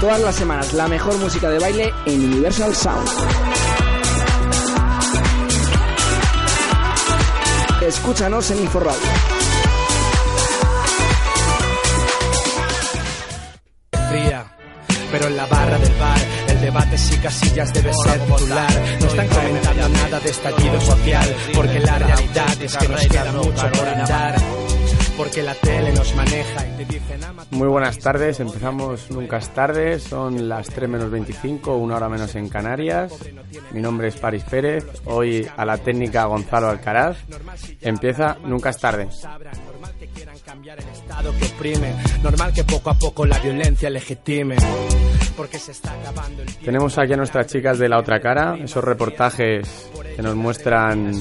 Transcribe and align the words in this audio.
Todas 0.00 0.20
las 0.20 0.36
semanas 0.36 0.72
la 0.72 0.88
mejor 0.88 1.18
música 1.18 1.50
de 1.50 1.58
baile 1.58 1.92
en 2.06 2.24
Universal 2.24 2.74
Sound. 2.74 3.08
Escúchanos 7.82 8.50
en 8.50 8.60
Inforradio. 8.60 9.38
pero 15.10 15.26
en 15.26 15.36
la 15.36 15.46
barra 15.46 15.78
del 15.78 15.94
bar 15.98 16.47
el 16.58 16.64
debate 16.64 16.98
si 16.98 17.16
casillas 17.18 17.72
debe 17.72 17.92
ser 17.94 18.20
titular. 18.20 18.70
No 19.00 19.06
están 19.06 19.28
comentando 19.28 19.88
nada 19.88 20.20
de 20.20 20.30
estallido 20.30 20.80
social, 20.80 21.36
porque 21.54 21.80
la 21.80 21.98
realidad 21.98 22.62
es 22.62 22.76
que 22.76 22.88
nos 22.88 23.06
queda 23.06 23.32
mucho 23.32 23.72
por 23.72 23.88
andar. 23.88 24.36
Porque 25.16 25.42
la 25.42 25.54
tele 25.54 25.92
nos 25.92 26.14
maneja 26.14 26.66
y 26.66 26.76
te 26.76 26.84
dicen 26.84 27.20
Muy 27.50 27.66
buenas 27.66 27.98
tardes, 27.98 28.38
empezamos 28.38 29.10
Nunca 29.10 29.38
es 29.38 29.48
tarde, 29.48 29.98
son 29.98 30.48
las 30.48 30.68
3 30.68 30.88
menos 30.88 31.10
25, 31.10 31.74
una 31.74 31.96
hora 31.96 32.08
menos 32.08 32.36
en 32.36 32.48
Canarias. 32.48 33.12
Mi 33.72 33.80
nombre 33.80 34.08
es 34.08 34.16
Paris 34.16 34.44
Pérez, 34.44 34.84
hoy 35.06 35.48
a 35.56 35.64
la 35.64 35.78
técnica 35.78 36.24
Gonzalo 36.26 36.68
Alcaraz. 36.68 37.16
Empieza 37.80 38.36
Nunca 38.44 38.70
es 38.70 38.78
tarde 38.78 39.08
cambiar 40.44 40.78
el 40.80 40.88
estado 40.88 41.30
que 41.38 41.44
oprime. 41.44 41.94
Normal 42.22 42.54
que 42.54 42.64
poco 42.64 42.88
a 42.88 42.94
poco 42.94 43.26
la 43.26 43.38
violencia 43.38 43.90
legitime. 43.90 44.56
Porque 45.38 45.60
se 45.60 45.70
está 45.70 45.92
acabando 45.92 46.42
el 46.42 46.52
Tenemos 46.56 46.98
aquí 46.98 47.12
a 47.12 47.16
nuestras 47.16 47.46
chicas 47.46 47.78
de 47.78 47.88
la 47.88 47.98
otra 47.98 48.18
cara, 48.18 48.56
esos 48.60 48.82
reportajes 48.82 49.88
que 50.16 50.20
nos 50.20 50.34
muestran 50.34 51.12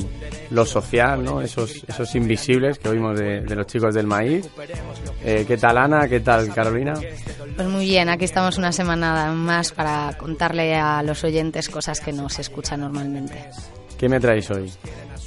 lo 0.49 0.65
social, 0.65 1.23
¿no? 1.23 1.39
esos, 1.39 1.83
esos 1.87 2.15
invisibles 2.15 2.79
que 2.79 2.89
oímos 2.89 3.19
de, 3.19 3.41
los 3.41 3.67
chicos 3.67 3.93
del 3.93 4.07
maíz. 4.07 4.49
Eh, 5.23 5.45
¿Qué 5.47 5.55
tal 5.57 5.77
Ana? 5.77 6.07
¿Qué 6.07 6.19
tal 6.21 6.51
Carolina? 6.51 6.95
Pues 7.55 7.67
muy 7.67 7.85
bien, 7.85 8.09
aquí 8.09 8.25
estamos 8.25 8.57
una 8.57 8.71
semana 8.71 9.31
más 9.33 9.71
para 9.71 10.17
contarle 10.17 10.75
a 10.75 11.03
los 11.03 11.23
oyentes 11.23 11.69
cosas 11.69 11.99
que 11.99 12.11
no 12.11 12.27
se 12.27 12.41
escuchan 12.41 12.79
normalmente. 12.79 13.35
¿Qué 13.99 14.09
me 14.09 14.19
traéis 14.19 14.49
hoy? 14.49 14.71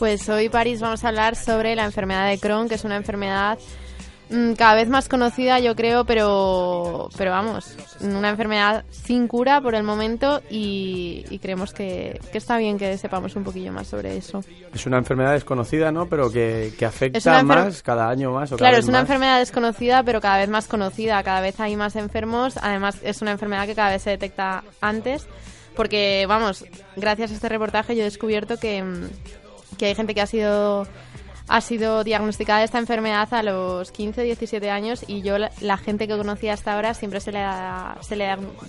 Pues 0.00 0.28
hoy, 0.28 0.48
París, 0.48 0.80
vamos 0.80 1.05
a 1.05 1.08
hablar 1.08 1.36
sobre 1.36 1.77
la 1.77 1.84
enfermedad 1.84 2.28
de 2.28 2.38
Crohn, 2.38 2.68
que 2.68 2.74
es 2.74 2.84
una 2.84 2.96
enfermedad 2.96 3.56
cada 4.56 4.75
vez 4.75 4.89
más 4.89 5.09
conocida, 5.09 5.59
yo 5.59 5.75
creo, 5.75 6.05
pero, 6.05 7.09
pero 7.17 7.33
vamos, 7.33 7.77
una 8.00 8.31
enfermedad 8.31 8.84
sin 8.91 9.27
cura 9.27 9.61
por 9.61 9.75
el 9.75 9.83
momento 9.83 10.41
y, 10.48 11.39
creemos 11.42 11.73
que, 11.73 12.20
está 12.33 12.56
bien 12.58 12.78
que 12.78 12.97
sepamos 12.97 13.34
un 13.34 13.42
poquillo 13.42 13.73
más 13.73 13.89
sobre 13.89 14.17
eso. 14.17 14.42
Es 14.73 14.86
una 14.86 14.98
enfermedad 14.98 15.33
desconocida, 15.33 15.91
¿no? 15.91 16.06
Pero 16.08 16.31
que, 16.31 16.73
afecta 16.86 17.42
más 17.42 17.83
cada 17.83 18.08
año 18.08 18.33
más. 18.33 18.53
claro, 18.53 18.77
es 18.77 18.86
una 18.86 19.01
enfermedad 19.01 19.41
desconocida, 19.41 20.03
pero 20.05 20.20
cada 20.20 20.39
vez 20.39 20.48
más 20.48 20.69
conocida. 20.69 21.23
Cada 21.23 21.41
vez 21.41 21.58
hay 21.58 21.74
más 21.77 21.97
enfermos. 21.97 22.57
Además, 22.62 22.98
es 23.02 23.23
una 23.23 23.33
enfermedad 23.33 23.67
que 23.67 23.74
cada 23.74 23.91
vez 23.91 24.02
se 24.02 24.11
detecta 24.11 24.62
antes. 24.80 25.27
Porque, 25.74 26.27
vamos, 26.29 26.64
gracias 26.97 27.30
a 27.33 27.35
este 27.35 27.48
reportaje 27.48 27.97
yo 27.97 28.02
he 28.02 28.05
descubierto 28.05 28.58
que, 28.58 28.85
que 29.79 29.86
hay 29.86 29.95
gente 29.95 30.14
que 30.14 30.20
ha 30.20 30.27
sido 30.27 30.86
ha 31.50 31.61
sido 31.61 32.05
diagnosticada 32.05 32.62
esta 32.62 32.78
enfermedad 32.78 33.28
a 33.34 33.42
los 33.42 33.90
15, 33.90 34.22
17 34.22 34.70
años 34.70 35.05
y 35.08 35.22
yo, 35.22 35.36
la, 35.36 35.77
gente 35.77 36.06
que 36.06 36.16
conocía 36.16 36.52
hasta 36.52 36.74
ahora, 36.74 36.94
siempre 36.94 37.18
se 37.18 37.33
le, 37.33 37.40
ha, 37.40 37.98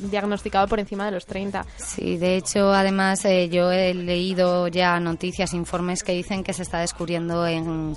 diagnosticado 0.09 0.67
por 0.67 0.79
encima 0.79 1.05
de 1.05 1.11
los 1.11 1.27
30. 1.27 1.63
Sí, 1.77 2.17
de 2.17 2.37
hecho, 2.37 2.73
además, 2.73 3.23
eh, 3.25 3.49
yo 3.49 3.71
he 3.71 3.93
leído 3.93 4.67
ya 4.67 4.99
noticias, 4.99 5.53
informes 5.53 6.01
que 6.01 6.13
dicen 6.13 6.43
que 6.43 6.53
se 6.53 6.63
está 6.63 6.79
descubriendo 6.79 7.45
en 7.45 7.95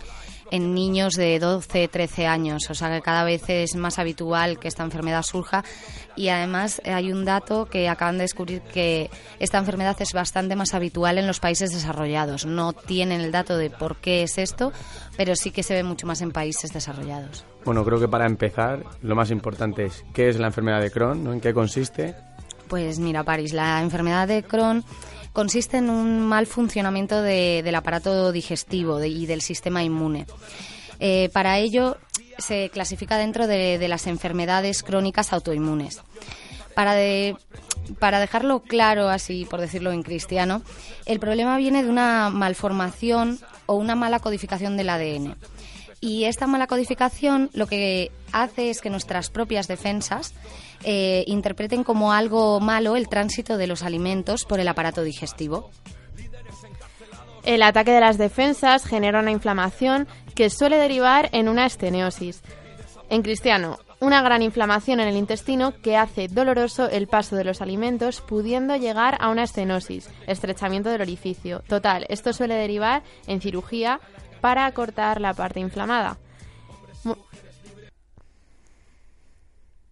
en 0.55 0.73
niños 0.73 1.15
de 1.15 1.41
12, 1.41 1.89
13 1.89 2.29
años. 2.29 2.71
O 2.71 2.75
sea 2.75 2.89
que 2.89 3.03
cada 3.03 3.25
vez 3.25 3.43
es 3.49 3.75
más 3.75 3.99
habitual 3.99 4.61
que 4.61 4.69
esta 4.69 4.85
enfermedad 4.85 5.25
surja. 5.25 5.65
Y 6.15 6.29
además 6.29 6.81
hay 6.85 7.11
un 7.11 7.25
dato 7.25 7.67
que 7.67 7.89
acaban 7.89 8.19
de 8.19 8.23
descubrir 8.23 8.63
que 8.63 9.11
esta 9.41 9.59
enfermedad 9.59 9.97
es 9.99 10.13
bastante 10.13 10.55
más 10.55 10.73
habitual 10.73 11.19
en 11.19 11.27
los 11.27 11.41
países 11.41 11.73
desarrollados. 11.73 12.47
No 12.47 12.73
tienen 12.73 13.21
el 13.21 13.33
dato 13.33 13.57
de 13.57 13.69
por 13.69 13.97
qué 13.97 14.23
es 14.23 14.39
esto, 14.39 14.73
pero 15.17 15.35
sí 15.35 15.51
que 15.51 15.65
se 15.65 15.75
ve 15.75 15.83
mucho 15.83 16.07
más 16.07 16.21
en 16.21 16.31
países 16.31 16.73
desarrollados. 16.73 17.45
Bueno, 17.65 17.85
creo 17.85 17.99
que 17.99 18.07
para 18.07 18.27
empezar 18.27 18.85
lo 19.03 19.17
más 19.17 19.33
importante 19.33 19.87
es 19.87 20.05
qué 20.13 20.29
es 20.29 20.39
la 20.39 20.47
enfermedad 20.47 20.81
de 20.81 20.93
Crohn, 20.93 21.25
¿no? 21.25 21.33
¿En 21.33 21.41
qué 21.41 21.53
consiste? 21.53 22.15
Pues 22.69 23.01
mira, 23.01 23.25
París, 23.25 23.53
la 23.53 23.83
enfermedad 23.83 24.29
de 24.29 24.45
Crohn 24.45 24.85
consiste 25.35 25.77
en 25.79 25.91
un 25.91 26.21
mal 26.21 26.47
funcionamiento 26.47 27.21
del 27.21 27.75
aparato 27.75 28.33
digestivo 28.33 29.05
y 29.05 29.27
del 29.27 29.43
sistema 29.43 29.83
inmune. 29.83 30.27
Eh, 31.01 31.29
para 31.33 31.59
ello 31.59 31.99
se 32.39 32.71
clasifica 32.71 33.19
dentro 33.19 33.47
de, 33.47 33.85
las 33.89 34.07
enfermedades 34.07 34.83
crónicas 34.83 35.33
autoinmunes. 35.33 36.01
Para, 36.75 36.95
para 37.99 38.21
dejarlo 38.21 38.61
claro, 38.61 39.09
así 39.09 39.45
por 39.45 39.61
decirlo 39.61 39.93
en 39.93 40.05
cristiano, 40.05 40.63
el 41.05 41.19
problema 41.19 41.57
viene 41.57 41.83
de 41.83 41.91
una 41.91 42.31
malformación 42.31 43.41
o 43.67 43.75
una 43.75 43.97
mala 43.97 44.21
codificación 44.21 44.77
del 44.77 44.89
ADN. 44.89 45.37
Y 46.05 46.27
esta 46.27 46.47
mala 46.47 46.67
codificación 46.67 47.49
lo 47.55 47.67
que 47.67 48.13
hace 48.31 48.69
es 48.69 48.83
que 48.83 48.91
nuestras 48.91 49.31
propias 49.31 49.69
defensas 49.69 50.35
eh, 50.83 51.25
interpreten 51.27 51.83
como 51.83 52.13
algo 52.13 52.61
malo 52.61 52.97
el 52.97 53.09
tránsito 53.09 53.57
de 53.57 53.67
los 53.67 53.83
alimentos 53.83 54.45
por 54.45 54.61
el 54.61 54.69
aparato 54.69 55.03
digestivo. 55.03 55.71
El 57.43 57.63
ataque 57.63 57.93
de 57.93 58.01
las 58.01 58.19
defensas 58.19 58.85
genera 58.85 59.21
una 59.21 59.31
inflamación 59.31 60.07
que 60.35 60.51
suele 60.51 60.77
derivar 60.77 61.31
en 61.33 61.49
una 61.49 61.65
esteniosis. 61.65 62.43
En 63.09 63.23
cristiano, 63.23 63.79
una 64.01 64.21
gran 64.21 64.43
inflamación 64.43 65.01
en 65.01 65.09
el 65.09 65.17
intestino 65.17 65.73
que 65.81 65.97
hace 65.97 66.29
doloroso 66.29 66.91
el 66.91 67.07
paso 67.07 67.37
de 67.37 67.45
los 67.45 67.63
alimentos, 67.63 68.21
pudiendo 68.21 68.77
llegar 68.77 69.17
a 69.21 69.31
una 69.31 69.45
estenosis, 69.45 70.11
estrechamiento 70.27 70.91
del 70.91 71.01
orificio. 71.01 71.63
Total, 71.67 72.05
esto 72.11 72.35
suele 72.35 72.55
derivar 72.57 73.03
en 73.27 73.41
cirugía 73.41 74.01
para 74.45 74.71
cortar 74.73 75.23
la 75.23 75.33
parte 75.33 75.59
inflamada. 75.59 76.19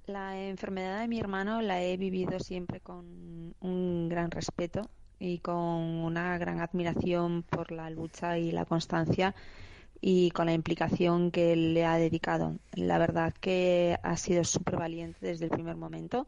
La 0.05 0.39
enfermedad 0.39 1.01
de 1.01 1.09
mi 1.09 1.19
hermano 1.19 1.63
la 1.63 1.83
he 1.83 1.97
vivido 1.97 2.39
siempre 2.39 2.81
con 2.81 3.55
un 3.61 4.11
gran 4.11 4.31
respeto 4.31 4.91
y 5.19 5.39
con 5.39 5.57
una 5.57 6.37
gran 6.37 6.61
admiración 6.61 7.45
por 7.45 7.73
la 7.73 7.89
lucha 7.89 8.37
y 8.37 8.53
la 8.53 8.67
constancia 8.67 9.35
y 10.03 10.31
con 10.33 10.45
la 10.45 10.53
implicación 10.53 11.31
que 11.31 11.57
le 11.57 11.87
ha 11.87 11.97
dedicado. 11.97 12.59
La 12.75 12.99
verdad 12.99 13.33
que 13.33 13.97
ha 14.03 14.19
sido 14.19 14.45
súper 14.45 14.77
valiente 14.77 15.25
desde 15.25 15.47
el 15.47 15.51
primer 15.51 15.77
momento. 15.77 16.27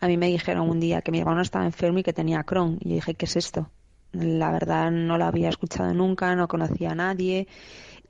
A 0.00 0.06
mí 0.06 0.16
me 0.16 0.28
dijeron 0.28 0.70
un 0.70 0.80
día 0.80 1.02
que 1.02 1.12
mi 1.12 1.18
hermano 1.18 1.42
estaba 1.42 1.66
enfermo 1.66 1.98
y 1.98 2.04
que 2.04 2.14
tenía 2.14 2.42
Crohn. 2.42 2.78
Y 2.80 2.88
yo 2.88 2.94
dije, 2.94 3.14
¿qué 3.16 3.26
es 3.26 3.36
esto? 3.36 3.70
La 4.12 4.50
verdad 4.50 4.90
no 4.90 5.18
lo 5.18 5.24
había 5.24 5.48
escuchado 5.48 5.94
nunca, 5.94 6.34
no 6.34 6.48
conocía 6.48 6.92
a 6.92 6.94
nadie 6.94 7.46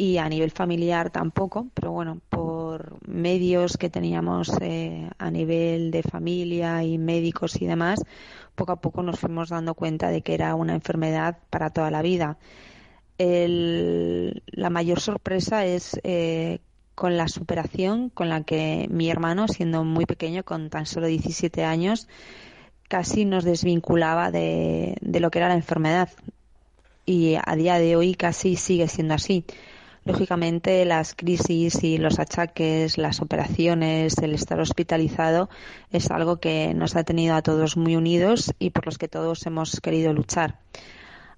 y 0.00 0.16
a 0.16 0.28
nivel 0.30 0.50
familiar 0.50 1.10
tampoco, 1.10 1.68
pero 1.74 1.92
bueno, 1.92 2.22
por 2.30 3.06
medios 3.06 3.76
que 3.76 3.90
teníamos 3.90 4.50
eh, 4.62 5.10
a 5.18 5.30
nivel 5.30 5.90
de 5.90 6.02
familia 6.02 6.82
y 6.82 6.96
médicos 6.96 7.60
y 7.60 7.66
demás, 7.66 8.00
poco 8.54 8.72
a 8.72 8.80
poco 8.80 9.02
nos 9.02 9.20
fuimos 9.20 9.50
dando 9.50 9.74
cuenta 9.74 10.08
de 10.08 10.22
que 10.22 10.32
era 10.32 10.54
una 10.54 10.74
enfermedad 10.74 11.36
para 11.50 11.68
toda 11.68 11.90
la 11.90 12.00
vida. 12.00 12.38
la 13.18 14.70
mayor 14.70 15.00
sorpresa 15.00 15.66
es 15.66 16.00
eh, 16.02 16.60
con 16.94 17.18
la 17.18 17.28
superación 17.28 18.08
con 18.08 18.30
la 18.30 18.42
que 18.42 18.86
mi 18.90 19.10
hermano, 19.10 19.48
siendo 19.48 19.84
muy 19.84 20.06
pequeño, 20.06 20.44
con 20.44 20.70
tan 20.70 20.86
solo 20.86 21.08
17 21.08 21.64
años, 21.64 22.08
casi 22.90 23.24
nos 23.24 23.44
desvinculaba 23.44 24.32
de, 24.32 24.96
de 25.00 25.20
lo 25.20 25.30
que 25.30 25.38
era 25.38 25.48
la 25.48 25.54
enfermedad. 25.54 26.10
Y 27.06 27.36
a 27.42 27.54
día 27.54 27.78
de 27.78 27.94
hoy 27.94 28.16
casi 28.16 28.56
sigue 28.56 28.88
siendo 28.88 29.14
así. 29.14 29.44
Lógicamente, 30.04 30.84
las 30.84 31.14
crisis 31.14 31.84
y 31.84 31.98
los 31.98 32.18
achaques, 32.18 32.98
las 32.98 33.20
operaciones, 33.20 34.18
el 34.18 34.34
estar 34.34 34.58
hospitalizado 34.58 35.48
es 35.92 36.10
algo 36.10 36.40
que 36.40 36.74
nos 36.74 36.96
ha 36.96 37.04
tenido 37.04 37.36
a 37.36 37.42
todos 37.42 37.76
muy 37.76 37.94
unidos 37.94 38.52
y 38.58 38.70
por 38.70 38.86
los 38.86 38.98
que 38.98 39.08
todos 39.08 39.46
hemos 39.46 39.80
querido 39.80 40.12
luchar. 40.12 40.58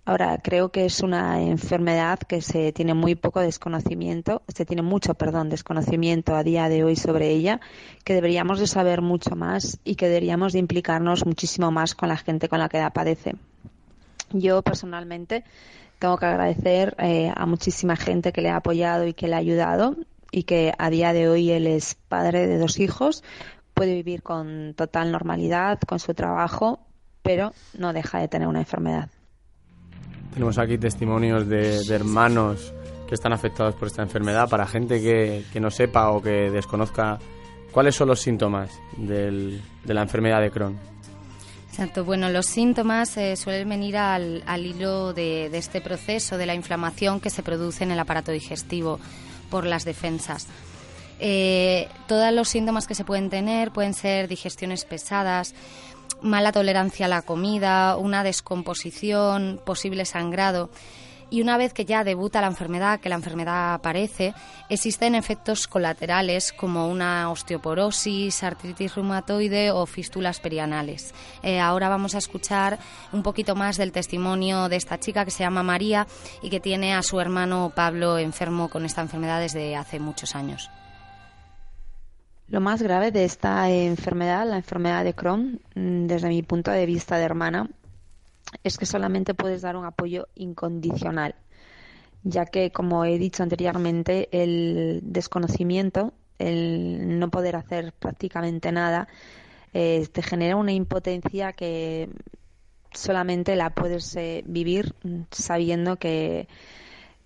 Ahora, 0.04 0.38
creo 0.43 0.70
que 0.70 0.84
es 0.84 1.00
una 1.00 1.40
enfermedad 1.43 2.19
que 2.19 2.43
se 2.43 2.72
tiene 2.72 2.93
muy 2.93 3.14
poco 3.14 3.38
desconocimiento, 3.38 4.43
se 4.49 4.66
tiene 4.66 4.82
mucho, 4.82 5.14
perdón, 5.14 5.49
desconocimiento 5.49 6.34
a 6.34 6.43
día 6.43 6.69
de 6.69 6.82
hoy 6.82 6.96
sobre 6.96 7.31
ella, 7.31 7.60
que 8.02 8.14
deberíamos 8.14 8.58
de 8.58 8.66
saber 8.66 9.00
mucho 9.00 9.37
más 9.37 9.78
y 9.84 9.94
que 9.94 10.08
deberíamos 10.08 10.54
de 10.54 10.58
implicarnos 10.58 11.25
muchísimo 11.25 11.70
más 11.70 11.94
con 11.94 12.08
la 12.08 12.16
gente 12.16 12.49
con 12.49 12.58
la 12.58 12.69
que 12.69 12.78
la 12.78 12.90
padece. 12.90 13.37
Yo 14.32 14.62
personalmente 14.62 15.44
tengo 16.00 16.19
que 16.19 16.26
agradecer 16.26 16.96
eh, 16.98 17.32
a 17.32 17.46
muchísima 17.46 17.94
gente 17.94 18.32
que 18.32 18.40
le 18.40 18.50
ha 18.50 18.56
apoyado 18.56 19.06
y 19.06 19.14
que 19.14 19.28
le 19.28 19.37
ha 19.37 19.38
ayudado 19.38 19.94
y 20.32 20.43
que 20.43 20.72
a 20.78 20.90
día 20.90 21.12
de 21.12 21.28
hoy 21.28 21.52
él 21.52 21.69
es 21.69 21.94
padre 22.08 22.48
de 22.48 22.58
dos 22.58 22.81
hijos, 22.81 23.22
puede 23.72 23.94
vivir 23.94 24.25
con 24.25 24.75
total 24.75 25.12
normalidad, 25.12 25.78
con 25.78 26.00
su 26.00 26.12
trabajo, 26.12 26.81
pero 27.22 27.52
no 27.78 27.93
deja 27.93 28.19
de 28.19 28.26
tener 28.26 28.48
una 28.48 28.58
enfermedad. 28.58 29.08
Tenemos 30.32 30.58
aquí 30.58 30.79
testimonios 30.79 31.49
de, 31.49 31.84
hermanos 31.88 32.73
que 33.08 33.14
están 33.14 33.32
afectados 33.32 33.75
por 33.75 33.88
esta 33.88 34.02
enfermedad 34.02 34.49
para 34.49 34.67
gente 34.67 35.00
que, 35.00 35.61
no 35.61 35.70
sepa 35.70 36.11
o 36.11 36.23
que 36.23 36.50
desconozca 36.50 37.19
cuáles 37.70 37.94
son 37.94 38.08
los 38.08 38.20
síntomas 38.20 38.70
de 38.96 39.61
la 39.84 40.02
enfermedad 40.02 40.40
de 40.40 40.50
Crohn. 40.50 40.93
Exacto, 41.73 42.05
bueno, 42.05 42.29
los 42.29 42.44
síntomas 42.44 43.17
eh, 43.17 43.34
suelen 43.34 43.67
venir 43.67 43.96
al, 43.96 44.43
hilo 44.58 45.14
de, 45.14 45.46
este 45.56 45.81
proceso 45.81 46.37
de 46.37 46.44
la 46.44 46.55
inflamación 46.55 47.19
que 47.19 47.31
se 47.31 47.43
produce 47.43 47.82
en 47.82 47.90
el 47.93 47.99
aparato 47.99 48.31
digestivo 48.31 49.00
por 49.49 49.64
las 49.64 49.87
defensas. 49.87 50.49
Eh, 51.19 51.88
todos 52.08 52.31
los 52.31 52.50
síntomas 52.50 52.87
que 52.87 52.94
se 52.94 53.06
pueden 53.06 53.31
tener 53.31 53.70
pueden 53.70 53.94
ser 53.94 54.29
digestiones 54.29 54.84
pesadas, 54.84 55.55
mala 56.22 56.52
tolerancia 56.52 57.06
a 57.06 57.08
la 57.08 57.22
comida, 57.22 57.96
una 57.96 58.24
descomposición, 58.24 59.60
posible 59.64 60.04
sangrado. 60.04 60.70
Y 61.32 61.40
una 61.40 61.56
vez 61.56 61.72
que 61.72 61.86
ya 61.86 62.04
debuta 62.04 62.42
la 62.42 62.46
enfermedad, 62.46 63.00
que 63.00 63.08
la 63.08 63.14
enfermedad 63.14 63.72
aparece, 63.72 64.34
existen 64.69 65.14
efectos 65.14 65.66
colaterales 65.66 66.52
como 66.52 66.88
una 66.88 67.30
osteoporosis, 67.30 68.42
artritis 68.42 68.94
reumatoide 68.94 69.70
o 69.70 69.86
fístulas 69.86 70.40
perianales. 70.40 71.14
Eh, 71.42 71.58
ahora 71.58 71.88
vamos 71.88 72.14
a 72.14 72.19
escuchar 72.19 72.78
un 73.12 73.22
poquito 73.22 73.54
más 73.54 73.78
del 73.78 73.92
testimonio 73.92 74.69
de 74.69 74.76
esta 74.76 75.00
chica 75.00 75.24
que 75.24 75.30
se 75.30 75.42
llama 75.42 75.62
María 75.62 76.06
y 76.42 76.50
que 76.50 76.60
tiene 76.60 76.92
a 76.92 77.02
su 77.02 77.19
hermano 77.19 77.72
Pablo 77.74 78.19
enfermo 78.19 78.69
con 78.69 78.84
esta 78.84 79.00
enfermedad 79.00 79.40
desde 79.40 79.74
hace 79.74 79.98
muchos 80.00 80.36
años. 80.36 80.70
Lo 82.49 82.61
más 82.61 82.83
grave 82.83 83.11
de 83.12 83.25
esta 83.25 83.71
enfermedad, 83.71 84.47
la 84.47 84.56
enfermedad 84.56 85.05
de 85.05 85.15
Crohn, 85.15 85.61
mm, 85.75 86.06
desde 86.06 86.29
mi 86.29 86.43
punto 86.43 86.71
de 86.71 86.87
vista 86.87 87.17
de 87.17 87.25
hermana, 87.25 87.71
es 88.65 88.79
que 88.79 88.87
solamente 88.87 89.35
puedes 89.35 89.62
dar 89.62 89.77
un 89.77 89.85
apoyo 89.85 90.29
incondicional, 90.35 91.35
ya 92.23 92.44
que, 92.47 92.71
como 92.71 93.05
he 93.05 93.19
dicho 93.19 93.43
anteriormente, 93.43 94.29
el 94.33 95.00
desconocimiento, 95.03 96.12
el 96.39 97.19
no 97.19 97.31
poder 97.31 97.56
hacer 97.56 97.93
prácticamente 97.93 98.73
nada, 98.73 99.09
eh, 99.73 100.06
te 100.12 100.23
genera 100.23 100.56
una 100.56 100.73
impotencia 100.73 101.53
que 101.53 102.11
solamente 102.93 103.56
la 103.56 103.71
puedes 103.71 104.15
eh, 104.17 104.43
vivir 104.47 104.94
sabiendo 105.31 105.97
que, 105.97 106.49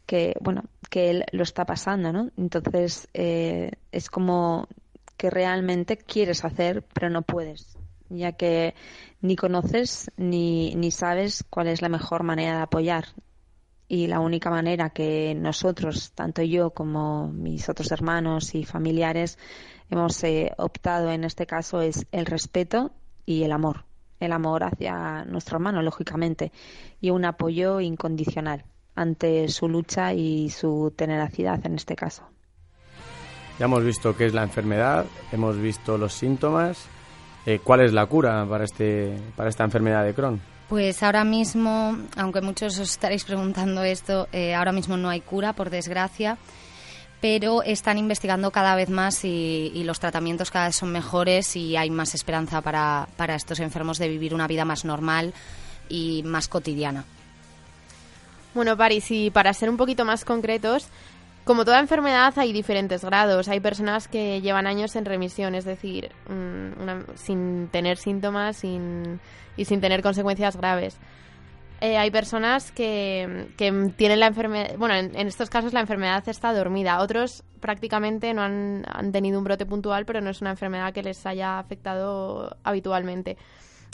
que, 0.06 0.36
bueno, 0.40 0.64
que 0.90 1.10
él 1.10 1.24
lo 1.32 1.42
está 1.42 1.64
pasando, 1.64 2.12
¿no? 2.12 2.30
Entonces, 2.36 3.08
eh, 3.14 3.72
es 3.90 4.08
como 4.08 4.68
que 5.16 5.30
realmente 5.30 5.96
quieres 5.96 6.44
hacer, 6.44 6.84
pero 6.92 7.10
no 7.10 7.22
puedes, 7.22 7.78
ya 8.08 8.32
que 8.32 8.74
ni 9.20 9.36
conoces 9.36 10.10
ni, 10.16 10.74
ni 10.74 10.90
sabes 10.90 11.44
cuál 11.48 11.68
es 11.68 11.82
la 11.82 11.88
mejor 11.88 12.22
manera 12.22 12.56
de 12.56 12.62
apoyar. 12.62 13.06
Y 13.88 14.08
la 14.08 14.18
única 14.18 14.50
manera 14.50 14.90
que 14.90 15.34
nosotros, 15.36 16.12
tanto 16.12 16.42
yo 16.42 16.70
como 16.70 17.28
mis 17.28 17.68
otros 17.68 17.92
hermanos 17.92 18.54
y 18.54 18.64
familiares, 18.64 19.38
hemos 19.90 20.22
eh, 20.24 20.52
optado 20.58 21.12
en 21.12 21.22
este 21.22 21.46
caso 21.46 21.80
es 21.80 22.04
el 22.10 22.26
respeto 22.26 22.90
y 23.24 23.44
el 23.44 23.52
amor. 23.52 23.84
El 24.18 24.32
amor 24.32 24.64
hacia 24.64 25.24
nuestro 25.26 25.58
hermano, 25.58 25.82
lógicamente, 25.82 26.50
y 27.00 27.10
un 27.10 27.24
apoyo 27.24 27.80
incondicional 27.80 28.64
ante 28.94 29.46
su 29.48 29.68
lucha 29.68 30.14
y 30.14 30.50
su 30.50 30.92
tenacidad 30.96 31.64
en 31.64 31.74
este 31.74 31.94
caso. 31.94 32.24
Ya 33.58 33.64
hemos 33.64 33.82
visto 33.82 34.14
qué 34.14 34.26
es 34.26 34.34
la 34.34 34.42
enfermedad, 34.42 35.06
hemos 35.32 35.56
visto 35.58 35.96
los 35.96 36.12
síntomas. 36.12 36.78
Eh, 37.46 37.60
¿Cuál 37.62 37.82
es 37.82 37.92
la 37.92 38.06
cura 38.06 38.44
para, 38.48 38.64
este, 38.64 39.16
para 39.34 39.48
esta 39.48 39.64
enfermedad 39.64 40.04
de 40.04 40.12
Crohn? 40.12 40.40
Pues 40.68 41.02
ahora 41.02 41.24
mismo, 41.24 41.96
aunque 42.16 42.40
muchos 42.40 42.78
os 42.78 42.90
estaréis 42.90 43.24
preguntando 43.24 43.82
esto, 43.84 44.28
eh, 44.32 44.54
ahora 44.54 44.72
mismo 44.72 44.96
no 44.96 45.08
hay 45.08 45.20
cura, 45.20 45.52
por 45.52 45.70
desgracia, 45.70 46.38
pero 47.20 47.62
están 47.62 47.98
investigando 47.98 48.50
cada 48.50 48.74
vez 48.74 48.90
más 48.90 49.24
y, 49.24 49.82
los 49.84 50.00
tratamientos 50.00 50.50
cada 50.50 50.66
vez 50.66 50.76
son 50.76 50.90
mejores 50.90 51.54
y 51.54 51.76
hay 51.76 51.88
más 51.88 52.14
esperanza 52.14 52.60
para, 52.60 53.08
para 53.16 53.36
estos 53.36 53.60
enfermos 53.60 53.98
de 53.98 54.08
vivir 54.08 54.34
una 54.34 54.48
vida 54.48 54.64
más 54.64 54.84
normal 54.84 55.32
y 55.88 56.24
más 56.24 56.48
cotidiana. 56.48 57.04
Bueno, 58.52 58.76
Paris, 58.76 59.10
y 59.10 59.30
para 59.30 59.54
ser 59.54 59.70
un 59.70 59.76
poquito 59.76 60.04
más 60.04 60.24
concretos, 60.24 60.88
como 61.46 61.64
toda 61.64 61.80
enfermedad 61.80 62.34
hay 62.36 62.52
diferentes 62.52 63.02
grados. 63.02 63.48
Hay 63.48 63.60
personas 63.60 64.08
que 64.08 64.42
llevan 64.42 64.66
años 64.66 64.94
en 64.96 65.06
remisión, 65.06 65.54
es 65.54 65.64
decir, 65.64 66.10
mm, 66.28 67.14
sin 67.14 67.68
tener 67.68 67.96
síntomas 67.96 68.62
y 68.64 69.64
sin 69.64 69.80
tener 69.80 70.02
consecuencias 70.02 70.56
graves. 70.58 70.98
Eh, 71.80 71.98
hay 71.98 72.10
personas 72.10 72.72
que, 72.72 73.48
tienen 73.96 74.20
la 74.20 74.28
enfermedad, 74.28 74.76
bueno, 74.78 74.94
en, 74.94 75.14
estos 75.26 75.50
casos 75.50 75.74
la 75.74 75.80
enfermedad 75.80 76.26
está 76.28 76.54
dormida. 76.54 77.00
Otros 77.00 77.44
prácticamente 77.60 78.32
no 78.32 78.42
han, 78.42 79.12
tenido 79.12 79.38
un 79.38 79.44
brote 79.44 79.66
puntual, 79.66 80.06
pero 80.06 80.20
no 80.20 80.30
es 80.30 80.40
una 80.40 80.50
enfermedad 80.50 80.92
que 80.94 81.02
les 81.02 81.24
haya 81.26 81.58
afectado 81.58 82.56
habitualmente. 82.64 83.36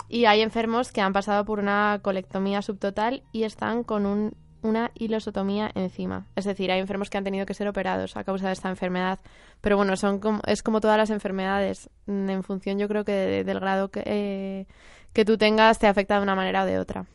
Y 0.08 0.26
hay 0.26 0.42
enfermos 0.42 0.92
que 0.92 1.00
han 1.00 1.12
pasado 1.12 1.44
por 1.44 1.58
una 1.58 2.00
colectomía 2.02 2.62
subtotal 2.62 3.24
y 3.32 3.44
están 3.44 3.82
con 3.82 4.06
un 4.06 4.36
una 4.62 4.90
hilosotomía 4.94 5.70
encima. 5.74 6.26
Es 6.36 6.44
decir, 6.44 6.70
hay 6.70 6.80
enfermos 6.80 7.10
que 7.10 7.18
han 7.18 7.24
tenido 7.24 7.46
que 7.46 7.54
ser 7.54 7.68
operados 7.68 8.16
a 8.16 8.24
causa 8.24 8.46
de 8.46 8.52
esta 8.52 8.68
enfermedad. 8.68 9.18
Pero 9.60 9.76
bueno, 9.76 9.96
son 9.96 10.18
como, 10.18 10.40
es 10.46 10.62
como 10.62 10.80
todas 10.80 10.96
las 10.96 11.10
enfermedades. 11.10 11.90
Mm, 12.06 12.30
en 12.30 12.42
función, 12.42 12.78
yo 12.78 12.88
creo 12.88 13.04
que 13.04 13.44
del 13.44 13.60
grado 13.60 13.90
que, 13.90 14.02
eh, 14.06 14.66
que 15.12 15.24
tú 15.24 15.36
tengas, 15.38 15.78
te 15.78 15.86
afecta 15.86 16.16
de 16.16 16.22
una 16.22 16.34
manera 16.34 16.62
o 16.62 16.66
de 16.66 16.78
otra. 16.78 17.06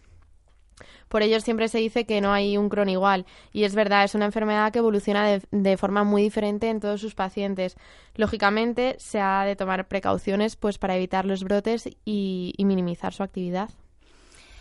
Por 1.07 1.21
ello 1.21 1.39
siempre 1.39 1.69
se 1.69 1.77
dice 1.77 2.05
que 2.05 2.19
no 2.19 2.33
hay 2.33 2.57
un 2.57 2.69
Crohn 2.69 2.89
igual. 2.89 3.25
Y 3.53 3.63
es 3.63 3.75
verdad, 3.75 4.04
es 4.04 4.13
una 4.13 4.25
enfermedad 4.25 4.71
que 4.71 4.80
evoluciona 4.80 5.25
de, 5.25 5.42
de, 5.51 5.77
forma 5.77 6.04
muy 6.04 6.21
diferente 6.21 6.69
en 6.69 6.80
todos 6.81 6.99
sus 6.99 7.16
pacientes. 7.16 7.77
Lógicamente, 8.16 8.95
se 8.99 9.21
ha 9.21 9.45
de 9.45 9.56
tomar 9.56 9.87
precauciones 9.87 10.56
pues 10.57 10.77
para 10.77 10.97
evitar 10.97 11.25
los 11.25 11.44
brotes 11.44 11.89
y 12.04 12.54
minimizar 12.59 13.13
su 13.13 13.23
actividad. 13.23 13.69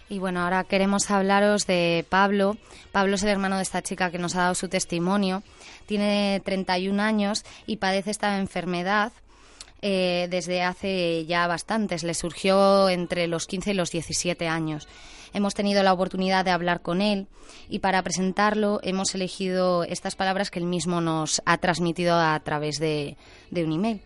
Y 0.09 0.21
bueno, 0.21 0.41
ahora 0.41 0.63
queremos 0.63 1.11
hablaros 1.11 1.67
de 1.67 2.07
Pablo. 2.09 2.57
Pablo 2.93 3.17
es 3.17 3.23
el 3.25 3.29
hermano 3.29 3.57
de 3.57 3.63
esta 3.63 3.83
chica 3.83 4.11
que 4.11 4.19
nos 4.19 4.37
ha 4.37 4.43
dado 4.43 4.55
su 4.55 4.69
testimonio. 4.69 5.43
Tiene 5.87 6.41
31 6.45 7.03
años 7.03 7.45
y 7.67 7.79
padece 7.79 8.13
esta 8.13 8.39
enfermedad 8.39 9.13
eh, 9.83 10.29
desde 10.31 10.63
hace 10.63 11.27
ya 11.27 11.49
bastantes. 11.49 12.05
Le 12.05 12.15
surgió 12.15 12.89
entre 12.89 13.27
los 13.27 13.47
15 13.47 13.73
y 13.73 13.75
los 13.75 13.91
17 13.91 14.47
años. 14.47 14.87
Hemos 15.35 15.55
tenido 15.55 15.83
la 15.83 15.93
oportunidad 15.93 16.45
de 16.45 16.53
hablar 16.53 16.83
con 16.83 17.03
él 17.03 17.27
y 17.69 17.81
para 17.81 18.03
presentarlo 18.03 18.79
hemos 18.85 19.13
elegido 19.15 19.83
estas 19.83 20.15
palabras 20.15 20.51
que 20.53 20.61
él 20.61 20.67
mismo 20.67 21.01
nos 21.01 21.43
ha 21.47 21.59
transmitido 21.59 22.15
a 22.17 22.39
través 22.41 22.77
de, 22.79 23.17
de 23.51 23.65
un 23.65 23.73
email. 23.73 24.01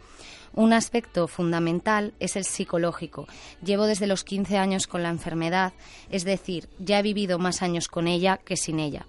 Un 0.54 0.72
aspecto 0.72 1.28
fundamental 1.28 2.12
es 2.18 2.36
el 2.36 2.44
psicológico. 2.44 3.26
Llevo 3.64 3.86
desde 3.86 4.06
los 4.06 4.24
15 4.24 4.58
años 4.58 4.86
con 4.86 5.02
la 5.02 5.08
enfermedad, 5.08 5.72
es 6.10 6.24
decir, 6.24 6.68
ya 6.78 6.98
he 6.98 7.02
vivido 7.02 7.38
más 7.38 7.62
años 7.62 7.88
con 7.88 8.08
ella 8.08 8.36
que 8.38 8.56
sin 8.56 8.80
ella. 8.80 9.06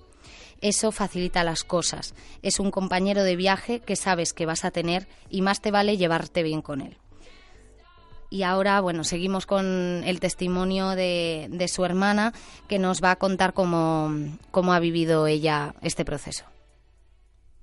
Eso 0.62 0.92
facilita 0.92 1.44
las 1.44 1.64
cosas. 1.64 2.14
Es 2.44 2.60
un 2.60 2.70
compañero 2.70 3.24
de 3.24 3.36
viaje 3.36 3.80
que 3.80 3.96
sabes 3.96 4.34
que 4.34 4.46
vas 4.46 4.64
a 4.64 4.72
tener 4.72 5.08
y 5.30 5.42
más 5.42 5.62
te 5.62 5.72
vale 5.72 5.98
llevarte 5.98 6.44
bien 6.44 6.62
con 6.62 6.82
él. 6.82 6.98
Y 8.30 8.44
ahora, 8.44 8.80
bueno, 8.80 9.04
seguimos 9.04 9.46
con 9.46 10.04
el 10.06 10.20
testimonio 10.20 10.92
de, 10.92 11.66
su 11.68 11.84
hermana 11.84 12.32
que 12.70 12.80
nos 12.80 13.04
va 13.04 13.12
a 13.12 13.16
contar 13.18 13.54
cómo 13.54 14.74
ha 14.74 14.80
vivido 14.80 15.28
ella 15.28 15.74
este 15.82 16.06
proceso. 16.06 16.46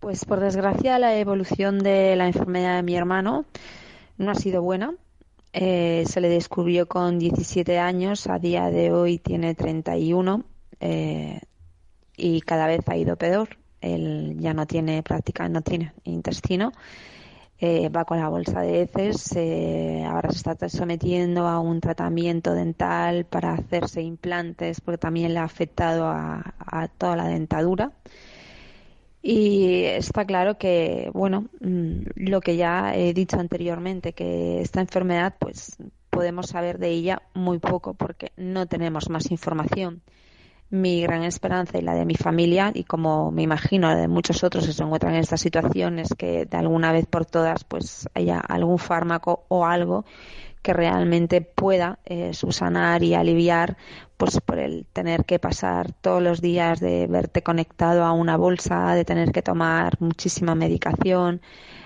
Pues 0.00 0.24
por 0.24 0.40
desgracia 0.40 0.98
la 0.98 1.16
evolución 1.16 1.78
de 1.78 2.14
la 2.16 2.26
enfermedad 2.26 2.76
de 2.76 2.82
mi 2.82 2.96
hermano 2.96 3.44
no 4.16 4.30
ha 4.30 4.34
sido 4.34 4.62
buena. 4.62 4.94
Eh, 5.52 6.04
se 6.06 6.20
le 6.20 6.28
descubrió 6.28 6.86
con 6.86 7.18
17 7.18 7.78
años, 7.78 8.26
a 8.26 8.38
día 8.38 8.70
de 8.70 8.92
hoy 8.92 9.18
tiene 9.18 9.54
31 9.54 10.44
eh, 10.80 11.40
y 12.16 12.40
cada 12.42 12.66
vez 12.66 12.80
ha 12.88 12.96
ido 12.96 13.16
peor. 13.16 13.48
Él 13.80 14.36
ya 14.38 14.54
no 14.54 14.66
tiene 14.66 15.02
práctica, 15.02 15.48
no 15.48 15.62
tiene 15.62 15.92
intestino 16.04 16.72
eh, 17.60 17.88
va 17.88 18.04
con 18.04 18.20
la 18.20 18.28
bolsa 18.28 18.60
de 18.60 18.82
heces, 18.82 19.32
eh, 19.34 20.04
ahora 20.08 20.30
se 20.30 20.48
está 20.48 20.68
sometiendo 20.68 21.48
a 21.48 21.58
un 21.58 21.80
tratamiento 21.80 22.54
dental 22.54 23.24
para 23.24 23.52
hacerse 23.52 24.00
implantes 24.00 24.80
porque 24.80 24.98
también 24.98 25.34
le 25.34 25.40
ha 25.40 25.44
afectado 25.44 26.06
a 26.06 26.88
toda 26.98 27.16
la 27.16 27.26
dentadura. 27.26 27.90
Y 29.30 29.84
está 29.84 30.24
claro 30.24 30.56
que, 30.56 31.10
bueno, 31.12 31.48
mm, 31.60 32.00
lo 32.16 32.40
que 32.40 32.56
ya 32.56 32.94
he 32.94 33.12
dicho 33.12 33.38
anteriormente, 33.38 34.14
que 34.14 34.62
esta 34.62 34.80
enfermedad, 34.80 35.34
pues 35.38 35.76
podemos 36.08 36.46
saber 36.46 36.78
de 36.78 36.88
ella 36.88 37.20
muy 37.34 37.58
poco 37.58 37.92
porque 37.92 38.32
no 38.38 38.64
tenemos 38.64 39.10
más 39.10 39.30
información. 39.30 40.00
Mi 40.70 41.02
gran 41.02 41.24
esperanza 41.24 41.76
y 41.76 41.82
la 41.82 41.94
de 41.94 42.06
mi 42.06 42.14
familia, 42.14 42.70
y 42.72 42.84
como 42.84 43.30
me 43.30 43.42
imagino 43.42 43.88
la 43.88 43.96
de 43.96 44.08
muchos 44.08 44.42
otros 44.44 44.66
que 44.66 44.72
se 44.72 44.82
encuentran 44.82 45.12
en 45.12 45.20
esta 45.20 45.36
situación, 45.36 45.98
es 45.98 46.14
que 46.16 46.46
de 46.46 46.56
alguna 46.56 46.90
vez 46.92 47.04
por 47.04 47.26
todas 47.26 47.64
pues 47.64 48.08
haya 48.14 48.40
algún 48.40 48.78
fármaco 48.78 49.44
o 49.48 49.66
algo 49.66 50.06
que 50.62 50.72
realmente 50.72 51.40
pueda 51.40 51.98
eh, 52.04 52.34
subsanar 52.34 53.02
y 53.02 53.14
aliviar 53.14 53.76
pues 54.16 54.40
por 54.40 54.58
el 54.58 54.84
tener 54.92 55.24
que 55.24 55.38
pasar 55.38 55.92
todos 55.92 56.20
los 56.20 56.40
días 56.40 56.80
de 56.80 57.06
verte 57.06 57.42
conectado 57.42 58.04
a 58.04 58.12
una 58.12 58.36
bolsa, 58.36 58.94
de 58.94 59.04
tener 59.04 59.30
que 59.30 59.42
tomar 59.42 60.00
muchísima 60.00 60.56
medicación, 60.56 61.40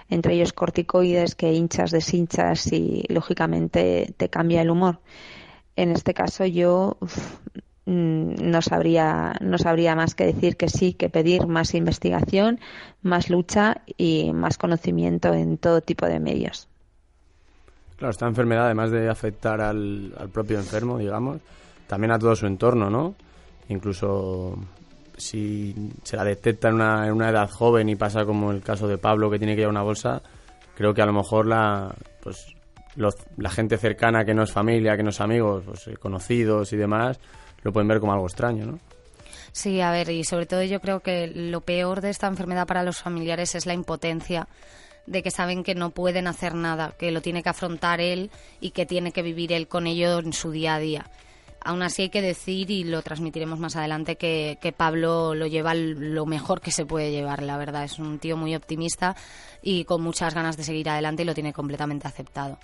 entre 0.09 0.35
ellos 0.35 0.53
corticoides 0.55 1.35
que 1.35 1.53
hinchas, 1.53 1.91
deshinchas 1.91 2.73
y 2.73 3.05
lógicamente 3.09 4.15
te 4.17 4.31
cambia 4.31 4.63
el 4.63 4.71
humor. 4.71 5.01
En 5.77 5.91
este 5.91 6.15
caso 6.15 6.47
yo 6.47 6.97
mm, 7.85 8.35
no 8.51 8.63
sabría 8.63 9.35
no 9.41 9.59
sabría 9.59 9.95
más 9.95 10.15
que 10.15 10.27
decir 10.27 10.57
que 10.57 10.69
sí, 10.69 10.95
que 10.95 11.11
pedir 11.11 11.47
más 11.47 11.75
investigación, 11.75 12.61
más 13.03 13.29
lucha 13.29 13.83
y 13.99 14.33
más 14.33 14.57
conocimiento 14.57 15.35
en 15.35 15.59
todo 15.59 15.83
tipo 15.83 16.07
de 16.07 16.21
medios. 16.21 16.72
Claro, 17.97 18.11
esta 18.11 18.27
enfermedad, 18.27 18.67
además 18.67 18.91
de 18.91 19.09
afectar 19.09 19.61
al, 19.61 20.13
propio 20.33 20.59
enfermo, 20.59 20.99
digamos, 20.99 21.41
también 21.87 22.13
a 22.13 22.19
todo 22.19 22.35
su 22.35 22.47
entorno, 22.47 22.91
¿no? 22.91 23.15
Incluso 23.69 24.59
si 25.17 25.75
se 26.03 26.17
la 26.17 26.25
detecta 26.25 26.69
en 26.69 26.75
una, 26.75 27.07
en 27.07 27.13
una 27.13 27.31
edad 27.31 27.49
joven 27.49 27.89
y 27.89 27.97
pasa 27.97 28.25
como 28.25 28.51
el 28.51 28.63
caso 28.63 28.89
de 28.89 28.99
Pablo 28.99 29.31
que 29.31 29.39
tiene 29.39 29.55
que 29.55 29.61
llevar 29.61 29.73
una 29.73 29.83
bolsa, 29.83 30.23
creo 30.75 30.95
que 30.95 31.03
a 31.03 31.07
lo 31.07 31.13
mejor 31.13 31.47
la, 31.47 31.95
pues, 32.23 32.55
la 32.97 33.51
gente 33.51 33.79
cercana 33.79 34.25
que 34.25 34.35
no 34.35 34.43
es 34.43 34.53
familia, 34.53 34.97
que 34.97 35.03
no 35.03 35.11
es 35.11 35.21
amigos, 35.21 35.65
pues, 35.65 35.87
eh, 35.89 35.97
conocidos 35.97 36.73
y 36.73 36.77
demás, 36.77 37.21
lo 37.63 37.73
pueden 37.73 37.89
ver 37.89 38.01
como 38.01 38.13
algo 38.13 38.27
extraño, 38.27 38.67
¿no? 38.67 38.79
Sí, 39.53 39.83
a 39.83 39.91
ver, 39.91 40.09
y 40.09 40.25
sobre 40.25 40.47
todo 40.47 40.63
yo 40.63 40.81
creo 40.81 41.01
que 41.01 41.27
lo 41.29 41.61
peor 41.61 42.01
de 42.01 42.11
esta 42.11 42.27
enfermedad 42.27 42.67
para 42.67 42.83
los 42.83 43.01
familiares 43.01 43.55
es 43.55 43.67
la 43.67 43.75
impotencia 43.75 44.49
de 45.07 45.23
que 45.23 45.31
saben 45.31 45.63
que 45.65 45.75
no 45.75 45.91
pueden 45.91 46.27
hacer 46.27 46.55
nada, 46.55 46.95
que 46.99 47.11
lo 47.11 47.21
tiene 47.21 47.43
que 47.43 47.49
afrontar 47.49 48.01
él 48.01 48.31
y 48.61 48.71
que 48.71 48.87
tiene 48.87 49.13
que 49.13 49.23
vivir 49.23 49.53
él 49.53 49.69
con 49.69 49.87
ello 49.87 50.19
en 50.19 50.33
su 50.33 50.51
día 50.51 50.75
a 50.75 50.79
día. 50.79 51.11
Aún 51.65 51.83
así 51.83 52.03
hay 52.03 52.09
que 52.09 52.23
decir, 52.23 52.71
y 52.71 52.83
lo 52.83 53.03
transmitiremos 53.03 53.61
más 53.61 53.77
adelante, 53.77 54.17
que, 54.17 54.59
que, 54.61 54.73
Pablo 54.73 55.35
lo 55.35 55.47
lleva 55.47 55.75
lo 55.75 56.27
mejor 56.27 56.61
que 56.61 56.73
se 56.73 56.85
puede 56.85 57.13
llevar, 57.13 57.43
la 57.43 57.57
verdad. 57.57 57.85
Es 57.85 58.01
un 58.01 58.19
tío 58.19 58.37
muy 58.37 58.57
optimista 58.57 59.15
y 59.63 59.85
con 59.85 60.03
muchas 60.03 60.35
ganas 60.35 60.57
de 60.57 60.65
seguir 60.65 60.89
adelante 60.89 61.23
y 61.23 61.27
lo 61.27 61.35
tiene 61.35 61.53
completamente 61.53 62.09
aceptado. 62.09 62.59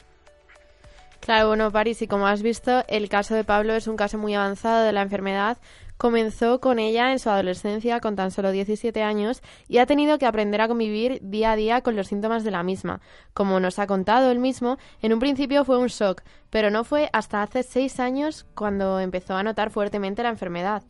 Claro, 1.21 1.49
bueno, 1.49 1.71
Paris, 1.71 2.01
y 2.03 2.07
como 2.07 2.27
has 2.27 2.43
visto, 2.43 2.85
el 2.89 3.09
caso 3.09 3.35
de 3.35 3.45
Pablo 3.45 3.75
es 3.75 3.87
un 3.87 3.97
caso 3.97 4.19
muy 4.19 4.35
avanzado 4.35 4.85
de 4.85 4.93
la 4.93 5.03
enfermedad 5.03 5.59
Comenzó 5.99 6.61
con 6.61 6.79
ella 6.79 7.11
en 7.11 7.19
su 7.19 7.29
adolescencia 7.29 7.99
con 7.99 8.15
tan 8.15 8.31
solo 8.31 8.53
17 8.53 9.03
años 9.03 9.43
y 9.67 9.79
ha 9.79 9.87
tenido 9.87 10.17
que 10.17 10.27
aprender 10.27 10.61
a 10.61 10.69
convivir 10.69 11.19
día 11.23 11.51
a 11.51 11.57
día 11.57 11.81
con 11.81 11.97
los 11.97 12.07
síntomas 12.07 12.45
de 12.45 12.53
la 12.53 12.63
misma. 12.63 13.01
Como 13.35 13.59
nos 13.59 13.81
ha 13.81 13.89
contado 13.89 14.31
él 14.31 14.39
mismo, 14.39 14.79
en 15.03 15.13
un 15.13 15.19
principio 15.19 15.65
fue 15.65 15.77
un 15.77 15.89
shock, 15.89 16.23
pero 16.51 16.71
no 16.71 16.85
fue 16.85 17.11
hasta 17.13 17.43
hace 17.43 17.65
seis 17.65 17.99
años 17.99 18.47
cuando 18.55 19.01
empezó 19.01 19.35
a 19.35 19.43
notar 19.43 19.71
fuertemente 19.71 20.23
la 20.23 20.29
enfermedad 20.29 20.85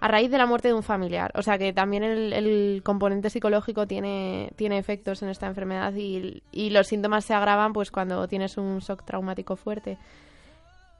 a 0.00 0.08
raíz 0.08 0.30
de 0.30 0.38
la 0.38 0.46
muerte 0.46 0.68
de 0.68 0.74
un 0.74 0.82
familiar. 0.82 1.30
O 1.34 1.42
sea 1.42 1.58
que 1.58 1.72
también 1.72 2.02
el, 2.02 2.82
componente 2.84 3.30
psicológico 3.30 3.86
tiene, 3.86 4.50
tiene 4.56 4.78
efectos 4.78 5.22
en 5.22 5.28
esta 5.28 5.46
enfermedad 5.46 5.94
y, 5.94 6.42
y, 6.50 6.70
los 6.70 6.88
síntomas 6.88 7.24
se 7.24 7.34
agravan 7.34 7.72
pues 7.72 7.90
cuando 7.90 8.26
tienes 8.26 8.56
un 8.56 8.78
shock 8.78 9.04
traumático 9.04 9.56
fuerte. 9.56 9.98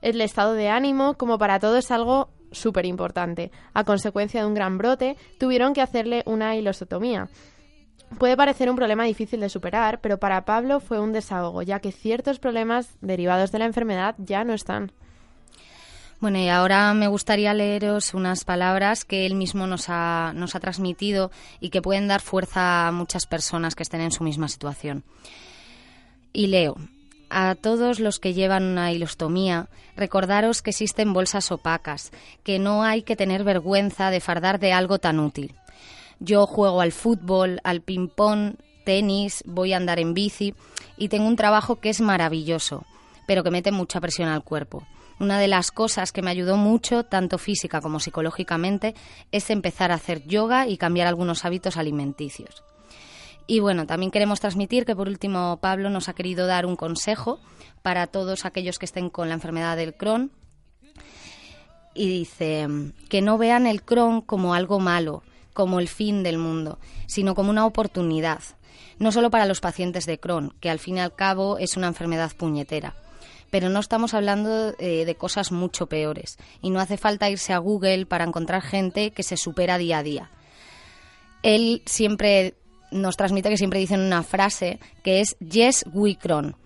El 0.02 0.20
estado 0.20 0.54
de 0.54 0.68
ánimo, 0.68 1.14
como 1.14 1.38
para 1.38 1.58
todo, 1.58 1.76
es 1.76 1.90
algo 1.90 2.30
súper 2.52 2.86
importante. 2.86 3.50
A 3.74 3.84
consecuencia 3.84 4.40
de 4.40 4.46
un 4.46 4.54
gran 4.54 4.78
brote, 4.78 5.16
tuvieron 5.38 5.72
que 5.72 5.82
hacerle 5.82 6.22
una 6.26 6.56
hilosotomía. 6.56 7.28
Puede 8.18 8.36
parecer 8.36 8.68
un 8.68 8.76
problema 8.76 9.04
difícil 9.04 9.40
de 9.40 9.48
superar, 9.48 10.00
pero 10.00 10.18
para 10.18 10.44
Pablo 10.44 10.80
fue 10.80 10.98
un 10.98 11.12
desahogo, 11.12 11.62
ya 11.62 11.80
que 11.80 11.92
ciertos 11.92 12.38
problemas 12.38 12.96
derivados 13.00 13.52
de 13.52 13.60
la 13.60 13.66
enfermedad 13.66 14.16
ya 14.18 14.42
no 14.42 14.52
están. 14.52 14.92
Bueno, 16.20 16.38
y 16.38 16.50
ahora 16.50 16.92
me 16.92 17.08
gustaría 17.08 17.54
leeros 17.54 18.12
unas 18.12 18.44
palabras 18.44 19.06
que 19.06 19.24
él 19.24 19.34
mismo 19.34 19.66
nos 19.66 19.86
ha, 19.88 20.32
nos 20.34 20.54
ha 20.54 20.60
transmitido 20.60 21.30
y 21.60 21.70
que 21.70 21.80
pueden 21.80 22.08
dar 22.08 22.20
fuerza 22.20 22.86
a 22.86 22.92
muchas 22.92 23.24
personas 23.24 23.74
que 23.74 23.82
estén 23.82 24.02
en 24.02 24.12
su 24.12 24.22
misma 24.22 24.48
situación. 24.48 25.02
Y 26.34 26.48
leo, 26.48 26.76
a 27.30 27.54
todos 27.54 28.00
los 28.00 28.18
que 28.18 28.34
llevan 28.34 28.64
una 28.64 28.92
hilostomía, 28.92 29.70
recordaros 29.96 30.60
que 30.60 30.70
existen 30.70 31.14
bolsas 31.14 31.50
opacas, 31.52 32.10
que 32.42 32.58
no 32.58 32.82
hay 32.82 33.02
que 33.02 33.16
tener 33.16 33.42
vergüenza 33.42 34.10
de 34.10 34.20
fardar 34.20 34.60
de 34.60 34.74
algo 34.74 34.98
tan 34.98 35.20
útil. 35.20 35.54
Yo 36.18 36.46
juego 36.46 36.82
al 36.82 36.92
fútbol, 36.92 37.60
al 37.64 37.80
ping-pong, 37.80 38.56
tenis, 38.84 39.42
voy 39.46 39.72
a 39.72 39.78
andar 39.78 39.98
en 39.98 40.12
bici 40.12 40.54
y 40.98 41.08
tengo 41.08 41.26
un 41.26 41.36
trabajo 41.36 41.76
que 41.76 41.88
es 41.88 42.02
maravilloso, 42.02 42.84
pero 43.26 43.42
que 43.42 43.50
mete 43.50 43.72
mucha 43.72 44.02
presión 44.02 44.28
al 44.28 44.44
cuerpo. 44.44 44.86
Una 45.20 45.38
de 45.38 45.48
las 45.48 45.70
cosas 45.70 46.12
que 46.12 46.22
me 46.22 46.30
ayudó 46.30 46.56
mucho, 46.56 47.04
tanto 47.04 47.36
física 47.36 47.82
como 47.82 48.00
psicológicamente, 48.00 48.94
es 49.32 49.50
empezar 49.50 49.92
a 49.92 49.96
hacer 49.96 50.26
yoga 50.26 50.66
y 50.66 50.78
cambiar 50.78 51.06
algunos 51.06 51.44
hábitos 51.44 51.76
alimenticios. 51.76 52.64
Y 53.46 53.60
bueno, 53.60 53.86
también 53.86 54.10
queremos 54.10 54.40
transmitir 54.40 54.86
que 54.86 54.96
por 54.96 55.08
último 55.08 55.58
Pablo 55.60 55.90
nos 55.90 56.08
ha 56.08 56.14
querido 56.14 56.46
dar 56.46 56.64
un 56.64 56.74
consejo 56.74 57.38
para 57.82 58.06
todos 58.06 58.46
aquellos 58.46 58.78
que 58.78 58.86
estén 58.86 59.10
con 59.10 59.28
la 59.28 59.34
enfermedad 59.34 59.76
del 59.76 59.92
Crohn. 59.92 60.32
Y 61.92 62.08
dice 62.08 62.66
que 63.10 63.20
no 63.20 63.36
vean 63.36 63.66
el 63.66 63.82
Crohn 63.82 64.22
como 64.22 64.54
algo 64.54 64.80
malo, 64.80 65.22
como 65.52 65.80
el 65.80 65.88
fin 65.88 66.22
del 66.22 66.38
mundo, 66.38 66.78
sino 67.06 67.34
como 67.34 67.50
una 67.50 67.66
oportunidad. 67.66 68.40
No 68.98 69.12
solo 69.12 69.30
para 69.30 69.44
los 69.44 69.60
pacientes 69.60 70.06
de 70.06 70.18
Crohn, 70.18 70.54
que 70.60 70.70
al 70.70 70.78
fin 70.78 70.96
y 70.96 71.00
al 71.00 71.14
cabo 71.14 71.58
es 71.58 71.76
una 71.76 71.88
enfermedad 71.88 72.32
puñetera, 72.34 72.94
pero 73.50 73.68
no 73.68 73.80
estamos 73.80 74.14
hablando 74.14 74.74
eh, 74.78 75.04
de 75.04 75.14
cosas 75.16 75.52
mucho 75.52 75.86
peores. 75.86 76.38
Y 76.62 76.70
no 76.70 76.80
hace 76.80 76.96
falta 76.96 77.28
irse 77.28 77.52
a 77.52 77.58
Google 77.58 78.06
para 78.06 78.24
encontrar 78.24 78.62
gente 78.62 79.10
que 79.10 79.22
se 79.22 79.36
supera 79.36 79.78
día 79.78 79.98
a 79.98 80.02
día. 80.02 80.30
Él 81.42 81.82
siempre 81.86 82.54
nos 82.90 83.16
transmite 83.16 83.48
que 83.48 83.56
siempre 83.56 83.80
dicen 83.80 84.00
una 84.00 84.22
frase 84.22 84.78
que 85.02 85.20
es 85.20 85.36
Yes, 85.38 85.84
we 85.92 86.16
Crohn. 86.16 86.56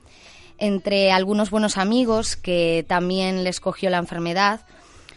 Entre 0.58 1.10
algunos 1.10 1.50
buenos 1.50 1.76
amigos 1.78 2.36
que 2.36 2.84
también 2.86 3.44
les 3.44 3.60
cogió 3.60 3.90
la 3.90 3.98
enfermedad, 3.98 4.60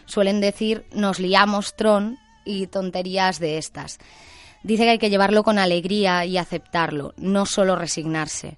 suelen 0.05 0.41
decir 0.41 0.85
nos 0.91 1.19
liamos 1.19 1.75
tron 1.75 2.17
y 2.45 2.67
tonterías 2.67 3.39
de 3.39 3.57
estas. 3.57 3.99
Dice 4.63 4.83
que 4.83 4.89
hay 4.91 4.99
que 4.99 5.09
llevarlo 5.09 5.43
con 5.43 5.59
alegría 5.59 6.25
y 6.25 6.37
aceptarlo, 6.37 7.13
no 7.17 7.45
solo 7.45 7.75
resignarse. 7.75 8.57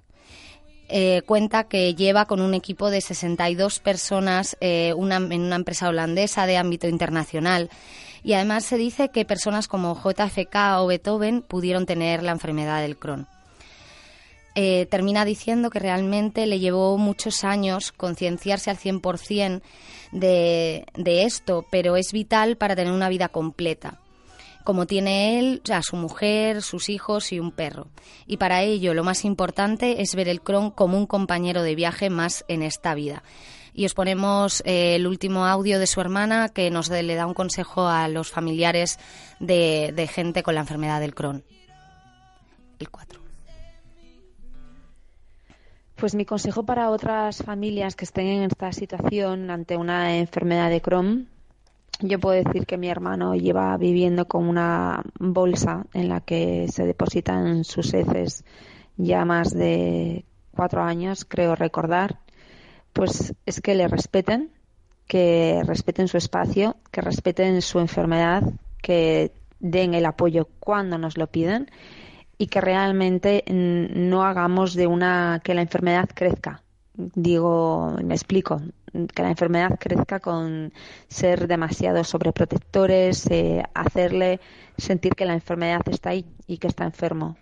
Eh, 0.92 1.22
cuenta 1.24 1.64
que 1.64 1.94
lleva 1.94 2.24
con 2.24 2.40
un 2.40 2.52
equipo 2.52 2.90
de 2.90 3.00
62 3.00 3.78
personas 3.78 4.56
eh, 4.60 4.88
en 4.88 5.40
una 5.40 5.54
empresa 5.54 5.88
holandesa 5.88 6.46
de 6.46 6.56
ámbito 6.56 6.88
internacional 6.88 7.70
y 8.24 8.32
además 8.32 8.64
se 8.64 8.76
dice 8.76 9.10
que 9.10 9.24
personas 9.24 9.68
como 9.68 9.94
JFK 9.94 10.56
o 10.78 10.88
Beethoven 10.88 11.42
pudieron 11.42 11.86
tener 11.86 12.24
la 12.24 12.32
enfermedad 12.32 12.82
del 12.82 12.96
Crohn. 12.96 13.28
Eh, 14.56 14.86
termina 14.90 15.24
diciendo 15.24 15.70
que 15.70 15.78
realmente 15.78 16.44
le 16.48 16.58
llevó 16.58 16.98
muchos 16.98 17.44
años 17.44 17.92
concienciarse 17.92 18.68
al 18.68 18.76
100% 18.76 19.62
de, 20.10 20.86
de 20.96 21.22
esto, 21.22 21.64
pero 21.70 21.96
es 21.96 22.12
vital 22.12 22.56
para 22.56 22.74
tener 22.74 22.92
una 22.92 23.08
vida 23.08 23.28
completa 23.28 24.00
como 24.64 24.86
tiene 24.86 25.38
él, 25.38 25.62
o 25.68 25.82
su 25.82 25.96
mujer, 25.96 26.62
sus 26.62 26.88
hijos 26.88 27.32
y 27.32 27.40
un 27.40 27.52
perro. 27.52 27.88
Y 28.26 28.36
para 28.36 28.62
ello 28.62 28.94
lo 28.94 29.04
más 29.04 29.24
importante 29.24 30.02
es 30.02 30.14
ver 30.14 30.28
el 30.28 30.42
Crohn 30.42 30.70
como 30.70 30.96
un 30.96 31.06
compañero 31.06 31.62
de 31.62 31.74
viaje 31.74 32.10
más 32.10 32.44
en 32.48 32.62
esta 32.62 32.94
vida 32.94 33.22
y 33.72 33.86
os 33.86 33.94
ponemos 33.94 34.62
eh, 34.66 34.96
el 34.96 35.06
último 35.06 35.46
audio 35.46 35.78
de 35.78 35.86
su 35.86 36.00
hermana 36.00 36.48
que 36.48 36.70
nos 36.70 36.90
le 36.90 37.14
da 37.14 37.26
un 37.26 37.34
consejo 37.34 37.86
a 37.86 38.08
los 38.08 38.30
familiares 38.30 38.98
de, 39.38 39.92
de 39.94 40.06
gente 40.06 40.42
con 40.42 40.54
la 40.54 40.60
enfermedad 40.60 41.00
del 41.00 41.14
Crohn. 41.14 41.44
El 42.78 42.90
4. 42.90 43.20
Pues 45.96 46.14
mi 46.14 46.24
consejo 46.24 46.64
para 46.64 46.90
otras 46.90 47.42
familias 47.42 47.94
que 47.94 48.06
estén 48.06 48.26
en 48.26 48.42
esta 48.44 48.72
situación 48.72 49.50
ante 49.50 49.76
una 49.76 50.16
enfermedad 50.16 50.70
de 50.70 50.80
Crohn, 50.80 51.28
yo 52.00 52.18
puedo 52.18 52.42
decir 52.42 52.66
que 52.66 52.78
mi 52.78 52.88
hermano 52.88 53.34
lleva 53.34 53.76
viviendo 53.76 54.26
con 54.26 54.48
una 54.48 55.02
bolsa 55.18 55.86
en 55.92 56.08
la 56.08 56.20
que 56.20 56.66
se 56.68 56.86
depositan 56.86 57.64
sus 57.64 57.92
heces 57.94 58.44
ya 58.96 59.24
más 59.24 59.54
de 59.54 60.24
cuatro 60.54 60.82
años, 60.82 61.24
creo 61.24 61.54
recordar, 61.54 62.18
pues 62.92 63.34
es 63.46 63.60
que 63.60 63.74
le 63.74 63.88
respeten, 63.88 64.50
que 65.06 65.62
respeten 65.64 66.08
su 66.08 66.16
espacio, 66.16 66.76
que 66.90 67.00
respeten 67.00 67.62
su 67.62 67.78
enfermedad, 67.78 68.42
que 68.82 69.32
den 69.58 69.94
el 69.94 70.06
apoyo 70.06 70.48
cuando 70.58 70.98
nos 70.98 71.16
lo 71.18 71.26
piden 71.26 71.70
y 72.38 72.46
que 72.46 72.60
realmente 72.60 73.44
no 73.48 74.24
hagamos 74.24 74.74
de 74.74 74.86
una 74.86 75.40
que 75.44 75.54
la 75.54 75.62
enfermedad 75.62 76.08
crezca. 76.14 76.62
Digo, 76.94 77.96
me 78.02 78.14
explico, 78.14 78.60
que 79.14 79.22
la 79.22 79.30
enfermedad 79.30 79.78
crezca 79.78 80.20
con 80.20 80.72
ser 81.08 81.46
demasiado 81.46 82.02
sobreprotectores, 82.04 83.26
eh, 83.30 83.62
hacerle 83.74 84.40
sentir 84.76 85.14
que 85.14 85.24
la 85.24 85.34
enfermedad 85.34 85.82
está 85.86 86.10
ahí 86.10 86.26
y 86.46 86.58
que 86.58 86.66
está 86.66 86.84
enfermo. 86.84 87.36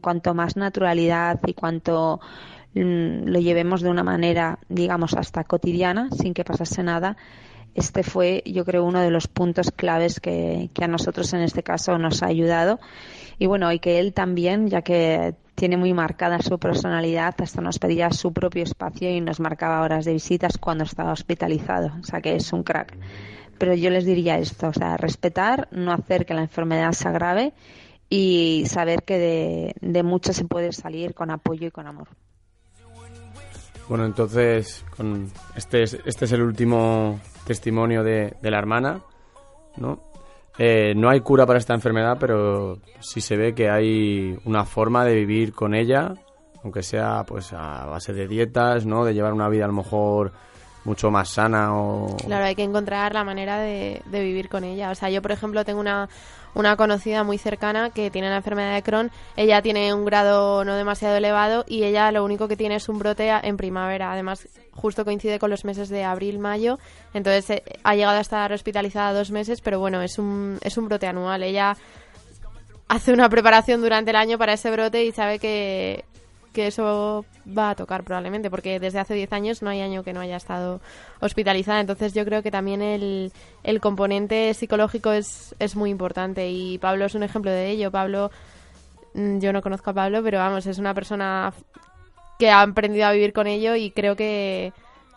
Cuanto 0.00 0.34
más 0.34 0.56
naturalidad 0.56 1.38
y 1.46 1.54
cuanto 1.54 2.20
mm, 2.74 3.28
lo 3.28 3.38
llevemos 3.38 3.80
de 3.80 3.90
una 3.90 4.02
manera, 4.02 4.58
digamos, 4.68 5.14
hasta 5.14 5.44
cotidiana, 5.44 6.08
sin 6.10 6.34
que 6.34 6.44
pasase 6.44 6.82
nada, 6.82 7.16
este 7.78 8.02
fue, 8.02 8.42
yo 8.44 8.64
creo, 8.64 8.84
uno 8.84 9.00
de 9.00 9.10
los 9.10 9.28
puntos 9.28 9.70
claves 9.70 10.20
que, 10.20 10.70
a 10.80 10.88
nosotros 10.88 11.32
en 11.32 11.40
este 11.40 11.62
caso 11.62 11.98
nos 11.98 12.22
ha 12.22 12.26
ayudado. 12.26 12.80
Y 13.38 13.46
bueno, 13.46 13.72
y 13.72 13.78
que 13.78 14.00
él 14.00 14.12
también, 14.12 14.68
ya 14.68 14.82
que 14.82 15.34
tiene 15.54 15.76
muy 15.76 15.92
marcada 15.94 16.40
su 16.40 16.58
personalidad, 16.58 17.34
hasta 17.38 17.60
nos 17.60 17.78
pedía 17.78 18.10
su 18.10 18.32
propio 18.32 18.62
espacio 18.62 19.10
y 19.10 19.20
nos 19.20 19.40
marcaba 19.40 19.82
horas 19.82 20.04
de 20.04 20.12
visitas 20.12 20.58
cuando 20.58 20.84
estaba 20.84 21.12
hospitalizado. 21.12 21.92
O 22.00 22.04
sea 22.04 22.20
que 22.20 22.36
es 22.36 22.52
un 22.52 22.62
crack. 22.62 22.96
Pero 23.58 23.74
yo 23.74 23.90
les 23.90 24.04
diría 24.04 24.38
esto, 24.38 24.68
o 24.68 24.72
sea, 24.72 24.96
respetar, 24.96 25.68
no 25.72 25.92
hacer 25.92 26.26
que 26.26 26.34
la 26.34 26.42
enfermedad 26.42 26.92
se 26.92 27.08
agrave 27.08 27.52
y 28.08 28.64
saber 28.66 29.02
que 29.02 29.74
de 29.80 30.02
mucho 30.02 30.32
se 30.32 30.44
puede 30.44 30.72
salir 30.72 31.14
con 31.14 31.30
apoyo 31.30 31.66
y 31.66 31.70
con 31.70 31.86
amor. 31.86 32.08
Bueno, 33.88 34.04
entonces, 34.04 34.84
con 34.96 35.30
este, 35.56 35.82
es, 35.82 35.94
este 36.04 36.26
es 36.26 36.32
el 36.32 36.42
último 36.42 37.20
testimonio 37.46 38.04
de, 38.04 38.34
de 38.40 38.50
la 38.50 38.58
hermana, 38.58 39.00
¿no? 39.76 40.00
Eh, 40.58 40.92
no 40.94 41.08
hay 41.08 41.20
cura 41.20 41.46
para 41.46 41.58
esta 41.58 41.72
enfermedad, 41.72 42.16
pero 42.18 42.80
sí 43.00 43.20
se 43.20 43.36
ve 43.36 43.54
que 43.54 43.70
hay 43.70 44.36
una 44.44 44.64
forma 44.64 45.04
de 45.04 45.14
vivir 45.14 45.52
con 45.52 45.74
ella, 45.74 46.14
aunque 46.64 46.82
sea 46.82 47.24
pues 47.26 47.52
a 47.52 47.86
base 47.86 48.12
de 48.12 48.26
dietas, 48.26 48.84
¿no? 48.84 49.04
De 49.04 49.14
llevar 49.14 49.32
una 49.32 49.48
vida 49.48 49.64
a 49.64 49.68
lo 49.68 49.74
mejor 49.74 50.32
mucho 50.84 51.10
más 51.10 51.28
sana 51.30 51.76
o... 51.76 52.16
Claro, 52.16 52.44
hay 52.44 52.56
que 52.56 52.64
encontrar 52.64 53.14
la 53.14 53.22
manera 53.22 53.58
de, 53.58 54.02
de 54.06 54.20
vivir 54.20 54.48
con 54.48 54.64
ella. 54.64 54.90
O 54.90 54.94
sea, 54.94 55.10
yo, 55.10 55.22
por 55.22 55.32
ejemplo, 55.32 55.64
tengo 55.64 55.80
una, 55.80 56.08
una 56.54 56.76
conocida 56.76 57.24
muy 57.24 57.38
cercana 57.38 57.90
que 57.90 58.10
tiene 58.10 58.30
la 58.30 58.36
enfermedad 58.36 58.74
de 58.74 58.82
Crohn. 58.82 59.10
Ella 59.36 59.62
tiene 59.62 59.92
un 59.94 60.04
grado 60.04 60.64
no 60.64 60.74
demasiado 60.74 61.16
elevado 61.16 61.64
y 61.68 61.84
ella 61.84 62.10
lo 62.12 62.24
único 62.24 62.48
que 62.48 62.56
tiene 62.56 62.76
es 62.76 62.88
un 62.88 62.98
brote 62.98 63.28
en 63.28 63.56
primavera. 63.56 64.12
Además, 64.12 64.48
justo 64.72 65.04
coincide 65.04 65.38
con 65.38 65.50
los 65.50 65.64
meses 65.64 65.88
de 65.88 66.04
abril, 66.04 66.38
mayo. 66.38 66.78
Entonces, 67.14 67.50
eh, 67.50 67.62
ha 67.82 67.94
llegado 67.94 68.18
a 68.18 68.20
estar 68.20 68.52
hospitalizada 68.52 69.12
dos 69.12 69.30
meses, 69.30 69.60
pero 69.60 69.78
bueno, 69.78 70.02
es 70.02 70.18
un, 70.18 70.58
es 70.62 70.76
un 70.78 70.88
brote 70.88 71.06
anual. 71.06 71.42
Ella 71.42 71.76
hace 72.88 73.12
una 73.12 73.28
preparación 73.28 73.80
durante 73.80 74.10
el 74.10 74.16
año 74.16 74.38
para 74.38 74.54
ese 74.54 74.70
brote 74.70 75.04
y 75.04 75.12
sabe 75.12 75.38
que, 75.38 76.04
que 76.52 76.66
eso 76.66 77.24
va 77.46 77.70
a 77.70 77.74
tocar 77.74 78.04
probablemente, 78.04 78.50
porque 78.50 78.80
desde 78.80 78.98
hace 78.98 79.14
10 79.14 79.32
años 79.32 79.62
no 79.62 79.70
hay 79.70 79.80
año 79.80 80.02
que 80.02 80.12
no 80.12 80.20
haya 80.20 80.36
estado 80.36 80.80
hospitalizada. 81.20 81.80
Entonces 81.80 82.14
yo 82.14 82.24
creo 82.24 82.42
que 82.42 82.50
también 82.50 82.82
el, 82.82 83.32
el 83.62 83.80
componente 83.80 84.52
psicológico 84.54 85.12
es, 85.12 85.54
es 85.58 85.76
muy 85.76 85.90
importante 85.90 86.50
y 86.50 86.78
Pablo 86.78 87.04
es 87.04 87.14
un 87.14 87.22
ejemplo 87.22 87.50
de 87.50 87.70
ello. 87.70 87.90
Pablo, 87.90 88.30
mm, 89.14 89.38
yo 89.38 89.52
no 89.52 89.62
conozco 89.62 89.90
a 89.90 89.94
Pablo, 89.94 90.22
pero 90.22 90.38
vamos, 90.38 90.66
es 90.66 90.78
una 90.78 90.94
persona 90.94 91.52
que 92.38 92.50
ha 92.50 92.62
aprendido 92.62 93.06
a 93.06 93.12
vivir 93.12 93.32
con 93.32 93.46
ello 93.46 93.74
y 93.74 93.90
creo 93.90 94.16
que, 94.16 94.72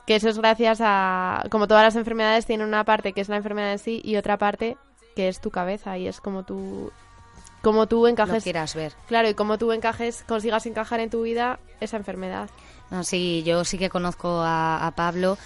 que 0.08 0.16
eso 0.16 0.30
es 0.30 0.38
gracias 0.38 0.80
a, 0.82 1.44
como 1.52 1.68
todas 1.68 1.84
las 1.84 1.96
enfermedades, 1.96 2.46
tienen 2.46 2.68
una 2.68 2.84
parte 2.84 3.14
que 3.14 3.22
es 3.22 3.30
la 3.30 3.38
enfermedad 3.38 3.74
en 3.74 3.80
sí 3.80 4.02
y 4.04 4.16
otra 4.16 4.38
parte 4.38 4.78
que 5.16 5.28
es 5.28 5.40
tu 5.40 5.52
cabeza 5.52 5.98
y 5.98 6.08
es 6.08 6.20
como 6.20 6.44
tú 6.44 6.92
cómo 7.62 7.88
tú 7.88 8.08
encajes. 8.08 8.44
quieras 8.44 8.76
ver. 8.76 8.94
Claro, 9.08 9.30
y 9.30 9.34
cómo 9.34 9.58
tú 9.58 9.72
encajes, 9.72 10.24
consigas 10.28 10.66
encajar 10.66 11.00
en 11.00 11.10
tu 11.10 11.22
vida 11.24 11.60
esa 11.80 11.98
enfermedad. 11.98 12.50
No, 12.90 13.04
sí, 13.04 13.44
yo 13.46 13.64
sí 13.64 13.78
que 13.78 13.90
conozco 13.90 14.42
a, 14.42 14.86
a 14.86 14.92
Pablo 14.92 15.38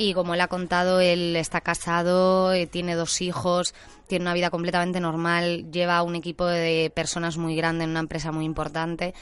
y 0.00 0.14
como 0.14 0.32
él 0.34 0.40
ha 0.40 0.46
contado, 0.46 1.00
él 1.00 1.34
está 1.34 1.60
casado, 1.60 2.52
eh, 2.52 2.68
tiene 2.68 2.94
dos 2.94 3.20
hijos, 3.20 3.74
tiene 4.06 4.22
una 4.22 4.32
vida 4.32 4.48
completamente 4.48 5.00
normal, 5.00 5.72
lleva 5.72 6.04
un 6.04 6.14
equipo 6.14 6.46
de 6.46 6.92
personas 6.94 7.36
muy 7.36 7.56
grande 7.56 7.82
en 7.82 7.90
una 7.90 8.00
empresa 8.00 8.30
muy 8.30 8.44
importante. 8.44 9.12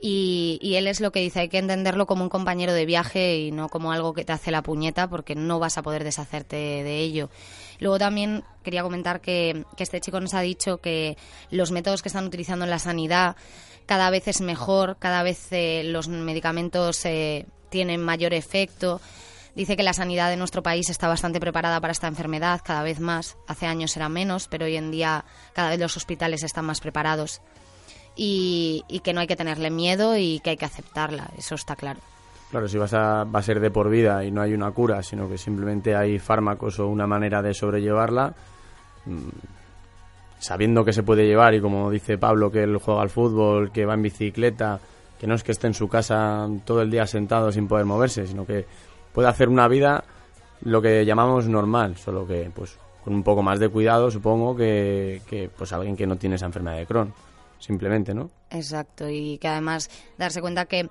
Y, 0.00 0.58
y, 0.62 0.74
él 0.76 0.88
es 0.88 1.00
lo 1.00 1.12
que 1.12 1.20
dice, 1.20 1.40
hay 1.40 1.48
que 1.48 1.58
entenderlo 1.58 2.06
como 2.06 2.24
un 2.24 2.28
compañero 2.28 2.72
de 2.72 2.86
viaje 2.86 3.36
y 3.36 3.52
no 3.52 3.68
como 3.68 3.92
algo 3.92 4.12
que 4.12 4.24
te 4.24 4.32
hace 4.32 4.50
la 4.50 4.62
puñeta 4.62 5.08
porque 5.08 5.36
no 5.36 5.60
vas 5.60 5.78
a 5.78 5.82
poder 5.82 6.02
deshacerte 6.02 6.56
de 6.56 6.98
ello. 6.98 7.30
Luego 7.80 7.98
también 7.98 8.44
quería 8.62 8.82
comentar 8.82 9.20
que, 9.20 9.64
este 9.78 10.00
chico 10.00 10.20
nos 10.20 10.34
ha 10.34 10.40
dicho 10.40 10.78
que 10.78 11.16
los 11.50 11.72
métodos 11.72 12.02
que 12.02 12.08
están 12.08 12.26
utilizando 12.26 12.64
en 12.64 12.70
la 12.70 12.78
sanidad 12.78 13.36
cada 13.86 14.10
vez 14.10 14.28
es 14.28 14.40
mejor, 14.40 14.96
cada 14.98 15.22
vez 15.22 15.48
eh, 15.50 15.82
los 15.84 16.06
medicamentos 16.06 17.04
eh, 17.04 17.46
tienen 17.70 18.00
mayor 18.00 18.34
efecto. 18.34 19.00
Dice 19.56 19.76
que 19.76 19.82
la 19.82 19.94
sanidad 19.94 20.30
de 20.30 20.36
nuestro 20.36 20.62
país 20.62 20.88
está 20.90 21.08
bastante 21.08 21.40
preparada 21.40 21.80
para 21.80 21.90
esta 21.90 22.06
enfermedad, 22.06 22.60
cada 22.64 22.84
vez 22.84 23.00
más. 23.00 23.36
Hace 23.48 23.66
años 23.66 23.96
era 23.96 24.08
menos, 24.08 24.46
pero 24.46 24.66
hoy 24.66 24.76
en 24.76 24.92
día 24.92 25.24
cada 25.54 25.70
vez 25.70 25.80
los 25.80 25.96
hospitales 25.96 26.44
están 26.44 26.66
más 26.66 26.80
preparados 26.80 27.40
y, 28.16 29.00
que 29.02 29.12
no 29.12 29.20
hay 29.20 29.26
que 29.26 29.36
tenerle 29.36 29.70
miedo 29.70 30.16
y 30.16 30.40
que 30.40 30.50
hay 30.50 30.56
que 30.56 30.64
aceptarla, 30.64 31.30
eso 31.38 31.54
está 31.54 31.76
claro. 31.76 32.00
Claro, 32.50 32.66
si 32.66 32.78
vas 32.78 32.92
a, 32.94 33.24
va 33.24 33.38
a 33.38 33.42
ser 33.42 33.60
de 33.60 33.70
por 33.70 33.88
vida 33.88 34.24
y 34.24 34.32
no 34.32 34.42
hay 34.42 34.52
una 34.54 34.72
cura, 34.72 35.02
sino 35.02 35.28
que 35.28 35.38
simplemente 35.38 35.94
hay 35.94 36.18
fármacos 36.18 36.80
o 36.80 36.88
una 36.88 37.06
manera 37.06 37.42
de 37.42 37.54
sobrellevarla, 37.54 38.34
mmm, 39.06 39.28
sabiendo 40.40 40.84
que 40.84 40.92
se 40.92 41.04
puede 41.04 41.26
llevar 41.26 41.54
y 41.54 41.60
como 41.60 41.90
dice 41.90 42.18
Pablo, 42.18 42.50
que 42.50 42.64
él 42.64 42.76
juega 42.78 43.02
al 43.02 43.10
fútbol, 43.10 43.70
que 43.70 43.86
va 43.86 43.94
en 43.94 44.02
bicicleta, 44.02 44.80
que 45.18 45.26
no 45.28 45.34
es 45.34 45.44
que 45.44 45.52
esté 45.52 45.68
en 45.68 45.74
su 45.74 45.88
casa 45.88 46.48
todo 46.64 46.82
el 46.82 46.90
día 46.90 47.06
sentado 47.06 47.52
sin 47.52 47.68
poder 47.68 47.84
moverse, 47.84 48.26
sino 48.26 48.44
que 48.44 48.66
puede 49.12 49.28
hacer 49.28 49.48
una 49.48 49.68
vida 49.68 50.02
lo 50.62 50.82
que 50.82 51.04
llamamos 51.04 51.46
normal, 51.46 51.96
solo 51.98 52.26
que 52.26 52.50
pues 52.52 52.76
con 53.04 53.14
un 53.14 53.22
poco 53.22 53.42
más 53.42 53.60
de 53.60 53.68
cuidado, 53.68 54.10
supongo, 54.10 54.56
que, 54.56 55.22
que 55.26 55.48
pues 55.56 55.72
alguien 55.72 55.96
que 55.96 56.06
no 56.06 56.16
tiene 56.16 56.36
esa 56.36 56.46
enfermedad 56.46 56.78
de 56.78 56.86
Crohn 56.86 57.14
simplemente, 57.58 58.14
¿no? 58.14 58.30
Exacto, 58.50 59.08
y 59.08 59.38
que 59.38 59.48
además 59.48 59.90
darse 60.18 60.40
cuenta 60.40 60.64
que 60.64 60.88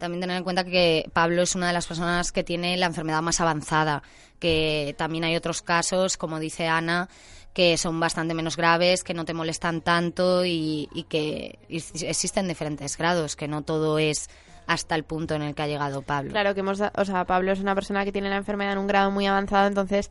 también 0.00 0.20
tener 0.20 0.36
en 0.36 0.42
cuenta 0.42 0.64
que 0.64 1.08
Pablo 1.12 1.42
es 1.42 1.54
una 1.54 1.68
de 1.68 1.72
las 1.72 1.86
personas 1.86 2.32
que 2.32 2.42
tiene 2.42 2.76
la 2.76 2.86
enfermedad 2.86 3.22
más 3.22 3.40
avanzada, 3.40 4.02
que 4.40 4.96
también 4.98 5.22
hay 5.22 5.36
otros 5.36 5.62
casos, 5.62 6.16
como 6.16 6.40
dice 6.40 6.66
Ana, 6.66 7.08
que 7.52 7.76
son 7.76 8.00
bastante 8.00 8.34
menos 8.34 8.56
graves, 8.56 9.04
que 9.04 9.14
no 9.14 9.24
te 9.24 9.34
molestan 9.34 9.80
tanto 9.82 10.44
y, 10.44 10.88
que 11.08 11.58
existen 11.68 12.48
diferentes 12.48 12.96
grados, 12.96 13.36
que 13.36 13.46
no 13.46 13.62
todo 13.62 13.98
es 13.98 14.28
hasta 14.66 14.94
el 14.94 15.04
punto 15.04 15.34
en 15.34 15.42
el 15.42 15.54
que 15.54 15.62
ha 15.62 15.66
llegado 15.66 16.02
Pablo. 16.02 16.30
Claro 16.30 16.54
que 16.54 16.60
hemos, 16.60 16.80
o 16.80 17.04
sea, 17.04 17.24
Pablo 17.24 17.52
es 17.52 17.60
una 17.60 17.74
persona 17.74 18.04
que 18.04 18.12
tiene 18.12 18.30
la 18.30 18.36
enfermedad 18.36 18.72
en 18.72 18.78
un 18.78 18.86
grado 18.86 19.10
muy 19.10 19.26
avanzado, 19.26 19.66
entonces 19.66 20.10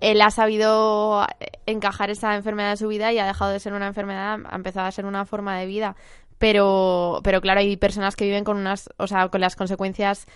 él 0.00 0.20
ha 0.20 0.30
sabido 0.32 1.24
encajar 1.66 2.10
esa 2.10 2.34
enfermedad 2.34 2.72
en 2.72 2.76
su 2.76 2.88
vida 2.88 3.12
y 3.12 3.20
ha 3.20 3.26
dejado 3.26 3.52
de 3.52 3.60
ser 3.60 3.72
una 3.72 3.86
enfermedad, 3.86 4.40
ha 4.48 4.56
empezado 4.56 4.86
a 4.86 4.90
ser 4.90 5.06
una 5.06 5.24
forma 5.24 5.56
de 5.58 5.66
vida. 5.66 5.96
Pero, 6.42 7.20
pero 7.22 7.40
claro, 7.40 7.60
hay 7.60 7.76
personas 7.76 8.16
que 8.16 8.24
viven 8.24 8.42
con 8.42 8.56
unas, 8.56 8.90
o 8.96 9.06
sea, 9.06 9.28
con 9.28 9.40
las 9.40 9.54
consecuencias 9.54 10.26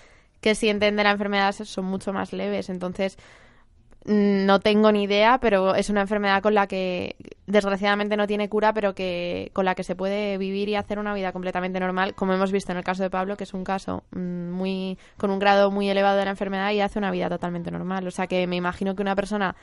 que 0.41 0.55
sienten 0.55 0.95
de 0.95 1.03
la 1.03 1.11
enfermedad 1.11 1.51
son 1.51 1.85
mucho 1.85 2.13
más 2.13 2.33
leves. 2.33 2.71
Entonces, 2.71 3.19
no 4.05 4.61
tengo 4.61 4.93
ni 4.93 5.03
idea, 5.03 5.39
pero 5.41 5.75
es 5.75 5.91
una 5.91 6.03
enfermedad 6.03 6.43
con 6.43 6.55
la 6.55 6.69
que 6.69 7.17
desgraciadamente 7.49 8.17
no 8.17 8.29
tiene 8.29 8.49
cura, 8.49 8.73
pero 8.73 8.95
que 8.95 9.51
con 9.53 9.65
la 9.65 9.75
que 9.75 9.83
se 9.83 9.97
puede 9.97 10.39
vivir 10.39 10.69
y 10.69 10.77
hacer 10.77 11.01
una 11.01 11.13
vida 11.13 11.33
completamente 11.33 11.81
normal, 11.81 12.15
como 12.15 12.35
hemos 12.35 12.53
visto 12.53 12.71
en 12.71 12.79
el 12.79 12.85
caso 12.85 13.03
de 13.03 13.11
Pablo, 13.11 13.37
que 13.37 13.43
es 13.43 13.53
un 13.53 13.65
caso 13.65 14.05
mm, 14.13 14.51
muy 14.51 14.99
con 15.17 15.33
un 15.33 15.41
grado 15.41 15.73
muy 15.73 15.91
elevado 15.91 16.19
de 16.19 16.25
la 16.25 16.31
enfermedad 16.31 16.71
y 16.71 16.83
hace 16.83 17.01
una 17.01 17.11
vida 17.11 17.29
totalmente 17.29 17.73
normal. 17.73 18.07
O 18.07 18.13
sea 18.13 18.29
que 18.29 18.47
me 18.47 18.55
imagino 18.55 18.95
que 18.95 19.03
una 19.03 19.17
persona 19.17 19.57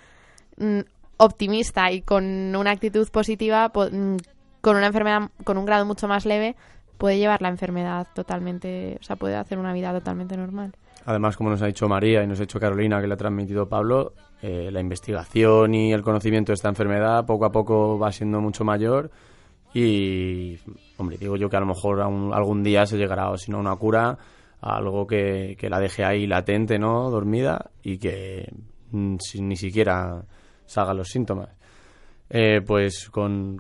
mm, 0.57 0.81
optimista 1.15 1.89
y 1.89 2.01
con 2.01 2.53
una 2.53 2.71
actitud 2.71 3.07
positiva, 3.11 3.71
mm, 3.73 4.17
con 4.63 4.77
una 4.77 4.87
enfermedad 4.87 5.29
con 5.43 5.57
un 5.57 5.65
grado 5.65 5.85
mucho 5.85 6.07
más 6.07 6.25
leve, 6.25 6.55
puede 6.97 7.17
llevar 7.17 7.41
la 7.41 7.49
enfermedad 7.49 8.07
totalmente, 8.15 8.97
o 8.97 9.03
sea, 9.03 9.17
puede 9.17 9.35
hacer 9.35 9.57
una 9.57 9.73
vida 9.73 9.91
totalmente 9.91 10.37
normal. 10.37 10.71
Además, 11.05 11.35
como 11.35 11.49
nos 11.49 11.61
ha 11.61 11.65
dicho 11.65 11.89
María 11.89 12.23
y 12.23 12.27
nos 12.27 12.39
ha 12.39 12.43
dicho 12.43 12.61
Carolina, 12.61 13.01
que 13.01 13.07
le 13.07 13.13
ha 13.13 13.17
transmitido 13.17 13.67
Pablo, 13.67 14.13
eh, 14.41 14.69
la 14.71 14.79
investigación 14.79 15.73
y 15.73 15.91
el 15.91 16.01
conocimiento 16.01 16.53
de 16.53 16.53
esta 16.53 16.69
enfermedad 16.69 17.25
poco 17.25 17.43
a 17.43 17.51
poco 17.51 17.99
va 17.99 18.13
siendo 18.13 18.39
mucho 18.39 18.63
mayor 18.63 19.11
y, 19.73 20.57
hombre, 20.95 21.17
digo 21.17 21.35
yo 21.35 21.49
que 21.49 21.57
a 21.57 21.59
lo 21.59 21.65
mejor 21.65 21.99
algún 21.99 22.63
día 22.63 22.85
se 22.85 22.95
llegará, 22.95 23.31
o 23.31 23.37
si 23.37 23.51
no, 23.51 23.59
una 23.59 23.75
cura, 23.75 24.17
a 24.61 24.77
algo 24.77 25.05
que, 25.05 25.57
que, 25.59 25.69
la 25.69 25.81
deje 25.81 26.05
ahí 26.05 26.25
latente, 26.25 26.79
¿no?, 26.79 27.09
dormida 27.09 27.71
y 27.81 27.97
que 27.97 28.49
mm, 28.91 29.17
ni 29.41 29.57
siquiera 29.57 30.23
salgan 30.65 30.95
los 30.95 31.09
síntomas. 31.09 31.49
Eh, 32.29 32.61
pues 32.65 33.09
con 33.09 33.59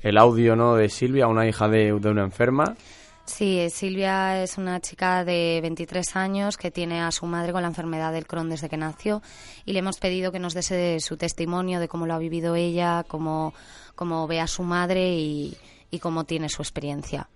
el 0.00 0.18
audio 0.18 0.56
¿no? 0.56 0.74
de 0.74 0.88
Silvia, 0.88 1.26
una 1.26 1.46
hija 1.46 1.68
de, 1.68 1.92
de 1.92 2.10
una 2.10 2.22
enferma. 2.22 2.76
Sí, 3.24 3.68
Silvia 3.70 4.42
es 4.42 4.58
una 4.58 4.80
chica 4.80 5.24
de 5.24 5.60
23 5.62 6.16
años 6.16 6.56
que 6.56 6.70
tiene 6.70 7.00
a 7.00 7.12
su 7.12 7.26
madre 7.26 7.52
con 7.52 7.62
la 7.62 7.68
enfermedad 7.68 8.12
del 8.12 8.26
Crohn 8.26 8.50
desde 8.50 8.68
que 8.68 8.76
nació 8.76 9.22
y 9.64 9.72
le 9.72 9.78
hemos 9.78 9.98
pedido 9.98 10.32
que 10.32 10.40
nos 10.40 10.52
dé 10.52 10.98
su 11.00 11.16
testimonio 11.16 11.78
de 11.78 11.86
cómo 11.86 12.06
lo 12.06 12.14
ha 12.14 12.18
vivido 12.18 12.56
ella, 12.56 13.04
cómo, 13.06 13.54
cómo 13.94 14.26
ve 14.26 14.40
a 14.40 14.48
su 14.48 14.64
madre 14.64 15.12
y, 15.12 15.56
y 15.90 16.00
cómo 16.00 16.24
tiene 16.24 16.48
su 16.48 16.60
experiencia. 16.60 17.28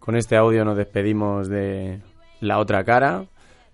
Con 0.00 0.16
este 0.16 0.36
audio 0.36 0.64
nos 0.64 0.76
despedimos 0.76 1.48
de 1.48 2.00
la 2.40 2.58
otra 2.58 2.84
cara. 2.84 3.24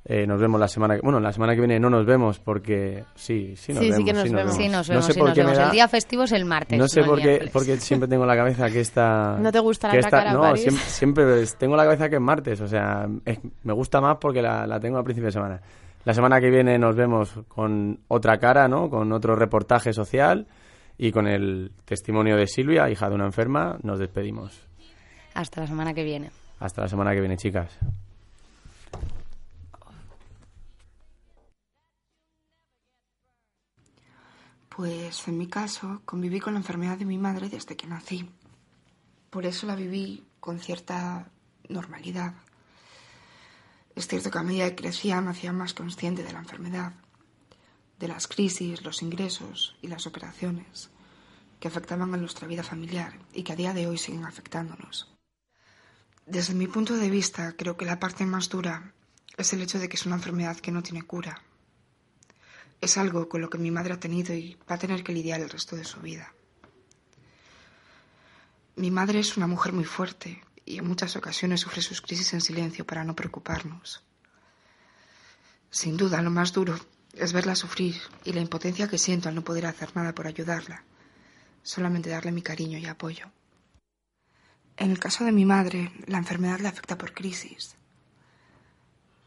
Eh, 0.06 0.26
nos 0.26 0.38
vemos 0.38 0.60
la 0.60 0.68
semana 0.68 0.96
que 0.96 1.00
bueno 1.00 1.18
la 1.18 1.32
semana 1.32 1.54
que 1.54 1.60
viene 1.60 1.80
no 1.80 1.88
nos 1.88 2.04
vemos 2.04 2.38
porque 2.38 3.04
sí 3.14 3.54
sí 3.56 3.72
nos 3.72 3.80
Sí, 3.82 3.86
sí 3.86 4.02
vemos 4.02 4.04
que 4.04 4.12
nos 4.12 4.22
sí 4.28 4.34
vemos. 4.34 4.54
Sí, 4.54 4.68
nos 4.68 4.88
No 4.88 4.92
vemos, 4.92 5.06
sé 5.06 5.12
sí, 5.14 5.18
por 5.18 5.28
nos 5.28 5.34
qué 5.34 5.40
me 5.44 5.46
vemos. 5.46 5.58
da- 5.58 5.64
El 5.64 5.70
día 5.72 5.88
festivo 5.88 6.22
es 6.24 6.32
el 6.32 6.44
martes. 6.44 6.78
no 6.78 6.88
sé 6.88 7.02
por 7.04 7.22
qué, 7.22 7.48
porque 7.50 7.78
siempre 7.78 8.06
tengo 8.06 8.24
en 8.24 8.28
la 8.28 8.36
cabeza 8.36 8.68
que 8.68 8.80
esta 8.80 9.36
¿No 9.40 9.50
te 9.50 9.60
gusta 9.60 9.88
la 9.88 9.94
esta- 9.98 10.10
cara, 10.10 10.32
no 10.34 10.40
París? 10.42 10.60
siempre, 10.62 10.84
siempre 10.84 11.24
tengo 11.58 11.72
en 11.72 11.78
la 11.78 11.84
cabeza 11.84 12.08
que 12.10 12.16
es 12.16 12.20
martes 12.20 12.60
o 12.60 12.68
sea 12.68 13.08
es- 13.24 13.38
me 13.62 13.72
gusta 13.72 14.02
más 14.02 14.18
porque 14.20 14.42
la, 14.42 14.66
la 14.66 14.78
tengo 14.78 14.98
a 14.98 15.04
principio 15.04 15.26
de 15.28 15.32
semana 15.32 15.60
la 16.04 16.12
semana 16.12 16.38
que 16.38 16.50
viene 16.50 16.78
nos 16.78 16.94
vemos 16.94 17.32
con 17.48 18.00
otra 18.08 18.36
cara 18.38 18.68
no 18.68 18.90
con 18.90 19.10
otro 19.10 19.34
reportaje 19.36 19.94
social 19.94 20.46
y 20.98 21.12
con 21.12 21.26
el 21.26 21.72
testimonio 21.86 22.36
de 22.36 22.46
Silvia 22.46 22.90
hija 22.90 23.08
de 23.08 23.14
una 23.14 23.24
enferma 23.24 23.78
nos 23.82 23.98
despedimos 23.98 24.68
Hasta 25.32 25.62
la 25.62 25.66
semana 25.66 25.94
que 25.94 26.04
viene. 26.04 26.30
hasta 26.60 26.82
la 26.82 26.88
semana 26.88 27.14
que 27.14 27.20
viene 27.20 27.38
chicas 27.38 27.70
Pues 34.76 35.28
en 35.28 35.38
mi 35.38 35.46
caso 35.46 36.02
conviví 36.04 36.40
con 36.40 36.54
la 36.54 36.58
enfermedad 36.58 36.98
de 36.98 37.04
mi 37.04 37.16
madre 37.16 37.48
desde 37.48 37.76
que 37.76 37.86
nací. 37.86 38.28
Por 39.30 39.46
eso 39.46 39.68
la 39.68 39.76
viví 39.76 40.24
con 40.40 40.58
cierta 40.58 41.30
normalidad. 41.68 42.34
Es 43.94 44.08
cierto 44.08 44.32
que 44.32 44.38
a 44.38 44.42
medida 44.42 44.68
que 44.70 44.82
crecía 44.82 45.20
me 45.20 45.30
hacía 45.30 45.52
más 45.52 45.74
consciente 45.74 46.24
de 46.24 46.32
la 46.32 46.40
enfermedad, 46.40 46.92
de 48.00 48.08
las 48.08 48.26
crisis, 48.26 48.82
los 48.82 49.00
ingresos 49.02 49.76
y 49.80 49.86
las 49.86 50.08
operaciones 50.08 50.90
que 51.60 51.68
afectaban 51.68 52.12
a 52.12 52.16
nuestra 52.16 52.48
vida 52.48 52.64
familiar 52.64 53.16
y 53.32 53.44
que 53.44 53.52
a 53.52 53.56
día 53.56 53.74
de 53.74 53.86
hoy 53.86 53.96
siguen 53.96 54.24
afectándonos. 54.24 55.08
Desde 56.26 56.52
mi 56.54 56.66
punto 56.66 56.96
de 56.96 57.10
vista, 57.10 57.54
creo 57.56 57.76
que 57.76 57.84
la 57.84 58.00
parte 58.00 58.26
más 58.26 58.48
dura 58.48 58.92
es 59.36 59.52
el 59.52 59.62
hecho 59.62 59.78
de 59.78 59.88
que 59.88 59.94
es 59.94 60.04
una 60.04 60.16
enfermedad 60.16 60.56
que 60.56 60.72
no 60.72 60.82
tiene 60.82 61.02
cura. 61.02 61.42
Es 62.84 62.98
algo 62.98 63.30
con 63.30 63.40
lo 63.40 63.48
que 63.48 63.56
mi 63.56 63.70
madre 63.70 63.94
ha 63.94 63.98
tenido 63.98 64.34
y 64.34 64.58
va 64.70 64.74
a 64.74 64.78
tener 64.78 65.02
que 65.02 65.14
lidiar 65.14 65.40
el 65.40 65.48
resto 65.48 65.74
de 65.74 65.84
su 65.84 66.00
vida. 66.00 66.34
Mi 68.76 68.90
madre 68.90 69.20
es 69.20 69.38
una 69.38 69.46
mujer 69.46 69.72
muy 69.72 69.86
fuerte 69.86 70.44
y 70.66 70.76
en 70.76 70.86
muchas 70.86 71.16
ocasiones 71.16 71.62
sufre 71.62 71.80
sus 71.80 72.02
crisis 72.02 72.34
en 72.34 72.42
silencio 72.42 72.84
para 72.84 73.02
no 73.02 73.16
preocuparnos. 73.16 74.04
Sin 75.70 75.96
duda, 75.96 76.20
lo 76.20 76.30
más 76.30 76.52
duro 76.52 76.78
es 77.14 77.32
verla 77.32 77.56
sufrir 77.56 77.98
y 78.22 78.34
la 78.34 78.42
impotencia 78.42 78.86
que 78.86 78.98
siento 78.98 79.30
al 79.30 79.34
no 79.34 79.44
poder 79.44 79.64
hacer 79.64 79.96
nada 79.96 80.14
por 80.14 80.26
ayudarla, 80.26 80.84
solamente 81.62 82.10
darle 82.10 82.32
mi 82.32 82.42
cariño 82.42 82.76
y 82.76 82.84
apoyo. 82.84 83.30
En 84.76 84.90
el 84.90 84.98
caso 84.98 85.24
de 85.24 85.32
mi 85.32 85.46
madre, 85.46 85.90
la 86.06 86.18
enfermedad 86.18 86.60
le 86.60 86.68
afecta 86.68 86.98
por 86.98 87.14
crisis. 87.14 87.76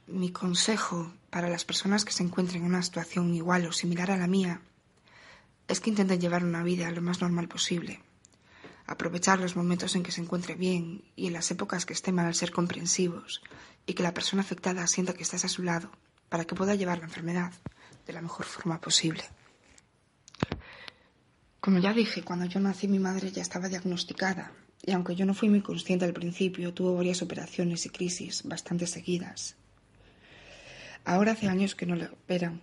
Mi 0.08 0.32
consejo 0.32 1.12
para 1.30 1.50
las 1.50 1.65
personas 1.65 2.06
que 2.06 2.13
se 2.13 2.24
encuentren 2.24 2.62
en 2.62 2.70
una 2.70 2.82
situación 2.82 3.36
igual 3.36 3.65
o 3.65 3.74
similar 3.74 4.10
a 4.10 4.15
la 4.15 4.26
mía 4.28 4.62
es 5.67 5.82
que 5.82 5.89
intenten 5.89 6.22
llevar 6.22 6.46
una 6.46 6.63
vida 6.63 6.89
lo 6.91 7.02
más 7.02 7.20
normal 7.20 7.50
posible, 7.50 8.00
aprovechar 8.86 9.39
los 9.39 9.58
momentos 9.58 9.98
en 9.98 10.04
que 10.04 10.13
se 10.13 10.22
encuentre 10.22 10.56
bien 10.56 11.04
y 11.17 11.28
en 11.28 11.34
las 11.34 11.52
épocas 11.52 11.86
que 11.86 11.91
esté 11.91 12.13
mal 12.13 12.26
al 12.26 12.36
ser 12.36 12.52
comprensivos 12.52 13.41
y 13.86 13.96
que 13.96 14.04
la 14.04 14.13
persona 14.13 14.43
afectada 14.43 14.88
sienta 14.88 15.13
que 15.13 15.24
estás 15.24 15.43
a 15.43 15.50
su 15.50 15.62
lado 15.62 15.91
para 16.30 16.46
que 16.46 16.56
pueda 16.56 16.76
llevar 16.76 17.00
la 17.00 17.06
enfermedad 17.06 17.52
de 18.06 18.13
la 18.13 18.22
mejor 18.22 18.46
forma 18.46 18.80
posible. 18.80 19.26
Como 21.60 21.80
ya 21.80 21.91
dije, 21.91 22.24
cuando 22.24 22.46
yo 22.46 22.62
nací 22.62 22.88
mi 22.88 23.00
madre 23.00 23.30
ya 23.34 23.41
estaba 23.41 23.67
diagnosticada 23.67 24.54
y 24.86 24.93
aunque 24.93 25.15
yo 25.15 25.26
no 25.26 25.34
fui 25.34 25.50
muy 25.50 25.62
consciente 25.62 26.06
al 26.06 26.13
principio, 26.13 26.74
tuvo 26.74 26.96
varias 26.96 27.22
operaciones 27.22 27.86
y 27.86 27.89
crisis 27.89 28.43
bastante 28.43 28.88
seguidas. 28.88 29.57
Ahora 31.08 31.32
hace 31.32 31.48
años 31.48 31.74
que 31.74 31.86
no 31.86 31.96
le 31.96 32.08
operan. 32.08 32.60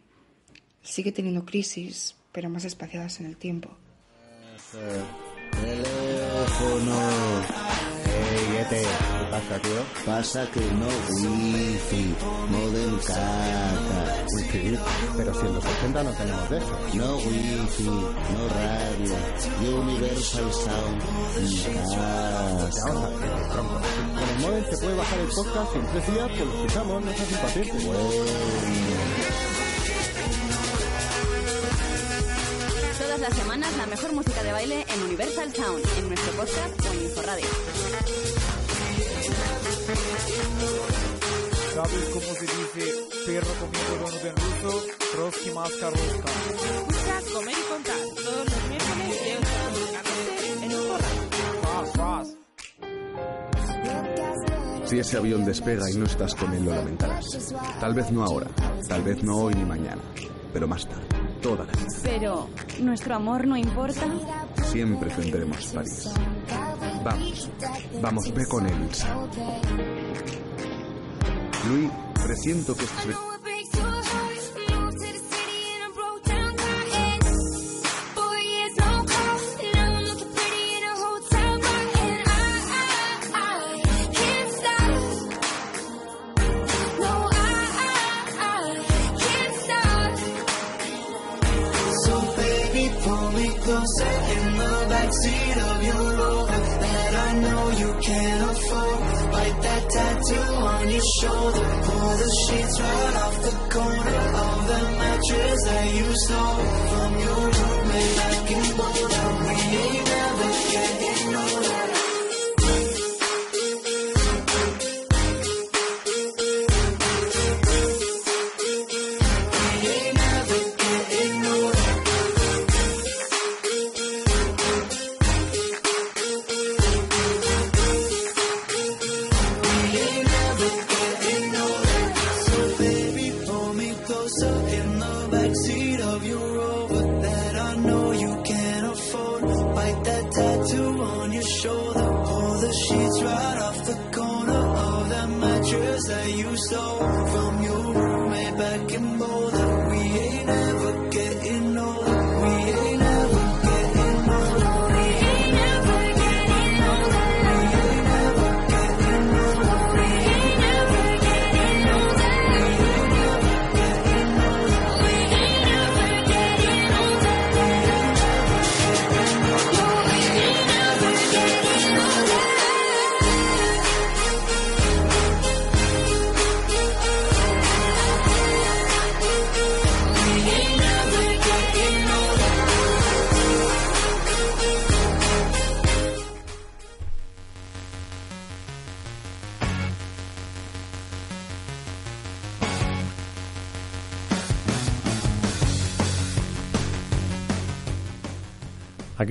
Sigue 0.82 1.12
teniendo 1.12 1.46
crisis, 1.46 2.14
pero 2.30 2.50
más 2.50 2.66
espaciadas 2.66 3.18
en 3.20 3.26
el 3.26 3.38
tiempo. 3.38 3.74
Teléfono. 5.50 6.94
Ey, 8.04 8.56
Ete, 8.60 8.82
¿qué 8.82 9.13
pasa, 9.34 9.58
tío? 9.60 9.82
Pasa 10.06 10.50
que 10.52 10.60
no 10.60 10.88
wifi, 11.18 12.14
modem 12.50 12.98
caca. 12.98 14.00
Wifi, 14.36 14.78
pero 15.16 15.34
si 15.34 15.46
en 15.46 15.54
los 15.54 15.64
80 15.64 16.02
no 16.02 16.12
tenemos 16.12 16.50
de 16.50 16.58
eso. 16.58 16.78
No 16.94 17.16
wifi, 17.16 17.84
no 17.84 18.42
radio, 18.54 19.16
Universal 19.80 20.52
Sound, 20.52 21.02
ni 21.42 21.56
casa. 21.62 22.86
Vamos 22.86 23.04
a 23.04 23.08
ver, 23.08 23.48
tronco. 23.50 23.80
Con 24.18 24.28
el 24.28 24.38
modem 24.40 24.64
se 24.70 24.76
puede 24.78 24.96
bajar 24.96 25.18
el 25.18 25.28
podcast 25.28 25.74
y 25.74 25.78
en 25.78 25.86
tres 25.86 26.06
días 26.12 26.28
pues 26.28 26.46
lo 26.46 26.54
escuchamos, 26.54 27.04
no 27.04 27.12
seas 27.12 27.32
impaciente. 27.32 27.78
Todas 32.98 33.20
las 33.20 33.34
semanas 33.34 33.76
la 33.76 33.86
mejor 33.86 34.12
música 34.12 34.42
de 34.42 34.52
baile 34.52 34.86
en 34.94 35.02
Universal 35.02 35.52
Sound, 35.54 35.84
en 35.98 36.08
nuestro 36.08 36.32
podcast 36.32 36.86
o 36.86 36.92
en 36.92 37.02
Inforradio. 37.02 38.43
¿Sabes 41.74 42.04
cómo 42.12 42.34
se 42.34 42.46
dice 42.46 42.84
perro 43.26 43.52
comiendo 43.60 43.92
donut 44.00 44.24
en 44.24 44.36
ruso? 44.36 44.72
Trotsky 45.12 45.50
maska 45.50 45.90
ruska. 45.90 46.24
Escucha 46.48 47.20
Comer 47.34 47.54
y 47.54 47.62
Contar 47.68 47.96
todos 48.16 48.44
los 48.46 48.62
miércoles 48.70 49.06
de 49.20 49.36
8 49.36 49.46
a 49.60 49.60
9 49.68 49.84
de 49.84 49.92
la 49.92 50.02
noche 50.02 50.64
en 50.64 50.70
Inforradio. 50.72 51.22
Fast, 51.62 51.96
fast. 51.96 52.32
Si 54.88 54.98
ese 54.98 55.16
avión 55.18 55.44
despega 55.44 55.90
y 55.90 55.94
no 55.96 56.06
estás 56.06 56.34
con 56.34 56.54
él, 56.54 56.64
lo 56.64 56.70
lamentarás. 56.74 57.54
Tal 57.78 57.92
vez 57.92 58.10
no 58.10 58.24
ahora, 58.24 58.46
tal 58.88 59.02
vez 59.02 59.22
no 59.22 59.36
hoy 59.36 59.54
ni 59.54 59.64
mañana, 59.66 60.00
pero 60.52 60.66
más 60.66 60.86
tarde, 60.88 61.04
toda 61.42 61.66
la 61.66 61.72
vida. 61.72 61.88
Pero, 62.02 62.48
¿nuestro 62.80 63.16
amor 63.16 63.46
no 63.46 63.56
importa? 63.58 64.06
Siempre 64.64 65.10
tendremos 65.10 65.66
París. 65.66 66.08
Vamos, 67.04 67.50
vamos, 68.00 68.34
ve 68.34 68.46
con 68.46 68.66
él. 68.66 68.74
Luis, 71.68 71.90
presiento 72.14 72.74
que 72.74 72.86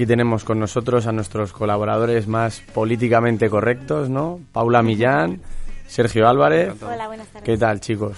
Aquí 0.03 0.07
tenemos 0.09 0.43
con 0.43 0.59
nosotros 0.59 1.07
a 1.07 1.13
nuestros 1.13 1.53
colaboradores 1.53 2.27
más 2.27 2.59
políticamente 2.73 3.49
correctos, 3.49 4.09
¿no? 4.09 4.41
Paula 4.51 4.83
Millán, 4.83 5.39
Sergio 5.87 6.27
Álvarez. 6.27 6.73
Hola, 6.83 7.07
buenas 7.07 7.27
tardes. 7.27 7.45
¿Qué 7.45 7.57
tal, 7.57 7.79
chicos? 7.79 8.17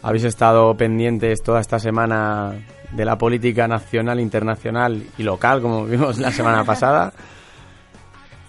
¿Habéis 0.00 0.24
estado 0.24 0.74
pendientes 0.78 1.42
toda 1.42 1.60
esta 1.60 1.78
semana 1.78 2.54
de 2.90 3.04
la 3.04 3.18
política 3.18 3.68
nacional, 3.68 4.18
internacional 4.18 5.02
y 5.18 5.22
local, 5.24 5.60
como 5.60 5.84
vimos 5.84 6.18
la 6.18 6.32
semana 6.32 6.64
pasada? 6.64 7.12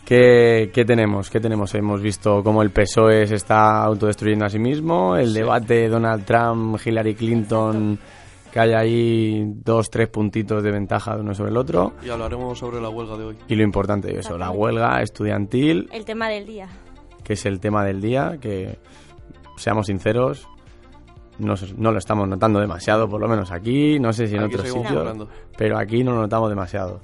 ¿Qué, 0.06 0.72
qué 0.74 0.86
tenemos? 0.86 1.30
¿Qué 1.30 1.42
tenemos? 1.42 1.76
Hemos 1.76 2.02
visto 2.02 2.42
cómo 2.42 2.62
el 2.62 2.70
PSOE 2.70 3.28
se 3.28 3.36
está 3.36 3.84
autodestruyendo 3.84 4.46
a 4.46 4.50
sí 4.50 4.60
mismo, 4.60 5.18
el 5.18 5.34
debate 5.34 5.90
Donald 5.90 6.24
Trump, 6.24 6.80
Hillary 6.86 7.16
Clinton, 7.16 8.00
que 8.56 8.62
hay 8.62 8.72
ahí 8.72 9.44
dos, 9.66 9.90
tres 9.90 10.08
puntitos 10.08 10.64
de 10.64 10.72
ventaja 10.72 11.14
de 11.16 11.20
uno 11.24 11.34
sobre 11.36 11.52
el 11.52 11.58
otro. 11.58 11.92
Y 12.02 12.10
hablaremos 12.10 12.58
sobre 12.58 12.80
la 12.80 12.88
huelga 12.88 13.18
de 13.18 13.26
hoy. 13.26 13.36
Y 13.50 13.56
lo 13.56 13.64
importante 13.64 14.08
de 14.14 14.22
eso, 14.22 14.38
la 14.38 14.50
huelga 14.50 15.02
estudiantil, 15.02 15.90
El 15.92 16.06
tema 16.06 16.30
del 16.30 16.46
día. 16.46 16.70
que 17.26 17.34
es 17.34 17.46
el 17.46 17.60
tema 17.60 17.84
del 17.84 18.00
día, 18.00 18.38
que 18.40 18.80
seamos 19.58 19.88
sinceros, 19.88 20.48
no, 21.38 21.56
no 21.76 21.92
lo 21.92 21.98
estamos 21.98 22.30
notando 22.30 22.62
demasiado, 22.62 23.10
por 23.10 23.20
lo 23.20 23.28
menos 23.28 23.52
aquí, 23.52 24.00
no 24.00 24.14
sé 24.14 24.26
si 24.28 24.36
en 24.38 24.44
Aquí 24.44 24.56
otros 24.56 24.72
sitios, 24.72 25.28
pero 25.58 25.78
aquí 25.78 26.02
no 26.06 26.14
lo 26.14 26.22
notamos 26.22 26.48
demasiado. 26.50 27.02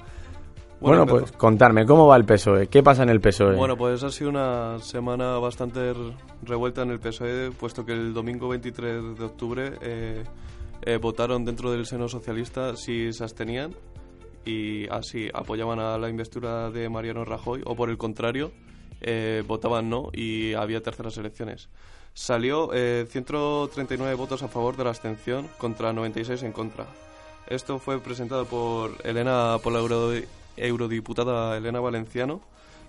Bueno, 0.80 1.06
Bueno, 1.06 1.06
pues 1.06 1.34
contarme, 1.34 1.86
¿cómo 1.86 2.08
va 2.08 2.16
el 2.16 2.24
PSOE? 2.24 2.68
¿Qué 2.68 2.82
pasa 2.82 3.04
en 3.04 3.10
el 3.10 3.20
PSOE? 3.20 3.58
Bueno, 3.58 3.76
pues 3.76 4.02
ha 4.06 4.10
sido 4.10 4.30
una 4.30 4.80
semana 4.80 5.38
bastante 5.38 5.90
r- 5.90 6.14
revuelta 6.44 6.84
en 6.84 6.92
el 6.92 7.00
PSOE, 7.02 7.52
puesto 7.52 7.86
que 7.86 7.92
el 7.92 8.14
domingo 8.14 8.48
23 8.48 9.18
de 9.20 9.26
octubre 9.26 9.74
eh, 9.82 10.24
eh, 10.84 10.98
votaron 10.98 11.46
dentro 11.46 11.72
del 11.72 11.86
seno 11.86 12.08
socialista 12.08 12.76
si 12.76 13.12
se 13.14 13.24
abstenían 13.24 13.76
y 14.46 14.88
así 14.90 15.30
apoyaban 15.34 15.80
a 15.80 15.98
la 15.98 16.10
investidura 16.10 16.72
de 16.72 16.90
Mariano 16.90 17.24
Rajoy, 17.26 17.62
o 17.66 17.76
por 17.76 17.90
el 17.90 17.98
contrario, 17.98 18.52
eh, 19.02 19.44
votaban 19.48 19.90
no 19.90 20.10
y 20.14 20.54
había 20.54 20.82
terceras 20.82 21.18
elecciones. 21.18 21.70
Salió 22.14 22.72
eh, 22.74 23.06
139 23.10 24.16
votos 24.16 24.44
a 24.44 24.48
favor 24.48 24.76
de 24.76 24.84
la 24.84 24.90
abstención 24.90 25.48
contra 25.58 25.94
96 25.94 26.44
en 26.44 26.52
contra. 26.52 26.86
Esto 27.48 27.80
fue 27.80 28.00
presentado 28.00 28.46
por 28.46 28.96
Elena, 29.04 29.58
por 29.64 29.74
la 29.74 29.80
euro- 29.80 30.12
eurodiputada 30.58 31.58
Elena 31.58 31.80
Valenciano, 31.80 32.42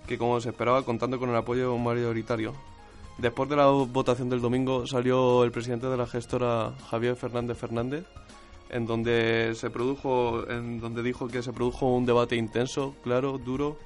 que 0.07 0.17
como 0.17 0.39
se 0.41 0.49
esperaba 0.49 0.83
contando 0.83 1.19
con 1.19 1.29
el 1.29 1.35
apoyo 1.35 1.77
mayoritario. 1.77 2.53
Después 3.17 3.47
de 3.49 3.55
la 3.55 3.67
votación 3.67 4.29
del 4.29 4.41
domingo 4.41 4.87
salió 4.87 5.43
el 5.43 5.51
presidente 5.51 5.87
de 5.87 5.97
la 5.97 6.07
gestora 6.07 6.73
Javier 6.89 7.15
Fernández 7.15 7.57
Fernández, 7.57 8.05
en 8.69 8.85
donde 8.87 9.53
se 9.55 9.69
produjo, 9.69 10.49
en 10.49 10.79
donde 10.79 11.03
dijo 11.03 11.27
que 11.27 11.43
se 11.43 11.53
produjo 11.53 11.85
un 11.93 12.05
debate 12.05 12.35
intenso, 12.35 12.95
claro, 13.03 13.37
duro, 13.37 13.77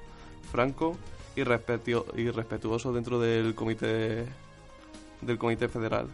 franco 0.50 0.96
y, 1.36 1.42
respetio- 1.42 2.06
y 2.16 2.30
respetuoso 2.30 2.92
dentro 2.92 3.20
del 3.20 3.54
comité 3.54 4.24
del 5.20 5.36
comité 5.36 5.68
federal. 5.68 6.06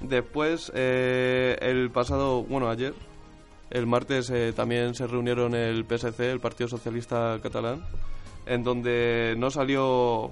Después, 0.00 0.72
eh, 0.74 1.56
el 1.60 1.90
pasado, 1.90 2.42
bueno, 2.42 2.68
ayer, 2.70 2.94
el 3.70 3.86
martes 3.86 4.30
eh, 4.30 4.52
también 4.56 4.94
se 4.94 5.06
reunieron 5.06 5.54
el 5.54 5.84
PSC, 5.84 6.30
el 6.32 6.40
Partido 6.40 6.66
Socialista 6.68 7.38
Catalán, 7.42 7.84
en 8.46 8.64
donde 8.64 9.34
no 9.38 9.50
salió 9.50 10.30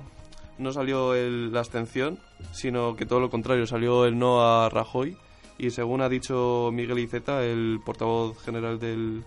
no 0.59 0.73
salió 0.73 1.15
el- 1.15 1.53
la 1.53 1.61
abstención, 1.61 2.19
sino 2.53 2.97
que 2.97 3.07
todo 3.07 3.21
lo 3.21 3.31
contrario, 3.31 3.67
salió 3.67 4.05
el 4.05 4.19
no 4.19 4.43
a 4.43 4.69
Rajoy 4.69 5.17
y 5.59 5.71
según 5.71 6.01
ha 6.03 6.09
dicho 6.09 6.71
Miguel 6.73 6.99
Iceta, 6.99 7.45
el 7.45 7.81
portavoz 7.85 8.39
general 8.45 8.79
del, 8.79 9.25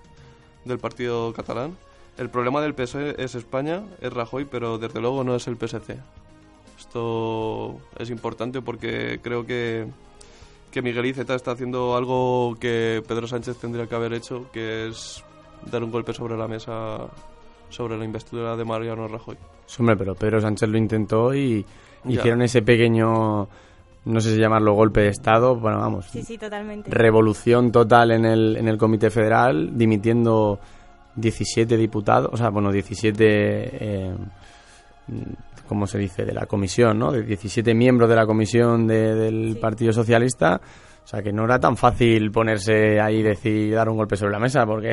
del 0.66 0.80
partido 0.80 1.34
catalán, 1.34 1.78
el 2.18 2.30
problema 2.30 2.62
del 2.62 2.74
PSOE 2.76 3.16
es 3.18 3.36
España, 3.36 3.84
es 4.02 4.14
Rajoy, 4.14 4.46
pero 4.46 4.78
desde 4.78 5.02
luego 5.02 5.24
no 5.24 5.36
es 5.36 5.48
el 5.48 5.58
PSC. 5.58 5.98
Esto 6.80 7.78
es 7.98 8.10
importante 8.10 8.62
porque 8.62 9.20
creo 9.22 9.46
que, 9.46 9.88
que 10.72 10.82
Miguel 10.82 11.06
Iceta 11.06 11.36
está 11.36 11.52
haciendo 11.52 11.96
algo 11.96 12.56
que 12.60 13.04
Pedro 13.08 13.28
Sánchez 13.28 13.58
tendría 13.58 13.88
que 13.88 13.96
haber 13.96 14.14
hecho, 14.14 14.50
que 14.52 14.88
es 14.88 15.24
dar 15.70 15.84
un 15.84 15.92
golpe 15.92 16.14
sobre 16.14 16.38
la 16.38 16.48
mesa 16.48 17.08
sobre 17.72 17.98
la 17.98 18.06
investidura 18.06 18.56
de 18.56 18.64
Mariano 18.66 19.08
Rajoy. 19.08 19.38
Sí, 19.66 19.78
Hombre, 19.80 19.96
pero 19.98 20.16
Pedro 20.16 20.40
Sánchez 20.42 20.70
lo 20.70 20.78
intentó 20.78 21.34
y 21.34 21.66
Ya. 22.06 22.12
hicieron 22.20 22.42
ese 22.42 22.62
pequeño, 22.62 23.48
no 24.06 24.20
sé 24.20 24.34
si 24.36 24.40
llamarlo 24.40 24.74
golpe 24.74 25.02
de 25.02 25.08
Estado, 25.10 25.56
bueno, 25.56 25.80
vamos, 25.80 26.06
Sí, 26.08 26.24
sí, 26.24 26.38
totalmente. 26.38 26.90
revolución 26.92 27.72
total 27.72 28.12
en 28.12 28.26
el, 28.26 28.58
en 28.58 28.68
el 28.68 28.78
Comité 28.78 29.10
Federal, 29.10 29.78
dimitiendo 29.78 30.60
17 31.16 31.76
diputados, 31.78 32.30
o 32.34 32.38
sea, 32.38 32.50
bueno, 32.50 32.72
17, 32.72 33.24
eh, 33.26 34.16
¿cómo 35.68 35.88
se 35.88 35.98
dice?, 35.98 36.26
de 36.26 36.34
la 36.34 36.46
comisión, 36.46 37.00
¿no? 37.00 37.12
De 37.12 37.24
17 37.24 37.74
miembros 37.74 38.10
de 38.10 38.16
la 38.16 38.26
comisión 38.26 38.88
de- 38.88 39.16
del 39.16 39.58
Partido 39.60 39.94
Socialista. 39.94 40.60
O 41.04 41.08
sea, 41.08 41.22
que 41.24 41.34
no 41.34 41.46
era 41.46 41.60
tan 41.60 41.76
fácil 41.78 42.32
ponerse 42.32 43.00
ahí 43.02 43.18
y 43.18 43.24
decir, 43.24 43.74
dar 43.74 43.90
un 43.90 43.98
golpe 43.98 44.16
sobre 44.16 44.34
la 44.34 44.40
mesa, 44.40 44.66
porque 44.66 44.92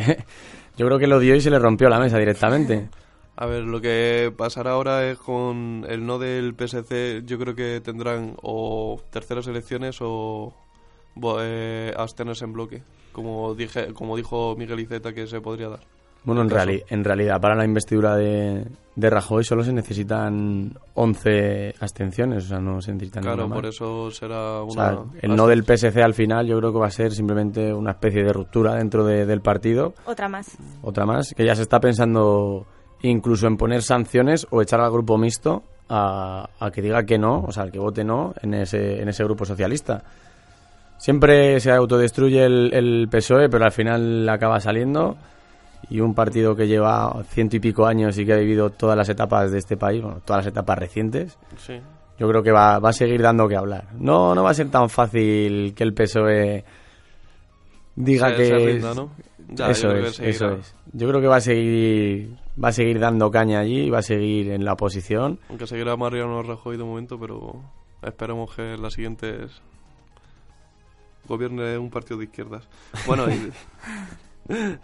yo 0.78 0.86
creo 0.86 0.98
que 0.98 1.08
lo 1.08 1.18
dio 1.18 1.34
y 1.34 1.40
se 1.40 1.50
le 1.50 1.58
rompió 1.58 1.88
la 1.88 1.98
mesa 1.98 2.18
directamente. 2.18 2.88
A 3.36 3.46
ver, 3.46 3.64
lo 3.64 3.80
que 3.80 4.32
pasará 4.36 4.72
ahora 4.72 5.10
es 5.10 5.18
con 5.18 5.84
el 5.88 6.06
no 6.06 6.18
del 6.18 6.54
PSC, 6.54 7.24
yo 7.24 7.38
creo 7.38 7.54
que 7.54 7.80
tendrán 7.80 8.36
o 8.42 9.00
terceras 9.10 9.46
elecciones 9.48 9.98
o 10.00 10.54
eh, 11.40 11.92
abstenerse 11.96 12.44
en 12.44 12.52
bloque, 12.52 12.82
como 13.12 13.54
dije, 13.54 13.92
como 13.92 14.16
dijo 14.16 14.54
Miguel 14.56 14.80
Iceta 14.80 15.12
que 15.12 15.26
se 15.26 15.40
podría 15.40 15.68
dar. 15.68 15.97
Bueno, 16.28 16.42
en, 16.42 16.50
reali- 16.50 16.84
en 16.88 17.02
realidad 17.04 17.40
para 17.40 17.54
la 17.56 17.64
investidura 17.64 18.14
de, 18.16 18.64
de 18.94 19.10
Rajoy 19.10 19.42
solo 19.44 19.64
se 19.64 19.72
necesitan 19.72 20.72
11 20.94 21.74
abstenciones, 21.80 22.44
o 22.44 22.48
sea, 22.48 22.58
no 22.60 22.80
se 22.80 22.92
necesitan 22.92 23.22
Claro, 23.22 23.48
por 23.48 23.66
eso 23.66 24.10
será 24.10 24.60
O 24.60 24.66
una... 24.72 24.90
sea, 24.90 24.98
el 25.22 25.34
no 25.34 25.46
del 25.46 25.64
PSC 25.64 25.96
al 26.02 26.14
final 26.14 26.46
yo 26.46 26.58
creo 26.58 26.72
que 26.72 26.78
va 26.78 26.86
a 26.86 26.90
ser 26.90 27.12
simplemente 27.12 27.72
una 27.72 27.92
especie 27.92 28.22
de 28.22 28.32
ruptura 28.32 28.74
dentro 28.74 29.04
de- 29.04 29.26
del 29.26 29.40
partido, 29.40 29.94
Otra 30.04 30.28
más. 30.28 30.56
otra 30.82 31.06
más, 31.06 31.34
que 31.34 31.44
ya 31.44 31.54
se 31.56 31.62
está 31.62 31.80
pensando 31.80 32.66
incluso 33.02 33.46
en 33.46 33.56
poner 33.56 33.82
sanciones 33.82 34.46
o 34.50 34.60
echar 34.62 34.80
al 34.80 34.90
grupo 34.92 35.16
mixto 35.18 35.62
a, 35.88 36.48
a 36.60 36.70
que 36.70 36.82
diga 36.82 37.04
que 37.04 37.16
no, 37.18 37.44
o 37.46 37.52
sea, 37.52 37.62
al 37.62 37.72
que 37.72 37.78
vote 37.78 38.04
no 38.04 38.34
en 38.42 38.52
ese, 38.54 39.00
en 39.00 39.08
ese 39.08 39.24
grupo 39.24 39.44
socialista. 39.46 40.02
Siempre 40.98 41.60
se 41.60 41.70
autodestruye 41.70 42.44
el, 42.44 42.70
el 42.74 43.08
PSOE, 43.10 43.48
pero 43.48 43.64
al 43.64 43.72
final 43.72 44.28
acaba 44.28 44.58
saliendo. 44.60 45.16
Y 45.90 46.00
un 46.00 46.14
partido 46.14 46.54
que 46.54 46.66
lleva 46.66 47.22
ciento 47.30 47.56
y 47.56 47.60
pico 47.60 47.86
años 47.86 48.18
y 48.18 48.26
que 48.26 48.32
ha 48.34 48.36
vivido 48.36 48.70
todas 48.70 48.96
las 48.96 49.08
etapas 49.08 49.50
de 49.50 49.58
este 49.58 49.76
país, 49.76 50.02
bueno, 50.02 50.20
todas 50.24 50.44
las 50.44 50.52
etapas 50.52 50.78
recientes, 50.78 51.38
Sí. 51.56 51.80
yo 52.18 52.28
creo 52.28 52.42
que 52.42 52.52
va, 52.52 52.78
va 52.78 52.90
a 52.90 52.92
seguir 52.92 53.22
dando 53.22 53.48
que 53.48 53.56
hablar. 53.56 53.88
No, 53.98 54.34
no 54.34 54.42
va 54.42 54.50
a 54.50 54.54
ser 54.54 54.70
tan 54.70 54.90
fácil 54.90 55.72
que 55.74 55.84
el 55.84 55.94
PSOE 55.94 56.64
diga 57.96 58.28
Se- 58.30 58.36
que 58.36 58.44
se 58.44 58.56
es- 58.56 58.64
rinda, 58.64 58.94
¿no? 58.94 59.10
Ya, 59.50 59.66
yo 59.66 59.70
eso 59.70 59.90
es, 59.92 60.20
eso 60.20 60.50
es. 60.52 60.74
Yo 60.92 61.08
creo 61.08 61.22
que 61.22 61.26
va 61.26 61.36
a 61.36 61.40
seguir, 61.40 62.36
va 62.62 62.68
a 62.68 62.72
seguir 62.72 62.98
dando 63.00 63.30
caña 63.30 63.60
allí, 63.60 63.88
va 63.88 64.00
a 64.00 64.02
seguir 64.02 64.50
en 64.50 64.64
la 64.66 64.74
oposición. 64.74 65.38
Aunque 65.48 65.66
seguirá 65.66 65.96
Mariano 65.96 66.42
Rajoy 66.42 66.76
de 66.76 66.84
momento, 66.84 67.18
pero 67.18 67.62
esperemos 68.02 68.54
que 68.54 68.74
en 68.74 68.82
las 68.82 68.92
siguientes 68.92 69.62
gobierne 71.26 71.78
un 71.78 71.88
partido 71.90 72.18
de 72.18 72.24
izquierdas. 72.24 72.68
Bueno, 73.06 73.24
y- 73.30 73.50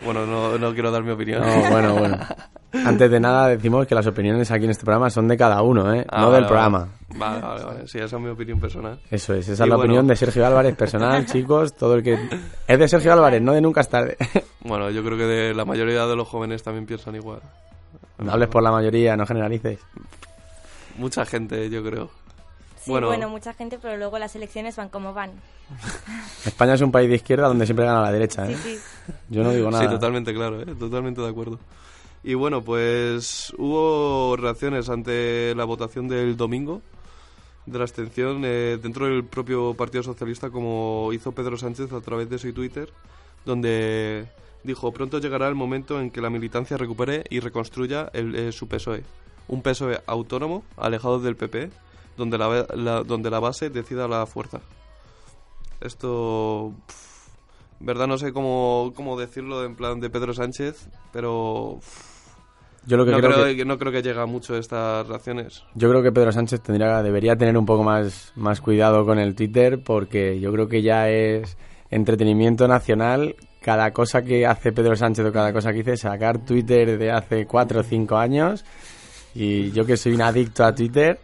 bueno 0.04 0.26
no, 0.26 0.58
no 0.58 0.72
quiero 0.74 0.90
dar 0.90 1.02
mi 1.02 1.10
opinión. 1.10 1.40
No, 1.40 1.70
bueno, 1.70 1.94
bueno. 1.94 2.18
Antes 2.84 3.08
de 3.10 3.20
nada 3.20 3.48
decimos 3.48 3.86
que 3.86 3.94
las 3.94 4.06
opiniones 4.06 4.50
aquí 4.50 4.64
en 4.64 4.72
este 4.72 4.84
programa 4.84 5.08
son 5.08 5.28
de 5.28 5.36
cada 5.36 5.62
uno, 5.62 5.94
¿eh? 5.94 6.04
Ah, 6.08 6.22
no 6.22 6.26
vale, 6.26 6.38
del 6.38 6.46
programa. 6.46 6.88
Vale, 7.14 7.40
vale, 7.40 7.64
vale. 7.64 7.86
Sí, 7.86 7.98
esa 7.98 8.16
es 8.16 8.22
mi 8.22 8.28
opinión 8.28 8.58
personal. 8.58 8.98
Eso 9.10 9.32
es, 9.32 9.48
esa 9.48 9.50
Y 9.50 9.66
es 9.66 9.70
la 9.70 9.76
bueno, 9.76 9.80
opinión 9.80 10.06
de 10.08 10.16
Sergio 10.16 10.44
Álvarez 10.44 10.74
personal, 10.74 11.24
chicos, 11.32 11.74
todo 11.74 11.94
el 11.94 12.02
que... 12.02 12.18
Es 12.66 12.78
de 12.78 12.88
Sergio 12.88 13.12
Álvarez, 13.12 13.40
no 13.40 13.52
de 13.52 13.60
nunca 13.60 13.80
es 13.80 13.88
tarde. 13.88 14.16
Bueno, 14.66 14.88
yo 14.90 15.04
creo 15.04 15.18
que 15.18 15.24
de 15.24 15.54
la 15.54 15.66
mayoría 15.66 16.06
de 16.06 16.16
los 16.16 16.26
jóvenes 16.26 16.62
también 16.62 16.86
piensan 16.86 17.14
igual. 17.14 17.40
No 18.16 18.32
hables 18.32 18.48
por 18.48 18.62
la 18.62 18.70
mayoría, 18.72 19.14
no 19.14 19.26
generalices. 19.26 19.78
Mucha 20.96 21.26
gente, 21.26 21.68
yo 21.68 21.84
creo. 21.84 22.08
Sí, 22.84 22.90
bueno, 22.90 23.30
mucha 23.30 23.54
gente, 23.54 23.78
pero 23.80 23.96
luego 23.96 24.18
las 24.18 24.36
elecciones 24.36 24.76
van 24.76 24.90
como 24.90 25.14
van. 25.14 25.30
España 26.44 26.74
es 26.74 26.80
un 26.82 26.92
país 26.92 27.08
de 27.08 27.16
izquierda 27.16 27.48
donde 27.48 27.64
siempre 27.64 27.86
gana 27.86 28.02
la 28.02 28.12
derecha, 28.12 28.48
¿eh? 28.50 28.56
Sí, 28.56 28.76
sí. 28.76 29.12
Yo 29.30 29.42
no 29.42 29.52
digo 29.52 29.70
nada. 29.70 29.84
Sí, 29.84 29.90
totalmente 29.90 30.34
claro, 30.34 30.60
¿eh? 30.60 30.74
totalmente 30.78 31.20
de 31.22 31.28
acuerdo. 31.28 31.58
Y 32.22 32.34
bueno, 32.34 32.62
pues 32.62 33.52
hubo 33.56 34.36
reacciones 34.36 34.88
ante 34.88 35.54
la 35.54 35.64
votación 35.64 36.08
del 36.08 36.36
domingo 36.36 36.82
de 37.66 37.78
la 37.78 37.84
abstención 37.84 38.42
eh, 38.44 38.78
dentro 38.82 39.06
del 39.06 39.24
propio 39.24 39.74
Partido 39.74 40.02
Socialista, 40.02 40.50
como 40.50 41.10
hizo 41.12 41.32
Pedro 41.32 41.56
Sánchez 41.56 41.92
a 41.92 42.00
través 42.00 42.28
de 42.28 42.38
su 42.38 42.52
Twitter, 42.52 42.90
donde 43.44 44.26
dijo, 44.62 44.92
pronto 44.92 45.18
llegará 45.18 45.48
el 45.48 45.54
momento 45.54 46.00
en 46.00 46.10
que 46.10 46.20
la 46.20 46.30
militancia 46.30 46.76
recupere 46.76 47.24
y 47.30 47.40
reconstruya 47.40 48.10
el, 48.12 48.34
eh, 48.34 48.52
su 48.52 48.68
PSOE. 48.68 49.04
Un 49.48 49.62
PSOE 49.62 50.00
autónomo, 50.06 50.64
alejado 50.76 51.20
del 51.20 51.36
PP, 51.36 51.70
donde 52.16 52.38
la, 52.38 52.66
la- 52.74 53.02
donde 53.02 53.30
la 53.30 53.40
base 53.40 53.70
decida 53.70 54.06
la 54.08 54.26
fuerza. 54.26 54.60
Esto 55.80 56.72
verdad 57.80 58.06
no 58.06 58.16
sé 58.18 58.32
cómo, 58.32 58.92
cómo 58.94 59.18
decirlo 59.18 59.64
en 59.64 59.74
plan 59.76 60.00
de 60.00 60.08
Pedro 60.08 60.32
Sánchez, 60.32 60.88
pero 61.12 61.80
Yo 62.86 62.96
lo 62.96 63.04
que 63.04 63.10
no, 63.10 63.18
creo 63.18 63.30
creo 63.32 63.44
que- 63.46 63.56
que... 63.56 63.64
no 63.64 63.78
creo 63.78 63.92
que 63.92 64.02
llega 64.02 64.24
mucho 64.26 64.56
estas 64.56 65.06
reacciones. 65.06 65.62
Yo 65.74 65.90
creo 65.90 66.02
que 66.02 66.12
Pedro 66.12 66.32
Sánchez 66.32 66.62
tendría, 66.62 67.02
debería 67.02 67.36
tener 67.36 67.56
un 67.58 67.66
poco 67.66 67.82
más, 67.82 68.32
más 68.36 68.60
cuidado 68.60 69.04
con 69.04 69.18
el 69.18 69.34
Twitter 69.34 69.82
porque 69.84 70.40
yo 70.40 70.52
creo 70.52 70.68
que 70.68 70.82
ya 70.82 71.08
es 71.10 71.56
entretenimiento 71.90 72.66
nacional. 72.68 73.36
Cada 73.60 73.92
cosa 73.92 74.22
que 74.22 74.46
hace 74.46 74.72
Pedro 74.72 74.94
Sánchez 74.94 75.24
o 75.26 75.32
cada 75.32 75.52
cosa 75.52 75.72
que 75.72 75.78
dice, 75.78 75.96
sacar 75.96 76.38
Twitter 76.44 76.98
de 76.98 77.10
hace 77.10 77.46
cuatro 77.46 77.80
o 77.80 77.82
cinco 77.82 78.16
años. 78.16 78.64
Y 79.34 79.70
yo 79.72 79.84
que 79.84 79.96
soy 79.96 80.12
un 80.14 80.22
adicto 80.22 80.64
a 80.64 80.74
Twitter, 80.74 81.18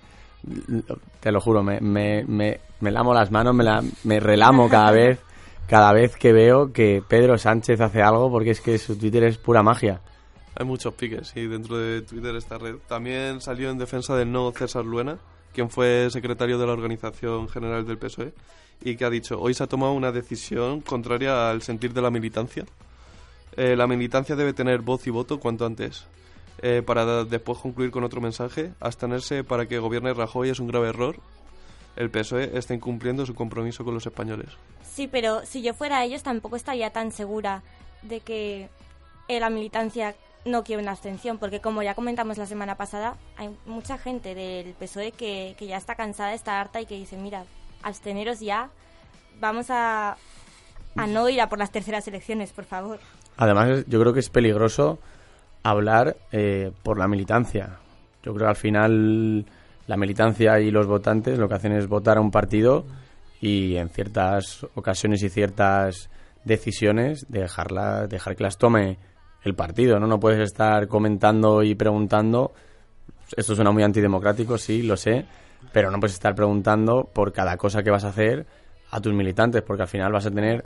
te 1.21 1.33
lo 1.33 1.41
juro, 1.41 1.63
me, 1.63 1.81
me, 1.81 2.25
me, 2.25 2.61
me 2.81 2.91
lamo 2.91 3.13
las 3.15 3.31
manos, 3.31 3.55
me, 3.55 3.65
la- 3.65 3.83
me 4.05 4.21
relamo 4.21 4.69
cada 4.69 4.91
vez, 4.91 5.19
cada 5.67 5.93
vez 5.93 6.17
que 6.17 6.33
veo 6.33 6.73
que 6.73 7.03
Pedro 7.07 7.39
Sánchez 7.39 7.81
hace 7.81 8.03
algo 8.03 8.31
porque 8.31 8.51
es 8.51 8.61
que 8.61 8.79
su 8.79 8.97
Twitter 8.97 9.25
es 9.25 9.39
pura 9.39 9.63
magia. 9.63 10.01
Hay 10.57 10.67
muchos 10.67 10.95
piques 10.95 11.33
y 11.37 11.47
dentro 11.47 11.79
de 11.79 12.03
Twitter 12.03 12.35
esta 12.37 12.59
red. 12.59 12.77
También 12.89 13.41
salió 13.41 13.71
en 13.71 13.79
defensa 13.79 14.17
del 14.17 14.33
no 14.33 14.51
César 14.53 14.85
Luena, 14.85 15.19
quien 15.55 15.71
fue 15.71 16.09
secretario 16.11 16.59
de 16.59 16.67
la 16.67 16.73
Organización 16.73 17.49
General 17.49 17.87
del 17.87 17.99
PSOE, 17.99 18.33
y 18.83 18.97
que 18.97 19.05
ha 19.05 19.11
dicho, 19.11 19.39
hoy 19.41 19.55
se 19.55 19.63
ha 19.63 19.67
tomado 19.67 19.93
una 19.93 20.11
decisión 20.13 20.81
contraria 20.81 21.51
al 21.51 21.63
sentir 21.63 21.93
de 21.93 22.03
la 22.03 22.11
militancia. 22.11 22.65
Eh, 23.57 23.75
la 23.77 23.87
militancia 23.87 24.37
debe 24.37 24.53
tener 24.53 24.81
voz 24.81 25.07
y 25.07 25.11
voto 25.11 25.39
cuanto 25.39 25.67
antes. 25.67 26.07
Eh, 26.63 26.83
para 26.85 27.25
después 27.25 27.59
concluir 27.59 27.91
con 27.91 28.05
otro 28.05 28.21
mensaje, 28.21 28.75
abstenerse 28.81 29.45
para 29.45 29.67
que 29.67 29.79
gobierne 29.79 30.13
Rajoy 30.13 30.51
es 30.51 30.61
un 30.61 30.67
grave 30.69 30.91
error. 30.91 31.17
El 31.97 32.11
PSOE 32.11 32.57
está 32.57 32.75
incumpliendo 32.75 33.25
su 33.25 33.35
compromiso 33.35 33.83
con 33.83 33.95
los 33.95 34.05
españoles. 34.05 34.49
Sí, 34.83 35.09
pero 35.09 35.45
si 35.47 35.63
yo 35.63 35.73
fuera 35.73 36.05
ellos 36.05 36.23
tampoco 36.23 36.57
estaría 36.57 36.91
tan 36.91 37.13
segura 37.13 37.63
de 38.03 38.21
que 38.21 38.69
eh, 39.29 39.41
la 39.41 39.49
militancia 39.49 40.15
no 40.45 40.63
quiere 40.63 40.83
una 40.83 40.93
abstención, 40.93 41.39
porque 41.39 41.61
como 41.61 41.83
ya 41.83 41.95
comentamos 41.95 42.37
la 42.37 42.47
semana 42.47 42.77
pasada, 42.77 43.17
hay 43.37 43.57
mucha 43.65 43.97
gente 43.97 44.35
del 44.35 44.75
PSOE 44.75 45.13
que, 45.13 45.55
que 45.59 45.67
ya 45.67 45.79
está 45.79 45.95
cansada, 45.95 46.35
está 46.35 46.61
harta 46.61 46.81
y 46.81 46.87
que 46.87 46.97
dice, 46.97 47.17
mira, 47.17 47.45
absteneros 47.83 48.41
ya, 48.41 48.71
vamos 49.41 49.71
a, 49.71 50.17
a 50.97 51.07
no 51.07 51.29
ir 51.29 51.41
a 51.41 51.49
por 51.49 51.59
las 51.59 51.73
terceras 51.73 52.07
elecciones, 52.09 52.53
por 52.53 52.65
favor. 52.65 53.01
Además, 53.37 53.85
yo 53.87 54.01
creo 54.01 54.13
que 54.13 54.21
es 54.21 54.29
peligroso 54.29 54.99
hablar 55.63 56.17
eh, 56.33 56.73
por 56.83 56.99
la 56.99 57.09
militancia. 57.09 57.79
Yo 58.23 58.35
creo 58.35 58.47
que 58.47 58.51
al 58.51 58.57
final 58.57 59.45
la 59.87 59.97
militancia 59.97 60.61
y 60.61 60.71
los 60.71 60.87
votantes 60.87 61.39
lo 61.39 61.49
que 61.49 61.55
hacen 61.55 61.73
es 61.73 61.89
votar 61.89 62.19
a 62.19 62.21
un 62.21 62.31
partido 62.31 62.85
y 63.41 63.77
en 63.77 63.89
ciertas 63.89 64.67
ocasiones 64.75 65.23
y 65.23 65.31
ciertas 65.31 66.11
decisiones 66.45 67.27
dejarla, 67.29 68.07
dejar 68.07 68.37
que 68.37 68.45
las 68.45 68.59
tome 68.59 68.99
el 69.43 69.55
partido. 69.55 69.99
¿no? 69.99 70.07
no 70.07 70.21
puedes 70.21 70.41
estar 70.41 70.87
comentando 70.89 71.63
y 71.63 71.75
preguntando. 71.75 72.53
Esto 73.37 73.55
suena 73.55 73.71
muy 73.71 73.83
antidemocrático, 73.83 74.59
sí, 74.59 74.83
lo 74.83 74.97
sé, 74.97 75.25
pero 75.73 75.91
no 75.91 75.99
puedes 76.01 76.15
estar 76.15 76.35
preguntando 76.35 77.09
por 77.13 77.33
cada 77.33 77.57
cosa 77.57 77.83
que 77.83 77.91
vas 77.91 78.05
a 78.05 78.09
hacer 78.09 78.47
a 78.91 79.01
tus 79.01 79.15
militantes, 79.15 79.63
porque 79.63 79.83
al 79.83 79.89
final 79.89 80.13
vas 80.13 80.27
a 80.27 80.31
tener 80.31 80.65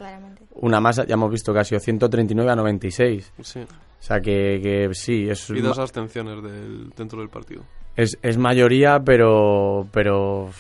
una 0.54 0.80
masa, 0.80 1.04
ya 1.04 1.14
hemos 1.14 1.30
visto 1.30 1.52
que 1.52 1.61
ha 1.61 1.64
sido 1.64 1.78
139 1.78 2.50
a 2.50 2.57
96. 2.57 3.33
Sí. 3.42 3.61
O 4.04 4.06
sea 4.06 4.20
que, 4.20 4.60
que 4.62 4.90
sí, 4.92 5.30
es, 5.30 5.48
Y 5.48 5.62
dos 5.62 5.78
abstenciones 5.78 6.42
del, 6.42 6.90
dentro 6.90 7.20
del 7.20 7.30
partido. 7.30 7.62
es, 7.96 8.18
es 8.20 8.36
mayoría, 8.36 9.00
pero, 9.02 9.88
pero 9.90 10.50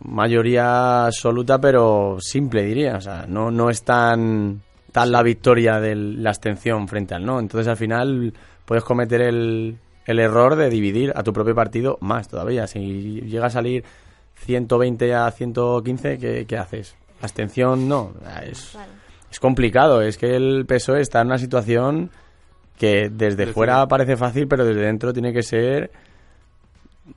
mayoría 0.00 1.06
absoluta, 1.06 1.60
pero 1.60 2.16
simple 2.18 2.64
diría. 2.64 2.96
O 2.96 3.00
sea, 3.00 3.24
no, 3.28 3.52
no 3.52 3.70
es 3.70 3.84
tan, 3.84 4.62
tan 4.90 5.12
la 5.12 5.22
victoria 5.22 5.78
de 5.78 5.94
la 5.94 6.30
abstención 6.30 6.88
frente 6.88 7.14
al 7.14 7.24
no. 7.24 7.38
Entonces 7.38 7.68
al 7.68 7.76
final 7.76 8.32
puedes 8.64 8.82
cometer 8.82 9.20
el, 9.20 9.78
el 10.04 10.18
error 10.18 10.56
de 10.56 10.68
dividir 10.68 11.12
a 11.14 11.22
tu 11.22 11.32
propio 11.32 11.54
partido 11.54 11.98
más 12.00 12.26
todavía. 12.26 12.66
Si 12.66 13.20
llega 13.20 13.46
a 13.46 13.50
salir 13.50 13.84
120 14.38 15.14
a 15.14 15.30
115, 15.30 16.18
¿qué, 16.18 16.46
qué 16.48 16.56
haces? 16.58 16.96
Abstención 17.20 17.88
no. 17.88 18.14
Es, 18.42 18.76
es 19.30 19.38
complicado. 19.38 20.02
Es 20.02 20.18
que 20.18 20.34
el 20.34 20.66
PSOE 20.66 21.00
está 21.00 21.20
en 21.20 21.28
una 21.28 21.38
situación 21.38 22.10
que 22.78 23.10
desde 23.10 23.48
fuera 23.48 23.86
parece 23.88 24.16
fácil, 24.16 24.48
pero 24.48 24.64
desde 24.64 24.82
dentro 24.82 25.12
tiene 25.12 25.32
que 25.32 25.42
ser 25.42 25.90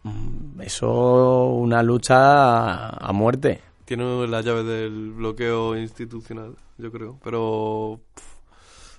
mm, 0.03 0.61
eso 0.61 1.45
una 1.45 1.83
lucha 1.83 2.89
a, 2.89 3.11
muerte. 3.13 3.61
Tiene 3.85 4.27
la 4.27 4.41
llave 4.41 4.63
del 4.63 5.11
bloqueo 5.11 5.77
institucional, 5.77 6.55
yo 6.77 6.91
creo. 6.91 7.19
Pero 7.23 7.99
pff, 8.15 8.23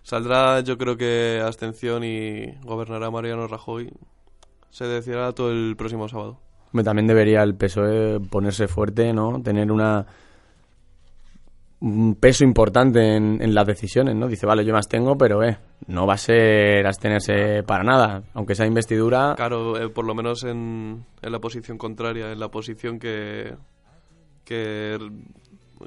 saldrá, 0.02 0.60
yo 0.60 0.78
creo 0.78 0.96
que 0.96 1.42
abstención 1.44 2.04
y 2.04 2.54
gobernará 2.62 3.10
Mariano 3.10 3.48
Rajoy. 3.48 3.92
Se 4.70 4.86
decidirá 4.86 5.32
todo 5.32 5.50
el 5.50 5.74
próximo 5.76 6.08
sábado. 6.08 6.38
También 6.84 7.06
debería 7.06 7.42
el 7.42 7.54
PSOE 7.54 8.20
ponerse 8.20 8.66
fuerte, 8.66 9.12
¿no? 9.12 9.42
Tener 9.42 9.70
una 9.70 10.06
un 11.82 12.14
peso 12.14 12.44
importante 12.44 13.16
en, 13.16 13.42
en 13.42 13.54
las 13.54 13.66
decisiones, 13.66 14.14
¿no? 14.14 14.28
Dice, 14.28 14.46
vale, 14.46 14.64
yo 14.64 14.72
más 14.72 14.88
tengo, 14.88 15.18
pero 15.18 15.42
eh, 15.42 15.58
no 15.88 16.06
va 16.06 16.14
a 16.14 16.18
ser 16.18 16.86
abstenerse 16.86 17.62
para 17.64 17.82
nada. 17.82 18.22
Aunque 18.34 18.54
sea 18.54 18.66
investidura, 18.66 19.34
Claro, 19.36 19.76
eh, 19.76 19.88
por 19.88 20.04
lo 20.06 20.14
menos 20.14 20.44
en, 20.44 21.04
en 21.20 21.32
la 21.32 21.40
posición 21.40 21.76
contraria, 21.78 22.30
en 22.30 22.38
la 22.38 22.48
posición 22.50 22.98
que, 23.00 23.54
que 24.44 24.96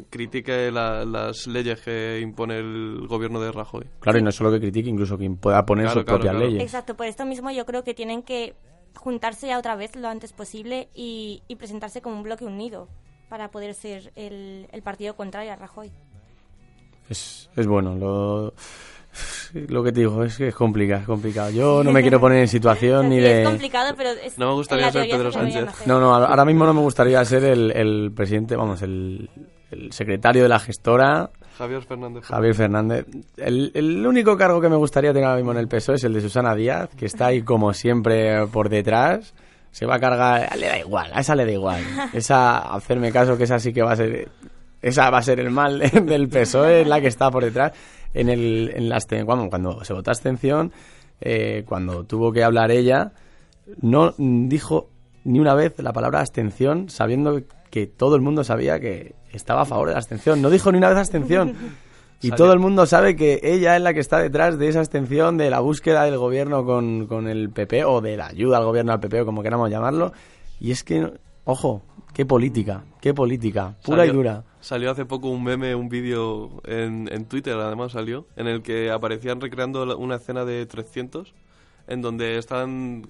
critique 0.10 0.72
la- 0.72 1.06
las 1.06 1.48
leyes 1.48 1.80
que 1.82 2.20
impone 2.22 2.58
el 2.58 3.06
gobierno 3.08 3.40
de 3.40 3.52
Rajoy. 3.52 3.86
claro, 4.00 4.20
y 4.20 4.22
no 4.22 4.32
solo 4.32 4.52
que 4.52 4.60
critique, 4.60 4.90
incluso 4.90 5.18
quien 5.18 5.38
pueda 5.38 5.66
poner 5.66 5.86
Claro, 5.86 6.00
sus 6.02 6.06
claro, 6.06 6.20
propias 6.20 6.36
claro. 6.36 6.48
leyes. 6.50 6.64
Exacto, 6.64 6.96
por 6.96 7.06
esto 7.06 7.26
mismo 7.26 7.52
yo 7.52 7.66
creo 7.66 7.84
que 7.84 7.94
tienen 7.94 8.22
que 8.24 8.56
juntarse 8.96 9.48
ya 9.48 9.58
otra 9.60 9.76
vez 9.76 9.96
lo 9.96 10.08
antes 10.10 10.34
posible 10.34 10.90
y, 10.94 11.42
y 11.48 11.56
presentarse 11.56 12.02
como 12.02 12.18
un 12.18 12.24
bloque 12.24 12.46
unido 12.46 12.88
para 13.30 13.50
poder 13.50 13.74
ser 13.74 14.12
el, 14.16 14.68
el 14.72 14.82
partido 14.82 15.16
contrario 15.16 15.52
a 15.52 15.56
Rajoy. 15.56 15.92
Es, 17.10 17.50
es 17.56 17.68
bueno, 17.68 17.96
lo, 17.96 18.54
lo 19.68 19.84
que 19.84 19.92
te 19.92 20.00
digo 20.02 20.24
es 20.24 20.38
que 20.38 20.48
es 20.48 20.56
complicado, 20.56 21.02
es 21.02 21.08
complicado. 21.08 21.52
Yo 21.52 21.84
no 21.84 21.92
me 21.92 22.02
quiero 22.02 22.20
poner 22.20 22.40
en 22.40 22.48
situación 22.48 23.10
ni 23.10 23.20
de... 23.20 23.44
es 23.44 23.48
complicado, 23.48 23.94
pero 23.96 24.10
es, 24.10 24.38
No 24.38 24.48
me 24.48 24.54
gustaría 24.54 24.92
ser 24.92 25.10
Pedro 25.10 25.32
Sánchez. 25.32 25.86
No, 25.86 26.00
no, 26.00 26.14
ahora 26.16 26.46
mismo 26.46 26.66
no 26.66 26.74
me 26.74 26.82
gustaría 26.82 27.24
ser 27.26 27.44
el, 27.44 27.72
el 27.72 28.12
presidente, 28.16 28.56
vamos, 28.56 28.82
el, 28.82 29.30
el 29.72 29.92
secretario 29.92 30.44
de 30.44 30.50
la 30.50 30.60
gestora, 30.60 31.30
Javier 31.58 31.84
Fernández. 31.84 32.26
Javier 32.26 32.54
Fernández. 32.54 33.06
El, 33.38 33.72
el 33.74 34.06
único 34.06 34.36
cargo 34.36 34.60
que 34.60 34.68
me 34.68 34.76
gustaría 34.76 35.14
tener 35.14 35.26
ahora 35.26 35.38
mismo 35.38 35.52
en 35.54 35.60
el 35.60 35.70
PSOE 35.70 35.96
es 35.96 36.04
el 36.04 36.14
de 36.14 36.20
Susana 36.20 36.54
Díaz, 36.54 36.90
que 36.98 37.06
está 37.06 37.28
ahí 37.28 37.44
como 37.44 37.72
siempre 37.74 38.46
por 38.48 38.68
detrás. 38.68 39.34
Se 39.76 39.86
va 39.86 39.96
a 39.96 40.00
cargar, 40.00 40.56
le 40.58 40.68
da 40.68 40.80
igual, 40.80 41.12
a 41.14 41.20
esa 41.20 41.36
le 41.36 41.44
da 41.46 41.52
igual. 41.52 41.82
Esa, 42.14 42.60
hacerme 42.74 43.12
caso 43.12 43.36
que 43.38 43.44
esa 43.44 43.60
sí 43.60 43.74
que 43.74 43.82
va 43.82 43.92
a 43.92 43.96
ser, 43.98 44.30
esa 44.82 45.10
va 45.10 45.18
a 45.18 45.22
ser 45.22 45.42
el 45.42 45.52
mal 45.52 45.80
del 46.06 46.30
PSOE, 46.30 46.82
es 46.84 46.88
la 46.88 47.02
que 47.02 47.08
está 47.08 47.30
por 47.30 47.44
detrás. 47.44 47.74
En 48.14 48.30
el, 48.30 48.72
en 48.74 48.88
la 48.88 48.96
absten- 48.96 49.26
cuando, 49.26 49.50
cuando 49.50 49.84
se 49.84 49.92
votó 49.92 50.12
abstención, 50.12 50.72
eh, 51.20 51.66
cuando 51.68 52.06
tuvo 52.06 52.32
que 52.32 52.42
hablar 52.46 52.72
ella, 52.72 53.12
no 53.82 54.14
dijo 54.18 54.92
ni 55.26 55.42
una 55.42 55.54
vez 55.56 55.74
la 55.80 55.92
palabra 55.92 56.22
abstención, 56.22 56.88
sabiendo 56.90 57.42
que 57.70 57.86
todo 57.86 58.16
el 58.16 58.22
mundo 58.22 58.46
sabía 58.46 58.80
que 58.80 59.16
estaba 59.34 59.64
a 59.64 59.66
favor 59.66 59.90
de 59.90 59.96
la 59.96 60.00
abstención. 60.00 60.42
No 60.42 60.50
dijo 60.50 60.72
ni 60.72 60.78
una 60.78 60.88
vez 60.90 61.00
abstención. 61.00 61.54
Y 62.22 62.30
Salió- 62.30 62.36
todo 62.46 62.54
el 62.54 62.60
mundo 62.60 62.86
sabe 62.86 63.16
que 63.16 63.40
ella 63.44 63.76
es 63.76 63.82
la 63.82 63.94
que 63.94 64.00
está 64.00 64.20
detrás 64.20 64.58
de 64.58 64.68
esa 64.68 64.80
abstención, 64.80 65.38
de 65.38 65.50
la 65.50 65.60
búsqueda 65.60 66.04
del 66.06 66.18
gobierno 66.18 66.66
con, 66.66 67.08
con 67.08 67.28
el 67.28 67.50
PP, 67.50 67.86
o 67.86 68.02
de 68.02 68.18
la 68.18 68.28
ayuda 68.28 68.58
al 68.58 68.66
gobierno 68.66 68.94
al 68.94 69.00
PP, 69.00 69.22
o 69.22 69.26
como 69.26 69.44
queramos 69.44 69.70
llamarlo. 69.70 70.12
Y 70.60 70.72
es 70.72 70.84
que, 70.84 71.12
ojo, 71.44 71.84
qué 72.14 72.26
política, 72.26 72.84
qué 73.02 73.14
política, 73.14 73.76
pura 73.84 73.98
Salió- 74.00 74.14
y 74.14 74.16
dura. 74.16 74.44
Salió 74.62 74.90
hace 74.90 75.06
poco 75.06 75.30
un 75.30 75.44
meme, 75.44 75.76
un 75.76 75.90
vídeo 75.90 76.50
en, 76.64 77.08
en 77.12 77.26
Twitter, 77.26 77.54
además 77.56 77.92
salió, 77.92 78.26
en 78.36 78.48
el 78.48 78.64
que 78.64 78.90
aparecían 78.90 79.40
recreando 79.40 79.96
una 79.98 80.16
escena 80.16 80.44
de 80.46 80.66
300, 80.66 81.36
en 81.88 82.02
donde 82.02 82.40
están 82.40 83.04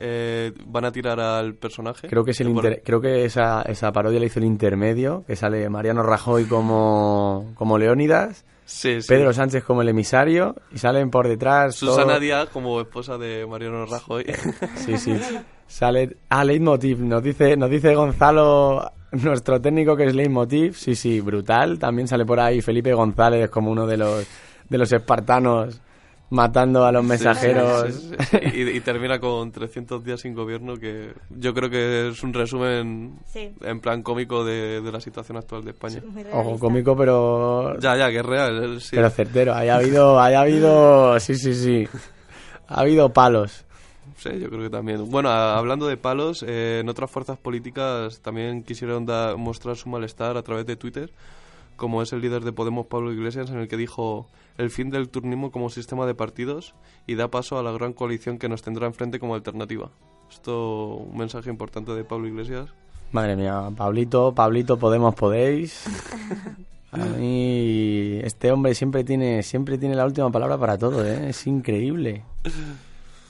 eh, 0.00 0.52
van 0.66 0.84
a 0.84 0.92
tirar 0.92 1.18
al 1.20 1.54
personaje. 1.54 2.08
Creo 2.08 2.24
que 2.24 2.30
es 2.30 2.40
el 2.40 2.48
inter- 2.48 2.82
creo 2.84 3.00
que 3.00 3.24
esa, 3.24 3.62
esa 3.62 3.92
parodia 3.92 4.18
la 4.20 4.26
hizo 4.26 4.38
el 4.38 4.44
intermedio, 4.46 5.24
que 5.26 5.36
sale 5.36 5.68
Mariano 5.68 6.02
Rajoy 6.02 6.44
como, 6.44 7.52
como 7.54 7.78
Leónidas, 7.78 8.44
Sí, 8.64 9.00
sí. 9.00 9.08
Pedro 9.08 9.32
Sánchez 9.32 9.64
como 9.64 9.80
el 9.80 9.88
emisario, 9.88 10.54
y 10.70 10.76
salen 10.78 11.10
por 11.10 11.26
detrás. 11.26 11.74
Susana 11.76 12.12
todo- 12.14 12.20
Díaz 12.20 12.48
como 12.50 12.80
esposa 12.82 13.16
de 13.16 13.46
Mariano 13.46 13.86
Rajoy. 13.86 14.24
Sí, 14.76 14.98
sí. 14.98 15.18
Sale. 15.66 16.16
Ah, 16.28 16.44
Leitmotiv. 16.44 17.00
Nos 17.00 17.22
dice, 17.22 17.56
nos 17.56 17.70
dice 17.70 17.94
Gonzalo, 17.94 18.92
nuestro 19.12 19.58
técnico 19.60 19.96
que 19.96 20.04
es 20.04 20.14
Leitmotiv. 20.14 20.74
Sí, 20.74 20.94
sí, 20.94 21.20
brutal. 21.20 21.78
También 21.78 22.08
sale 22.08 22.24
por 22.26 22.40
ahí 22.40 22.60
Felipe 22.60 22.92
González 22.92 23.48
como 23.50 23.70
uno 23.70 23.86
de 23.86 23.96
los, 23.96 24.26
de 24.68 24.78
los 24.78 24.92
espartanos 24.92 25.80
matando 26.30 26.84
a 26.84 26.92
los 26.92 27.04
mensajeros. 27.04 27.94
sí, 27.94 28.16
sí, 28.20 28.38
sí. 28.52 28.58
Y, 28.60 28.76
y 28.76 28.80
termina 28.80 29.18
con 29.18 29.50
300 29.50 30.04
días 30.04 30.20
sin 30.20 30.34
gobierno, 30.34 30.76
que 30.76 31.12
yo 31.30 31.54
creo 31.54 31.70
que 31.70 32.08
es 32.08 32.22
un 32.22 32.32
resumen 32.34 33.18
Sí. 33.26 33.50
en 33.62 33.80
plan 33.80 34.02
cómico 34.02 34.44
de, 34.44 34.80
de 34.80 34.92
la 34.92 35.00
situación 35.00 35.38
actual 35.38 35.64
de 35.64 35.70
España. 35.70 36.02
Ojo 36.32 36.58
cómico, 36.58 36.96
pero... 36.96 37.78
Ya, 37.80 37.96
ya, 37.96 38.10
que 38.10 38.18
es 38.18 38.26
real. 38.26 38.80
sí. 38.80 38.96
Pero 38.96 39.10
certero. 39.10 39.54
Haya 39.54 39.76
habido, 39.76 40.20
haya 40.20 40.40
habido... 40.42 41.18
Sí, 41.20 41.34
sí, 41.36 41.54
sí. 41.54 41.88
Ha 42.68 42.80
habido 42.82 43.08
palos. 43.12 43.64
Sí, 44.18 44.30
yo 44.40 44.48
creo 44.48 44.62
que 44.62 44.70
también. 44.70 45.08
Bueno, 45.10 45.28
a- 45.30 45.56
hablando 45.56 45.86
de 45.86 45.96
palos, 45.96 46.44
eh, 46.46 46.80
en 46.80 46.88
otras 46.88 47.10
fuerzas 47.10 47.38
políticas 47.38 48.20
también 48.20 48.62
quisieron 48.64 49.06
dar- 49.06 49.36
mostrar 49.36 49.76
su 49.76 49.88
malestar 49.88 50.36
a 50.36 50.42
través 50.42 50.66
de 50.66 50.74
Twitter, 50.76 51.10
como 51.78 52.02
es 52.02 52.12
el 52.12 52.20
líder 52.20 52.44
de 52.44 52.52
Podemos, 52.52 52.86
Pablo 52.86 53.10
Iglesias, 53.10 53.48
en 53.50 53.58
el 53.58 53.68
que 53.68 53.78
dijo 53.78 54.26
el 54.58 54.68
fin 54.68 54.90
del 54.90 55.08
turnismo 55.08 55.50
como 55.50 55.70
sistema 55.70 56.04
de 56.04 56.14
partidos 56.14 56.74
y 57.06 57.14
da 57.14 57.28
paso 57.28 57.58
a 57.58 57.62
la 57.62 57.72
gran 57.72 57.94
coalición 57.94 58.38
que 58.38 58.50
nos 58.50 58.60
tendrá 58.60 58.86
enfrente 58.86 59.18
como 59.18 59.34
alternativa. 59.34 59.90
Esto, 60.30 60.96
un 60.96 61.16
mensaje 61.16 61.48
importante 61.48 61.92
de 61.92 62.04
Pablo 62.04 62.28
Iglesias. 62.28 62.68
Madre 63.12 63.36
mía, 63.36 63.70
Pablito, 63.74 64.34
Pablito, 64.34 64.78
Podemos, 64.78 65.14
podéis. 65.14 65.84
A 66.90 66.96
mí 67.04 68.18
este 68.22 68.50
hombre 68.50 68.74
siempre 68.74 69.04
tiene, 69.04 69.42
siempre 69.42 69.76
tiene 69.76 69.94
la 69.94 70.06
última 70.06 70.30
palabra 70.30 70.56
para 70.56 70.78
todo, 70.78 71.04
¿eh? 71.04 71.28
Es 71.28 71.46
increíble. 71.46 72.24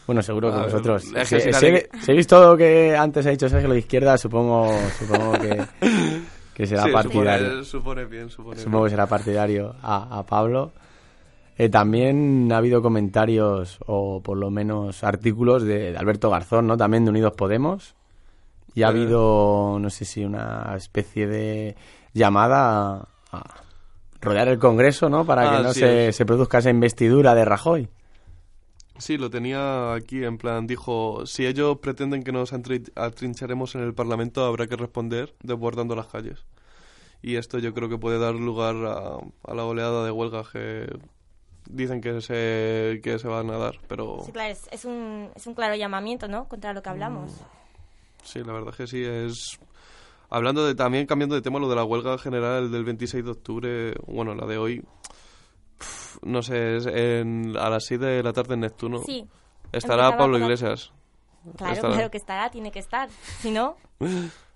Bueno, 0.07 0.23
seguro 0.23 0.51
que 0.53 0.59
A 0.61 0.63
vosotros. 0.63 1.03
Si, 1.03 1.11
si 1.27 1.41
si 1.41 1.51
nadie- 1.51 1.89
he, 2.07 2.13
visto 2.15 2.57
que 2.57 2.97
antes 2.97 3.27
ha 3.27 3.31
dicho 3.31 3.49
Sergio 3.49 3.69
de 3.69 3.81
izquierda, 3.81 4.17
supongo, 4.17 4.71
supongo 4.99 5.33
que, 5.33 5.65
que 6.59 6.67
será 6.67 6.83
Sí, 6.85 6.91
partidario. 6.93 7.49
supone, 7.65 7.65
supone 7.65 8.05
bien, 8.05 8.29
supone 8.29 8.61
Supongo 8.61 8.85
que 8.85 8.91
será 8.91 9.07
partidario 9.07 9.75
a, 9.83 10.19
a 10.19 10.27
Pablo. 10.27 10.73
Eh, 11.57 11.69
también 11.71 12.51
ha 12.53 12.59
habido 12.59 12.83
comentarios 12.83 13.79
o 13.87 14.21
por 14.23 14.37
lo 14.37 14.51
menos 14.51 15.03
artículos 15.03 15.63
de, 15.63 15.93
de 15.93 15.97
Alberto 15.97 16.29
Garzón, 16.31 16.67
¿no? 16.67 16.77
También 16.77 17.05
de 17.05 17.11
Unidos 17.11 17.33
Podemos. 17.37 17.95
Y 18.75 18.83
ha 18.83 18.87
Eh. 18.87 18.91
habido, 18.91 19.79
no 19.81 19.89
sé 19.91 20.05
si 20.05 20.25
una 20.25 20.75
especie 20.77 21.27
de 21.27 21.75
llamada 22.13 22.97
a, 22.97 23.09
a 23.33 23.43
rodear 24.21 24.49
el 24.49 24.59
Congreso, 24.59 25.09
¿no? 25.09 25.25
Para 25.25 25.43
Ah, 25.53 25.57
que 25.59 25.63
no 25.63 25.73
sí, 25.73 25.81
se, 25.81 26.13
se 26.13 26.27
produzca 26.27 26.59
esa 26.59 26.71
investidura 26.71 27.35
de 27.35 27.45
Rajoy. 27.45 27.89
Sí, 28.99 29.17
lo 29.17 29.31
tenía 29.31 29.95
aquí 29.95 30.25
en 30.25 30.39
plan, 30.39 30.67
dijo, 30.67 31.25
si 31.27 31.47
ellos 31.47 31.79
pretenden 31.79 32.25
que 32.25 32.33
nos 32.33 32.53
atrin- 32.53 32.91
atrincharemos 32.97 33.75
en 33.75 33.83
el 33.83 33.95
Parlamento, 33.95 34.45
habrá 34.45 34.67
que 34.67 34.77
responder 34.77 35.35
desbordando 35.43 35.95
las 35.95 36.09
calles. 36.09 36.45
Y 37.23 37.37
esto 37.37 37.59
yo 37.59 37.75
creo 37.75 37.89
que 37.89 37.99
puede 37.99 38.19
dar 38.19 38.35
lugar 38.35 38.75
a, 38.87 39.17
a 39.51 39.55
la 39.55 39.65
oleada 39.65 40.05
de 40.05 40.11
huelgas 40.11 40.49
que 40.49 40.87
dicen 41.71 42.01
que 42.01 42.21
se, 42.21 43.01
que 43.03 43.19
se 43.19 43.29
van 43.29 43.51
a 43.51 43.59
dar, 43.59 43.79
pero 43.89 44.19
Sí, 44.25 44.33
claro, 44.33 44.53
es, 44.53 44.69
es 44.73 44.85
un, 44.85 45.31
es 45.35 45.47
un 45.47 45.55
claro 45.55 45.75
llamamiento, 45.77 46.27
¿no? 46.29 46.49
Contra 46.49 46.73
lo 46.73 46.83
que 46.83 46.89
hablamos. 46.89 47.33
sí, 48.25 48.41
la 48.45 48.53
verdad 48.53 48.75
que 48.75 48.87
sí, 48.87 49.03
es... 49.05 49.59
Hablando 50.31 50.67
de, 50.67 50.75
también 50.75 51.07
cambiando 51.07 51.35
de 51.35 51.41
tema, 51.43 51.59
lo 51.59 51.69
de 51.71 51.77
la 51.77 51.85
huelga 51.85 52.19
general 52.19 52.71
del 52.71 52.85
26 52.85 53.25
de 53.25 53.31
octubre, 53.31 53.95
bueno, 54.07 54.35
la 54.35 54.47
de 54.47 54.59
hoy, 54.59 54.85
no 56.23 56.43
sé, 56.43 56.77
es 56.77 56.87
en, 56.87 57.57
a 57.57 57.69
las 57.71 57.85
6 57.87 58.01
de 58.01 58.23
la 58.23 58.33
tarde 58.33 58.55
en 58.55 58.61
Neptuno. 58.61 59.03
Sí. 59.05 59.27
Estará 59.73 60.17
Pablo 60.17 60.39
Iglesias. 60.39 60.93
Claro, 61.57 61.75
Estará. 61.75 61.95
claro 61.95 62.11
que 62.11 62.19
estará, 62.19 62.51
tiene 62.51 62.71
que 62.71 62.79
estar. 62.81 63.09
Si 63.41 63.51
no, 63.51 63.77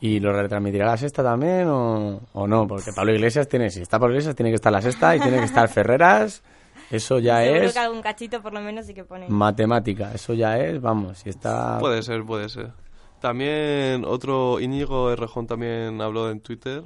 ¿Y 0.00 0.20
lo 0.20 0.32
retransmitirá 0.32 0.86
la 0.86 0.96
sexta 0.96 1.22
también 1.22 1.66
o, 1.68 2.20
o 2.32 2.46
no? 2.46 2.66
Porque 2.66 2.92
Pablo 2.92 3.12
Iglesias 3.12 3.48
tiene, 3.48 3.70
si 3.70 3.80
está 3.82 3.98
Pablo 3.98 4.14
Iglesias, 4.14 4.36
tiene 4.36 4.50
que 4.50 4.56
estar 4.56 4.72
la 4.72 4.82
sexta 4.82 5.16
y 5.16 5.20
tiene 5.20 5.38
que 5.38 5.44
estar 5.44 5.68
Ferreras. 5.68 6.42
Eso 6.90 7.18
ya 7.18 7.42
seguro 7.42 7.62
es 7.62 7.72
que 7.72 7.78
algún 7.78 8.02
cachito 8.02 8.42
por 8.42 8.52
lo 8.52 8.60
menos 8.60 8.86
sí 8.86 8.94
que 8.94 9.04
pone. 9.04 9.26
matemática. 9.28 10.12
Eso 10.12 10.34
ya 10.34 10.58
es, 10.58 10.80
vamos, 10.80 11.18
si 11.18 11.30
está... 11.30 11.78
Puede 11.78 12.02
ser, 12.02 12.24
puede 12.24 12.48
ser. 12.48 12.72
También 13.20 14.04
otro 14.04 14.60
Íñigo 14.60 15.10
Errejón 15.10 15.46
también 15.46 16.00
habló 16.00 16.30
en 16.30 16.40
Twitter 16.40 16.82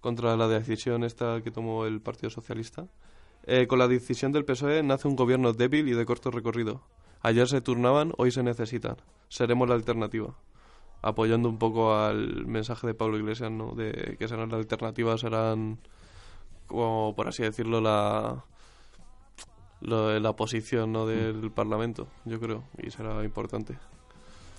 contra 0.00 0.36
la 0.36 0.48
decisión 0.48 1.04
esta 1.04 1.40
que 1.42 1.50
tomó 1.50 1.84
el 1.86 2.00
Partido 2.00 2.30
Socialista. 2.30 2.86
Eh, 3.50 3.66
con 3.66 3.78
la 3.78 3.88
decisión 3.88 4.30
del 4.30 4.44
PSOE 4.44 4.82
nace 4.82 5.08
un 5.08 5.16
gobierno 5.16 5.54
débil 5.54 5.88
y 5.88 5.92
de 5.94 6.04
corto 6.04 6.30
recorrido. 6.30 6.82
Ayer 7.22 7.48
se 7.48 7.62
turnaban, 7.62 8.12
hoy 8.18 8.30
se 8.30 8.42
necesitan. 8.42 8.96
Seremos 9.28 9.66
la 9.68 9.74
alternativa. 9.74 10.34
Apoyando 11.00 11.48
un 11.48 11.58
poco 11.58 11.94
al 11.94 12.44
mensaje 12.46 12.86
de 12.88 12.94
Pablo 12.94 13.16
Iglesias, 13.16 13.50
¿no? 13.50 13.72
De 13.74 14.16
que 14.18 14.28
serán 14.28 14.50
la 14.50 14.58
alternativa, 14.58 15.16
serán, 15.16 15.78
como 16.66 17.14
por 17.16 17.28
así 17.28 17.42
decirlo, 17.42 17.80
la, 17.80 18.44
lo- 19.80 20.18
la 20.20 20.32
posición 20.34 20.92
¿no? 20.92 21.06
del 21.06 21.50
Parlamento, 21.50 22.08
yo 22.26 22.38
creo, 22.40 22.64
y 22.82 22.90
será 22.90 23.24
importante. 23.24 23.78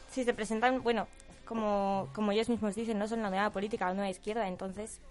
Si 0.09 0.23
se 0.23 0.33
presentan, 0.33 0.81
bueno, 0.81 1.07
como, 1.45 2.07
como 2.15 2.31
ellos 2.31 2.49
mismos 2.49 2.73
dicen, 2.73 2.97
no 2.97 3.07
son 3.07 3.21
la 3.21 3.29
nueva 3.29 3.51
política, 3.51 3.85
la 3.87 3.93
nueva 3.93 4.09
izquierda, 4.09 4.47
entonces, 4.47 5.01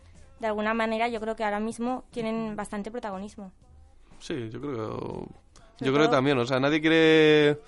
de 0.41 0.47
alguna 0.49 0.75
manera 0.75 1.09
yo 1.09 1.21
creo 1.21 1.37
que 1.37 1.45
ahora 1.45 1.61
mismo 1.61 2.05
tienen 2.11 2.57
bastante 2.57 2.91
protagonismo. 2.91 3.53
Sí, 4.21 4.49
yo 4.51 4.61
creo 4.61 5.29
yo 5.81 5.93
creo 5.93 6.07
que 6.07 6.09
también, 6.09 6.39
o 6.39 6.47
sea, 6.47 6.59
nadie 6.59 6.81
quiere 6.81 7.59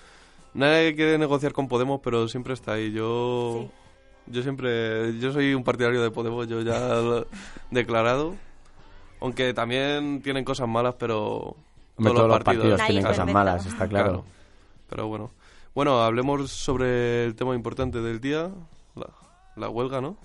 nadie 0.55 0.95
quiere 0.95 1.19
negociar 1.19 1.53
con 1.53 1.69
Podemos, 1.69 2.01
pero 2.03 2.29
siempre 2.29 2.55
está 2.55 2.73
ahí. 2.73 2.93
Yo 2.93 3.69
yo 4.27 4.43
siempre 4.43 5.19
yo 5.19 5.33
soy 5.33 5.55
un 5.55 5.65
partidario 5.65 6.03
de 6.03 6.11
Podemos, 6.11 6.49
yo 6.49 6.61
ya 6.63 6.79
lo 6.89 7.21
he 7.21 7.27
declarado. 7.71 8.35
Aunque 9.21 9.53
también 9.53 10.23
tienen 10.23 10.45
cosas 10.45 10.67
malas, 10.67 10.95
pero 10.99 11.57
Hombre, 11.97 12.15
todos 12.15 12.29
los 12.29 12.39
partidos 12.43 12.81
tienen 12.87 13.05
cosas 13.05 13.31
malas, 13.31 13.67
está 13.67 13.87
claro. 13.87 14.25
Pero 14.89 15.09
bueno. 15.09 15.31
Bueno, 15.73 16.03
hablemos 16.03 16.51
sobre 16.51 17.25
el 17.25 17.37
tema 17.37 17.55
importante 17.55 18.01
del 18.01 18.21
día, 18.21 18.51
la, 18.97 19.07
la 19.55 19.69
huelga, 19.69 20.01
¿no? 20.01 20.17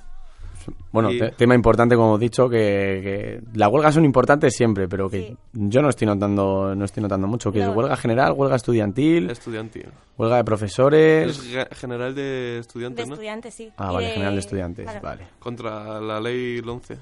Bueno, 0.91 1.11
Y- 1.11 1.19
te- 1.19 1.31
tema 1.31 1.55
importante, 1.55 1.95
como 1.95 2.15
he 2.17 2.19
dicho, 2.19 2.47
que, 2.49 2.57
que 3.03 3.41
las 3.57 3.69
huelgas 3.71 3.93
son 3.93 4.05
importantes 4.05 4.55
siempre, 4.55 4.87
pero 4.87 5.09
que 5.09 5.35
yo 5.53 5.81
no 5.81 5.89
estoy 5.89 6.07
notando 6.07 6.73
no 6.75 6.85
estoy 6.85 7.03
notando 7.03 7.27
mucho. 7.27 7.51
Que 7.51 7.59
No. 7.59 7.71
es 7.71 7.75
huelga 7.75 7.95
general, 7.97 8.33
huelga 8.33 8.55
estudiantil, 8.55 9.29
Estudiantil. 9.29 9.87
huelga 10.17 10.37
de 10.37 10.43
profesores... 10.43 11.29
Es 11.39 11.43
ge- 11.43 11.67
general 11.75 12.15
de 12.15 12.59
estudiantes, 12.59 13.05
De 13.05 13.09
¿no? 13.09 13.13
estudiantes, 13.15 13.53
sí. 13.53 13.71
Ah, 13.77 13.89
Y 13.91 13.93
vale, 13.95 14.07
de- 14.07 14.13
general 14.13 14.33
de 14.33 14.39
estudiantes, 14.39 14.85
claro. 14.85 15.01
vale. 15.01 15.27
Contra 15.39 15.99
la 16.01 16.19
ley 16.19 16.59
11. 16.65 16.97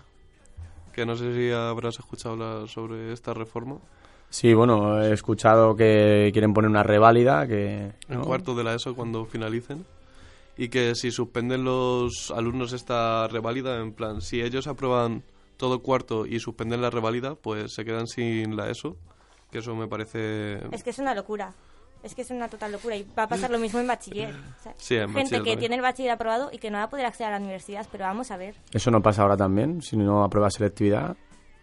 Que 0.91 1.05
no 1.05 1.15
sé 1.15 1.33
si 1.33 1.51
habrás 1.51 1.97
escuchado 1.99 2.33
hablar 2.33 2.67
sobre 2.69 3.11
esta 3.13 3.33
reforma. 3.33 3.77
Sí, 4.29 4.53
bueno, 4.53 5.01
he 5.03 5.13
escuchado 5.13 5.75
que 5.75 6.29
quieren 6.33 6.53
poner 6.53 6.69
una 6.69 6.81
reválida, 6.83 7.45
que... 7.47 7.91
En 8.09 8.21
cuarto 8.21 8.55
de 8.55 8.63
la 8.63 8.73
ESO 8.73 8.95
cuando 8.95 9.25
finalicen. 9.25 9.85
Y 10.57 10.69
que 10.69 10.93
si 10.95 11.09
suspenden 11.11 11.63
los 11.63 12.31
alumnos 12.35 12.73
esta 12.73 13.27
reválida, 13.27 13.79
en 13.81 13.93
plan, 13.93 14.21
si 14.21 14.41
ellos 14.41 14.67
aprueban 14.67 15.23
todo 15.57 15.81
cuarto 15.81 16.25
y 16.25 16.39
suspenden 16.39 16.81
la 16.81 16.89
reválida, 16.89 17.35
pues 17.35 17.73
se 17.73 17.83
quedan 17.85 18.07
sin 18.07 18.55
la 18.55 18.69
ESO. 18.69 18.95
Que 19.51 19.59
eso 19.59 19.75
me 19.75 19.87
parece... 19.87 20.59
Es 20.71 20.83
que 20.83 20.89
es 20.91 20.99
una 20.99 21.13
locura. 21.15 21.53
Es 22.03 22.13
que 22.15 22.21
es 22.23 22.31
una 22.31 22.49
total 22.49 22.71
locura. 22.73 22.95
Y 22.97 23.07
va 23.17 23.23
a 23.23 23.27
pasar 23.27 23.49
lo 23.49 23.57
mismo 23.59 23.79
en 23.79 23.87
bachiller. 23.87 24.33
O 24.59 24.63
sea, 24.63 24.73
Sí, 24.77 24.95
en 24.95 25.01
gente 25.13 25.13
bachiller 25.13 25.29
que 25.29 25.37
también. 25.37 25.59
tiene 25.59 25.75
el 25.75 25.81
bachiller 25.81 26.11
aprobado 26.11 26.49
y 26.51 26.57
que 26.57 26.69
no 26.69 26.77
va 26.77 26.83
a 26.83 26.89
poder 26.89 27.05
acceder 27.05 27.29
a 27.33 27.37
la 27.37 27.43
universidad. 27.43 27.87
Pero 27.91 28.03
vamos 28.05 28.29
a 28.31 28.37
ver. 28.37 28.55
Eso 28.73 28.91
no 28.91 29.01
pasa 29.01 29.21
ahora 29.21 29.37
también, 29.37 29.81
si 29.81 29.95
no 29.95 30.23
apruebas 30.23 30.55
selectividad. 30.55 31.15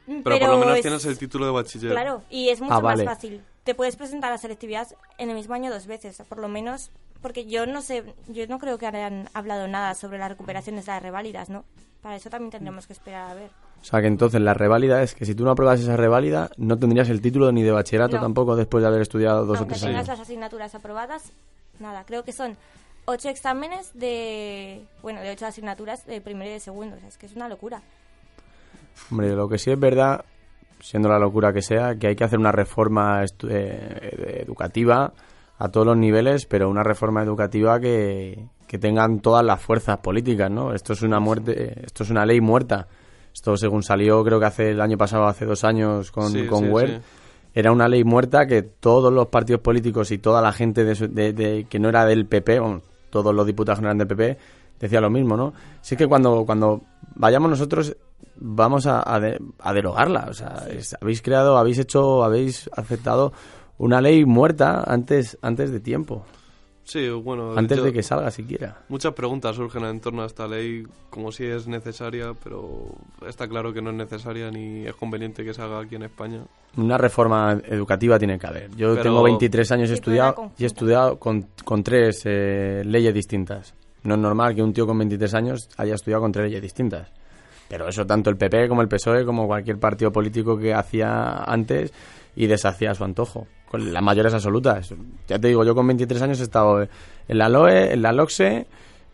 Mm, 0.07 0.23
Pero, 0.23 0.39
por 0.39 0.49
lo 0.49 0.59
menos 0.59 0.77
es- 0.77 0.83
tienes 0.83 1.05
el 1.05 1.19
título 1.19 1.47
de 1.47 1.53
bachiller. 1.53 1.93
Claro, 1.93 2.23
y 2.31 2.49
es 2.49 2.61
mucho 2.61 2.73
Ah, 2.75 2.81
vale. 2.81 3.05
más 3.05 3.15
fácil. 3.17 3.43
Te 3.71 3.77
puedes 3.77 3.95
presentar 3.95 4.33
a 4.33 4.37
selectividad 4.37 4.89
en 5.17 5.31
el 5.31 5.37
mismo 5.37 5.55
año 5.55 5.71
dos 5.71 5.87
veces, 5.87 6.21
por 6.29 6.39
lo 6.39 6.49
menos, 6.49 6.91
porque 7.23 7.47
yo 7.47 7.67
no 7.67 7.83
sé, 7.83 8.03
yo 8.27 8.45
no 8.49 8.59
creo 8.59 8.79
que 8.79 8.87
hayan 8.89 9.29
hablado 9.33 9.69
nada 9.69 9.95
sobre 9.95 10.19
las 10.19 10.29
recuperaciones 10.29 10.87
de 10.87 10.91
las 10.91 11.01
reválidas, 11.01 11.51
¿no? 11.51 11.65
Para 12.03 12.17
eso 12.17 12.29
también 12.31 12.51
tendremos 12.51 12.89
que 12.89 12.95
esperar 12.95 13.31
a 13.31 13.35
ver. 13.35 13.51
O 13.81 13.85
sea 13.85 14.01
que 14.01 14.09
entonces 14.09 14.41
la 14.41 14.55
reválida 14.55 15.05
es 15.05 15.15
que 15.15 15.25
si 15.25 15.37
tú 15.37 15.45
no 15.45 15.53
apruebas 15.53 15.79
esa 15.79 15.97
reválida, 15.97 16.51
no 16.57 16.77
tendrías 16.81 17.09
el 17.11 17.21
título 17.21 17.53
ni 17.53 17.63
de 17.63 17.71
bachillerato 17.71 18.17
No. 18.17 18.23
tampoco 18.23 18.57
después 18.57 18.83
de 18.83 18.89
haber 18.89 19.03
estudiado 19.03 19.47
dos 19.47 19.59
Aunque 19.59 19.75
o 19.75 19.77
tres 19.77 19.83
tengas 19.83 19.99
años. 20.09 20.19
las 20.19 20.27
asignaturas 20.27 20.75
aprobadas, 20.75 21.31
nada, 21.79 22.03
creo 22.05 22.25
que 22.25 22.33
son 22.33 22.57
ocho 23.05 23.29
exámenes 23.29 23.93
de, 23.95 24.85
bueno, 25.01 25.21
de 25.21 25.31
ocho 25.31 25.47
asignaturas 25.47 26.05
de 26.07 26.21
primero 26.21 26.51
y 26.51 26.55
de 26.55 26.61
segundo, 26.61 26.97
o 26.97 26.99
sea, 26.99 27.09
es 27.09 27.17
que 27.17 27.27
es 27.27 27.37
una 27.37 27.49
locura. 27.49 27.83
Hombre, 29.13 29.31
lo 29.37 29.49
que 29.49 29.59
sí 29.59 29.71
es 29.71 29.79
verdad, 29.79 30.25
siendo 30.81 31.09
la 31.09 31.19
locura 31.19 31.53
que 31.53 31.63
sea, 31.63 31.95
que 31.97 32.09
hay 32.09 32.17
que 32.17 32.25
hacer 32.25 32.39
una 32.39 32.53
reforma 32.53 33.23
eh, 33.49 34.43
educativa 34.45 35.13
a 35.59 35.69
todos 35.69 35.87
los 35.87 35.97
niveles, 35.97 36.47
pero 36.47 36.69
una 36.71 36.83
reforma 36.83 37.23
educativa 37.23 37.79
que, 37.81 38.47
que 38.67 38.79
tengan 38.79 39.21
todas 39.21 39.45
las 39.45 39.61
fuerzas 39.61 39.99
políticas, 39.99 40.51
¿no? 40.51 40.73
Esto 40.75 40.95
es 40.95 41.03
una 41.03 41.21
muerte, 41.21 41.85
esto 41.85 42.03
es 42.03 42.11
una 42.11 42.25
ley 42.25 42.41
muerta. 42.41 42.87
Esto 43.33 43.57
según 43.57 43.83
salió, 43.83 44.25
creo 44.25 44.41
que 44.41 44.47
hace 44.47 44.71
el 44.71 44.81
año 44.81 44.97
pasado, 44.99 45.27
hace 45.27 45.45
dos 45.45 45.63
años 45.65 46.11
con, 46.11 46.31
Sí, 46.31 46.47
con 46.47 46.65
sí, 46.65 46.71
Wert, 46.71 47.03
sí. 47.03 47.51
era 47.55 47.71
una 47.73 47.87
ley 47.89 48.03
muerta 48.03 48.47
que 48.47 48.63
todos 48.63 49.13
los 49.13 49.27
partidos 49.29 49.61
políticos 49.61 50.11
y 50.11 50.19
toda 50.19 50.41
la 50.43 50.53
gente 50.53 50.83
de, 50.85 50.95
de- 51.09 51.33
de- 51.33 51.67
que 51.69 51.79
no 51.79 51.89
era 51.91 52.05
del 52.07 52.27
PP, 52.27 52.59
bueno, 52.59 52.83
todos 53.11 53.35
los 53.35 53.47
diputados 53.47 53.81
no 53.83 53.87
eran 53.89 53.99
del 53.99 54.09
PP, 54.09 54.37
decía 54.81 55.01
lo 55.01 55.11
mismo, 55.11 55.37
¿no? 55.37 55.53
Sí 55.81 55.95
que 55.97 56.07
cuando, 56.09 56.45
cuando 56.45 56.81
vayamos 57.15 57.51
nosotros 57.51 57.97
vamos 58.41 58.87
a, 58.87 59.03
a 59.07 59.21
de- 59.21 59.39
a 59.61 59.73
derogarla, 59.73 60.27
o 60.29 60.35
sea, 60.35 60.67
es- 60.71 60.97
habéis 61.01 61.23
creado, 61.23 61.57
habéis 61.59 61.79
hecho, 61.79 62.25
habéis 62.25 62.69
aceptado 62.77 63.33
una 63.79 64.01
ley 64.01 64.25
muerta 64.25 64.83
antes, 64.87 65.39
antes 65.43 65.71
de 65.71 65.81
tiempo. 65.81 66.25
Sí, 66.83 67.09
bueno. 67.09 67.53
Antes 67.57 67.79
yo- 67.79 67.85
de 67.85 67.93
que 67.93 68.03
salga 68.03 68.33
siquiera. 68.33 68.79
Muchas 68.89 69.13
preguntas 69.15 69.55
surgen 69.55 69.85
en 69.85 70.01
torno 70.01 70.23
a 70.23 70.27
esta 70.27 70.49
ley, 70.49 70.85
como 71.09 71.31
si 71.31 71.45
es 71.45 71.69
necesaria, 71.69 72.33
pero 72.43 72.87
está 73.29 73.47
claro 73.47 73.73
que 73.73 73.81
no 73.81 73.91
es 73.91 73.97
necesaria 73.97 74.51
ni 74.51 74.87
es 74.87 74.95
conveniente 74.97 75.45
que 75.45 75.55
se 75.55 75.63
haga 75.63 75.79
aquí 75.81 75.95
en 75.95 76.03
España. 76.03 76.41
Una 76.77 76.99
reforma 76.99 77.61
educativa 77.65 78.19
tiene 78.19 78.39
que 78.41 78.47
haber. 78.47 78.71
Yo 78.75 78.91
Pero- 78.95 79.03
tengo 79.05 79.23
23 79.23 79.71
años 79.71 79.91
estudiado 79.91 80.51
y 80.59 80.65
he 80.65 80.67
estudiado 80.67 81.17
con, 81.19 81.47
con 81.65 81.85
tres 81.85 82.23
eh, 82.25 82.83
leyes 82.85 83.15
distintas. 83.15 83.73
No 84.03 84.15
es 84.15 84.21
normal 84.21 84.55
que 84.57 84.63
un 84.63 84.73
tío 84.73 84.85
con 84.87 84.99
23 84.99 85.33
años 85.35 85.69
haya 85.77 85.95
estudiado 85.95 86.23
con 86.23 86.33
tres 86.33 86.47
leyes 86.47 86.63
distintas. 86.63 87.13
Pero 87.71 87.89
eso 87.89 88.05
tanto 88.05 88.31
el 88.31 88.37
PP 88.37 88.69
como 88.69 88.83
el 88.83 88.89
PSOE, 88.89 89.25
como 89.25 89.47
cualquier 89.47 89.79
partido 89.79 90.11
político 90.11 90.59
que 90.59 90.75
hacía 90.75 91.45
antes 91.45 91.93
y 92.35 92.49
deshacía 92.49 92.91
a 92.91 92.95
su 92.97 93.05
antojo. 93.05 93.47
Con 93.71 93.93
las 93.93 94.03
mayores 94.03 94.35
absolutas. 94.35 94.93
Ya 95.29 95.39
te 95.39 95.47
digo, 95.47 95.65
yo 95.65 95.73
con 95.73 95.87
23 95.87 96.21
años 96.21 96.41
he 96.41 96.43
estado 96.43 96.83
en 96.83 97.39
la 97.39 97.49
LOE, 97.49 97.93
en 97.93 98.03
la 98.03 98.11
LOXE 98.11 98.67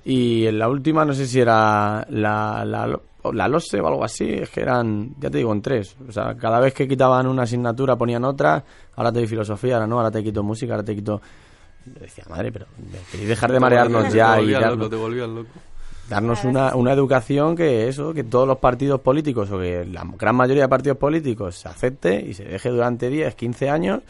y 0.06 0.46
en 0.46 0.58
la 0.58 0.70
última 0.70 1.04
no 1.04 1.12
sé 1.12 1.26
si 1.26 1.38
era 1.38 2.06
la, 2.08 2.64
la, 2.64 3.48
LOSE 3.48 3.78
o 3.78 3.86
algo 3.88 4.02
así. 4.02 4.24
Es 4.26 4.48
que 4.48 4.62
eran, 4.62 5.14
ya 5.20 5.28
te 5.28 5.36
digo, 5.36 5.52
en 5.52 5.60
tres. 5.60 5.94
O 6.08 6.10
sea, 6.10 6.34
cada 6.34 6.58
vez 6.58 6.72
que 6.72 6.88
quitaban 6.88 7.26
una 7.26 7.42
asignatura 7.42 7.94
ponían 7.96 8.24
otra. 8.24 8.64
Ahora 8.94 9.12
te 9.12 9.18
doy 9.18 9.28
filosofía, 9.28 9.74
ahora 9.74 9.86
no, 9.86 9.98
ahora 9.98 10.10
te 10.10 10.24
quito 10.24 10.42
música, 10.42 10.72
ahora 10.72 10.84
te 10.84 10.94
quito... 10.94 11.20
Yo 11.84 12.00
decía, 12.00 12.24
madre, 12.30 12.50
pero 12.50 12.64
queréis 13.12 13.28
dejar 13.28 13.52
de 13.52 13.60
marearnos 13.60 14.12
ya 14.14 14.36
te 14.36 14.40
volvías 14.40 14.70
loco, 14.70 14.88
te 14.88 14.96
volvías 14.96 15.28
loco. 15.28 15.50
Darnos 16.08 16.44
una, 16.44 16.74
una 16.76 16.92
educación 16.92 17.56
que 17.56 17.88
eso, 17.88 18.14
que 18.14 18.24
todos 18.24 18.46
los 18.46 18.58
partidos 18.58 19.00
políticos 19.00 19.50
o 19.50 19.58
que 19.58 19.84
la 19.84 20.04
gran 20.16 20.36
mayoría 20.36 20.64
de 20.64 20.68
partidos 20.68 20.98
políticos 20.98 21.56
se 21.56 21.68
acepte 21.68 22.20
y 22.20 22.34
se 22.34 22.44
deje 22.44 22.68
durante 22.70 23.08
10, 23.10 23.34
15 23.34 23.70
años 23.70 24.00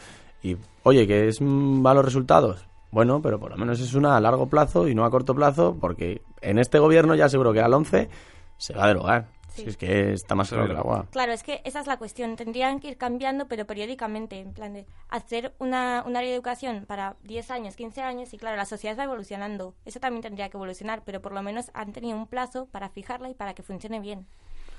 y, 0.41 0.57
oye, 0.83 1.07
que 1.07 1.27
es 1.27 1.41
malos 1.41 2.05
resultados. 2.05 2.65
Bueno, 2.91 3.21
pero 3.21 3.39
por 3.39 3.51
lo 3.51 3.57
menos 3.57 3.79
es 3.79 3.93
una 3.93 4.15
a 4.15 4.21
largo 4.21 4.47
plazo 4.47 4.87
y 4.87 4.95
no 4.95 5.03
a 5.03 5.11
corto 5.11 5.35
plazo 5.35 5.77
porque 5.79 6.21
en 6.41 6.57
este 6.57 6.79
gobierno 6.79 7.15
ya 7.15 7.29
seguro 7.29 7.51
que 7.51 7.61
al 7.61 7.73
11 7.73 8.09
se 8.57 8.73
va 8.73 8.85
a 8.85 8.87
derogar. 8.87 9.36
Si 9.63 9.69
es 9.69 9.77
que 9.77 10.13
está 10.13 10.35
más 10.35 10.49
claro 10.49 10.65
que 10.65 10.71
el 10.71 10.77
agua. 10.77 11.07
Claro, 11.11 11.31
es 11.31 11.43
que 11.43 11.61
esa 11.63 11.79
es 11.79 11.87
la 11.87 11.97
cuestión. 11.97 12.35
Tendrían 12.35 12.79
que 12.79 12.89
ir 12.89 12.97
cambiando, 12.97 13.47
pero 13.47 13.65
periódicamente, 13.65 14.39
en 14.39 14.53
plan 14.53 14.73
de 14.73 14.85
hacer 15.09 15.53
una, 15.59 16.03
un 16.05 16.15
área 16.15 16.29
de 16.29 16.35
educación 16.35 16.85
para 16.87 17.15
10 17.23 17.51
años, 17.51 17.75
15 17.75 18.01
años, 18.01 18.33
y 18.33 18.37
claro, 18.37 18.57
la 18.57 18.65
sociedad 18.65 18.97
va 18.97 19.03
evolucionando. 19.03 19.73
Eso 19.85 19.99
también 19.99 20.21
tendría 20.21 20.49
que 20.49 20.57
evolucionar, 20.57 21.03
pero 21.05 21.21
por 21.21 21.33
lo 21.33 21.41
menos 21.41 21.71
han 21.73 21.93
tenido 21.93 22.17
un 22.17 22.27
plazo 22.27 22.67
para 22.71 22.89
fijarla 22.89 23.29
y 23.29 23.33
para 23.33 23.53
que 23.53 23.63
funcione 23.63 23.99
bien. 23.99 24.27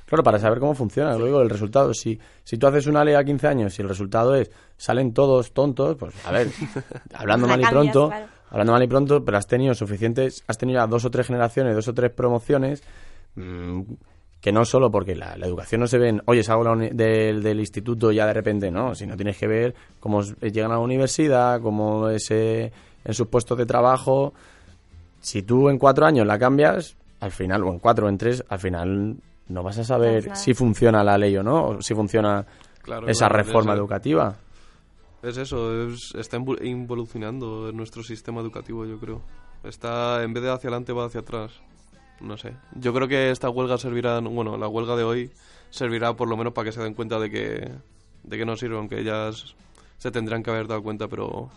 Claro, 0.08 0.22
para 0.22 0.38
saber 0.38 0.58
cómo 0.58 0.74
funciona, 0.74 1.18
luego 1.18 1.42
el 1.42 1.50
resultado. 1.50 1.92
Si, 1.92 2.18
si 2.42 2.56
tú 2.56 2.66
haces 2.66 2.86
una 2.86 3.04
ley 3.04 3.14
a 3.14 3.22
15 3.22 3.46
años 3.46 3.78
y 3.78 3.82
el 3.82 3.88
resultado 3.88 4.34
es 4.34 4.50
salen 4.78 5.12
todos 5.12 5.52
tontos, 5.52 5.96
pues 5.96 6.14
a 6.24 6.32
ver, 6.32 6.48
hablando 7.14 7.46
La 7.46 7.52
mal 7.52 7.60
y 7.60 7.64
cambias, 7.64 7.92
pronto, 7.92 8.08
claro. 8.08 8.26
hablando 8.48 8.72
mal 8.72 8.82
y 8.82 8.86
pronto, 8.86 9.22
pero 9.22 9.36
has 9.36 9.46
tenido 9.46 9.74
suficientes, 9.74 10.42
has 10.46 10.56
tenido 10.56 10.80
ya 10.80 10.86
dos 10.86 11.04
o 11.04 11.10
tres 11.10 11.26
generaciones, 11.26 11.74
dos 11.74 11.88
o 11.88 11.92
tres 11.92 12.10
promociones, 12.10 12.82
mm, 13.34 13.82
que 14.40 14.52
no 14.52 14.64
solo 14.64 14.90
porque 14.90 15.16
la, 15.16 15.36
la 15.36 15.46
educación 15.46 15.80
no 15.80 15.86
se 15.88 15.98
ve 15.98 16.08
en, 16.10 16.22
oye, 16.26 16.42
salgo 16.44 16.62
de 16.62 16.68
la 16.70 16.76
uni- 16.76 16.90
del, 16.90 17.42
del 17.42 17.58
instituto 17.60 18.12
ya 18.12 18.26
de 18.26 18.32
repente, 18.34 18.70
no, 18.70 18.94
sino 18.94 19.16
tienes 19.16 19.36
que 19.36 19.46
ver 19.48 19.74
cómo 20.00 20.20
s- 20.20 20.34
llegan 20.52 20.70
a 20.70 20.74
la 20.74 20.80
universidad, 20.80 21.60
cómo 21.60 22.08
es 22.08 22.30
eh, 22.30 22.70
en 23.04 23.14
sus 23.14 23.26
puestos 23.26 23.58
de 23.58 23.66
trabajo. 23.66 24.32
Si 25.20 25.42
tú 25.42 25.68
en 25.68 25.78
cuatro 25.78 26.06
años 26.06 26.26
la 26.26 26.38
cambias, 26.38 26.96
al 27.20 27.32
final, 27.32 27.64
o 27.64 27.72
en 27.72 27.80
cuatro 27.80 28.06
o 28.06 28.08
en 28.08 28.16
tres, 28.18 28.44
al 28.48 28.60
final 28.60 29.16
no 29.48 29.62
vas 29.64 29.78
a 29.78 29.84
saber 29.84 30.36
si 30.36 30.54
funciona 30.54 31.02
la 31.02 31.18
ley 31.18 31.36
o 31.36 31.42
no, 31.42 31.64
o 31.70 31.82
si 31.82 31.94
funciona 31.94 32.46
Claro, 32.82 33.08
esa 33.08 33.26
claro, 33.28 33.42
reforma 33.42 33.72
educativa. 33.74 34.36
Es 35.22 35.36
eso, 35.36 35.88
es- 35.88 36.14
está 36.14 36.38
invo- 36.38 36.64
involucionando 36.64 37.72
nuestro 37.72 38.04
sistema 38.04 38.40
educativo, 38.40 38.86
yo 38.86 38.98
creo. 39.00 39.20
Está, 39.64 40.22
en 40.22 40.32
vez 40.32 40.44
de 40.44 40.50
hacia 40.52 40.68
adelante, 40.68 40.92
va 40.92 41.06
hacia 41.06 41.20
atrás. 41.20 41.60
No 42.20 42.36
sé. 42.36 42.54
Yo 42.74 42.92
creo 42.92 43.08
que 43.08 43.30
esta 43.30 43.48
huelga 43.48 43.78
servirá, 43.78 44.20
bueno, 44.20 44.56
la 44.56 44.68
huelga 44.68 44.96
de 44.96 45.04
hoy 45.04 45.30
servirá 45.70 46.14
por 46.14 46.28
lo 46.28 46.36
menos 46.36 46.52
para 46.52 46.66
que 46.66 46.72
se 46.72 46.82
den 46.82 46.94
cuenta 46.94 47.18
de 47.18 47.30
que, 47.30 47.70
de 48.24 48.38
que 48.38 48.44
no 48.44 48.56
sirve, 48.56 48.76
aunque 48.76 49.00
ellas 49.00 49.54
se 49.98 50.10
tendrán 50.10 50.42
que 50.42 50.50
haber 50.50 50.66
dado 50.66 50.82
cuenta, 50.82 51.08
pero 51.08 51.50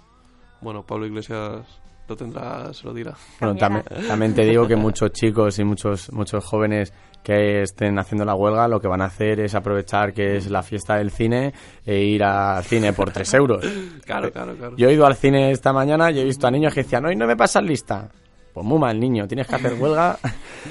bueno, 0.62 0.84
Pablo 0.84 1.06
Iglesias 1.06 1.66
lo 2.08 2.16
tendrá, 2.16 2.74
se 2.74 2.86
lo 2.86 2.94
dirá. 2.94 3.16
Bueno, 3.40 3.56
también, 3.56 3.86
también 4.08 4.34
te 4.34 4.44
digo 4.44 4.68
que 4.68 4.76
muchos 4.76 5.12
chicos 5.12 5.58
y 5.60 5.64
muchos 5.64 6.12
muchos 6.12 6.44
jóvenes 6.44 6.94
que 7.24 7.62
estén 7.62 8.00
haciendo 8.00 8.26
la 8.26 8.36
huelga 8.36 8.68
lo 8.68 8.80
que 8.80 8.88
van 8.88 9.02
a 9.02 9.06
hacer 9.06 9.40
es 9.40 9.54
aprovechar 9.54 10.14
que 10.14 10.38
es 10.38 10.50
la 10.50 10.64
fiesta 10.64 10.96
del 10.96 11.12
cine 11.12 11.54
e 11.86 12.00
ir 12.00 12.24
al 12.24 12.64
cine 12.64 12.94
por 12.94 13.12
tres 13.12 13.34
euros. 13.34 13.66
Claro, 14.06 14.32
claro, 14.32 14.56
claro. 14.56 14.76
Yo 14.76 14.90
he 14.90 14.94
ido 14.94 15.06
al 15.06 15.16
cine 15.16 15.52
esta 15.52 15.72
mañana 15.72 16.12
y 16.12 16.20
he 16.20 16.24
visto 16.24 16.46
a 16.46 16.52
niños 16.52 16.74
que 16.74 16.84
decían, 16.84 17.06
hoy 17.06 17.16
no 17.16 17.28
me 17.28 17.38
pasas 17.38 17.64
lista. 17.64 18.10
Pues 18.54 18.66
muy 18.66 18.78
mal, 18.80 19.00
niño, 19.00 19.28
tienes 19.28 19.48
que 19.48 19.56
hacer 19.56 19.74
huelga. 19.80 20.18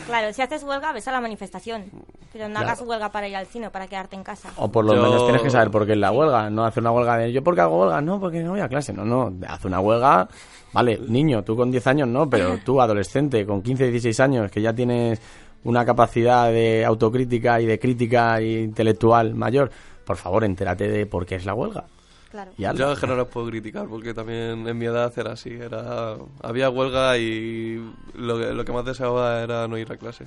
Claro, 0.07 0.33
si 0.33 0.41
haces 0.41 0.63
huelga, 0.63 0.93
ves 0.93 1.09
a 1.09 1.13
la 1.13 1.21
manifestación. 1.21 1.85
Pero 2.33 2.47
no 2.49 2.55
Claro. 2.55 2.67
hagas 2.69 2.81
huelga 2.83 3.11
para 3.11 3.27
ir 3.27 3.35
al 3.35 3.47
cine 3.47 3.71
para 3.71 3.89
quedarte 3.89 4.15
en 4.15 4.23
casa. 4.23 4.51
O 4.57 4.71
por 4.71 4.85
lo 4.85 4.95
Yo- 4.95 5.03
menos 5.03 5.25
tienes 5.25 5.43
que 5.43 5.51
saber 5.51 5.71
por 5.71 5.85
qué 5.85 5.93
es 5.93 5.99
la 5.99 6.13
huelga. 6.13 6.49
No 6.51 6.65
hacer 6.65 6.83
una 6.83 6.93
huelga 6.93 7.17
de 7.17 7.33
yo 7.33 7.43
porque 7.43 7.61
hago 7.63 7.81
huelga, 7.81 8.01
no, 8.01 8.21
porque 8.21 8.41
no 8.43 8.51
voy 8.53 8.61
a 8.61 8.69
clase. 8.69 8.93
No, 8.93 9.05
no, 9.05 9.33
haz 9.49 9.65
una 9.65 9.81
huelga. 9.81 10.29
Vale, 10.73 11.01
niño, 11.09 11.43
tú 11.43 11.57
con 11.57 11.71
10 11.73 11.85
años 11.89 12.07
no, 12.09 12.31
pero 12.31 12.59
tú 12.65 12.81
adolescente, 12.81 13.45
con 13.45 13.63
15, 13.63 13.91
16 13.91 14.21
años, 14.21 14.51
que 14.53 14.63
ya 14.63 14.73
tienes 14.73 15.21
una 15.65 15.85
capacidad 15.85 16.51
de 16.53 16.85
autocrítica 16.85 17.61
y 17.61 17.67
de 17.67 17.79
crítica 17.81 18.41
intelectual 18.41 19.35
mayor, 19.35 19.71
por 20.05 20.17
favor, 20.17 20.45
entérate 20.45 20.87
de 20.89 21.07
por 21.07 21.27
qué 21.27 21.35
es 21.35 21.45
la 21.45 21.55
huelga. 21.55 21.85
Claro. 22.31 22.53
Y. 22.57 22.63
Yo 22.63 22.93
es 22.93 22.99
que 22.99 23.07
no 23.07 23.17
los 23.17 23.29
puedo 23.29 23.47
criticar 23.49 23.87
porque 23.89 24.15
también 24.15 24.67
en 24.69 24.79
mi 24.79 24.87
edad 24.87 25.13
era 25.17 25.33
así, 25.33 25.51
era 25.51 26.17
había 26.43 26.71
huelga 26.71 27.19
y 27.19 27.83
lo 28.15 28.39
que, 28.39 28.53
lo 28.53 28.65
que 28.65 28.73
más 28.73 28.85
deseaba 28.85 29.43
era 29.43 29.67
no 29.67 29.77
ir 29.77 29.91
a 29.93 29.97
clase. 29.97 30.27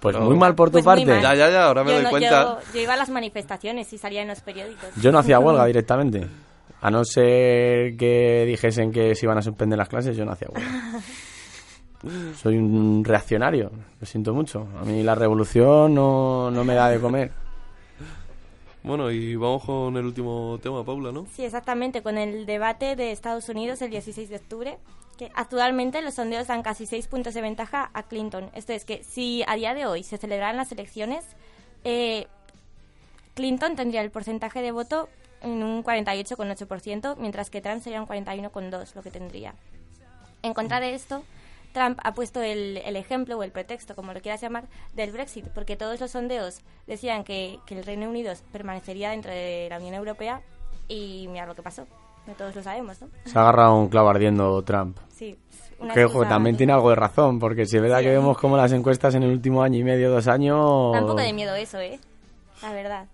Pues 0.00 0.18
muy 0.18 0.36
mal 0.36 0.54
por 0.54 0.68
tu 0.68 0.72
Pues 0.74 0.84
parte. 0.84 1.06
Ya, 1.06 1.34
ya, 1.34 1.48
ya, 1.48 1.66
ahora 1.66 1.84
me 1.84 1.90
Yo 1.90 1.94
doy 1.96 2.04
no- 2.04 2.10
cuenta. 2.10 2.42
Yo, 2.42 2.58
yo 2.74 2.80
iba 2.80 2.94
a 2.94 2.96
las 2.96 3.08
manifestaciones 3.08 3.92
y 3.92 3.98
salía 3.98 4.22
en 4.22 4.28
los 4.28 4.40
periódicos. 4.40 4.88
Yo 5.00 5.12
no 5.12 5.20
hacía 5.20 5.38
huelga 5.40 5.64
directamente. 5.66 6.26
A 6.80 6.90
no 6.90 7.04
ser 7.04 7.96
que 7.96 8.44
dijesen 8.46 8.90
que 8.90 9.14
se 9.14 9.24
iban 9.26 9.38
a 9.38 9.42
suspender 9.42 9.78
las 9.78 9.88
clases, 9.88 10.16
yo 10.16 10.24
no 10.24 10.32
hacía 10.32 10.48
huelga. 10.52 11.00
Soy 12.36 12.56
un 12.56 13.04
reaccionario, 13.04 13.70
lo 14.00 14.06
siento 14.06 14.34
mucho. 14.34 14.66
A 14.80 14.84
mí 14.84 15.04
la 15.04 15.14
revolución 15.14 15.94
no, 15.94 16.50
no 16.50 16.64
me 16.64 16.74
da 16.74 16.88
de 16.88 16.98
comer. 16.98 17.30
Bueno, 18.84 19.12
y 19.12 19.36
vamos 19.36 19.64
con 19.64 19.96
el 19.96 20.04
último 20.04 20.58
tema, 20.60 20.84
Paula, 20.84 21.12
¿no? 21.12 21.26
Sí, 21.34 21.44
exactamente, 21.44 22.02
con 22.02 22.18
el 22.18 22.46
debate 22.46 22.96
de 22.96 23.12
Estados 23.12 23.48
Unidos 23.48 23.80
el 23.80 23.90
16 23.90 24.28
de 24.28 24.36
octubre, 24.36 24.78
que 25.16 25.30
actualmente 25.34 26.02
los 26.02 26.14
sondeos 26.14 26.48
dan 26.48 26.62
casi 26.62 26.86
6 26.86 27.06
puntos 27.06 27.34
de 27.34 27.42
ventaja 27.42 27.90
a 27.94 28.02
Clinton. 28.02 28.50
Esto 28.54 28.72
es 28.72 28.84
que 28.84 29.04
si 29.04 29.44
a 29.46 29.54
día 29.54 29.74
de 29.74 29.86
hoy 29.86 30.02
se 30.02 30.18
celebraran 30.18 30.56
las 30.56 30.72
elecciones, 30.72 31.24
eh, 31.84 32.26
Clinton 33.34 33.76
tendría 33.76 34.00
el 34.00 34.10
porcentaje 34.10 34.62
de 34.62 34.72
voto 34.72 35.08
en 35.42 35.62
un 35.62 35.84
48,8%, 35.84 37.16
mientras 37.18 37.50
que 37.50 37.60
Trump 37.60 37.82
sería 37.82 38.00
un 38.00 38.08
41,2% 38.08 38.94
lo 38.96 39.02
que 39.02 39.10
tendría. 39.12 39.54
En 40.42 40.54
contra 40.54 40.80
de 40.80 40.94
esto, 40.94 41.22
Trump 41.72 41.98
ha 42.02 42.12
puesto 42.14 42.42
el, 42.42 42.78
el 42.84 42.96
ejemplo 42.96 43.38
o 43.38 43.42
el 43.42 43.50
pretexto, 43.50 43.94
como 43.94 44.12
lo 44.12 44.20
quieras 44.20 44.40
llamar, 44.40 44.64
del 44.94 45.10
Brexit, 45.12 45.46
porque 45.48 45.76
todos 45.76 46.00
los 46.00 46.10
sondeos 46.10 46.60
decían 46.86 47.24
que, 47.24 47.58
que 47.66 47.78
el 47.78 47.84
Reino 47.84 48.08
Unido 48.08 48.32
permanecería 48.52 49.10
dentro 49.10 49.30
de 49.32 49.66
la 49.70 49.78
Unión 49.78 49.94
Europea 49.94 50.42
y 50.88 51.26
mira 51.30 51.46
lo 51.46 51.54
que 51.54 51.62
pasó. 51.62 51.86
Todos 52.38 52.54
lo 52.54 52.62
sabemos, 52.62 53.00
¿no? 53.00 53.08
Se 53.24 53.36
ha 53.36 53.42
agarrado 53.42 53.74
un 53.76 53.88
clavo 53.88 54.08
ardiendo 54.08 54.62
Trump. 54.62 54.96
Sí. 55.12 55.36
Que 55.92 56.04
ojo, 56.04 56.24
también 56.26 56.56
tiene 56.56 56.72
algo 56.72 56.90
de 56.90 56.94
razón, 56.94 57.40
porque 57.40 57.66
si 57.66 57.76
es 57.76 57.82
verdad 57.82 57.98
Sí. 57.98 58.04
que 58.04 58.10
vemos 58.12 58.38
como 58.38 58.56
las 58.56 58.70
encuestas 58.70 59.16
en 59.16 59.24
el 59.24 59.30
último 59.32 59.62
año 59.64 59.78
y 59.78 59.82
medio, 59.82 60.08
dos 60.10 60.28
años... 60.28 60.92
Da 60.92 61.00
un 61.00 61.08
poco 61.08 61.20
de 61.20 61.32
miedo 61.32 61.54
eso, 61.56 61.80
¿eh? 61.80 61.98
La 62.62 62.72
verdad. 62.72 63.06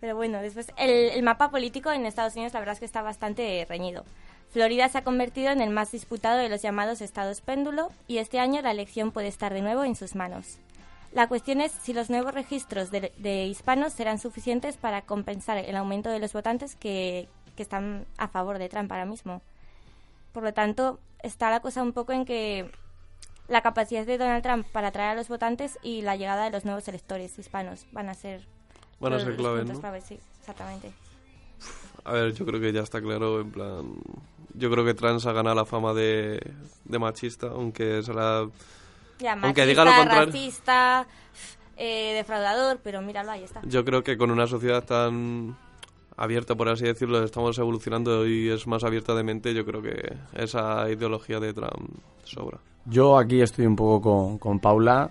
Pero 0.00 0.14
bueno, 0.14 0.40
después 0.40 0.68
el, 0.76 0.90
el 1.10 1.22
mapa 1.24 1.50
político 1.50 1.90
en 1.90 2.06
Estados 2.06 2.34
Unidos 2.36 2.52
la 2.54 2.60
verdad 2.60 2.74
es 2.74 2.78
que 2.78 2.84
está 2.86 3.02
bastante 3.02 3.66
reñido. 3.68 4.04
Florida 4.52 4.88
se 4.88 4.98
ha 4.98 5.04
convertido 5.04 5.50
en 5.50 5.60
el 5.60 5.70
más 5.70 5.92
disputado 5.92 6.38
de 6.38 6.48
los 6.48 6.62
llamados 6.62 7.00
estados 7.00 7.40
péndulo 7.40 7.90
y 8.08 8.18
este 8.18 8.40
año 8.40 8.60
la 8.62 8.72
elección 8.72 9.12
puede 9.12 9.28
estar 9.28 9.54
de 9.54 9.62
nuevo 9.62 9.84
en 9.84 9.94
sus 9.94 10.14
manos. 10.14 10.58
La 11.12 11.28
cuestión 11.28 11.60
es 11.60 11.72
si 11.72 11.92
los 11.92 12.10
nuevos 12.10 12.34
registros 12.34 12.90
de, 12.90 13.12
de 13.18 13.46
hispanos 13.46 13.92
serán 13.92 14.18
suficientes 14.18 14.76
para 14.76 15.02
compensar 15.02 15.58
el 15.58 15.76
aumento 15.76 16.10
de 16.10 16.18
los 16.18 16.32
votantes 16.32 16.76
que, 16.76 17.28
que 17.56 17.62
están 17.62 18.06
a 18.16 18.28
favor 18.28 18.58
de 18.58 18.68
Trump 18.68 18.90
ahora 18.90 19.06
mismo. 19.06 19.42
Por 20.32 20.42
lo 20.42 20.52
tanto, 20.52 21.00
está 21.22 21.50
la 21.50 21.60
cosa 21.60 21.82
un 21.82 21.92
poco 21.92 22.12
en 22.12 22.24
que 22.24 22.70
la 23.48 23.62
capacidad 23.62 24.06
de 24.06 24.18
Donald 24.18 24.42
Trump 24.42 24.66
para 24.72 24.88
atraer 24.88 25.10
a 25.10 25.14
los 25.14 25.28
votantes 25.28 25.78
y 25.82 26.02
la 26.02 26.16
llegada 26.16 26.44
de 26.44 26.50
los 26.50 26.64
nuevos 26.64 26.86
electores 26.86 27.38
hispanos 27.38 27.86
van 27.92 28.08
a 28.08 28.14
ser 28.14 28.46
Van 29.00 29.14
a 29.14 29.18
ser 29.18 29.34
puntos 29.34 29.82
¿no? 29.82 30.00
sí, 30.02 30.20
exactamente. 30.40 30.92
A 32.04 32.12
ver, 32.12 32.34
yo 32.34 32.44
creo 32.46 32.60
que 32.60 32.72
ya 32.72 32.82
está 32.82 33.00
claro, 33.00 33.40
en 33.40 33.50
plan... 33.50 33.94
Yo 34.54 34.70
creo 34.70 34.84
que 34.84 34.94
Trans 34.94 35.26
ha 35.26 35.32
ganado 35.32 35.56
la 35.56 35.64
fama 35.64 35.92
de, 35.94 36.40
de 36.84 36.98
machista, 36.98 37.48
aunque 37.48 38.02
será... 38.02 38.46
Ya, 39.18 39.32
Aunque 39.32 39.48
machista, 39.48 39.64
diga 39.66 39.84
lo 39.84 39.92
contrario- 39.96 40.26
racista, 40.26 41.06
eh, 41.76 42.14
defraudador, 42.14 42.78
pero 42.82 43.00
míralo, 43.02 43.30
ahí 43.32 43.44
está. 43.44 43.60
Yo 43.64 43.84
creo 43.84 44.02
que 44.02 44.16
con 44.16 44.30
una 44.30 44.46
sociedad 44.46 44.82
tan 44.84 45.56
abierta, 46.16 46.54
por 46.54 46.68
así 46.68 46.84
decirlo, 46.84 47.22
estamos 47.22 47.58
evolucionando 47.58 48.26
y 48.26 48.48
es 48.50 48.66
más 48.66 48.82
abierta 48.84 49.14
de 49.14 49.22
mente, 49.22 49.54
yo 49.54 49.64
creo 49.64 49.82
que 49.82 50.16
esa 50.34 50.90
ideología 50.90 51.38
de 51.40 51.52
Trump 51.54 51.98
sobra. 52.24 52.58
Yo 52.86 53.18
aquí 53.18 53.40
estoy 53.42 53.66
un 53.66 53.76
poco 53.76 54.00
con, 54.00 54.38
con 54.38 54.58
Paula, 54.58 55.10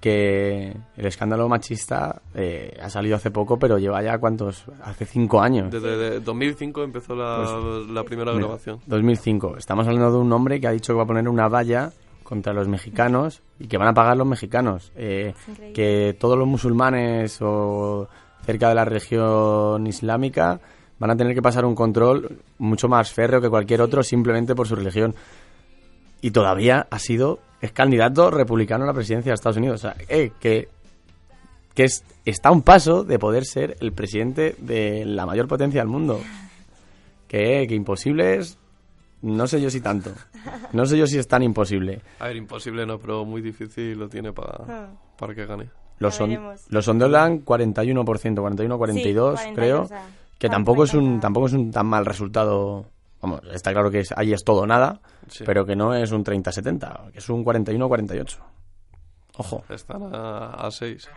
que 0.00 0.74
el 0.96 1.06
escándalo 1.06 1.48
machista 1.48 2.22
eh, 2.34 2.76
ha 2.82 2.88
salido 2.88 3.16
hace 3.16 3.30
poco, 3.30 3.58
pero 3.58 3.78
lleva 3.78 4.02
ya 4.02 4.18
cuántos, 4.18 4.64
hace 4.82 5.04
cinco 5.04 5.40
años. 5.40 5.70
Desde 5.70 5.96
de 5.96 6.20
2005 6.20 6.82
empezó 6.82 7.14
la, 7.14 7.44
Pues, 7.62 7.88
la 7.90 8.02
primera 8.04 8.32
Mira, 8.32 8.46
grabación. 8.46 8.80
2005. 8.86 9.58
Estamos 9.58 9.86
hablando 9.86 10.10
de 10.10 10.18
un 10.18 10.32
hombre 10.32 10.60
que 10.60 10.66
ha 10.66 10.72
dicho 10.72 10.92
que 10.92 10.96
va 10.96 11.02
a 11.04 11.06
poner 11.06 11.28
una 11.28 11.48
valla 11.48 11.92
contra 12.22 12.52
los 12.52 12.68
mexicanos 12.68 13.42
y 13.58 13.66
que 13.66 13.76
van 13.76 13.88
a 13.88 13.94
pagar 13.94 14.16
los 14.16 14.26
mexicanos. 14.26 14.92
Eh, 14.96 15.34
que 15.74 16.16
todos 16.18 16.38
los 16.38 16.46
musulmanes 16.48 17.38
o 17.42 18.08
cerca 18.46 18.68
de 18.68 18.74
la 18.74 18.84
región 18.84 19.86
islámica 19.86 20.60
van 20.98 21.10
a 21.10 21.16
tener 21.16 21.34
que 21.34 21.42
pasar 21.42 21.64
un 21.64 21.74
control 21.74 22.38
mucho 22.58 22.88
más 22.88 23.12
férreo 23.12 23.40
que 23.40 23.48
cualquier 23.50 23.80
otro 23.82 24.02
simplemente 24.02 24.54
por 24.54 24.68
su 24.68 24.76
religión. 24.76 25.14
Y 26.20 26.30
todavía 26.30 26.86
ha 26.90 26.98
sido, 26.98 27.40
es 27.60 27.72
candidato 27.72 28.30
republicano 28.30 28.84
a 28.84 28.86
la 28.88 28.94
presidencia 28.94 29.30
de 29.30 29.34
Estados 29.34 29.56
Unidos. 29.58 29.84
O 29.84 29.88
sea, 29.88 29.96
eh, 30.08 30.32
que, 30.40 30.68
que 31.74 31.84
es, 31.84 32.04
está 32.24 32.48
a 32.48 32.52
un 32.52 32.62
paso 32.62 33.04
de 33.04 33.18
poder 33.18 33.44
ser 33.44 33.76
el 33.80 33.92
presidente 33.92 34.56
de 34.58 35.04
la 35.04 35.26
mayor 35.26 35.46
potencia 35.48 35.80
del 35.80 35.88
mundo. 35.88 36.20
Que, 37.28 37.66
que 37.68 37.74
imposible 37.74 38.36
es, 38.36 38.58
no 39.22 39.46
sé 39.46 39.60
yo 39.60 39.70
si 39.70 39.80
tanto. 39.80 40.10
No 40.72 40.86
sé 40.86 40.96
yo 40.98 41.06
si 41.06 41.18
es 41.18 41.28
tan 41.28 41.42
imposible. 41.42 42.00
A 42.18 42.26
ver, 42.28 42.36
imposible 42.36 42.86
no, 42.86 42.98
pero 42.98 43.24
muy 43.24 43.40
difícil 43.42 43.98
lo 43.98 44.08
tiene 44.08 44.32
para, 44.32 44.64
Ah. 44.68 44.88
para 45.18 45.34
que 45.34 45.46
gane. 45.46 45.70
Los, 45.98 46.14
son, 46.14 46.34
los 46.70 46.84
sondeos 46.84 47.10
dan 47.12 47.44
41%, 47.44 48.04
41-42, 48.04 48.76
40, 48.78 49.54
creo. 49.54 49.82
o 49.82 49.86
sea, 49.86 50.06
que 50.38 50.48
tampoco 50.48 50.84
es 50.84 50.94
un 50.94 51.20
tampoco 51.20 51.46
es 51.46 51.52
un 51.52 51.70
tan 51.70 51.86
mal 51.86 52.06
resultado. 52.06 52.86
Vamos, 53.20 53.42
está 53.52 53.72
claro 53.72 53.90
que 53.90 54.00
es, 54.00 54.12
ahí 54.16 54.32
es 54.32 54.42
todo 54.42 54.66
nada, 54.66 55.00
Sí. 55.30 55.44
pero 55.46 55.64
que 55.64 55.74
no 55.76 55.94
es 55.94 56.10
un 56.12 56.24
30-70, 56.24 57.12
que 57.12 57.18
es 57.18 57.28
un 57.30 57.44
41-48. 57.44 58.36
Ojo, 59.38 59.64
Están 59.70 60.14
a, 60.14 60.50
a 60.66 60.70
seis. 60.70 61.08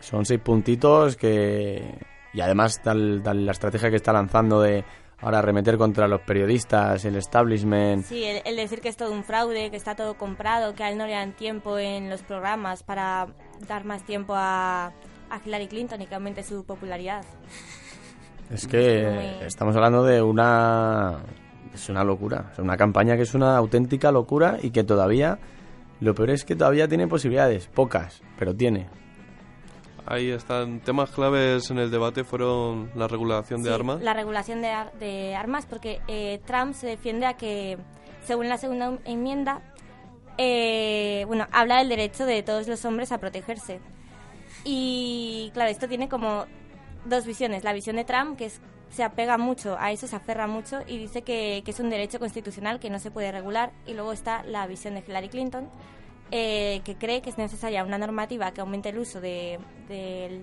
son 0.00 0.24
seis 0.26 0.40
puntitos 0.40 1.16
que... 1.16 1.98
Y 2.34 2.40
además 2.40 2.80
tal, 2.82 3.20
tal 3.22 3.44
la 3.44 3.52
estrategia 3.52 3.90
que 3.90 3.96
está 3.96 4.12
lanzando 4.12 4.60
de 4.62 4.84
ahora 5.20 5.38
arremeter 5.40 5.76
contra 5.76 6.08
los 6.08 6.22
periodistas, 6.22 7.04
el 7.04 7.16
establishment... 7.16 8.04
Sí, 8.06 8.24
el, 8.24 8.40
el 8.46 8.56
decir 8.56 8.80
que 8.80 8.88
es 8.88 8.96
todo 8.96 9.12
un 9.12 9.22
fraude, 9.22 9.70
que 9.70 9.76
está 9.76 9.94
todo 9.94 10.14
comprado, 10.14 10.74
que 10.74 10.82
a 10.82 10.90
él 10.90 10.96
no 10.98 11.06
le 11.06 11.12
dan 11.12 11.36
tiempo 11.36 11.78
en 11.78 12.08
los 12.10 12.22
programas 12.22 12.82
para 12.82 13.28
dar 13.68 13.84
más 13.84 14.02
tiempo 14.04 14.32
a, 14.34 14.86
a 14.86 15.40
Hillary 15.44 15.68
Clinton 15.68 16.00
y 16.02 16.06
que 16.06 16.14
aumente 16.14 16.42
su 16.42 16.64
popularidad. 16.64 17.22
Es 18.50 18.66
que 18.66 19.08
Muy- 19.38 19.46
estamos 19.46 19.76
hablando 19.76 20.02
de 20.02 20.22
una... 20.22 21.18
Es 21.74 21.88
una 21.88 22.04
locura, 22.04 22.50
es 22.52 22.58
una 22.58 22.76
campaña 22.76 23.16
que 23.16 23.22
es 23.22 23.34
una 23.34 23.56
auténtica 23.56 24.12
locura 24.12 24.58
y 24.62 24.70
que 24.70 24.84
todavía... 24.84 25.38
Lo 26.00 26.16
peor 26.16 26.30
es 26.30 26.44
que 26.44 26.56
todavía 26.56 26.88
tiene 26.88 27.06
posibilidades, 27.06 27.68
pocas, 27.68 28.22
pero 28.36 28.52
tiene. 28.56 28.88
Ahí 30.04 30.30
están. 30.32 30.80
Temas 30.80 31.12
claves 31.12 31.70
en 31.70 31.78
el 31.78 31.92
debate 31.92 32.24
fueron 32.24 32.90
la 32.96 33.06
regulación 33.06 33.62
de 33.62 33.68
Sí, 33.68 33.74
armas. 33.74 34.02
La 34.02 34.12
regulación 34.12 34.60
de, 34.62 34.68
ar- 34.68 34.92
de 34.98 35.36
armas, 35.36 35.64
porque 35.64 36.00
eh, 36.08 36.40
Trump 36.44 36.74
se 36.74 36.88
defiende 36.88 37.24
a 37.26 37.34
que, 37.34 37.78
según 38.24 38.48
la 38.48 38.58
segunda 38.58 38.98
enmienda, 39.04 39.62
eh, 40.38 41.22
bueno, 41.28 41.46
habla 41.52 41.78
del 41.78 41.88
derecho 41.88 42.26
de 42.26 42.42
todos 42.42 42.66
los 42.66 42.84
hombres 42.84 43.12
a 43.12 43.18
protegerse. 43.18 43.78
Y 44.64 45.52
claro, 45.54 45.70
esto 45.70 45.86
tiene 45.86 46.08
como 46.08 46.46
dos 47.04 47.24
visiones. 47.26 47.62
La 47.62 47.72
visión 47.72 47.94
de 47.94 48.04
Trump, 48.04 48.36
que 48.36 48.46
es, 48.46 48.60
se 48.92 49.02
apega 49.02 49.38
mucho 49.38 49.76
a 49.80 49.90
eso, 49.90 50.06
se 50.06 50.14
aferra 50.14 50.46
mucho 50.46 50.80
y 50.86 50.98
dice 50.98 51.22
que, 51.22 51.62
que 51.64 51.70
es 51.72 51.80
un 51.80 51.90
derecho 51.90 52.18
constitucional 52.20 52.78
que 52.78 52.90
no 52.90 52.98
se 53.00 53.10
puede 53.10 53.32
regular. 53.32 53.72
Y 53.86 53.94
luego 53.94 54.12
está 54.12 54.42
la 54.44 54.66
visión 54.66 54.94
de 54.94 55.02
Hillary 55.06 55.28
Clinton, 55.30 55.68
eh, 56.30 56.80
que 56.84 56.94
cree 56.96 57.22
que 57.22 57.30
es 57.30 57.38
necesaria 57.38 57.84
una 57.84 57.98
normativa 57.98 58.50
que 58.52 58.60
aumente 58.60 58.90
el 58.90 58.98
uso 58.98 59.20
de, 59.20 59.58
del 59.88 60.42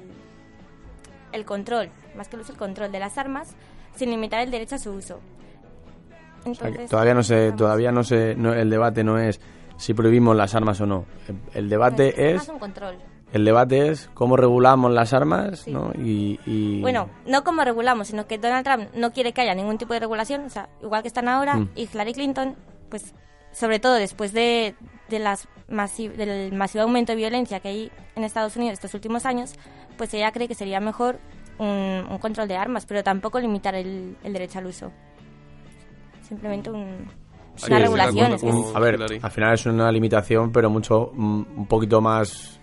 el 1.31 1.45
control, 1.45 1.89
más 2.15 2.27
que 2.27 2.35
el 2.35 2.41
uso, 2.41 2.51
el 2.53 2.57
control 2.57 2.91
de 2.91 2.99
las 2.99 3.17
armas, 3.17 3.55
sin 3.95 4.09
limitar 4.09 4.41
el 4.41 4.49
derecho 4.51 4.75
a 4.75 4.79
su 4.79 4.91
uso. 4.91 5.19
O 6.45 6.55
sea, 6.55 6.71
todavía 6.87 7.13
no 7.13 7.21
se, 7.21 7.45
vamos. 7.45 7.57
todavía 7.57 7.91
no 7.91 8.03
se, 8.03 8.33
no- 8.35 8.53
el 8.53 8.69
debate 8.69 9.03
no 9.03 9.19
es 9.19 9.39
si 9.77 9.93
prohibimos 9.93 10.35
las 10.35 10.55
armas 10.55 10.79
o 10.81 10.85
no. 10.87 11.05
El, 11.27 11.37
el 11.53 11.69
debate 11.69 12.33
Es 12.35 12.43
es, 12.43 12.49
un 12.49 12.59
control. 12.59 12.97
El 13.33 13.45
debate 13.45 13.89
es 13.89 14.09
cómo 14.13 14.35
regulamos 14.37 14.91
las 14.91 15.13
armas, 15.13 15.59
Sí. 15.59 15.71
¿no? 15.71 15.91
Y, 15.97 16.39
y- 16.45 16.81
Bueno, 16.81 17.09
no 17.27 17.43
como 17.43 17.63
regulamos, 17.63 18.07
sino 18.07 18.25
que 18.27 18.37
Donald 18.37 18.65
Trump 18.65 18.89
no 18.95 19.11
quiere 19.11 19.33
que 19.33 19.41
haya 19.41 19.53
ningún 19.55 19.77
tipo 19.77 19.93
de 19.93 19.99
regulación, 19.99 20.45
o 20.45 20.49
sea, 20.49 20.69
igual 20.81 21.01
que 21.01 21.07
están 21.09 21.27
ahora, 21.27 21.55
Mm. 21.55 21.69
y 21.75 21.83
Hillary 21.91 22.13
Clinton, 22.13 22.55
pues, 22.89 23.13
sobre 23.51 23.79
todo 23.79 23.93
después 23.95 24.33
de, 24.33 24.75
de 25.09 25.19
las 25.19 25.47
masi- 25.69 26.11
del 26.11 26.51
masivo 26.53 26.83
aumento 26.83 27.11
de 27.11 27.17
violencia 27.17 27.59
que 27.59 27.67
hay 27.67 27.91
en 28.15 28.23
Estados 28.23 28.55
Unidos 28.55 28.73
estos 28.73 28.93
últimos 28.93 29.25
años, 29.25 29.53
pues 29.97 30.13
ella 30.13 30.31
cree 30.31 30.47
que 30.47 30.55
sería 30.55 30.79
mejor 30.79 31.19
un, 31.59 32.05
un 32.09 32.17
control 32.19 32.47
de 32.47 32.55
armas, 32.57 32.85
pero 32.85 33.03
tampoco 33.03 33.39
limitar 33.39 33.75
el, 33.75 34.15
el 34.23 34.33
derecho 34.33 34.59
al 34.59 34.67
uso. 34.67 34.91
Simplemente 36.27 36.69
un, 36.69 37.07
Sí, 37.55 37.65
una 37.67 37.79
regulación. 37.79 38.33
es 38.33 38.41
que 38.41 38.49
a 38.75 38.79
ver, 38.79 38.99
al 39.21 39.31
final 39.31 39.53
es 39.53 39.65
una 39.65 39.91
limitación, 39.91 40.51
pero 40.51 40.69
mucho, 40.69 41.11
mm, 41.13 41.43
un 41.57 41.65
poquito 41.67 41.99
más 42.01 42.58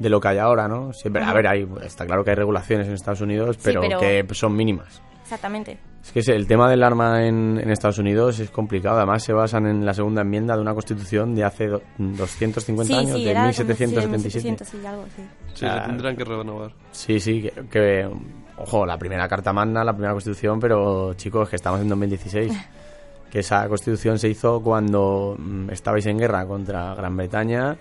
de 0.00 0.08
lo 0.08 0.18
que 0.20 0.26
hay 0.28 0.38
ahora, 0.38 0.66
¿no? 0.66 0.92
Siempre, 0.92 1.22
a 1.22 1.32
ver, 1.32 1.46
hay, 1.46 1.68
está 1.84 2.04
claro 2.06 2.24
que 2.24 2.30
hay 2.30 2.36
regulaciones 2.36 2.88
en 2.88 2.94
Estados 2.94 3.20
Unidos, 3.20 3.56
Sí, 3.56 3.62
pero, 3.72 4.00
que 4.00 4.26
son 4.32 4.56
mínimas. 4.56 5.00
Exactamente. 5.22 5.78
Es 6.02 6.10
que 6.10 6.18
es- 6.20 6.28
el 6.28 6.46
tema 6.48 6.68
del 6.68 6.82
arma 6.82 7.24
en, 7.24 7.60
en 7.62 7.70
Estados 7.70 7.98
Unidos 7.98 8.40
es 8.40 8.50
complicado. 8.50 8.96
Además, 8.96 9.22
se 9.22 9.32
basan 9.32 9.66
en 9.66 9.86
la 9.86 9.94
segunda 9.94 10.22
enmienda 10.22 10.56
de 10.56 10.62
una 10.62 10.74
constitución 10.74 11.36
de 11.36 11.44
hace 11.44 11.68
do- 11.68 11.82
250 11.98 12.92
Sí, 12.92 12.98
años, 12.98 13.16
sí, 13.18 13.24
de 13.24 13.30
era 13.30 13.40
como- 13.42 13.48
1777. 13.48 14.40
sí, 14.40 14.48
de 14.48 14.50
1700 14.50 14.74
y 14.74 14.86
algo, 14.86 15.04
sí. 15.14 15.22
Sí, 15.54 15.66
se 15.68 15.80
tendrán 15.86 16.16
que 16.16 16.24
renovar. 16.24 16.72
Sí, 16.90 17.20
sí, 17.20 17.42
que, 17.42 17.52
que, 17.70 18.08
ojo, 18.56 18.84
la 18.86 18.98
primera 18.98 19.28
carta 19.28 19.52
magna, 19.52 19.84
la 19.84 19.92
primera 19.92 20.12
constitución, 20.14 20.58
pero 20.58 21.14
chicos, 21.14 21.48
que 21.48 21.56
estamos 21.56 21.80
en 21.80 21.88
2016. 21.90 22.52
que 23.30 23.38
esa 23.40 23.68
constitución 23.68 24.18
se 24.18 24.28
hizo 24.28 24.60
cuando 24.60 25.36
mm, 25.38 25.70
estabais 25.70 26.04
en 26.06 26.18
guerra 26.18 26.44
contra 26.46 26.94
Gran 26.96 27.16
Bretaña 27.16 27.76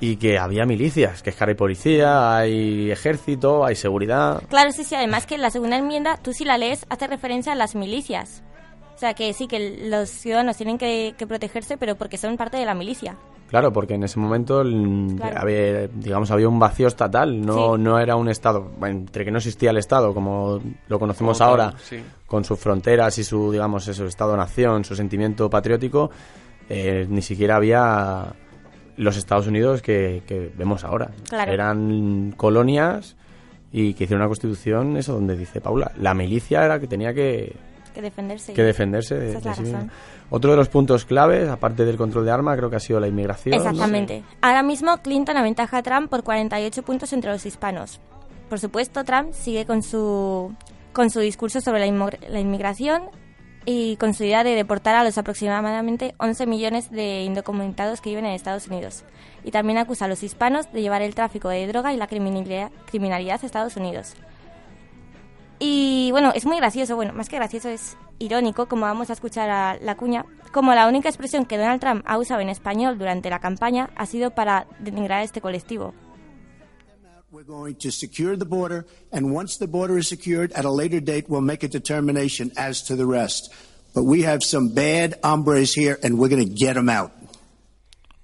y 0.00 0.16
que 0.16 0.38
había 0.38 0.64
milicias, 0.64 1.22
que 1.22 1.30
es 1.30 1.36
que 1.36 1.44
hay 1.44 1.54
policía, 1.54 2.36
hay 2.38 2.90
ejército, 2.90 3.64
hay 3.64 3.76
seguridad. 3.76 4.42
Claro, 4.48 4.72
sí, 4.72 4.82
sí. 4.84 4.94
Además 4.94 5.26
que 5.26 5.36
la 5.38 5.50
segunda 5.50 5.76
enmienda, 5.76 6.16
tú 6.22 6.32
si 6.32 6.44
la 6.44 6.56
lees, 6.58 6.86
hace 6.88 7.06
referencia 7.06 7.52
a 7.52 7.56
las 7.56 7.74
milicias. 7.74 8.42
O 8.94 8.98
sea, 9.00 9.14
que 9.14 9.32
sí, 9.32 9.46
que 9.46 9.78
los 9.88 10.10
ciudadanos 10.10 10.56
tienen 10.56 10.76
que, 10.78 11.14
que 11.16 11.26
protegerse, 11.26 11.76
pero 11.78 11.96
porque 11.96 12.18
son 12.18 12.36
parte 12.36 12.56
de 12.58 12.66
la 12.66 12.74
milicia. 12.74 13.16
Claro, 13.48 13.72
porque 13.72 13.94
en 13.94 14.04
ese 14.04 14.20
momento, 14.20 14.62
Claro. 15.16 15.40
había, 15.40 15.88
digamos, 15.88 16.30
había 16.30 16.48
un 16.48 16.58
vacío 16.58 16.86
estatal, 16.86 17.40
no, 17.44 17.74
Sí. 17.76 17.82
no 17.82 17.98
era 17.98 18.14
un 18.14 18.28
Estado, 18.28 18.70
entre 18.82 19.24
que 19.24 19.30
no 19.30 19.38
existía 19.38 19.70
el 19.70 19.78
Estado, 19.78 20.14
como 20.14 20.60
lo 20.86 20.98
conocemos 20.98 21.38
Como 21.38 21.50
tal, 21.56 21.60
ahora, 21.66 21.78
sí. 21.82 21.96
con 22.26 22.44
sus 22.44 22.58
fronteras 22.60 23.18
y 23.18 23.24
su, 23.24 23.50
digamos, 23.50 23.88
eso, 23.88 24.04
Estado-nación, 24.06 24.84
su 24.84 24.94
sentimiento 24.94 25.50
patriótico, 25.50 26.10
eh, 26.68 27.06
ni 27.08 27.22
siquiera 27.22 27.56
había 27.56 28.32
los 29.00 29.16
Estados 29.16 29.46
Unidos 29.46 29.82
que, 29.82 30.22
que 30.26 30.52
vemos 30.56 30.84
ahora. 30.84 31.10
Claro. 31.28 31.52
Eran 31.52 32.32
colonias 32.36 33.16
y 33.72 33.94
que 33.94 34.04
hicieron 34.04 34.22
una 34.22 34.28
constitución, 34.28 34.96
eso 34.96 35.14
donde 35.14 35.36
dice 35.36 35.60
Paula, 35.60 35.92
la 35.96 36.12
milicia 36.14 36.64
era 36.64 36.80
que 36.80 36.86
tenía 36.86 37.14
que, 37.14 37.54
Que 37.94 38.02
defenderse. 38.02 38.52
que 38.52 38.62
defenderse 38.62 39.14
de, 39.16 39.32
es 39.36 39.44
la 39.44 39.54
razón. 39.54 39.90
Otro 40.28 40.50
de 40.52 40.56
los 40.56 40.68
puntos 40.68 41.04
claves, 41.04 41.48
aparte 41.48 41.84
del 41.84 41.96
control 41.96 42.24
de 42.24 42.30
arma, 42.30 42.56
creo 42.56 42.70
que 42.70 42.76
ha 42.76 42.80
sido 42.80 43.00
la 43.00 43.08
inmigración. 43.08 43.56
¿no? 43.56 43.62
Exactamente. 43.62 44.22
Ahora 44.40 44.62
mismo 44.62 44.96
Clinton 44.98 45.36
aventaja 45.36 45.78
a 45.78 45.82
Trump 45.82 46.08
por 46.10 46.22
48 46.22 46.82
puntos 46.82 47.12
entre 47.12 47.32
los 47.32 47.44
hispanos. 47.46 48.00
Por 48.48 48.58
supuesto, 48.58 49.04
Trump 49.04 49.32
sigue 49.32 49.64
con 49.64 49.82
su, 49.82 50.52
con 50.92 51.10
su 51.10 51.20
discurso 51.20 51.60
sobre 51.60 51.80
la, 51.86 52.10
la 52.28 52.40
inmigración 52.40 53.02
y 53.66 53.96
con 53.96 54.14
su 54.14 54.24
idea 54.24 54.42
de 54.44 54.54
deportar 54.54 54.94
a 54.94 55.04
los 55.04 55.18
aproximadamente 55.18 56.14
11 56.18 56.46
millones 56.46 56.90
de 56.90 57.22
indocumentados 57.22 58.00
que 58.00 58.10
viven 58.10 58.26
en 58.26 58.32
Estados 58.32 58.68
Unidos. 58.68 59.04
Y 59.44 59.50
también 59.50 59.78
acusa 59.78 60.06
a 60.06 60.08
los 60.08 60.22
hispanos 60.22 60.72
de 60.72 60.82
llevar 60.82 61.02
el 61.02 61.14
tráfico 61.14 61.48
de 61.48 61.66
droga 61.66 61.92
y 61.92 61.96
la 61.96 62.06
criminalidad, 62.06 62.70
a 63.42 63.46
Estados 63.46 63.76
Unidos. 63.76 64.14
Y 65.58 66.08
bueno, 66.12 66.32
es 66.34 66.46
muy 66.46 66.56
gracioso, 66.56 66.96
bueno, 66.96 67.12
más 67.12 67.28
que 67.28 67.36
gracioso 67.36 67.68
es 67.68 67.96
irónico, 68.18 68.66
como 68.66 68.82
vamos 68.82 69.10
a 69.10 69.12
escuchar 69.12 69.50
a 69.50 69.76
la 69.80 69.94
cuña, 69.94 70.24
como 70.52 70.74
la 70.74 70.88
única 70.88 71.08
expresión 71.08 71.44
que 71.44 71.58
Donald 71.58 71.80
Trump 71.80 72.04
ha 72.06 72.18
usado 72.18 72.40
en 72.40 72.48
español 72.48 72.98
durante 72.98 73.28
la 73.28 73.40
campaña 73.40 73.90
ha 73.94 74.06
sido 74.06 74.30
para 74.30 74.66
denigrar 74.78 75.20
a 75.20 75.22
este 75.22 75.40
colectivo. 75.40 75.92
We're 77.32 77.44
going 77.44 77.76
to 77.76 77.92
secure 77.92 78.34
the 78.36 78.44
border, 78.44 78.86
and 79.12 79.32
once 79.32 79.56
the 79.58 79.68
border 79.68 79.96
is 79.98 80.08
secured, 80.08 80.50
at 80.52 80.64
a 80.64 80.70
later 80.70 80.98
date, 81.00 81.26
we'll 81.28 81.40
make 81.42 81.62
a 81.62 81.68
determination 81.68 82.50
as 82.56 82.82
to 82.88 82.96
the 82.96 83.06
rest. 83.06 83.52
But 83.94 84.02
we 84.02 84.22
have 84.22 84.40
some 84.42 84.70
bad 84.74 85.14
hombres 85.22 85.72
here, 85.72 85.96
and 86.02 86.18
we're 86.18 86.28
going 86.28 86.42
to 86.44 86.52
get 86.52 86.74
them 86.74 86.88
out. 86.88 87.12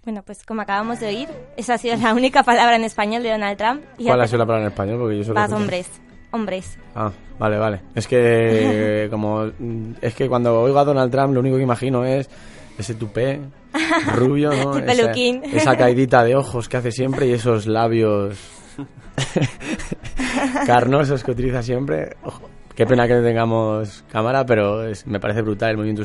Bueno, 0.04 0.22
pues 0.24 0.42
como 0.44 0.62
acabamos 0.62 0.98
de 0.98 1.06
oír, 1.06 1.28
esa 1.56 1.74
ha 1.74 1.78
sido 1.78 1.96
la 1.96 2.14
única 2.14 2.42
palabra 2.42 2.74
en 2.74 2.82
español 2.84 3.22
de 3.22 3.30
Donald 3.30 3.56
Trump. 3.56 3.82
Y 3.98 4.06
¿Cuál 4.06 4.20
ha- 4.22 4.26
sido 4.26 4.38
la 4.38 4.46
palabra 4.46 4.66
en 4.66 4.72
español? 4.72 4.98
Porque 4.98 5.18
yo 5.18 5.24
solo 5.24 5.46
sé- 5.46 5.54
hombres. 5.54 5.86
hombres. 6.32 6.78
Ah, 6.96 7.12
vale, 7.38 7.58
vale. 7.58 7.80
Es 7.94 8.08
que 8.08 9.06
como 9.10 9.52
es 10.00 10.14
que 10.14 10.28
cuando 10.28 10.60
oigo 10.62 10.78
a 10.80 10.84
Donald 10.84 11.12
Trump 11.12 11.32
lo 11.32 11.40
único 11.40 11.56
que 11.56 11.62
imagino 11.62 12.04
es 12.04 12.28
ese 12.76 12.94
tupé 12.94 13.38
rubio, 14.16 14.50
¿no? 14.52 14.76
El 14.78 14.84
peluquín. 14.84 15.44
Esa, 15.44 15.56
esa 15.58 15.76
caidita 15.76 16.24
de 16.24 16.34
ojos 16.34 16.68
que 16.68 16.76
hace 16.76 16.90
siempre 16.90 17.26
y 17.28 17.32
esos 17.32 17.66
labios 17.66 18.36
carnosos 20.66 21.22
que 21.24 21.30
utiliza 21.30 21.62
siempre. 21.62 22.16
Ojo, 22.24 22.48
qué 22.74 22.86
pena 22.86 23.06
que 23.06 23.14
no 23.14 23.22
tengamos 23.22 24.04
cámara, 24.10 24.44
pero 24.46 24.84
es- 24.84 25.06
me 25.06 25.20
parece 25.20 25.42
brutal 25.42 25.70
el 25.70 25.76
movimiento. 25.76 26.04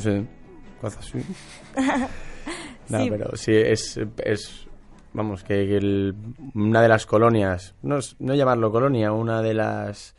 No, 2.90 3.00
pero 3.10 3.36
sí, 3.36 3.54
es, 3.54 4.00
es 4.24 4.68
vamos, 5.14 5.44
que, 5.44 5.68
que 5.68 5.78
el- 5.78 6.16
una 6.56 6.82
de 6.82 6.88
las 6.88 7.06
colonias, 7.06 7.76
no, 7.82 8.00
no 8.20 8.34
llamarlo 8.36 8.72
colonia, 8.72 9.12
una 9.12 9.42
de 9.42 9.54
las 9.54 10.16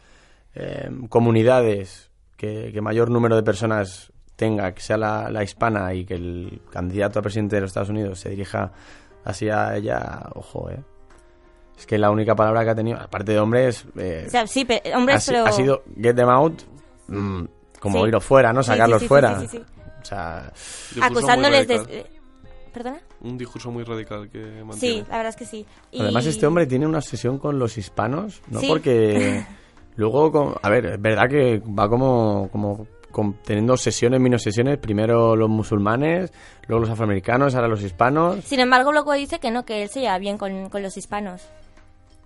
eh, 0.54 0.90
comunidades 1.08 2.10
que, 2.36 2.70
que 2.72 2.80
mayor 2.80 3.10
número 3.10 3.36
de 3.36 3.42
personas 3.42 4.12
tenga, 4.36 4.72
que 4.72 4.80
sea 4.82 4.96
la, 4.96 5.30
la 5.30 5.42
hispana 5.44 5.92
y 5.94 6.04
que 6.04 6.14
el 6.14 6.60
candidato 6.70 7.18
a 7.18 7.22
presidente 7.22 7.56
de 7.56 7.62
los 7.62 7.70
Estados 7.70 7.90
Unidos 7.90 8.18
se 8.20 8.30
dirija 8.30 8.72
hacia 9.24 9.76
ella, 9.76 10.28
ojo, 10.34 10.68
eh. 10.70 10.80
Es 11.82 11.86
que 11.86 11.98
la 11.98 12.12
única 12.12 12.36
palabra 12.36 12.62
que 12.62 12.70
ha 12.70 12.74
tenido, 12.76 12.96
aparte 13.00 13.32
de 13.32 13.40
hombres, 13.40 13.84
eh, 13.98 14.22
O 14.28 14.30
sea, 14.30 14.46
sí, 14.46 14.64
pe- 14.64 14.80
ha, 14.94 14.96
hombres, 14.96 15.24
si- 15.24 15.32
pero... 15.32 15.46
ha 15.46 15.50
sido 15.50 15.82
get 16.00 16.14
them 16.14 16.28
out, 16.28 16.62
mm, 17.08 17.42
como 17.80 17.98
Sí. 18.02 18.06
irlos 18.06 18.24
fuera, 18.24 18.52
¿no? 18.52 18.62
Sacarlos 18.62 19.00
sí, 19.00 19.04
sí, 19.04 19.08
fuera. 19.08 19.40
sí, 19.40 19.46
sí, 19.48 19.58
sí. 19.58 19.64
O 20.00 20.04
sea, 20.04 20.52
Acusándoles 21.00 21.66
de... 21.66 21.76
radical. 21.78 22.06
¿Perdona? 22.72 23.00
Un 23.22 23.36
discurso 23.36 23.72
muy 23.72 23.82
radical 23.82 24.30
que 24.30 24.62
mantiene. 24.64 24.78
Sí, 25.02 25.04
la 25.10 25.16
verdad 25.16 25.30
es 25.30 25.36
que 25.36 25.44
sí. 25.44 25.66
Y- 25.90 26.00
Además, 26.00 26.24
este 26.26 26.46
hombre 26.46 26.66
tiene 26.66 26.86
una 26.86 26.98
obsesión 26.98 27.38
con 27.38 27.58
los 27.58 27.76
hispanos, 27.76 28.40
¿no? 28.48 28.60
Sí. 28.60 28.68
Porque 28.68 29.44
luego, 29.96 30.30
con- 30.30 30.54
a 30.62 30.68
ver, 30.70 30.86
es 30.86 31.02
verdad 31.02 31.28
que 31.28 31.60
va 31.68 31.88
como, 31.88 32.48
como, 32.52 32.86
con- 33.10 33.34
teniendo 33.42 33.76
sesiones, 33.76 34.20
mini 34.20 34.38
sesiones, 34.38 34.78
primero 34.78 35.34
los 35.34 35.48
musulmanes, 35.50 36.32
luego 36.68 36.82
los 36.82 36.90
afroamericanos, 36.90 37.56
ahora 37.56 37.66
los 37.66 37.82
hispanos. 37.82 38.44
Sin 38.44 38.60
embargo, 38.60 38.92
luego 38.92 39.12
dice 39.14 39.40
que 39.40 39.50
no, 39.50 39.64
que 39.64 39.82
él 39.82 39.88
se 39.88 40.00
lleva 40.00 40.16
bien 40.18 40.38
con, 40.38 40.68
con 40.70 40.80
los 40.82 40.96
hispanos. 40.96 41.42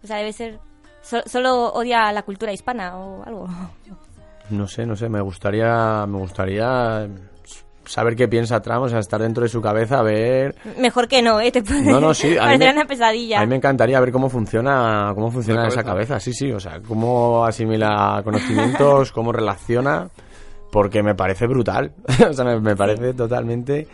O 0.03 0.07
sea, 0.07 0.17
debe 0.19 0.33
ser... 0.33 0.59
so- 1.03 1.23
solo 1.27 1.73
odia 1.73 2.13
la 2.13 2.23
cultura 2.23 2.53
hispana 2.53 2.97
o 2.97 3.25
algo. 3.25 3.49
No 4.51 4.69
sé, 4.69 4.87
no 4.87 4.95
sé, 4.97 5.09
me 5.09 5.21
gustaría, 5.21 6.07
me 6.07 6.19
gustaría 6.19 7.09
saber 7.85 8.17
qué 8.17 8.27
piensa 8.29 8.61
Trump, 8.63 8.83
o 8.85 8.89
sea, 8.89 8.99
estar 8.99 9.21
dentro 9.21 9.43
de 9.45 9.49
su 9.49 9.61
cabeza, 9.63 10.03
ver... 10.03 10.55
Mejor 10.79 11.07
que 11.09 11.23
no, 11.23 11.41
¿eh? 11.41 11.51
Te 11.53 11.63
puede 11.63 11.83
No, 11.83 12.01
no, 12.01 12.13
sí, 12.15 12.29
a 12.29 12.31
mí 12.31 12.37
parecer 12.39 12.67
me- 12.69 12.73
una 12.81 12.85
pesadilla. 12.85 13.39
A 13.39 13.43
mí 13.43 13.47
me 13.49 13.57
encantaría 13.57 13.99
ver 14.01 14.11
cómo 14.13 14.29
funciona, 14.29 15.13
cómo 15.15 15.31
funciona 15.31 15.67
esa 15.69 15.83
cabeza. 15.85 16.15
cabeza, 16.15 16.21
sí, 16.21 16.33
sí, 16.33 16.51
o 16.53 16.59
sea, 16.61 16.81
cómo 16.81 17.45
asimila 17.45 18.21
conocimientos, 18.25 19.13
cómo 19.13 19.31
relaciona, 19.33 20.09
porque 20.73 21.03
me 21.03 21.15
parece 21.15 21.47
brutal, 21.47 21.93
o 22.29 22.33
sea, 22.33 22.45
me, 22.45 22.61
me 22.61 22.75
parece 22.77 23.15
totalmente, 23.15 23.87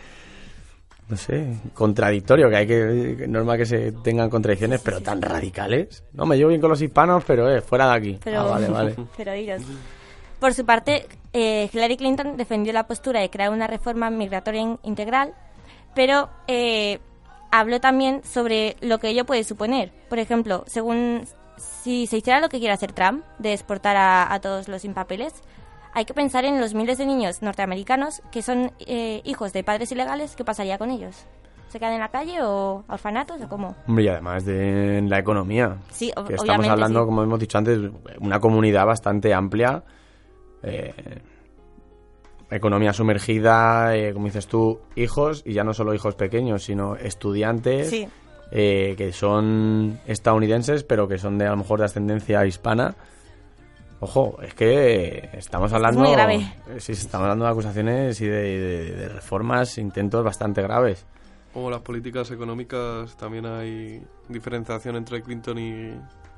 no 1.09 1.17
sé, 1.17 1.57
contradictorio, 1.73 2.49
que 2.49 2.55
hay 2.55 2.67
que, 2.67 3.25
normal 3.27 3.57
que 3.57 3.65
se 3.65 3.91
tengan 4.03 4.29
contradicciones, 4.29 4.81
pero 4.81 5.01
tan 5.01 5.21
radicales. 5.21 6.03
No, 6.13 6.25
me 6.25 6.37
llevo 6.37 6.49
bien 6.49 6.61
con 6.61 6.69
los 6.69 6.81
hispanos, 6.81 7.23
pero 7.25 7.49
eh, 7.49 7.61
fuera 7.61 7.87
de 7.89 7.93
aquí. 7.97 8.19
Pero, 8.23 8.41
Ah, 8.41 8.43
vale, 8.43 8.67
vale. 8.69 8.95
pero 9.17 9.35
iros. 9.35 9.61
Por 10.39 10.53
su 10.53 10.65
parte, 10.65 11.05
eh, 11.33 11.69
Hillary 11.71 11.97
Clinton 11.97 12.35
defendió 12.37 12.73
la 12.73 12.85
postura 12.87 13.19
de 13.21 13.29
crear 13.29 13.51
una 13.51 13.67
reforma 13.67 14.09
migratoria 14.09 14.61
in- 14.61 14.79
integral, 14.83 15.33
pero 15.95 16.29
eh, 16.47 16.99
habló 17.51 17.79
también 17.79 18.21
sobre 18.23 18.75
lo 18.81 18.97
que 18.99 19.09
ello 19.09 19.25
puede 19.25 19.43
suponer. 19.43 19.91
Por 20.09 20.19
ejemplo, 20.19 20.63
según 20.67 21.25
si 21.57 22.07
se 22.07 22.17
hiciera 22.17 22.39
lo 22.41 22.49
que 22.49 22.59
quiere 22.59 22.73
hacer 22.73 22.91
Trump, 22.93 23.23
de 23.39 23.53
exportar 23.53 23.95
a, 23.95 24.33
a 24.33 24.39
todos 24.41 24.67
los 24.67 24.81
sin 24.81 24.93
papeles, 24.93 25.33
hay 25.93 26.05
que 26.05 26.13
pensar 26.13 26.45
en 26.45 26.59
los 26.59 26.73
miles 26.73 26.97
de 26.97 27.05
niños 27.05 27.41
norteamericanos 27.41 28.21
que 28.31 28.41
son 28.41 28.71
eh, 28.79 29.21
hijos 29.25 29.53
de 29.53 29.63
padres 29.63 29.91
ilegales, 29.91 30.35
¿qué 30.35 30.43
pasaría 30.43 30.77
con 30.77 30.89
ellos? 30.91 31.25
¿Se 31.69 31.79
quedan 31.79 31.93
en 31.93 31.99
la 32.01 32.09
calle 32.09 32.41
o 32.43 32.83
a 32.87 32.93
orfanatos 32.93 33.41
o 33.41 33.49
cómo? 33.49 33.75
Hombre, 33.87 34.03
y 34.03 34.07
además 34.07 34.45
de 34.45 35.01
la 35.07 35.17
economía. 35.19 35.77
Sí, 35.91 36.11
que 36.27 36.35
estamos 36.35 36.67
hablando, 36.67 36.99
sí. 37.01 37.05
como 37.07 37.23
hemos 37.23 37.39
dicho 37.39 37.57
antes, 37.57 37.79
una 38.19 38.39
comunidad 38.39 38.85
bastante 38.85 39.33
amplia. 39.33 39.83
eh, 40.61 40.93
economía 42.51 42.93
sumergida, 42.93 43.95
eh, 43.95 44.13
como 44.13 44.25
dices 44.27 44.47
tú, 44.47 44.79
hijos, 44.95 45.41
y 45.45 45.53
ya 45.53 45.63
no 45.63 45.73
solo 45.73 45.93
hijos 45.93 46.15
pequeños, 46.15 46.63
sino 46.63 46.95
estudiantes 46.95 47.89
Sí. 47.89 48.07
eh, 48.51 48.93
que 48.97 49.11
son 49.11 49.99
estadounidenses, 50.05 50.83
pero 50.83 51.07
que 51.07 51.17
son 51.17 51.37
de 51.39 51.47
a 51.47 51.51
lo 51.51 51.57
mejor 51.57 51.79
de 51.79 51.85
ascendencia 51.85 52.45
hispana. 52.45 52.93
Ojo, 54.03 54.37
es 54.41 54.53
que 54.53 55.29
estamos 55.33 55.71
hablando. 55.71 56.01
muy 56.01 56.11
grave. 56.11 56.35
eh, 56.69 56.79
Sí, 56.79 56.91
estamos 56.91 57.23
hablando 57.23 57.45
de 57.45 57.51
acusaciones 57.51 58.19
y 58.19 58.25
de, 58.25 58.41
de- 58.59 58.91
de 58.91 59.07
reformas, 59.09 59.77
intentos 59.77 60.23
bastante 60.25 60.61
graves. 60.61 61.05
Como 61.53 61.69
las 61.69 61.79
políticas 61.81 62.29
económicas, 62.31 63.15
también 63.15 63.45
hay 63.45 64.03
diferenciación 64.27 64.97
entre 64.97 65.21
Clinton 65.21 65.57
y, 65.57 65.93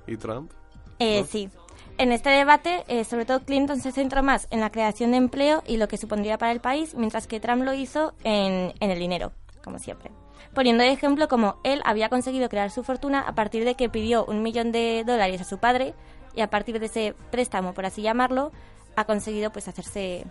y 0.06 0.18
Trump. 0.18 0.52
Eh, 1.00 1.24
Sí. 1.28 1.50
En 1.98 2.12
este 2.12 2.30
debate, 2.30 2.84
eh, 2.90 3.04
sobre 3.06 3.24
todo 3.26 3.40
Clinton 3.40 3.80
se 3.80 3.92
centró 3.94 4.22
más 4.22 4.48
en 4.52 4.60
la 4.60 4.70
creación 4.70 5.12
de 5.12 5.18
empleo 5.18 5.64
y 5.66 5.78
lo 5.78 5.88
que 5.88 5.96
supondría 5.98 6.38
para 6.38 6.52
el 6.52 6.60
país, 6.60 6.94
mientras 6.94 7.26
que 7.26 7.40
Trump 7.40 7.64
lo 7.64 7.74
hizo 7.74 8.14
en, 8.26 8.74
en 8.82 8.92
el 8.92 9.00
dinero, 9.00 9.32
como 9.64 9.80
siempre. 9.80 10.12
Poniendo 10.54 10.84
de 10.84 10.92
ejemplo 10.92 11.28
como 11.30 11.56
él 11.64 11.82
había 11.86 12.10
conseguido 12.10 12.50
crear 12.50 12.70
su 12.70 12.84
fortuna 12.84 13.22
a 13.22 13.34
partir 13.34 13.64
de 13.66 13.76
que 13.76 13.90
pidió 13.90 14.26
un 14.26 14.42
millón 14.44 14.72
de 14.74 15.04
dólares 15.06 15.40
a 15.42 15.46
su 15.46 15.58
padre 15.58 15.94
y 16.36 16.42
a 16.42 16.50
partir 16.50 16.80
de 16.80 16.86
ese 16.88 17.16
préstamo, 17.32 17.74
por 17.74 17.86
así 17.86 18.02
llamarlo, 18.02 18.52
ha 18.96 19.06
conseguido 19.06 19.52
pues 19.52 19.68
hacerse 19.68 20.26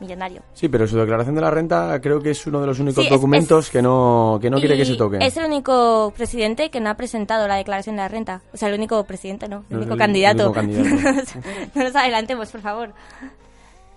millonario. 0.00 0.42
Sí, 0.54 0.68
pero 0.68 0.86
su 0.88 0.98
declaración 0.98 1.36
de 1.36 1.40
la 1.40 1.50
renta 1.50 2.00
creo 2.00 2.20
que 2.20 2.30
es 2.30 2.44
uno 2.46 2.60
de 2.60 2.66
los 2.66 2.80
únicos 2.80 3.04
Sí, 3.04 3.08
es- 3.08 3.10
documentos 3.14 3.70
que 3.70 3.80
no, 3.80 4.38
que 4.42 4.50
no 4.50 4.58
quiere 4.58 4.76
que 4.76 4.84
se 4.84 4.96
toque. 4.96 5.18
Es 5.20 5.36
el 5.36 5.44
único 5.46 6.12
presidente 6.16 6.70
que 6.70 6.80
no 6.80 6.90
ha 6.90 6.94
presentado 6.94 7.46
la 7.46 7.54
declaración 7.54 7.94
de 7.96 8.02
la 8.02 8.08
renta. 8.08 8.42
O 8.52 8.56
sea, 8.56 8.68
el 8.68 8.74
único 8.74 9.04
presidente, 9.04 9.48
no, 9.48 9.58
el 9.58 9.64
No, 9.70 9.76
único 9.78 9.92
el 9.92 9.98
candidato. 9.98 10.42
único 10.50 10.54
candidato. 10.54 11.30
no 11.74 11.84
nos 11.84 11.94
adelantemos, 11.94 12.50
por 12.50 12.60
favor. 12.62 12.94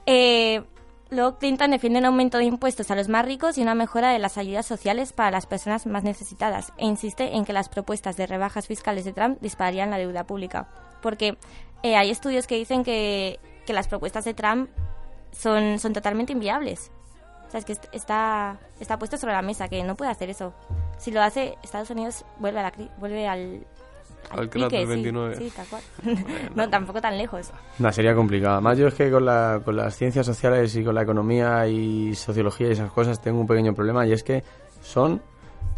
Eh, 0.05 0.61
luego 1.09 1.37
Clinton 1.39 1.71
defiende 1.71 1.97
un 1.99 2.05
aumento 2.05 2.37
de 2.37 2.43
impuestos 2.45 2.91
a 2.91 2.95
los 2.95 3.09
más 3.09 3.25
ricos 3.25 3.57
y 3.57 3.63
una 3.63 3.73
mejora 3.73 4.11
de 4.11 4.19
las 4.19 4.37
ayudas 4.37 4.67
sociales 4.67 5.11
para 5.13 5.31
las 5.31 5.47
personas 5.47 5.87
más 5.87 6.03
necesitadas. 6.03 6.71
E 6.77 6.85
insiste 6.85 7.35
en 7.35 7.45
que 7.45 7.53
las 7.53 7.67
propuestas 7.69 8.15
de 8.15 8.27
rebajas 8.27 8.67
fiscales 8.67 9.05
de 9.05 9.13
Trump 9.13 9.39
dispararían 9.41 9.89
la 9.89 9.97
deuda 9.97 10.25
pública. 10.25 10.67
Porque 11.05 11.37
eh, 11.83 11.95
hay 11.95 12.09
estudios 12.09 12.47
que 12.47 12.55
dicen 12.55 12.83
que, 12.83 13.39
que 13.67 13.73
las 13.73 13.87
propuestas 13.87 14.25
de 14.25 14.33
Trump 14.33 14.71
son, 15.31 15.77
son 15.77 15.93
totalmente 15.93 16.33
inviables. 16.33 16.89
O 17.47 17.51
sea, 17.51 17.59
es 17.59 17.65
que 17.65 17.73
est- 17.73 17.85
está, 17.91 18.57
está 18.79 18.97
puesto 18.97 19.15
sobre 19.15 19.33
la 19.33 19.43
mesa, 19.43 19.67
que 19.67 19.83
no 19.83 19.93
puede 19.95 20.09
hacer 20.09 20.31
eso. 20.31 20.51
Si 20.97 21.11
lo 21.11 21.21
hace, 21.21 21.59
Estados 21.61 21.91
Unidos 21.91 22.25
vuelve, 22.39 22.59
a 22.59 22.63
la, 22.63 22.73
vuelve 22.97 23.27
al... 23.27 23.67
Al 24.31 24.49
crack 24.49 24.63
pique, 24.71 24.77
del 24.79 24.87
sí, 24.87 24.93
29. 24.93 25.35
Sí, 25.35 25.53
tal 25.55 25.67
cual. 25.67 25.81
no, 26.55 26.67
tampoco 26.71 26.99
tan 26.99 27.19
lejos. 27.19 27.51
Una 27.79 27.91
sería 27.91 28.15
complicada. 28.15 28.59
Más 28.61 28.75
yo 28.79 28.87
es 28.87 28.95
que 28.95 29.11
con, 29.11 29.25
la, 29.25 29.61
con 29.63 29.75
las 29.75 29.95
ciencias 29.95 30.25
sociales 30.25 30.75
y 30.75 30.83
con 30.83 30.95
la 30.95 31.03
economía 31.03 31.67
y 31.67 32.15
sociología 32.15 32.69
y 32.69 32.71
esas 32.71 32.91
cosas 32.91 33.21
tengo 33.21 33.39
un 33.41 33.45
pequeño 33.45 33.75
problema 33.75 34.07
y 34.07 34.11
es 34.13 34.23
que 34.23 34.43
son 34.81 35.21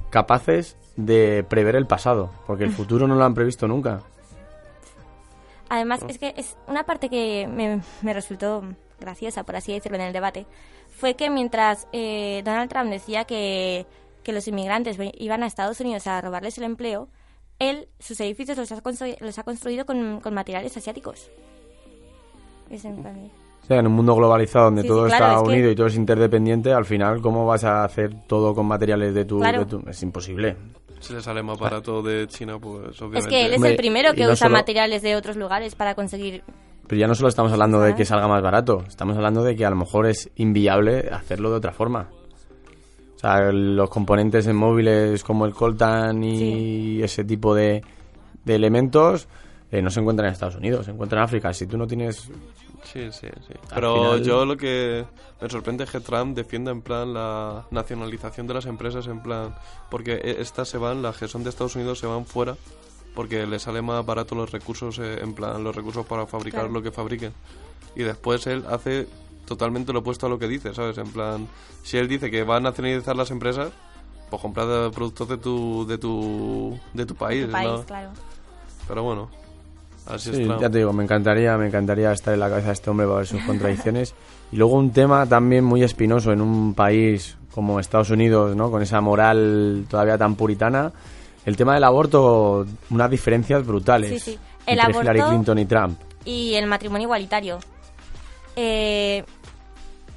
capaces 0.09 0.77
de 0.95 1.43
prever 1.47 1.75
el 1.75 1.85
pasado, 1.85 2.31
porque 2.47 2.63
el 2.63 2.71
futuro 2.79 3.07
no 3.07 3.15
lo 3.15 3.25
han 3.25 3.33
previsto 3.33 3.67
nunca. 3.67 3.99
Además, 5.69 6.01
es 6.07 6.17
que 6.17 6.33
es 6.37 6.57
una 6.67 6.83
parte 6.85 7.09
que 7.09 7.47
me, 7.51 7.81
me 8.01 8.13
resultó 8.13 8.63
graciosa, 8.99 9.43
por 9.43 9.55
así 9.55 9.73
decirlo, 9.73 9.97
en 9.97 10.03
el 10.05 10.13
debate, 10.13 10.45
fue 10.87 11.15
que 11.15 11.29
mientras 11.29 11.87
eh, 11.93 12.41
Donald 12.45 12.69
Trump 12.69 12.89
decía 12.89 13.25
que, 13.25 13.85
que 14.23 14.31
los 14.33 14.47
inmigrantes 14.47 14.97
iban 15.17 15.43
a 15.43 15.47
Estados 15.47 15.79
Unidos 15.81 16.07
a 16.07 16.19
robarles 16.21 16.57
el 16.57 16.63
empleo, 16.63 17.09
él 17.59 17.87
sus 17.99 18.19
edificios 18.21 18.57
los 18.57 18.71
ha, 18.71 18.81
constru- 18.81 19.17
los 19.19 19.37
ha 19.39 19.43
construido 19.43 19.85
con, 19.85 20.19
con 20.21 20.33
materiales 20.33 20.75
asiáticos. 20.77 21.29
Es 22.69 22.85
en 22.85 22.99
O 22.99 23.65
sea, 23.67 23.79
en 23.79 23.87
un 23.87 23.93
mundo 23.93 24.15
globalizado 24.15 24.65
donde 24.65 24.81
Sí, 24.83 24.87
todo 24.87 25.05
sí, 25.05 25.09
claro, 25.15 25.25
está 25.25 25.37
es 25.37 25.43
que- 25.43 25.49
unido 25.55 25.71
y 25.71 25.75
todo 25.75 25.87
es 25.87 25.95
interdependiente, 25.95 26.73
al 26.73 26.85
final, 26.85 27.21
¿cómo 27.21 27.45
vas 27.45 27.63
a 27.63 27.83
hacer 27.83 28.13
todo 28.27 28.53
con 28.55 28.65
materiales 28.65 29.13
de 29.13 29.25
tu...? 29.25 29.39
Claro. 29.39 29.59
de 29.59 29.65
tu- 29.65 29.83
Es 29.89 30.01
imposible. 30.03 30.55
Si 30.99 31.13
le 31.13 31.21
sale 31.21 31.43
más 31.43 31.57
barato 31.59 32.01
de 32.01 32.27
China, 32.27 32.57
pues 32.59 32.99
obviamente... 33.01 33.19
Es 33.19 33.27
que 33.27 33.45
él 33.45 33.53
es 33.53 33.63
el 33.63 33.75
primero 33.75 34.13
que 34.13 34.21
no 34.23 34.27
usa 34.33 34.47
solo- 34.47 34.57
materiales 34.57 35.01
de 35.01 35.15
otros 35.15 35.35
lugares 35.37 35.75
para 35.75 35.95
conseguir... 35.95 36.43
Pero 36.87 36.99
ya 36.99 37.07
no 37.07 37.15
solo 37.15 37.27
estamos 37.29 37.51
hablando 37.51 37.81
de 37.81 37.95
que 37.95 38.05
salga 38.05 38.27
más 38.27 38.41
barato, 38.41 38.83
estamos 38.87 39.15
hablando 39.17 39.43
de 39.43 39.55
que 39.55 39.65
a 39.65 39.69
lo 39.69 39.75
mejor 39.75 40.07
es 40.07 40.29
inviable 40.37 41.09
hacerlo 41.11 41.49
de 41.51 41.57
otra 41.57 41.73
forma. 41.73 42.09
O 43.15 43.19
sea, 43.19 43.51
los 43.51 43.89
componentes 43.89 44.47
en 44.47 44.55
móviles 44.55 45.23
como 45.23 45.45
el 45.45 45.53
coltan 45.53 46.23
y 46.23 47.01
ese 47.03 47.23
tipo 47.25 47.53
de, 47.53 47.83
de 48.45 48.55
elementos 48.55 49.27
eh, 49.71 49.81
no 49.81 49.89
se 49.89 49.99
encuentran 49.99 50.27
en 50.27 50.33
Estados 50.33 50.55
Unidos, 50.55 50.85
se 50.85 50.91
encuentran 50.91 51.19
en 51.19 51.25
África. 51.25 51.51
Si 51.53 51.67
tú 51.67 51.77
no 51.77 51.85
tienes... 51.87 52.29
Sí, 52.83 53.11
sí, 53.11 53.27
sí. 53.47 53.53
Al 53.69 53.75
Pero 53.75 53.93
final- 53.95 54.23
yo 54.23 54.45
lo 54.45 54.55
que 54.57 55.05
me 55.41 55.49
sorprende 55.49 55.83
es 55.83 55.91
que 55.91 55.99
Trump 55.99 56.35
defienda 56.35 56.71
en 56.71 56.81
plan 56.81 57.13
la 57.13 57.65
nacionalización 57.71 58.47
de 58.47 58.53
las 58.53 58.65
empresas, 58.65 59.07
en 59.07 59.21
plan, 59.21 59.53
porque 59.89 60.13
e- 60.13 60.41
estas 60.41 60.69
se 60.69 60.77
van, 60.77 61.01
las 61.01 61.17
que 61.17 61.27
son 61.27 61.43
de 61.43 61.49
Estados 61.49 61.75
Unidos 61.75 61.99
se 61.99 62.07
van 62.07 62.25
fuera 62.25 62.55
porque 63.13 63.45
le 63.47 63.57
sale 63.59 63.81
más 63.81 64.05
barato 64.05 64.35
los 64.35 64.51
recursos, 64.51 64.99
eh, 64.99 65.19
en 65.21 65.33
plan, 65.33 65.63
los 65.63 65.75
recursos 65.75 66.05
para 66.05 66.27
fabricar 66.27 66.61
Claro. 66.61 66.73
lo 66.73 66.81
que 66.83 66.91
fabriquen. 66.91 67.33
Y 67.95 68.03
después 68.03 68.45
él 68.47 68.63
hace 68.69 69.07
totalmente 69.45 69.91
lo 69.91 69.99
opuesto 69.99 70.27
a 70.27 70.29
lo 70.29 70.37
que 70.37 70.47
dice, 70.47 70.73
¿sabes? 70.75 70.97
En 70.99 71.11
plan, 71.11 71.47
si 71.83 71.97
él 71.97 72.07
dice 72.07 72.29
que 72.29 72.43
van 72.43 72.65
a 72.65 72.69
nacionalizar 72.69 73.15
las 73.15 73.31
empresas, 73.31 73.71
pues 74.29 74.41
comprar 74.41 74.91
productos 74.91 75.27
de 75.29 75.37
tu, 75.37 75.85
de 75.87 75.97
tu, 75.97 76.79
de 76.93 77.05
tu 77.05 77.15
país, 77.15 77.45
Tu 77.47 77.51
país, 77.51 77.69
¿no? 77.69 77.83
claro. 77.85 78.09
Pero 78.87 79.03
bueno, 79.03 79.29
así 80.09 80.33
Sí, 80.33 80.41
es 80.43 80.47
ya 80.59 80.69
te 80.69 80.79
digo, 80.79 80.93
me 80.93 81.03
encantaría, 81.03 81.57
me 81.57 81.67
encantaría 81.67 82.11
estar 82.11 82.33
en 82.33 82.39
la 82.39 82.49
cabeza 82.49 82.67
de 82.67 82.73
este 82.73 82.89
hombre 82.89 83.05
para 83.05 83.17
ver 83.19 83.27
sus 83.27 83.41
contradicciones. 83.43 84.13
Y 84.51 84.55
luego 84.57 84.75
un 84.75 84.91
tema 84.91 85.25
también 85.25 85.63
muy 85.63 85.83
espinoso 85.83 86.31
en 86.31 86.41
un 86.41 86.73
país 86.73 87.37
como 87.53 87.79
Estados 87.79 88.09
Unidos, 88.11 88.55
¿no? 88.55 88.69
Con 88.71 88.81
esa 88.81 89.01
moral 89.01 89.85
todavía 89.89 90.17
tan 90.17 90.35
puritana. 90.35 90.91
El 91.45 91.55
tema 91.57 91.73
del 91.73 91.83
aborto, 91.83 92.65
unas 92.89 93.09
diferencias 93.09 93.65
brutales 93.65 94.09
Sí, 94.23 94.31
sí. 94.31 94.39
El 94.65 94.79
entre 94.79 95.01
Hillary 95.01 95.19
aborto- 95.19 95.29
Clinton 95.29 95.59
y 95.59 95.65
Trump. 95.65 95.99
Y 96.25 96.53
el 96.55 96.67
matrimonio 96.67 97.05
igualitario. 97.05 97.57
Eh, 98.55 99.23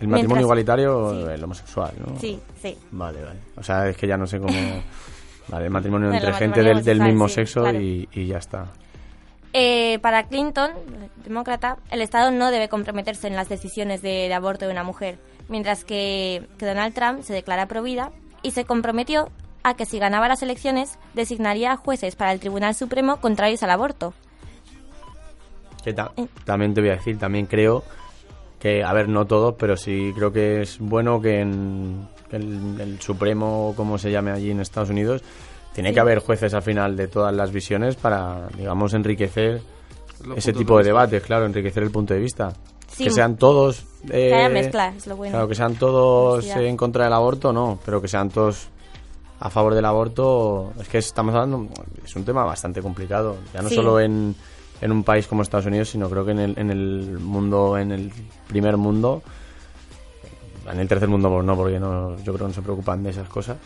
El 0.00 0.08
matrimonio 0.08 0.18
mientras- 0.26 0.40
igualitario, 0.42 1.10
Sí. 1.26 1.32
el 1.32 1.44
homosexual, 1.44 1.92
¿no? 2.06 2.18
Sí, 2.18 2.38
sí. 2.60 2.76
Vale, 2.90 3.22
vale. 3.22 3.38
O 3.56 3.62
sea, 3.62 3.88
es 3.88 3.96
que 3.96 4.06
ya 4.06 4.16
no 4.16 4.26
sé 4.26 4.38
cómo... 4.38 4.52
Vale, 5.48 5.64
el 5.64 5.70
matrimonio 5.72 6.06
Bueno, 6.08 6.18
entre 6.18 6.30
el 6.30 6.36
gente 6.36 6.58
matrimonio 6.60 6.84
del, 6.84 6.98
del 6.98 7.08
mismo 7.08 7.26
sí, 7.28 7.34
sexo 7.34 7.62
claro. 7.62 7.80
y, 7.80 8.08
y 8.12 8.26
ya 8.26 8.38
está. 8.38 8.66
Eh, 9.52 9.98
para 10.00 10.24
Clinton, 10.28 10.70
demócrata, 11.24 11.76
el 11.90 12.02
Estado 12.02 12.30
no 12.30 12.50
debe 12.50 12.68
comprometerse 12.68 13.26
en 13.26 13.34
las 13.36 13.48
decisiones 13.48 14.00
de, 14.02 14.28
de 14.28 14.34
aborto 14.34 14.66
de 14.66 14.72
una 14.72 14.84
mujer, 14.84 15.18
mientras 15.48 15.84
que, 15.84 16.46
que 16.58 16.66
Donald 16.66 16.94
Trump 16.94 17.22
se 17.22 17.32
declara 17.32 17.66
pro 17.66 17.82
vida 17.82 18.12
y 18.42 18.52
se 18.52 18.64
comprometió 18.64 19.28
a 19.64 19.74
que 19.74 19.86
si 19.86 19.98
ganaba 19.98 20.28
las 20.28 20.42
elecciones 20.42 20.98
designaría 21.14 21.76
jueces 21.76 22.14
para 22.16 22.32
el 22.32 22.40
Tribunal 22.40 22.74
Supremo 22.74 23.20
contrarios 23.20 23.62
al 23.62 23.70
aborto. 23.70 24.14
Que 25.84 25.92
ta- 25.92 26.12
Eh. 26.16 26.26
también 26.44 26.72
te 26.72 26.80
voy 26.80 26.90
a 26.90 26.94
decir, 26.94 27.18
también 27.18 27.46
creo 27.46 27.82
que, 28.60 28.84
a 28.84 28.92
ver, 28.92 29.08
no 29.08 29.26
todos, 29.26 29.54
pero 29.58 29.76
sí 29.76 30.12
creo 30.14 30.32
que 30.32 30.62
es 30.62 30.78
bueno 30.78 31.20
que 31.20 31.40
en 31.40 32.06
el, 32.30 32.80
el 32.80 33.00
Supremo, 33.00 33.72
como 33.76 33.98
se 33.98 34.10
llame 34.10 34.30
allí 34.30 34.50
en 34.50 34.60
Estados 34.60 34.90
Unidos, 34.90 35.22
tiene 35.74 35.90
Sí. 35.90 35.94
que 35.94 36.00
haber 36.00 36.18
jueces 36.20 36.52
al 36.54 36.62
final 36.62 36.96
de 36.96 37.08
todas 37.08 37.34
las 37.34 37.52
visiones 37.52 37.96
para, 37.96 38.48
digamos, 38.56 38.92
enriquecer 38.94 39.60
Los 40.24 40.38
ese 40.38 40.52
tipo 40.52 40.78
de 40.78 40.84
debates, 40.84 41.22
claro, 41.22 41.46
enriquecer 41.46 41.82
el 41.82 41.90
punto 41.90 42.14
de 42.14 42.20
vista. 42.20 42.52
Sí. 42.88 43.04
Que 43.04 43.10
sean 43.10 43.36
todos... 43.36 43.84
Que 44.06 44.34
haya 44.34 44.46
eh, 44.46 44.48
mezcla, 44.50 44.88
es 44.96 45.06
lo 45.06 45.16
bueno. 45.16 45.32
Claro, 45.32 45.48
que 45.48 45.54
sean 45.54 45.74
todos 45.76 46.44
eh, 46.46 46.68
en 46.68 46.76
contra 46.76 47.04
del 47.04 47.12
aborto, 47.12 47.52
no, 47.52 47.78
pero 47.84 48.00
que 48.02 48.08
sean 48.08 48.28
todos 48.30 48.68
a 49.38 49.48
favor 49.48 49.74
del 49.74 49.84
aborto. 49.84 50.72
Es 50.80 50.88
que 50.88 50.98
estamos 50.98 51.34
hablando, 51.34 51.68
es 52.04 52.14
un 52.16 52.24
tema 52.24 52.44
bastante 52.44 52.82
complicado, 52.82 53.36
ya 53.54 53.62
no 53.62 53.68
Sí. 53.68 53.76
solo 53.76 54.00
en, 54.00 54.34
en 54.80 54.92
un 54.92 55.04
país 55.04 55.26
como 55.26 55.42
Estados 55.42 55.66
Unidos, 55.66 55.88
sino 55.90 56.10
creo 56.10 56.24
que 56.24 56.32
en 56.32 56.38
el, 56.40 56.58
en 56.58 56.70
el 56.70 57.18
mundo, 57.20 57.78
en 57.78 57.92
el 57.92 58.12
primer 58.48 58.76
mundo, 58.76 59.22
en 60.70 60.78
el 60.80 60.88
tercer 60.88 61.08
mundo 61.08 61.28
pues 61.30 61.44
no, 61.44 61.56
porque 61.56 61.78
no, 61.78 62.16
yo 62.18 62.32
creo 62.34 62.38
que 62.38 62.44
no 62.48 62.52
se 62.52 62.62
preocupan 62.62 63.02
de 63.02 63.10
esas 63.10 63.28
cosas. 63.28 63.56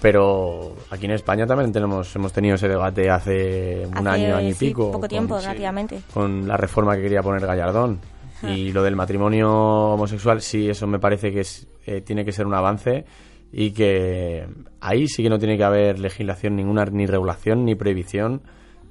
Pero 0.00 0.76
aquí 0.90 1.06
en 1.06 1.12
España 1.12 1.46
también 1.46 1.72
tenemos, 1.72 2.14
hemos 2.14 2.32
tenido 2.32 2.56
ese 2.56 2.68
debate 2.68 3.08
hace 3.10 3.86
un 3.86 3.96
Hace, 4.06 4.08
año, 4.26 4.36
año 4.36 4.48
y 4.48 4.52
sí, 4.54 4.66
pico. 4.68 4.86
poco 4.88 5.00
con- 5.00 5.08
tiempo, 5.08 5.38
sí, 5.38 5.46
relativamente. 5.46 6.00
con 6.12 6.46
la 6.46 6.56
reforma 6.56 6.94
que 6.96 7.02
quería 7.02 7.22
poner 7.22 7.46
Gallardón. 7.46 8.00
Ajá. 8.38 8.50
Y 8.52 8.72
lo 8.72 8.82
del 8.82 8.94
matrimonio 8.96 9.50
homosexual, 9.94 10.42
sí, 10.42 10.68
eso 10.68 10.86
me 10.86 10.98
parece 10.98 11.32
que 11.32 11.40
es, 11.40 11.66
eh, 11.86 12.02
tiene 12.02 12.24
que 12.24 12.32
ser 12.32 12.46
un 12.46 12.52
avance 12.54 13.06
y 13.50 13.70
que 13.70 14.46
ahí 14.80 15.08
sí 15.08 15.22
que 15.22 15.30
no 15.30 15.38
tiene 15.38 15.56
que 15.56 15.64
haber 15.64 15.98
legislación 15.98 16.56
ninguna, 16.56 16.84
ni 16.84 17.06
regulación, 17.06 17.64
ni 17.64 17.74
prohibición 17.74 18.42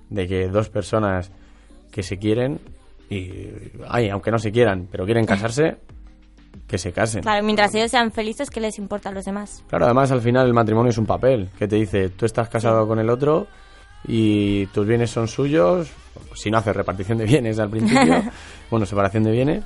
de 0.10 0.28
que 0.28 0.48
dos 0.48 0.70
personas 0.70 1.32
que 1.92 2.02
se 2.02 2.18
quieren 2.18 2.60
y, 3.12 3.30
ay, 3.88 4.10
aunque 4.10 4.32
no 4.32 4.40
se 4.40 4.52
quieran, 4.52 4.88
pero 4.92 5.06
quieren 5.06 5.26
casarse, 5.28 5.78
que 6.68 6.78
se 6.78 6.92
casen. 6.92 7.22
Claro, 7.22 7.44
mientras 7.44 7.74
ellos 7.76 7.92
sean 7.92 8.12
felices, 8.12 8.50
¿qué 8.50 8.60
les 8.60 8.78
importa 8.80 9.10
a 9.10 9.12
los 9.12 9.26
demás? 9.26 9.64
Claro, 9.68 9.86
además 9.86 10.12
al 10.12 10.22
final 10.22 10.48
el 10.48 10.54
matrimonio 10.54 10.90
es 10.92 10.98
un 10.98 11.06
papel 11.06 11.50
que 11.58 11.68
te 11.68 11.76
dice, 11.76 12.10
tú 12.10 12.26
estás 12.26 12.50
casado 12.50 12.88
con 12.88 13.00
el 13.00 13.10
otro 13.10 13.48
y 14.08 14.66
tus 14.68 14.86
bienes 14.88 15.10
son 15.12 15.28
suyos, 15.28 15.90
si 16.36 16.50
no 16.52 16.58
haces 16.60 16.76
repartición 16.76 17.18
de 17.18 17.26
bienes 17.26 17.60
al 17.60 17.70
principio, 17.70 18.24
bueno, 18.70 18.86
separación 18.86 19.24
de 19.24 19.32
bienes. 19.32 19.64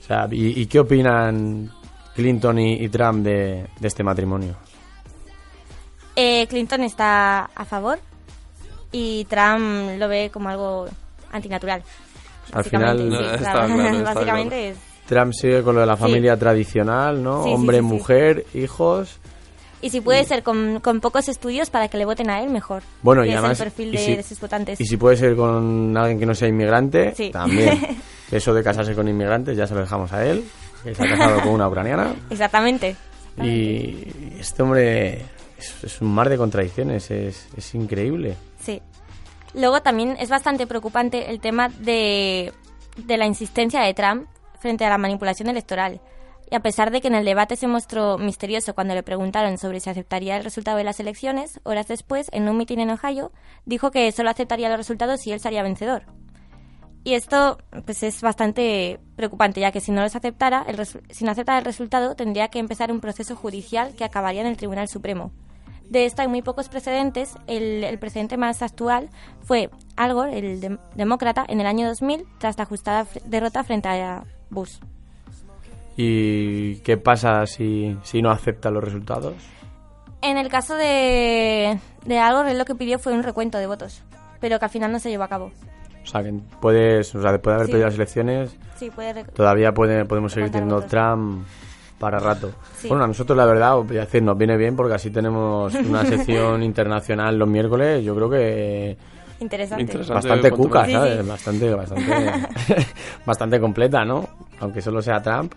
O 0.00 0.02
sea, 0.06 0.28
¿y, 0.30 0.60
y 0.60 0.66
qué 0.66 0.80
opinan 0.80 1.70
Clinton 2.14 2.58
y, 2.58 2.74
y 2.84 2.88
Trump 2.88 3.24
de, 3.24 3.66
de 3.80 3.88
este 3.88 4.02
matrimonio? 4.04 4.54
Eh, 6.14 6.46
Clinton 6.48 6.82
está 6.82 7.44
a 7.54 7.64
favor 7.64 7.98
y 8.92 9.24
Trump 9.26 9.98
lo 9.98 10.08
ve 10.08 10.30
como 10.32 10.48
algo 10.48 10.86
antinatural. 11.32 11.82
Al 12.52 12.62
Básicamente, 12.62 13.02
final- 13.02 13.18
sí, 13.18 13.24
No, 13.24 13.30
está 13.34 13.52
claro. 13.52 13.74
claro, 13.74 13.96
está 13.98 14.02
Básicamente 14.14 14.68
es... 14.70 14.76
Trump 15.06 15.32
sigue 15.32 15.62
con 15.62 15.74
lo 15.74 15.80
de 15.82 15.86
la 15.86 15.96
Sí. 15.96 16.02
familia 16.02 16.36
tradicional, 16.36 17.22
¿no? 17.22 17.44
Sí, 17.44 17.50
Hombre, 17.52 17.78
sí, 17.78 17.82
mujer, 17.82 18.46
hijos. 18.54 19.18
Y 19.82 19.90
si 19.90 20.00
puede 20.00 20.24
ser 20.24 20.42
con, 20.42 20.80
con 20.80 21.00
pocos 21.00 21.28
estudios 21.28 21.70
para 21.70 21.88
que 21.88 21.98
le 21.98 22.04
voten 22.06 22.30
a 22.30 22.40
él, 22.42 22.50
mejor. 22.50 22.82
Bueno, 23.02 23.24
y 23.24 23.30
además... 23.32 23.60
el 23.60 23.64
perfil 23.66 23.94
y 23.94 23.98
si- 23.98 24.16
de 24.16 24.22
sus 24.22 24.40
votantes. 24.40 24.80
Y 24.80 24.86
si 24.86 24.96
puede 24.96 25.16
ser 25.16 25.36
con 25.36 25.96
alguien 25.96 26.18
que 26.18 26.26
no 26.26 26.34
sea 26.34 26.48
inmigrante, 26.48 27.14
también. 27.32 27.78
Eso 28.30 28.52
de 28.54 28.62
casarse 28.64 28.94
con 28.94 29.06
inmigrantes 29.06 29.56
ya 29.56 29.66
se 29.66 29.74
lo 29.74 29.80
dejamos 29.80 30.12
a 30.12 30.24
él, 30.26 30.42
que 30.82 30.94
se 30.94 31.04
ha 31.04 31.08
casado 31.08 31.40
con 31.42 31.52
una 31.52 31.68
ucraniana. 31.68 32.14
Exactamente. 32.30 32.96
Y 33.40 34.08
este 34.40 34.62
hombre 34.62 35.20
es, 35.58 35.84
es 35.84 36.00
un 36.00 36.12
mar 36.12 36.28
de 36.28 36.36
contradicciones, 36.38 37.10
es, 37.10 37.46
es 37.56 37.74
increíble. 37.74 38.34
Sí. 38.60 38.80
Luego 39.54 39.80
también 39.82 40.16
es 40.18 40.28
bastante 40.30 40.66
preocupante 40.66 41.30
el 41.30 41.38
tema 41.40 41.68
de, 41.68 42.52
de 42.96 43.16
la 43.18 43.26
insistencia 43.26 43.82
de 43.82 43.94
Trump 43.94 44.26
frente 44.58 44.84
a 44.84 44.90
la 44.90 44.98
manipulación 44.98 45.48
electoral. 45.48 46.00
Y 46.50 46.54
a 46.54 46.60
pesar 46.60 46.90
de 46.92 47.00
que 47.00 47.08
en 47.08 47.16
el 47.16 47.24
debate 47.24 47.56
se 47.56 47.66
mostró 47.66 48.18
misterioso 48.18 48.74
cuando 48.74 48.94
le 48.94 49.02
preguntaron 49.02 49.58
sobre 49.58 49.80
si 49.80 49.90
aceptaría 49.90 50.36
el 50.36 50.44
resultado 50.44 50.76
de 50.76 50.84
las 50.84 51.00
elecciones, 51.00 51.58
horas 51.64 51.88
después, 51.88 52.28
en 52.32 52.48
un 52.48 52.56
mitin 52.56 52.78
en 52.80 52.90
Ohio, 52.90 53.32
dijo 53.64 53.90
que 53.90 54.12
solo 54.12 54.30
aceptaría 54.30 54.68
los 54.68 54.78
resultados 54.78 55.20
si 55.20 55.32
él 55.32 55.40
sería 55.40 55.64
vencedor. 55.64 56.04
Y 57.02 57.14
esto 57.14 57.58
pues 57.84 58.02
es 58.02 58.20
bastante 58.20 58.98
preocupante, 59.16 59.60
ya 59.60 59.70
que 59.72 59.80
si 59.80 59.92
no 59.92 60.02
los 60.02 60.14
aceptara, 60.16 60.64
el 60.68 60.84
si 60.86 61.24
no 61.24 61.30
aceptara 61.30 61.58
el 61.58 61.64
resultado, 61.64 62.14
tendría 62.16 62.48
que 62.48 62.58
empezar 62.58 62.90
un 62.92 63.00
proceso 63.00 63.34
judicial 63.36 63.94
que 63.94 64.04
acabaría 64.04 64.40
en 64.40 64.48
el 64.48 64.56
Tribunal 64.56 64.88
Supremo. 64.88 65.32
De 65.88 66.04
esto 66.04 66.22
hay 66.22 66.28
muy 66.28 66.42
pocos 66.42 66.68
precedentes. 66.68 67.34
El, 67.46 67.84
el 67.84 67.98
precedente 68.00 68.36
más 68.36 68.60
actual 68.60 69.08
fue 69.42 69.70
Al 69.96 70.14
Gore, 70.14 70.36
el 70.36 70.60
dem- 70.60 70.80
demócrata, 70.96 71.44
en 71.46 71.60
el 71.60 71.66
año 71.68 71.86
2000, 71.86 72.24
tras 72.38 72.56
la 72.58 72.64
ajustada 72.64 73.06
derrota 73.24 73.62
frente 73.62 73.88
a 73.88 74.24
Bush. 74.50 74.76
¿Y 75.96 76.76
qué 76.76 76.96
pasa 76.98 77.46
si, 77.46 77.96
si 78.02 78.20
no 78.20 78.30
acepta 78.30 78.70
los 78.70 78.84
resultados? 78.84 79.34
En 80.22 80.36
el 80.36 80.48
caso 80.48 80.74
de, 80.74 81.78
de 82.04 82.18
Al 82.18 82.34
Gore, 82.34 82.50
él 82.52 82.58
lo 82.58 82.64
que 82.64 82.74
pidió 82.74 82.98
fue 82.98 83.12
un 83.12 83.22
recuento 83.22 83.58
de 83.58 83.66
votos, 83.66 84.02
pero 84.40 84.58
que 84.58 84.64
al 84.66 84.70
final 84.70 84.92
no 84.92 84.98
se 84.98 85.08
llevó 85.08 85.24
a 85.24 85.28
cabo. 85.28 85.52
O 86.02 86.06
sea, 86.06 86.22
que 86.22 86.34
puedes, 86.60 87.14
o 87.14 87.22
sea, 87.22 87.32
después 87.32 87.52
de 87.52 87.54
haber 87.54 87.66
Sí. 87.66 87.72
perdido 87.72 87.86
las 87.88 87.94
elecciones, 87.96 88.56
Sí, 88.76 88.90
puede 88.90 89.24
todavía 89.24 89.72
puede, 89.72 90.04
podemos 90.04 90.32
seguir 90.32 90.50
teniendo. 90.50 90.82
Trump 90.82 91.46
para 91.98 92.18
rato. 92.18 92.50
Sí. 92.76 92.88
Bueno, 92.88 93.04
a 93.04 93.06
nosotros 93.06 93.36
la 93.36 93.46
verdad, 93.46 93.76
voy 93.76 93.96
a 93.96 94.00
decir, 94.00 94.22
nos 94.22 94.36
viene 94.36 94.56
bien 94.58 94.76
porque 94.76 94.94
así 94.94 95.10
tenemos 95.10 95.74
una 95.74 96.04
sección 96.04 96.62
internacional 96.62 97.38
los 97.38 97.48
miércoles, 97.48 98.04
yo 98.04 98.14
creo 98.14 98.28
que 98.28 98.96
Interesante. 99.40 99.82
Interesante 99.82 100.14
bastante 100.28 100.50
cuca. 100.50 100.86
¿sabes? 100.86 101.16
Sí, 101.16 101.22
sí. 101.22 101.28
Bastante, 101.28 101.74
bastante, 101.74 102.46
bastante 103.26 103.60
completa, 103.60 104.04
¿no? 104.04 104.28
Aunque 104.60 104.80
solo 104.80 105.02
sea 105.02 105.20
Trump. 105.20 105.52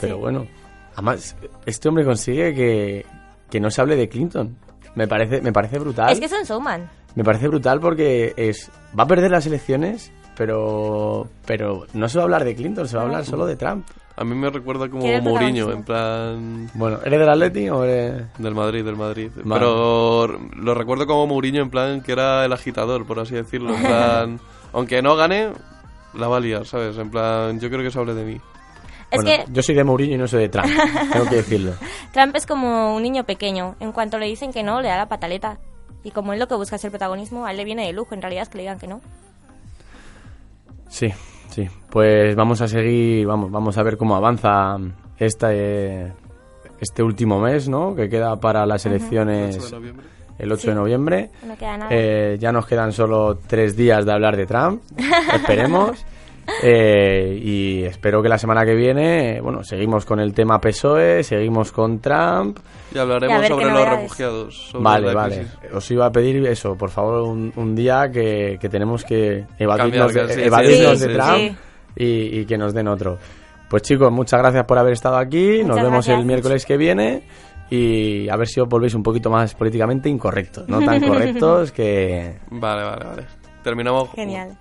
Pero 0.00 0.14
Sí. 0.14 0.20
bueno, 0.20 0.46
además, 0.94 1.36
este 1.66 1.88
hombre 1.88 2.04
consigue 2.04 2.54
que, 2.54 3.06
que 3.50 3.60
no 3.60 3.70
se 3.70 3.80
hable 3.80 3.96
de 3.96 4.08
Clinton. 4.08 4.56
Me 4.94 5.06
parece, 5.08 5.40
me 5.40 5.52
parece 5.52 5.78
brutal. 5.78 6.12
Es 6.12 6.20
que 6.20 6.26
es 6.26 6.32
un 6.32 6.44
showman. 6.44 6.88
Me 7.14 7.24
parece 7.24 7.48
brutal 7.48 7.80
porque 7.80 8.32
es 8.36 8.70
va 8.98 9.02
a 9.04 9.06
perder 9.06 9.30
las 9.30 9.46
elecciones, 9.46 10.12
pero 10.38 11.28
pero 11.44 11.84
no 11.94 12.08
se 12.08 12.16
va 12.16 12.22
a 12.22 12.26
hablar 12.26 12.44
de 12.44 12.54
Clinton, 12.54 12.86
se 12.86 12.96
va 12.96 13.02
a 13.02 13.06
hablar 13.06 13.24
solo 13.24 13.44
de 13.44 13.56
Trump. 13.56 13.84
A 14.16 14.24
mí 14.24 14.34
me 14.34 14.50
recuerda 14.50 14.88
como 14.88 15.04
Mourinho, 15.22 15.70
en 15.70 15.84
plan... 15.84 16.70
Bueno, 16.74 16.98
¿eres 17.04 17.20
del 17.20 17.28
Atleti 17.28 17.68
o 17.68 17.84
eres...? 17.84 18.24
Del 18.38 18.54
Madrid, 18.54 18.84
del 18.84 18.96
Madrid. 18.96 19.30
Vale. 19.44 19.60
Pero 19.60 20.26
lo 20.56 20.74
recuerdo 20.74 21.06
como 21.06 21.28
Mourinho, 21.28 21.62
en 21.62 21.70
plan 21.70 22.00
que 22.00 22.12
era 22.12 22.44
el 22.44 22.52
agitador, 22.52 23.06
por 23.06 23.20
así 23.20 23.34
decirlo. 23.34 23.74
En 23.74 23.80
plan, 23.86 24.40
aunque 24.72 25.02
no 25.02 25.14
gane, 25.14 25.50
la 26.14 26.26
va 26.26 26.38
a 26.38 26.40
liar, 26.40 26.66
¿sabes? 26.66 26.98
En 26.98 27.10
plan, 27.10 27.60
yo 27.60 27.68
creo 27.68 27.82
que 27.82 27.92
se 27.92 27.98
hable 27.98 28.14
de 28.14 28.24
mí. 28.24 28.40
Es 29.10 29.22
Bueno, 29.22 29.44
que 29.44 29.52
yo 29.52 29.62
soy 29.62 29.74
de 29.76 29.84
Mourinho 29.84 30.14
y 30.16 30.18
no 30.18 30.26
soy 30.26 30.42
de 30.42 30.48
Trump, 30.48 30.68
tengo 31.12 31.28
que 31.28 31.36
decirlo. 31.36 31.74
Trump 32.12 32.34
es 32.34 32.44
como 32.44 32.96
un 32.96 33.02
niño 33.02 33.24
pequeño. 33.24 33.76
En 33.78 33.92
cuanto 33.92 34.18
le 34.18 34.26
dicen 34.26 34.52
que 34.52 34.64
no, 34.64 34.80
le 34.82 34.88
da 34.88 34.96
la 34.96 35.08
pataleta. 35.08 35.58
Y 36.02 36.10
como 36.10 36.32
él 36.32 36.40
lo 36.40 36.48
que 36.48 36.54
busca 36.54 36.76
es 36.76 36.84
el 36.84 36.90
protagonismo, 36.90 37.46
a 37.46 37.52
él 37.52 37.56
le 37.56 37.64
viene 37.64 37.86
de 37.86 37.92
lujo, 37.92 38.14
en 38.14 38.22
realidad, 38.22 38.42
es 38.42 38.48
que 38.48 38.58
le 38.58 38.62
digan 38.62 38.78
que 38.78 38.88
no. 38.88 39.00
Sí, 40.88 41.08
sí. 41.50 41.68
Pues 41.90 42.34
vamos 42.36 42.60
a 42.60 42.68
seguir, 42.68 43.26
vamos, 43.26 43.50
vamos 43.50 43.76
a 43.78 43.82
ver 43.82 43.96
cómo 43.96 44.16
avanza 44.16 44.76
esta, 45.18 45.48
eh, 45.52 46.12
este 46.80 47.02
último 47.02 47.40
mes, 47.40 47.68
¿no? 47.68 47.94
Que 47.94 48.08
queda 48.08 48.36
para 48.36 48.64
las 48.66 48.84
elecciones 48.86 49.56
8 49.56 49.66
de 49.66 49.72
noviembre. 49.72 50.06
el 50.38 50.52
8 50.52 50.60
Sí. 50.62 50.68
de 50.68 50.74
noviembre. 50.74 51.30
No 51.46 51.56
queda 51.56 51.76
nada. 51.76 51.90
Eh, 51.92 52.36
ya 52.38 52.52
nos 52.52 52.66
quedan 52.66 52.92
solo 52.92 53.38
tres 53.46 53.76
días 53.76 54.04
de 54.06 54.12
hablar 54.12 54.36
de 54.36 54.46
Trump. 54.46 54.82
Esperemos. 55.34 56.04
Eh, 56.62 57.38
y 57.42 57.84
espero 57.84 58.22
que 58.22 58.28
la 58.28 58.38
semana 58.38 58.64
que 58.64 58.74
viene, 58.74 59.40
bueno, 59.40 59.62
seguimos 59.62 60.04
con 60.04 60.18
el 60.20 60.32
tema 60.32 60.60
PSOE, 60.60 61.22
seguimos 61.22 61.72
con 61.72 62.00
Trump. 62.00 62.58
Y 62.94 62.98
hablaremos 62.98 63.44
Y 63.44 63.48
sobre 63.48 63.64
los 63.66 63.74
novedades. 63.74 64.00
refugiados. 64.02 64.54
sobre 64.70 64.84
Vale, 64.84 65.14
vale. 65.14 65.46
Os 65.74 65.90
iba 65.90 66.06
a 66.06 66.10
pedir 66.12 66.46
eso, 66.46 66.74
por 66.76 66.90
favor, 66.90 67.22
un, 67.22 67.52
un 67.56 67.74
día 67.74 68.10
que, 68.10 68.58
que 68.60 68.68
tenemos 68.68 69.04
que 69.04 69.44
evadirnos, 69.58 70.06
Cambiar, 70.12 70.26
de, 70.28 70.34
sí, 70.34 70.40
evadirnos 70.42 70.98
sí, 70.98 71.04
de 71.06 71.12
sí, 71.12 71.18
Trump 71.18 71.38
sí. 71.38 71.56
Y, 72.04 72.40
y 72.40 72.44
que 72.46 72.56
nos 72.58 72.72
den 72.74 72.88
otro. 72.88 73.18
Pues 73.68 73.82
chicos, 73.82 74.10
muchas 74.10 74.40
gracias 74.40 74.64
por 74.64 74.78
haber 74.78 74.94
estado 74.94 75.16
aquí. 75.18 75.62
nos 75.62 75.76
vemos 75.76 76.06
gracias. 76.06 76.18
el 76.18 76.24
miércoles 76.24 76.64
que 76.64 76.76
viene. 76.76 77.22
Y 77.70 78.26
a 78.30 78.36
ver 78.36 78.48
si 78.48 78.60
os 78.60 78.68
volvéis 78.68 78.94
un 78.94 79.02
poquito 79.02 79.28
más 79.28 79.54
políticamente 79.54 80.08
incorrectos, 80.08 80.66
no 80.68 80.80
tan 80.80 81.00
correctos 81.06 81.70
que... 81.70 82.38
Vale, 82.50 82.82
vale, 82.82 83.04
vale. 83.04 83.24
Terminamos. 83.62 84.08
Genial. 84.14 84.56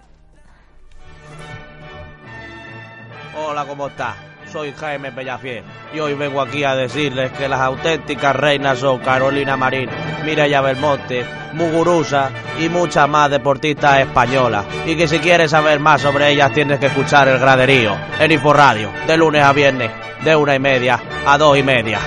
Hola, 3.50 3.64
¿cómo 3.64 3.88
está? 3.88 4.14
Soy 4.52 4.74
Jaime 4.74 5.14
Pellafiel 5.14 5.64
y 5.94 6.02
hoy 6.02 6.16
vengo 6.16 6.42
aquí 6.42 6.66
a 6.66 6.76
decirles 6.76 7.32
que 7.32 7.48
las 7.48 7.62
auténticas 7.62 8.36
reinas 8.36 8.78
son 8.78 9.00
Carolina 9.00 9.56
Marín, 9.56 9.90
Mireia 10.26 10.60
Belmonte, 10.60 11.26
Muguruza 11.54 12.30
y 12.60 12.68
muchas 12.68 13.08
más 13.08 13.32
deportistas 13.32 14.02
españolas. 14.02 14.66
Y 14.86 14.98
que 14.98 15.08
si 15.08 15.20
quieres 15.20 15.52
saber 15.52 15.80
más 15.80 16.02
sobre 16.02 16.30
ellas 16.30 16.52
tienes 16.52 16.78
que 16.78 16.88
escuchar 16.88 17.30
el 17.30 17.40
graderío 17.40 17.96
en 18.20 18.34
Inforradio, 18.34 18.92
de 19.08 19.16
lunes 19.16 19.42
a 19.42 19.54
viernes, 19.54 19.92
de 20.26 20.36
una 20.36 20.54
y 20.54 20.60
media 20.60 21.00
a 21.26 21.38
dos 21.38 21.58
y 21.58 21.64
media. 21.64 22.00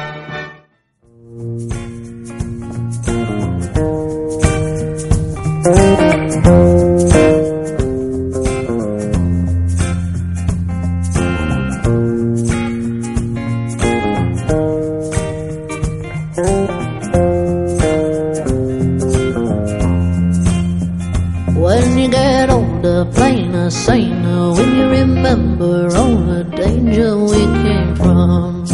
Remember 25.31 25.97
all 25.97 26.17
the 26.17 26.45
danger 26.57 27.17
we 27.17 27.43
came 27.63 27.95
from. 27.97 28.65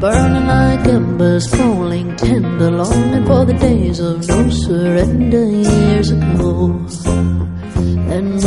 Burning 0.00 0.46
like 0.46 0.86
embers, 0.86 1.46
falling 1.54 2.16
tender, 2.16 2.70
longing 2.70 3.24
for 3.26 3.44
the 3.46 3.54
days 3.54 4.00
of 4.00 4.26
no 4.28 4.50
surrender 4.50 5.44
years 5.44 6.10
ago. 6.10 6.86
And 8.12 8.42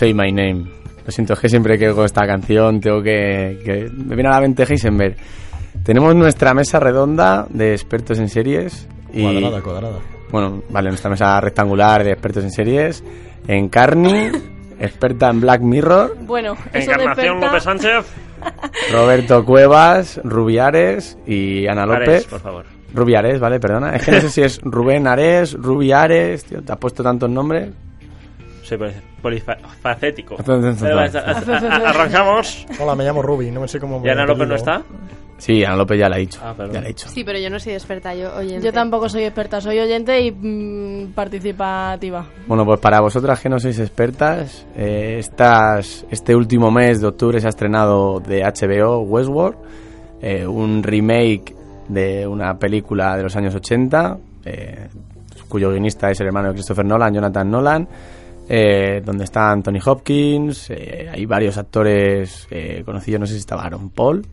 Say 0.00 0.14
My 0.14 0.32
Name. 0.32 0.64
Lo 1.04 1.12
siento, 1.12 1.34
es 1.34 1.40
que 1.40 1.50
siempre 1.50 1.76
que 1.76 1.86
oigo 1.86 2.06
esta 2.06 2.26
canción 2.26 2.80
tengo 2.80 3.02
que, 3.02 3.60
que... 3.62 3.90
Me 3.94 4.14
viene 4.14 4.30
a 4.30 4.32
la 4.32 4.40
mente 4.40 4.62
Heisenberg. 4.62 5.14
Tenemos 5.84 6.14
nuestra 6.14 6.54
mesa 6.54 6.80
redonda 6.80 7.46
de 7.50 7.74
expertos 7.74 8.18
en 8.18 8.30
series. 8.30 8.88
Y, 9.12 9.22
Cuadrada, 9.22 9.60
cuadrada. 9.60 9.98
Bueno, 10.30 10.62
vale, 10.70 10.88
nuestra 10.88 11.10
mesa 11.10 11.38
rectangular 11.42 12.02
de 12.02 12.12
expertos 12.12 12.44
en 12.44 12.50
series. 12.50 13.04
En 13.46 13.68
Carni, 13.68 14.30
experta 14.80 15.28
en 15.28 15.42
Black 15.42 15.60
Mirror. 15.60 16.16
Bueno, 16.22 16.56
eso 16.72 16.92
Encarnación 16.92 17.38
López 17.38 17.62
Sánchez. 17.62 18.06
Roberto 18.92 19.44
Cuevas, 19.44 20.18
Rubiares 20.24 21.18
y 21.26 21.66
Ana 21.66 21.84
López. 21.84 22.08
Ares, 22.08 22.24
por 22.24 22.40
favor. 22.40 22.64
Rubiares, 22.94 23.38
vale, 23.38 23.60
perdona. 23.60 23.96
Es 23.96 24.06
que 24.06 24.12
no 24.12 24.20
sé 24.22 24.30
si 24.30 24.40
es 24.40 24.60
Rubén 24.62 25.06
Ares, 25.06 25.52
Rubiares, 25.52 26.46
tío, 26.46 26.62
te 26.62 26.72
has 26.72 26.78
puesto 26.78 27.02
tantos 27.02 27.28
nombres. 27.28 27.68
Soy 28.70 28.78
poli- 28.78 28.92
polifacético. 29.20 30.36
Arrancamos. 31.84 32.66
Hola, 32.78 32.94
me 32.94 33.04
llamo 33.04 33.20
Ruby, 33.20 33.50
no 33.50 33.60
me 33.62 33.66
sé 33.68 33.80
cómo 33.80 34.00
¿Y 34.04 34.08
Ana 34.08 34.24
López 34.26 34.46
no 34.46 34.54
está? 34.54 34.82
Sí, 35.38 35.64
Ana 35.64 35.74
López 35.76 35.98
ya 35.98 36.08
la 36.08 36.14
ha 36.16 36.18
dicho. 36.20 36.38
Ah, 36.40 36.54
ya 36.56 36.66
la 36.66 36.78
ha 36.80 36.88
dicho. 36.88 37.08
Sí, 37.08 37.24
pero 37.24 37.38
yo 37.40 37.50
no 37.50 37.58
soy 37.58 37.72
experta, 37.72 38.14
yo 38.14 38.32
oyente. 38.36 38.64
Yo 38.64 38.72
tampoco 38.72 39.08
soy 39.08 39.24
experta, 39.24 39.60
soy 39.60 39.80
oyente 39.80 40.20
y 40.20 40.30
mm, 40.30 41.12
participativa. 41.14 42.26
Bueno, 42.46 42.64
pues 42.64 42.78
para 42.78 43.00
vosotras 43.00 43.40
que 43.40 43.48
no 43.48 43.58
sois 43.58 43.78
expertas, 43.80 44.64
eh, 44.76 45.16
estas, 45.18 46.06
este 46.10 46.36
último 46.36 46.70
mes 46.70 47.00
de 47.00 47.08
octubre 47.08 47.40
se 47.40 47.46
ha 47.46 47.50
estrenado 47.50 48.20
de 48.20 48.42
HBO 48.44 49.00
Westworld, 49.00 49.56
eh, 50.22 50.46
un 50.46 50.82
remake 50.84 51.56
de 51.88 52.24
una 52.26 52.56
película 52.56 53.16
de 53.16 53.22
los 53.24 53.34
años 53.34 53.52
80, 53.54 54.16
eh, 54.44 54.88
cuyo 55.48 55.70
guionista 55.70 56.08
es 56.10 56.20
el 56.20 56.26
hermano 56.28 56.48
de 56.48 56.54
Christopher 56.54 56.84
Nolan, 56.84 57.12
Jonathan 57.14 57.50
Nolan, 57.50 57.88
eh, 58.52 59.00
donde 59.04 59.22
está 59.22 59.52
Anthony 59.52 59.78
Hopkins, 59.86 60.70
eh, 60.70 61.08
hay 61.08 61.24
varios 61.24 61.56
actores 61.56 62.48
eh, 62.50 62.82
conocidos, 62.84 63.20
no 63.20 63.26
sé 63.26 63.34
si 63.34 63.38
estaba 63.38 63.62
Aaron 63.62 63.90
Paul, 63.90 64.26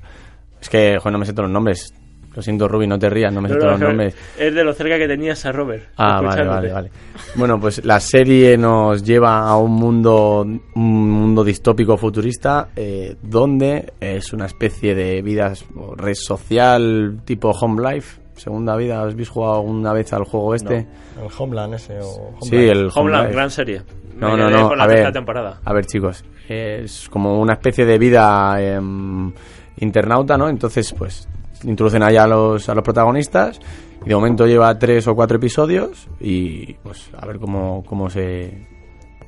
es 0.60 0.70
que, 0.70 0.98
joder, 0.98 1.12
no 1.12 1.20
me 1.20 1.26
sé 1.28 1.34
todos 1.34 1.46
los 1.46 1.54
nombres. 1.54 1.94
Lo 2.34 2.42
siento, 2.42 2.68
Ruby, 2.68 2.88
no 2.88 2.98
te 2.98 3.10
rías, 3.10 3.32
no 3.32 3.42
me 3.42 3.48
sé 3.48 3.56
No, 3.56 3.60
no, 3.60 3.66
todos 3.66 3.80
los 3.80 3.90
nombres. 3.90 4.16
Es 4.40 4.54
de 4.54 4.64
lo 4.64 4.74
cerca 4.74 4.98
que 4.98 5.08
tenías 5.08 5.46
a 5.46 5.52
Robert. 5.52 5.90
Ah, 5.98 6.20
vale, 6.22 6.46
vale, 6.46 6.72
vale. 6.72 6.92
Bueno, 7.36 7.60
pues 7.60 7.86
la 7.86 8.00
serie 8.00 8.58
nos 8.58 9.04
lleva 9.04 9.40
a 9.40 9.56
un 9.58 9.74
mundo, 9.74 10.42
un 10.42 11.12
mundo 11.12 11.44
distópico 11.44 11.96
futurista 11.96 12.70
eh, 12.76 13.16
donde 13.22 13.94
es 14.00 14.34
una 14.34 14.48
especie 14.48 14.96
de 14.96 15.22
vida 15.22 15.54
o 15.76 15.96
red 15.96 16.16
social 16.16 17.22
tipo 17.24 17.52
Home 17.52 17.94
Life, 17.94 18.20
segunda 18.38 18.76
vida. 18.76 19.04
¿Os 19.04 19.14
habéis 19.14 19.30
jugado 19.30 19.56
alguna 19.58 19.94
vez 19.94 20.12
al 20.14 20.24
juego 20.24 20.56
este? 20.56 20.78
El 21.22 21.28
Homeland 21.38 21.74
ese 21.76 22.00
o 22.02 22.34
Sí, 22.42 22.56
el 22.56 22.86
Home 22.88 22.92
Homeland, 22.96 23.32
gran 23.32 23.52
serie. 23.52 23.82
No, 24.16 24.32
Me 24.32 24.38
no, 24.38 24.50
no. 24.50 24.70
con 24.70 24.78
la 24.78 24.86
A 24.86 24.88
tercera 24.88 25.08
ver, 25.10 25.14
temporada. 25.14 25.60
a 25.64 25.74
ver, 25.74 25.86
chicos, 25.86 26.24
es 26.50 27.08
como 27.10 27.40
una 27.40 27.54
especie 27.54 27.86
de 27.86 27.98
vida 28.00 28.56
em, 28.62 29.32
internauta, 29.78 30.38
¿no? 30.38 30.50
Entonces, 30.50 30.94
pues 30.94 31.28
introducen 31.64 32.04
allá 32.04 32.24
a 32.24 32.28
los, 32.28 32.68
a 32.70 32.74
los 32.76 32.84
protagonistas 32.84 33.60
y 34.06 34.10
de 34.10 34.16
momento 34.16 34.46
lleva 34.48 34.78
tres 34.78 35.08
o 35.08 35.16
cuatro 35.16 35.38
episodios 35.38 36.08
y 36.20 36.74
pues 36.76 37.10
a 37.18 37.26
ver 37.26 37.40
cómo, 37.40 37.84
cómo 37.86 38.10
se 38.10 38.66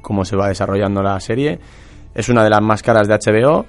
cómo 0.01 0.24
se 0.26 0.36
va 0.36 0.47
desarrollando 0.47 1.03
la 1.03 1.20
serie. 1.20 1.60
Es 2.16 2.30
una 2.30 2.43
de 2.43 2.49
las 2.49 2.62
más 2.62 2.82
caras 2.82 3.07
de 3.07 3.14
HBO 3.16 3.66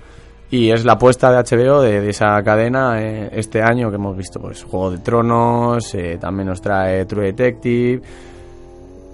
y 0.51 0.71
es 0.71 0.85
la 0.85 0.93
apuesta 0.95 1.31
de 1.31 1.39
HBO 1.57 1.81
de, 1.81 2.01
de 2.01 2.11
esa 2.11 2.43
cadena 2.43 3.01
eh, 3.03 3.31
este 3.33 3.63
año 3.63 3.89
que 3.91 3.97
hemos 3.97 4.17
visto 4.17 4.41
pues 4.41 4.63
Juego 4.65 4.91
de 4.91 4.99
Tronos, 4.99 5.95
eh, 5.95 6.19
también 6.21 6.49
nos 6.49 6.61
trae 6.61 7.05
True 7.07 7.27
Detective, 7.27 8.03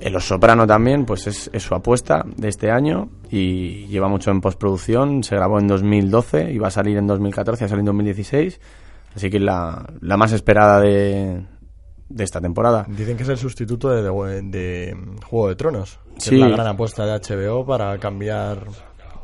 en 0.00 0.12
Los 0.12 0.26
Soprano 0.26 0.66
también, 0.66 1.04
pues 1.06 1.26
es, 1.26 1.50
es 1.52 1.62
su 1.62 1.74
apuesta 1.74 2.22
de 2.36 2.48
este 2.48 2.70
año 2.70 3.08
y 3.30 3.86
lleva 3.86 4.08
mucho 4.08 4.30
en 4.30 4.40
postproducción. 4.42 5.24
Se 5.24 5.34
grabó 5.36 5.58
en 5.58 5.66
2012 5.66 6.52
y 6.52 6.58
va 6.58 6.68
a 6.68 6.70
salir 6.70 6.98
en 6.98 7.06
2014, 7.06 7.64
ha 7.64 7.68
salido 7.68 7.80
en 7.80 7.86
2016. 7.86 8.60
Así 9.16 9.30
que 9.30 9.38
es 9.38 9.42
la, 9.42 9.86
la 10.02 10.16
más 10.18 10.32
esperada 10.32 10.80
de, 10.80 11.42
de 12.10 12.24
esta 12.24 12.42
temporada. 12.42 12.84
Dicen 12.88 13.16
que 13.16 13.22
es 13.22 13.28
el 13.30 13.38
sustituto 13.38 13.88
de, 13.88 14.02
de- 14.02 14.42
de, 14.42 14.96
Juego 15.24 15.48
de 15.48 15.56
Tronos. 15.56 15.98
que 16.16 16.20
Sí. 16.20 16.34
Es 16.34 16.40
la 16.42 16.48
gran 16.50 16.66
apuesta 16.66 17.06
de 17.06 17.18
HBO 17.18 17.64
para 17.64 17.96
cambiar, 17.98 18.64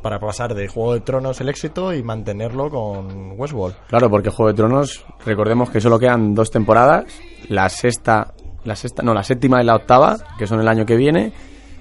para 0.03 0.19
pasar 0.19 0.53
de 0.53 0.67
Juego 0.67 0.93
de 0.93 0.99
Tronos 0.99 1.41
el 1.41 1.49
éxito 1.49 1.93
y 1.93 2.03
mantenerlo 2.03 2.69
con 2.69 3.39
Westworld. 3.39 3.75
Claro, 3.87 4.09
porque 4.09 4.29
Juego 4.29 4.51
de 4.51 4.57
Tronos, 4.57 5.03
recordemos 5.25 5.71
que 5.71 5.81
solo 5.81 5.97
quedan 5.97 6.35
dos 6.35 6.51
temporadas, 6.51 7.05
la 7.49 7.69
sexta, 7.69 8.33
la 8.65 8.75
sexta, 8.75 9.01
no, 9.01 9.15
la 9.15 9.23
séptima 9.23 9.63
y 9.63 9.65
la 9.65 9.75
octava, 9.75 10.17
que 10.37 10.45
son 10.45 10.59
el 10.59 10.67
año 10.67 10.85
que 10.85 10.97
viene, 10.97 11.33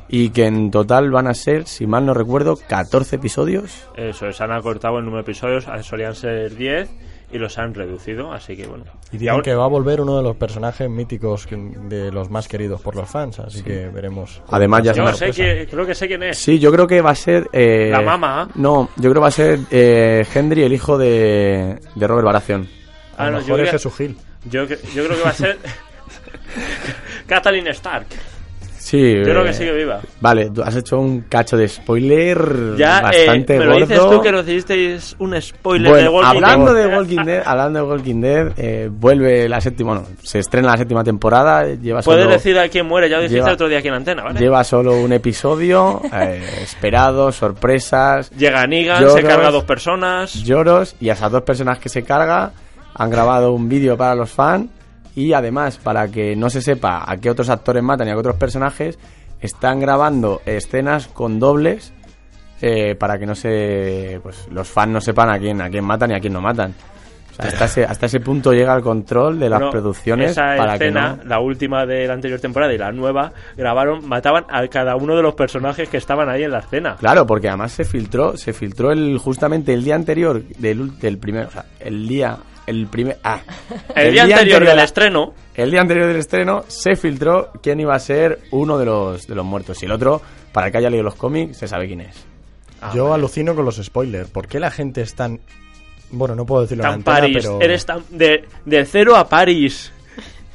y 0.08 0.30
que 0.30 0.46
en 0.46 0.70
total 0.70 1.10
van 1.10 1.26
a 1.26 1.34
ser, 1.34 1.66
si 1.66 1.86
mal 1.86 2.06
no 2.06 2.14
recuerdo, 2.14 2.56
14 2.56 3.16
episodios. 3.16 3.88
Eso, 3.96 4.30
se 4.32 4.44
han 4.44 4.52
acortado 4.52 4.98
el 4.98 5.04
número 5.04 5.22
de 5.22 5.30
episodios, 5.30 5.66
solían 5.82 6.14
ser 6.14 6.54
10 6.54 7.11
y 7.32 7.38
los 7.38 7.56
han 7.58 7.72
reducido, 7.74 8.32
así 8.32 8.54
que 8.56 8.66
bueno. 8.66 8.84
Y 9.10 9.18
dicen 9.18 9.30
ahora- 9.30 9.42
que 9.42 9.54
va 9.54 9.64
a 9.64 9.68
volver 9.68 10.00
uno 10.00 10.16
de 10.18 10.22
los 10.22 10.36
personajes 10.36 10.88
míticos 10.90 11.46
de 11.50 12.12
los 12.12 12.30
más 12.30 12.46
queridos 12.48 12.80
por 12.80 12.94
los 12.94 13.08
fans, 13.08 13.38
así 13.38 13.62
que 13.62 13.88
veremos. 13.88 14.42
Además, 14.50 14.82
ya 14.84 14.92
Yo 14.92 15.06
se 15.12 15.32
sé 15.32 15.42
que, 15.42 15.66
creo 15.70 15.86
que 15.86 15.94
sé 15.94 16.06
quién 16.06 16.22
es. 16.22 16.38
Sí, 16.38 16.58
yo 16.58 16.70
creo 16.70 16.86
que 16.86 17.00
va 17.00 17.10
a 17.10 17.14
ser... 17.14 17.48
eh, 17.52 17.88
La 17.90 18.02
mama. 18.02 18.48
No, 18.54 18.90
yo 18.96 19.02
creo 19.02 19.14
que 19.14 19.20
va 19.20 19.28
a 19.28 19.30
ser 19.30 19.58
eh, 19.70 20.24
Henry, 20.34 20.62
el 20.62 20.72
hijo 20.72 20.98
de, 20.98 21.78
de 21.94 22.06
Robert 22.06 22.26
Baratheon. 22.26 22.68
Ah, 23.16 23.30
no, 23.30 23.38
yo, 23.40 23.54
creo- 23.54 23.78
Yo, 24.50 24.66
cre- 24.66 24.80
yo 24.94 25.04
creo 25.04 25.16
que 25.16 25.22
va 25.22 25.30
a 25.30 25.34
ser 25.34 25.58
Kathleen 27.26 27.68
Stark. 27.68 28.06
Sí. 28.84 29.14
Yo 29.16 29.22
creo 29.22 29.44
que 29.44 29.50
eh, 29.50 29.54
sigue 29.54 29.72
viva. 29.72 30.00
Vale, 30.20 30.50
tú 30.50 30.60
has 30.60 30.74
hecho 30.74 30.98
un 30.98 31.20
cacho 31.28 31.56
de 31.56 31.68
spoiler 31.68 32.74
Ya, 32.76 32.98
eh, 32.98 33.02
bastante 33.02 33.59
me 33.59 33.64
lo 33.66 33.76
dices 33.76 34.00
tú 34.00 34.20
que 34.20 34.32
nos 34.32 34.46
hicisteis 34.48 35.14
un 35.20 35.40
spoiler 35.40 35.88
Bueno, 35.92 36.02
de 36.10 36.16
Walking 36.16 36.28
hablando 36.28 36.74
Dead. 36.74 36.88
de 36.90 36.96
Walking 36.96 37.24
Dead, 37.24 37.42
hablando 37.46 37.78
de 37.78 37.84
Walking 37.92 38.20
Dead, 38.20 38.52
eh, 38.56 38.88
vuelve 38.90 39.48
la 39.48 39.60
séptima, 39.60 39.92
bueno, 39.92 40.09
se 40.22 40.40
estrena 40.40 40.72
la 40.72 40.76
séptima 40.78 41.04
temporada, 41.04 41.64
lleva 41.74 42.02
Puedes 42.02 42.22
solo, 42.24 42.34
decir 42.34 42.59
a 42.59 42.68
quién 42.68 42.86
muere, 42.86 43.09
ya 43.09 43.16
lo 43.18 43.22
dijiste 43.22 43.40
lleva- 43.40 43.52
otro 43.54 43.68
día 43.68 43.78
aquí 43.78 43.88
en 43.88 43.94
antena, 43.94 44.24
¿vale? 44.24 44.40
lleva 44.40 44.64
solo 44.64 44.96
un 44.96 45.12
episodio, 45.12 46.00
eh, 46.12 46.42
esperado, 46.62 47.30
sorpresas, 47.30 48.30
Llega 48.32 48.66
Negan, 48.66 48.96
se 48.98 49.04
lloros, 49.04 49.20
carga 49.22 49.48
a 49.48 49.50
dos 49.52 49.64
personas. 49.64 50.34
lloros 50.42 50.96
y 51.00 51.09
a 51.10 51.12
esas 51.12 51.30
dos 51.30 51.42
personas 51.42 51.78
que 51.78 51.88
se 51.88 52.02
carga 52.02 52.50
han 52.94 53.10
grabado 53.10 53.52
un 53.52 53.68
vídeo 53.68 53.96
para 53.96 54.14
los 54.16 54.30
fans 54.30 54.68
y 55.14 55.32
además 55.32 55.78
para 55.78 56.09
que 56.09 56.34
no 56.36 56.51
se 56.51 56.62
sepa 56.62 57.05
a 57.06 57.16
qué 57.18 57.30
otros 57.30 57.48
actores 57.51 57.82
matan 57.82 58.09
y 58.09 58.10
a 58.10 58.14
qué 58.14 58.20
otros 58.20 58.36
personajes 58.36 58.98
están 59.40 59.80
grabando 59.80 60.40
escenas 60.47 61.09
con 61.09 61.39
dobles 61.39 61.93
eh, 62.60 62.94
para 62.94 63.18
que 63.18 63.26
no 63.26 63.34
se 63.34 64.20
pues 64.22 64.48
los 64.51 64.68
fans 64.68 64.93
no 64.93 65.01
sepan 65.01 65.30
a 65.30 65.39
quién 65.39 65.60
a 65.60 65.68
quién 65.68 65.84
matan 65.84 66.12
y 66.12 66.14
a 66.14 66.20
quién 66.20 66.32
no 66.32 66.40
matan 66.40 66.72
O 67.32 67.34
sea, 67.34 67.47
hasta 67.47 67.64
ese 67.66 67.84
hasta 67.84 68.06
ese 68.06 68.20
punto 68.20 68.52
llega 68.52 68.74
el 68.76 68.82
control 68.82 69.40
de 69.40 69.51
las 69.51 69.59
Bueno, 69.59 69.72
producciones 69.72 70.30
esa 70.30 70.55
para 70.56 70.74
escena, 70.74 71.16
que 71.18 71.24
no 71.24 71.28
la 71.28 71.40
última 71.40 71.84
de 71.84 72.06
la 72.06 72.14
anterior 72.14 72.39
temporada 72.39 72.72
y 72.72 72.78
la 72.78 72.93
nueva, 72.93 73.32
grabaron, 73.56 74.06
mataban 74.09 74.44
a 74.48 74.66
cada 74.68 74.94
uno 74.94 75.16
de 75.16 75.22
los 75.22 75.34
personajes 75.34 75.89
que 75.89 75.97
estaban 75.97 76.28
ahí 76.28 76.44
en 76.44 76.52
la 76.52 76.60
escena. 76.60 76.97
Claro, 77.01 77.26
porque 77.26 77.48
además 77.48 77.72
se 77.72 77.84
filtró, 77.84 78.36
se 78.36 78.52
filtró 78.52 78.93
el 78.93 79.18
justamente 79.18 79.74
el 79.74 79.82
día 79.82 79.97
anterior 79.97 80.43
del, 80.44 80.98
del 81.01 81.18
primer, 81.18 81.47
o 81.47 81.51
sea, 81.51 81.64
el 81.80 82.06
día, 82.06 82.39
el 82.66 82.86
primer, 82.86 83.18
ah, 83.24 83.40
El 83.94 84.12
día 84.12 84.22
anterior 84.24 84.64
del 84.64 84.78
estreno. 84.78 85.34
el 85.55 85.70
día 85.70 85.80
anterior 85.80 86.06
del 86.06 86.16
estreno 86.16 86.64
se 86.68 86.97
filtró 86.97 87.51
quién 87.62 87.80
iba 87.80 87.94
a 87.94 87.98
ser 87.98 88.40
uno 88.51 88.78
de 88.78 88.84
los 88.86 89.26
de 89.26 89.34
los 89.34 89.44
muertos 89.44 89.82
y 89.82 89.86
el 89.86 89.93
otro, 89.93 90.22
para 90.52 90.66
el 90.66 90.72
que 90.72 90.78
haya 90.78 90.90
leído 90.90 91.05
los 91.05 91.14
cómics, 91.14 91.59
se 91.59 91.68
sabe 91.68 91.86
quién 91.86 92.02
es. 92.02 92.24
Yo 92.94 93.14
alucino 93.14 93.55
con 93.55 93.64
los 93.64 93.76
spoilers. 93.76 94.28
¿Por 94.28 94.48
qué 94.48 94.59
la 94.59 94.70
gente 94.70 95.02
es 95.02 95.14
tan... 95.14 95.40
Bueno, 96.10 96.34
no 96.34 96.44
puedo 96.44 96.62
decirlo 96.62 96.82
en 96.82 96.90
Tan 96.90 96.94
antena, 96.94 97.18
París, 97.20 97.39
pero... 97.40 97.60
eres 97.60 97.86
tan 97.86 98.05
de, 98.10 98.44
de 98.64 98.84
cero 98.84 99.14
a 99.16 99.28
París. 99.28 99.93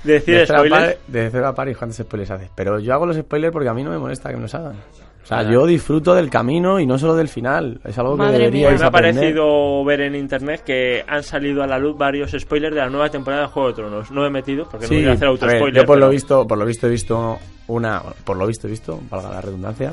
Decir 0.04 0.36
de 0.36 0.46
cero 0.46 0.60
a 0.60 0.68
spoiler. 0.68 1.32
Par- 1.32 1.56
París, 1.56 1.78
¿cuántos 1.78 1.98
spoilers 1.98 2.32
haces? 2.32 2.50
Pero 2.56 2.80
yo 2.80 2.94
hago 2.94 3.06
los 3.06 3.18
spoilers 3.18 3.52
porque 3.52 3.70
a 3.70 3.74
mí 3.74 3.84
no 3.84 3.90
me 3.92 3.98
molesta 3.98 4.30
que 4.30 4.36
me 4.36 4.44
los 4.44 4.54
hagan. 4.56 4.76
O 5.24 5.28
sea, 5.28 5.40
Claro. 5.40 5.52
yo 5.54 5.66
disfruto 5.66 6.16
del 6.16 6.30
camino 6.30 6.80
y 6.80 6.86
no 6.86 6.98
solo 6.98 7.14
del 7.14 7.28
final. 7.28 7.82
Es 7.84 7.98
algo 7.98 8.14
que 8.14 8.20
Madre 8.20 8.38
mía, 8.38 8.46
deberíais 8.70 8.80
me 8.80 8.88
ha 8.88 8.92
parecido 8.92 9.84
ver 9.84 10.00
en 10.02 10.16
internet 10.16 10.62
que 10.66 11.04
han 11.06 11.22
salido 11.22 11.64
a 11.64 11.68
la 11.68 11.78
luz 11.78 11.98
varios 11.98 12.32
spoilers 12.32 12.74
de 12.74 12.80
la 12.82 12.90
nueva 12.90 13.10
temporada 13.10 13.42
de 13.44 13.48
Juego 13.50 13.68
de 13.70 13.74
Tronos. 13.74 14.10
No 14.12 14.22
me 14.22 14.28
he 14.28 14.30
metido 14.30 14.70
porque 14.70 14.86
no 14.86 14.90
Sí, 14.90 14.96
voy 15.02 15.10
a 15.10 15.12
hacer 15.14 15.28
a 15.28 15.32
ver, 15.32 15.42
auto-spoiler. 15.42 15.82
yo 15.82 15.86
por 15.86 15.98
lo 15.98 16.02
pero- 16.06 16.12
visto, 16.12 16.48
por 16.48 16.58
lo 16.58 16.66
visto 16.66 16.88
he 16.88 16.90
visto 16.92 17.38
una, 17.68 18.02
por 18.24 18.38
lo 18.38 18.48
visto 18.48 18.68
he 18.68 18.70
visto, 18.72 19.02
valga 19.10 19.30
la 19.30 19.42
redundancia, 19.42 19.92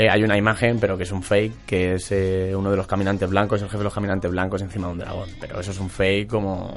eh, 0.00 0.08
hay 0.10 0.22
una 0.22 0.36
imagen, 0.36 0.78
pero 0.80 0.96
que 0.96 1.02
es 1.04 1.12
un 1.12 1.22
fake, 1.22 1.64
que 1.66 1.94
es 1.94 2.10
eh, 2.12 2.52
uno 2.56 2.70
de 2.70 2.76
los 2.76 2.86
caminantes 2.86 3.28
blancos, 3.28 3.60
el 3.60 3.68
jefe 3.68 3.78
de 3.78 3.84
los 3.84 3.94
caminantes 3.94 4.30
blancos 4.30 4.62
encima 4.62 4.86
de 4.88 4.92
un 4.94 4.98
dragón. 4.98 5.28
Pero 5.40 5.60
eso 5.60 5.70
es 5.70 5.78
un 5.80 5.90
fake 5.90 6.28
como, 6.28 6.74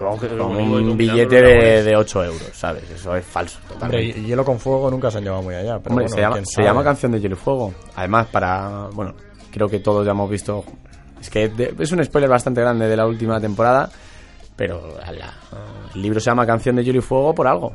un 0.00 0.96
billete 0.96 1.40
de, 1.42 1.82
de 1.82 1.96
8 1.96 2.24
euros, 2.24 2.50
¿sabes? 2.52 2.88
Eso 2.90 3.14
es 3.16 3.24
falso, 3.24 3.58
Hombre, 3.62 3.74
totalmente. 3.74 4.18
y 4.20 4.24
hielo 4.26 4.44
con 4.44 4.58
fuego 4.58 4.90
nunca 4.90 5.10
se 5.10 5.18
han 5.18 5.24
llevado 5.24 5.42
muy 5.42 5.54
allá. 5.54 5.78
Pero 5.78 5.90
Hombre, 5.94 6.06
bueno, 6.06 6.08
se, 6.14 6.20
llama, 6.20 6.40
se 6.44 6.62
llama 6.62 6.84
Canción 6.84 7.12
de 7.12 7.20
Hielo 7.20 7.34
y 7.34 7.38
Fuego. 7.38 7.74
Además, 7.96 8.26
para. 8.28 8.88
Bueno, 8.92 9.14
creo 9.50 9.68
que 9.68 9.78
todos 9.80 10.04
ya 10.04 10.12
hemos 10.12 10.30
visto. 10.30 10.64
Es 11.20 11.30
que 11.30 11.48
de- 11.48 11.74
es 11.78 11.92
un 11.92 12.04
spoiler 12.04 12.28
bastante 12.30 12.60
grande 12.60 12.88
de 12.88 12.96
la 12.96 13.06
última 13.06 13.40
temporada. 13.40 13.90
Pero 14.56 14.96
ala, 15.04 15.32
el 15.94 16.02
libro 16.02 16.20
se 16.20 16.26
llama 16.30 16.46
Canción 16.46 16.76
de 16.76 16.84
Hielo 16.84 16.98
y 16.98 17.02
Fuego 17.02 17.34
por 17.34 17.46
algo. 17.46 17.72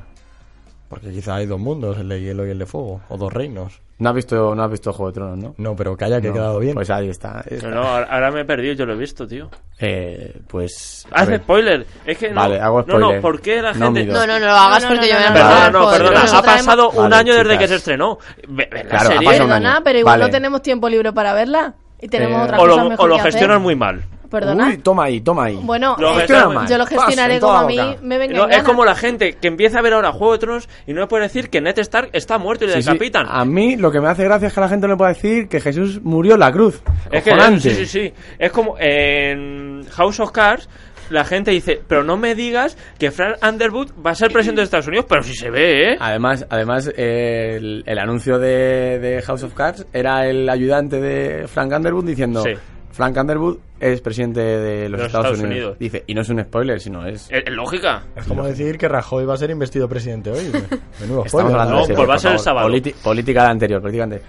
Porque 0.89 1.09
quizá 1.11 1.35
hay 1.35 1.45
dos 1.45 1.59
mundos, 1.59 1.97
el 1.97 2.07
de 2.07 2.21
hielo 2.21 2.47
y 2.47 2.51
el 2.51 2.59
de 2.59 2.65
fuego, 2.65 3.01
o 3.09 3.17
dos 3.17 3.33
reinos. 3.33 3.81
No 3.99 4.09
has 4.09 4.15
visto, 4.15 4.53
no 4.53 4.63
has 4.63 4.69
visto 4.69 4.93
Juego 4.93 5.09
de 5.11 5.13
Tronos, 5.15 5.37
¿no? 5.39 5.55
No, 5.57 5.75
pero 5.75 5.97
calla 5.97 6.21
que 6.21 6.27
No, 6.27 6.33
he 6.33 6.37
quedado 6.37 6.59
bien. 6.59 6.75
Pues 6.75 6.89
ahí 6.91 7.09
está. 7.09 7.43
está. 7.49 7.67
No, 7.69 7.75
no, 7.81 7.87
ahora 7.87 8.29
me 8.31 8.41
he 8.41 8.45
perdido, 8.45 8.73
yo 8.75 8.85
lo 8.85 8.93
he 8.93 8.97
visto, 8.97 9.25
tío. 9.27 9.49
Eh, 9.79 10.35
pues. 10.47 11.07
Haz 11.11 11.27
ver. 11.27 11.39
spoiler. 11.41 11.85
Es 12.05 12.17
que 12.17 12.29
no. 12.29 12.35
Vale, 12.35 12.59
hago 12.59 12.83
No, 12.83 12.93
no, 12.93 12.99
spoiler. 12.99 13.21
¿por 13.21 13.41
qué 13.41 13.61
la 13.61 13.73
No 13.73 13.85
gente.? 13.87 14.05
No, 14.05 14.27
no, 14.27 14.39
no 14.39 14.45
lo 14.45 14.51
hagas 14.51 14.83
No, 14.83 14.89
no, 14.89 14.95
porque 14.95 15.11
no, 15.13 15.19
yo 15.19 15.23
me 15.23 15.27
no, 15.29 15.33
Perdona, 15.33 15.69
no, 15.71 15.91
perdona. 15.91 16.21
Ha 16.37 16.41
pasado 16.43 16.87
Vale, 16.91 16.99
un 17.07 17.13
año 17.13 17.33
desde 17.33 17.43
chicas. 17.45 17.57
que 17.59 17.67
se 17.69 17.75
estrenó. 17.75 18.17
Claro, 18.17 18.69
ha 18.93 18.99
serie. 18.99 19.25
pasado 19.25 19.43
un 19.45 19.49
Perdona, 19.49 19.75
año. 19.75 19.83
pero 19.83 19.99
igual 19.99 20.19
Vale. 20.19 20.23
no 20.25 20.31
tenemos 20.37 20.61
tiempo 20.61 20.89
libre 20.89 21.11
para 21.13 21.33
verla. 21.33 21.73
Y 21.99 22.07
tenemos 22.07 22.39
Eh, 22.39 22.43
otras 22.43 22.59
o 22.59 22.63
cosas 22.63 22.83
lo, 22.83 22.89
mejor 22.91 23.05
o 23.05 23.07
lo 23.07 23.19
gestionan 23.19 23.61
muy 23.63 23.75
mal. 23.75 24.03
Perdona. 24.29 24.67
Uy, 24.67 24.77
toma 24.77 25.05
ahí, 25.05 25.21
toma 25.21 25.45
ahí. 25.45 25.59
Bueno, 25.63 25.95
Lo 25.99 26.19
eh, 26.19 26.25
yo 26.69 26.77
lo 26.77 26.85
gestionaré 26.85 27.39
como 27.39 27.53
a 27.57 27.65
mí 27.67 27.77
boca. 27.77 27.95
me 28.01 28.17
venga 28.17 28.35
No, 28.37 28.43
en 28.45 28.51
es 28.51 28.57
gana. 28.57 28.67
como 28.69 28.85
la 28.85 28.95
gente 28.95 29.33
que 29.33 29.47
empieza 29.47 29.79
a 29.79 29.81
ver 29.81 29.93
ahora 29.93 30.11
Juego 30.11 30.33
de 30.33 30.39
Tronos 30.39 30.69
y 30.85 30.93
no 30.93 31.01
le 31.01 31.07
puede 31.07 31.23
decir 31.23 31.49
que 31.49 31.61
Ned 31.61 31.77
Stark 31.79 32.09
está 32.13 32.37
muerto 32.37 32.65
y 32.65 32.67
le 32.67 32.73
Sí, 32.75 32.81
sí. 32.83 32.89
decapitan. 32.89 33.25
A 33.29 33.45
mí 33.45 33.75
lo 33.77 33.91
que 33.91 33.99
me 34.01 34.07
hace 34.09 34.23
gracia 34.23 34.47
es 34.47 34.53
que 34.53 34.59
la 34.61 34.69
gente 34.69 34.87
no 34.87 34.93
le 34.93 34.97
pueda 34.97 35.13
decir 35.13 35.47
que 35.47 35.59
Jesús 35.61 36.01
murió 36.03 36.33
en 36.35 36.39
la 36.41 36.51
cruz. 36.51 36.81
Es 37.11 37.23
que 37.23 37.31
Cojonante. 37.31 37.69
sí, 37.69 37.85
sí, 37.85 37.85
sí. 37.85 38.13
Es 38.37 38.51
como 38.51 38.75
en 38.79 39.85
House 39.91 40.19
of 40.19 40.31
Cards. 40.31 40.69
La 41.09 41.23
gente 41.23 41.51
dice, 41.51 41.79
pero 41.87 42.03
no 42.03 42.17
me 42.17 42.35
digas 42.35 42.77
que 42.99 43.11
Frank 43.11 43.37
Underwood 43.41 43.91
va 44.05 44.11
a 44.11 44.15
ser 44.15 44.29
presidente 44.29 44.59
de 44.59 44.65
Estados 44.65 44.87
Unidos, 44.89 45.05
pero 45.07 45.23
si 45.23 45.33
se 45.35 45.49
ve, 45.49 45.93
¿eh? 45.93 45.97
Además, 46.01 46.45
además 46.49 46.91
eh, 46.97 47.55
el, 47.55 47.81
el 47.85 47.97
anuncio 47.97 48.37
de, 48.37 48.99
de 48.99 49.21
House 49.21 49.43
of 49.43 49.53
Cards 49.53 49.87
era 49.93 50.27
el 50.27 50.49
ayudante 50.49 50.99
de 50.99 51.47
Frank 51.47 51.71
Underwood 51.73 52.03
diciendo 52.03 52.43
Sí. 52.43 52.51
Frank 52.97 53.15
Underwood 53.15 53.57
es 53.79 54.01
presidente 54.01 54.39
de 54.41 54.89
los, 54.89 54.97
De 54.97 54.97
los 54.97 55.05
Estados, 55.05 55.25
Estados 55.27 55.39
Unidos. 55.39 55.53
Unidos. 55.77 55.79
Dice, 55.79 56.03
y 56.07 56.13
no 56.15 56.21
es 56.21 56.29
un 56.29 56.43
spoiler, 56.43 56.79
sino 56.79 57.05
es... 57.05 57.29
Es, 57.31 57.43
es 57.45 57.53
lógica. 57.53 58.03
Es 58.15 58.25
como 58.25 58.43
decir 58.45 58.77
que 58.77 58.87
Rajoy 58.87 59.23
va 59.25 59.35
a 59.35 59.37
ser 59.37 59.51
investido 59.51 59.87
presidente 59.87 60.31
hoy. 60.31 60.45
Menudo 60.99 61.23
Estamos 61.23 61.27
spoiler. 61.29 61.51
hablando 61.51 61.73
No, 61.75 61.79
de 61.81 61.85
serie, 61.85 61.95
pues 61.95 62.09
va 62.09 62.13
a 62.13 62.15
por 62.15 62.19
ser 62.21 62.31
el 62.33 62.39
sábado. 62.39 62.67
Politi- 62.69 62.93
política 62.95 63.43
de 63.43 63.49
anterior, 63.49 63.81
política 63.81 64.03
anterior. 64.05 64.27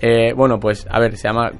Eh, 0.00 0.32
bueno, 0.34 0.58
pues, 0.60 0.86
a 0.90 1.00
ver, 1.00 1.16
se 1.16 1.28
llama... 1.28 1.50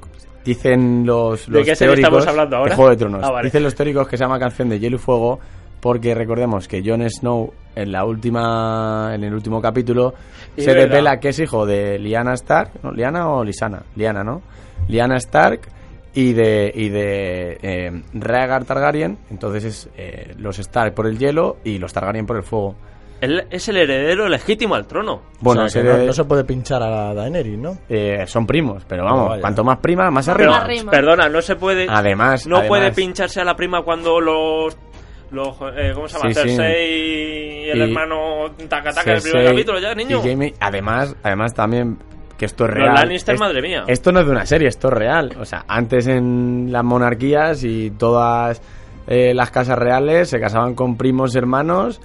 Dicen 0.45 1.05
los, 1.05 1.45
¿De 1.47 1.57
los 1.57 1.67
qué 1.67 1.75
serie 1.75 1.95
teóricos... 1.95 2.19
estamos 2.19 2.27
hablando 2.27 2.55
ahora? 2.55 2.69
de 2.69 2.75
Juego 2.77 2.91
de 2.91 2.95
Tronos. 2.97 3.21
Ah, 3.25 3.31
vale. 3.31 3.45
Dicen 3.47 3.63
los 3.63 3.75
teóricos 3.75 4.07
que 4.07 4.15
se 4.17 4.23
llama 4.23 4.39
Canción 4.39 4.69
de 4.69 4.79
Hielo 4.79 4.95
y 4.95 4.99
Fuego 4.99 5.39
porque 5.81 6.15
recordemos 6.15 6.67
que 6.69 6.81
Jon 6.83 7.07
Snow 7.09 7.53
en 7.75 7.91
la 7.91 8.05
última 8.05 9.11
en 9.13 9.23
el 9.25 9.33
último 9.33 9.61
capítulo 9.61 10.13
se 10.57 10.73
revela 10.73 11.19
que 11.19 11.29
es 11.29 11.39
hijo 11.39 11.65
de 11.65 11.99
Lyanna 11.99 12.33
Stark, 12.35 12.71
¿no? 12.81 12.91
¿Lyanna 12.93 13.27
o 13.29 13.43
Lysana? 13.43 13.83
Lyanna, 13.97 14.23
¿no? 14.23 14.41
Lyanna 14.87 15.17
Stark 15.17 15.67
y 16.19 16.33
de 16.33 16.71
y 16.73 16.89
de 16.89 17.59
eh, 17.61 18.01
Rhaegar 18.13 18.65
Targaryen, 18.65 19.19
entonces 19.29 19.63
es 19.65 19.89
eh, 19.97 20.33
los 20.37 20.57
Stark 20.57 20.95
por 20.95 21.05
el 21.05 21.19
hielo 21.19 21.57
y 21.63 21.77
los 21.77 21.93
Targaryen 21.93 22.25
por 22.25 22.37
el 22.37 22.43
fuego. 22.43 22.75
Él 23.21 23.45
es 23.51 23.67
el 23.69 23.77
heredero 23.77 24.27
legítimo 24.27 24.73
al 24.73 24.87
trono. 24.87 25.21
Bueno, 25.41 25.65
O 25.65 25.69
sea, 25.69 25.81
ese 25.83 25.91
que 25.99 26.05
no, 26.07 26.13
se 26.13 26.23
puede 26.23 26.43
pinchar 26.43 26.81
a 26.81 27.13
Daenerys, 27.13 27.59
¿no? 27.59 27.77
eh, 27.87 28.23
son 28.25 28.47
primos, 28.47 28.83
pero 28.87 29.03
vamos, 29.03 29.19
No, 29.23 29.29
vaya. 29.29 29.41
cuanto 29.41 29.63
más 29.63 29.77
prima, 29.77 30.09
más 30.09 30.25
Pero, 30.35 30.53
arriba. 30.55 30.89
perdona, 30.91 31.29
no 31.29 31.39
se 31.41 31.55
puede. 31.55 31.85
Además, 31.89 32.47
no 32.47 32.57
además- 32.57 32.67
puede 32.67 32.91
pincharse 32.93 33.39
a 33.41 33.43
la 33.43 33.55
prima 33.55 33.83
cuando 33.83 34.19
los. 34.19 34.75
los 35.29 35.55
eh, 35.77 35.91
¿Cómo 35.93 36.07
se 36.07 36.17
llama? 36.17 36.33
Sí, 36.33 36.39
sí. 36.41 36.49
Cersei 36.55 37.65
y 37.65 37.69
el 37.69 37.77
Y- 37.77 37.81
hermano 37.81 38.51
Takataka 38.67 39.11
del 39.13 39.21
primer 39.21 39.45
capítulo, 39.49 39.79
ya, 39.79 39.93
niño. 39.93 40.17
y 40.19 40.21
Jaime, 40.23 40.53
además, 40.59 41.15
además 41.21 41.53
también 41.53 41.97
que 42.37 42.45
esto 42.45 42.65
es 42.65 42.69
Los 42.69 42.79
real. 42.79 42.93
Lannister, 42.95 43.35
Es- 43.35 43.41
madre 43.41 43.61
mía. 43.61 43.83
Esto 43.87 44.11
no 44.11 44.19
es 44.19 44.25
de 44.25 44.31
una 44.31 44.45
serie, 44.45 44.67
esto 44.67 44.87
es 44.89 44.93
real. 44.93 45.35
O 45.39 45.45
sea, 45.45 45.65
antes 45.67 46.07
en 46.07 46.67
las 46.71 46.83
monarquías 46.83 47.63
y 47.63 47.91
todas 47.91 48.61
eh, 49.07 49.33
las 49.33 49.49
casas 49.51 49.77
reales 49.79 50.29
se 50.29 50.39
casaban 50.39 50.75
con 50.75 50.97
primos 50.97 51.35
hermanos 51.35 51.99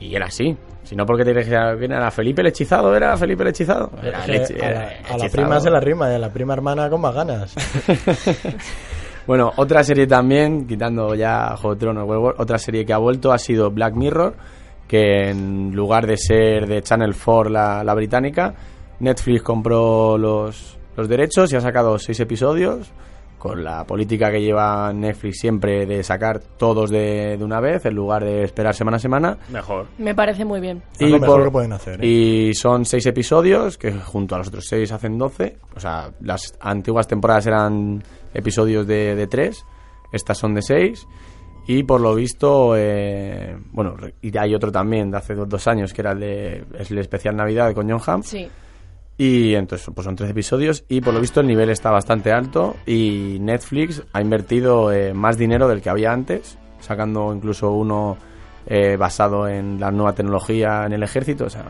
y 0.00 0.14
era 0.14 0.26
así. 0.26 0.56
Si 0.84 0.94
no, 0.94 1.04
porque 1.04 1.24
te 1.24 1.32
viene 1.32 1.96
era 1.96 2.10
Felipe 2.12 2.42
el 2.42 2.46
hechizado, 2.46 2.94
era 2.94 3.16
Felipe 3.16 3.42
el 3.42 3.48
hechizado. 3.48 3.90
Era 4.02 4.24
el 4.24 4.30
Eh, 4.36 4.44
hechi- 4.44 4.62
a, 4.62 4.66
era 4.68 4.78
la, 4.78 4.86
a 4.86 4.88
la 4.88 4.92
hechizado. 4.92 5.30
prima 5.32 5.60
se 5.60 5.70
la 5.70 5.80
rima 5.80 6.10
y 6.12 6.14
a 6.14 6.18
la 6.18 6.30
prima 6.32 6.52
hermana 6.54 6.88
con 6.88 7.00
más 7.00 7.14
ganas. 7.14 7.54
Bueno, 9.26 9.52
otra 9.56 9.82
serie 9.82 10.06
también, 10.06 10.68
quitando 10.68 11.14
ya 11.16 11.56
Juego 11.56 11.74
de 11.74 11.80
Tronos, 11.80 12.34
otra 12.38 12.58
serie 12.58 12.86
que 12.86 12.92
ha 12.92 12.98
vuelto 12.98 13.32
ha 13.32 13.38
sido 13.38 13.72
Black 13.72 13.94
Mirror, 13.94 14.34
que 14.86 15.30
en 15.30 15.74
lugar 15.74 16.06
de 16.06 16.16
ser 16.16 16.68
de 16.68 16.80
Channel 16.80 17.12
4 17.12 17.50
la, 17.50 17.82
la 17.82 17.94
británica, 17.94 18.54
Netflix 19.00 19.42
compró 19.42 20.16
los, 20.18 20.78
los 20.96 21.08
derechos 21.08 21.52
y 21.52 21.56
ha 21.56 21.60
sacado 21.60 21.98
seis 21.98 22.18
episodios, 22.20 22.90
con 23.38 23.62
la 23.62 23.84
política 23.84 24.30
que 24.30 24.40
lleva 24.40 24.92
Netflix 24.92 25.40
siempre 25.40 25.84
de 25.86 26.02
sacar 26.02 26.40
todos 26.40 26.90
de, 26.90 27.36
de 27.36 27.44
una 27.44 27.60
vez, 27.60 27.84
en 27.84 27.94
lugar 27.94 28.24
de 28.24 28.42
esperar 28.42 28.74
semana 28.74 28.96
a 28.96 29.00
semana. 29.00 29.38
Mejor. 29.50 29.86
Me 29.98 30.14
parece 30.14 30.44
muy 30.44 30.58
bien. 30.60 30.82
Es 30.98 31.10
lo 31.10 31.20
mejor 31.20 31.44
que 31.44 31.50
pueden 31.50 31.72
hacer, 31.72 32.02
¿eh? 32.02 32.06
Y 32.06 32.54
son 32.54 32.84
seis 32.86 33.04
episodios, 33.06 33.76
que 33.76 33.92
junto 33.92 34.34
a 34.34 34.38
los 34.38 34.48
otros 34.48 34.64
seis 34.66 34.90
hacen 34.90 35.18
doce. 35.18 35.58
O 35.76 35.80
sea, 35.80 36.10
las 36.22 36.54
antiguas 36.60 37.06
temporadas 37.06 37.46
eran 37.46 38.02
episodios 38.32 38.86
de, 38.86 39.14
de 39.14 39.26
tres, 39.26 39.64
estas 40.12 40.38
son 40.38 40.54
de 40.54 40.62
seis. 40.62 41.06
Y 41.68 41.82
por 41.82 42.00
lo 42.00 42.14
visto, 42.14 42.74
eh, 42.76 43.56
bueno, 43.72 43.96
re- 43.96 44.14
y 44.22 44.36
hay 44.38 44.54
otro 44.54 44.72
también 44.72 45.10
de 45.10 45.18
hace 45.18 45.34
dos, 45.34 45.48
dos 45.48 45.66
años, 45.68 45.92
que 45.92 46.00
era 46.00 46.12
el, 46.12 46.20
de, 46.20 46.64
es 46.78 46.90
el 46.90 46.98
especial 46.98 47.36
Navidad 47.36 47.68
de 47.68 47.74
con 47.74 47.90
John 47.90 48.00
Hamm. 48.06 48.22
Sí. 48.22 48.48
Y 49.18 49.54
entonces, 49.54 49.88
pues 49.94 50.04
son 50.04 50.14
tres 50.14 50.30
episodios 50.30 50.84
y 50.88 51.00
por 51.00 51.14
lo 51.14 51.20
visto 51.20 51.40
el 51.40 51.46
nivel 51.46 51.70
está 51.70 51.90
bastante 51.90 52.32
alto 52.32 52.76
y 52.84 53.38
Netflix 53.40 54.02
ha 54.12 54.20
invertido 54.20 54.92
eh, 54.92 55.14
más 55.14 55.38
dinero 55.38 55.68
del 55.68 55.80
que 55.80 55.88
había 55.88 56.12
antes, 56.12 56.58
sacando 56.80 57.32
incluso 57.32 57.70
uno 57.70 58.18
eh, 58.66 58.96
basado 58.96 59.48
en 59.48 59.80
la 59.80 59.90
nueva 59.90 60.12
tecnología 60.12 60.84
en 60.84 60.92
el 60.92 61.02
ejército, 61.02 61.46
o 61.46 61.50
sea, 61.50 61.64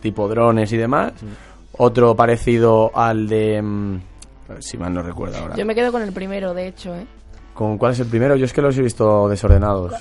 tipo 0.00 0.28
drones 0.28 0.72
y 0.72 0.76
demás. 0.76 1.12
Otro 1.72 2.14
parecido 2.14 2.92
al 2.94 3.28
de... 3.28 3.60
mm, 3.60 4.00
si 4.60 4.78
mal 4.78 4.94
no 4.94 5.02
recuerdo 5.02 5.38
ahora. 5.38 5.56
Yo 5.56 5.66
me 5.66 5.74
quedo 5.74 5.90
con 5.90 6.02
el 6.02 6.12
primero, 6.12 6.54
de 6.54 6.68
hecho, 6.68 6.94
¿eh? 6.94 7.06
¿Con 7.52 7.78
cuál 7.78 7.92
es 7.92 8.00
el 8.00 8.06
primero? 8.06 8.36
Yo 8.36 8.44
es 8.44 8.52
que 8.52 8.62
los 8.62 8.76
he 8.78 8.82
visto 8.82 9.28
desordenados. 9.28 9.92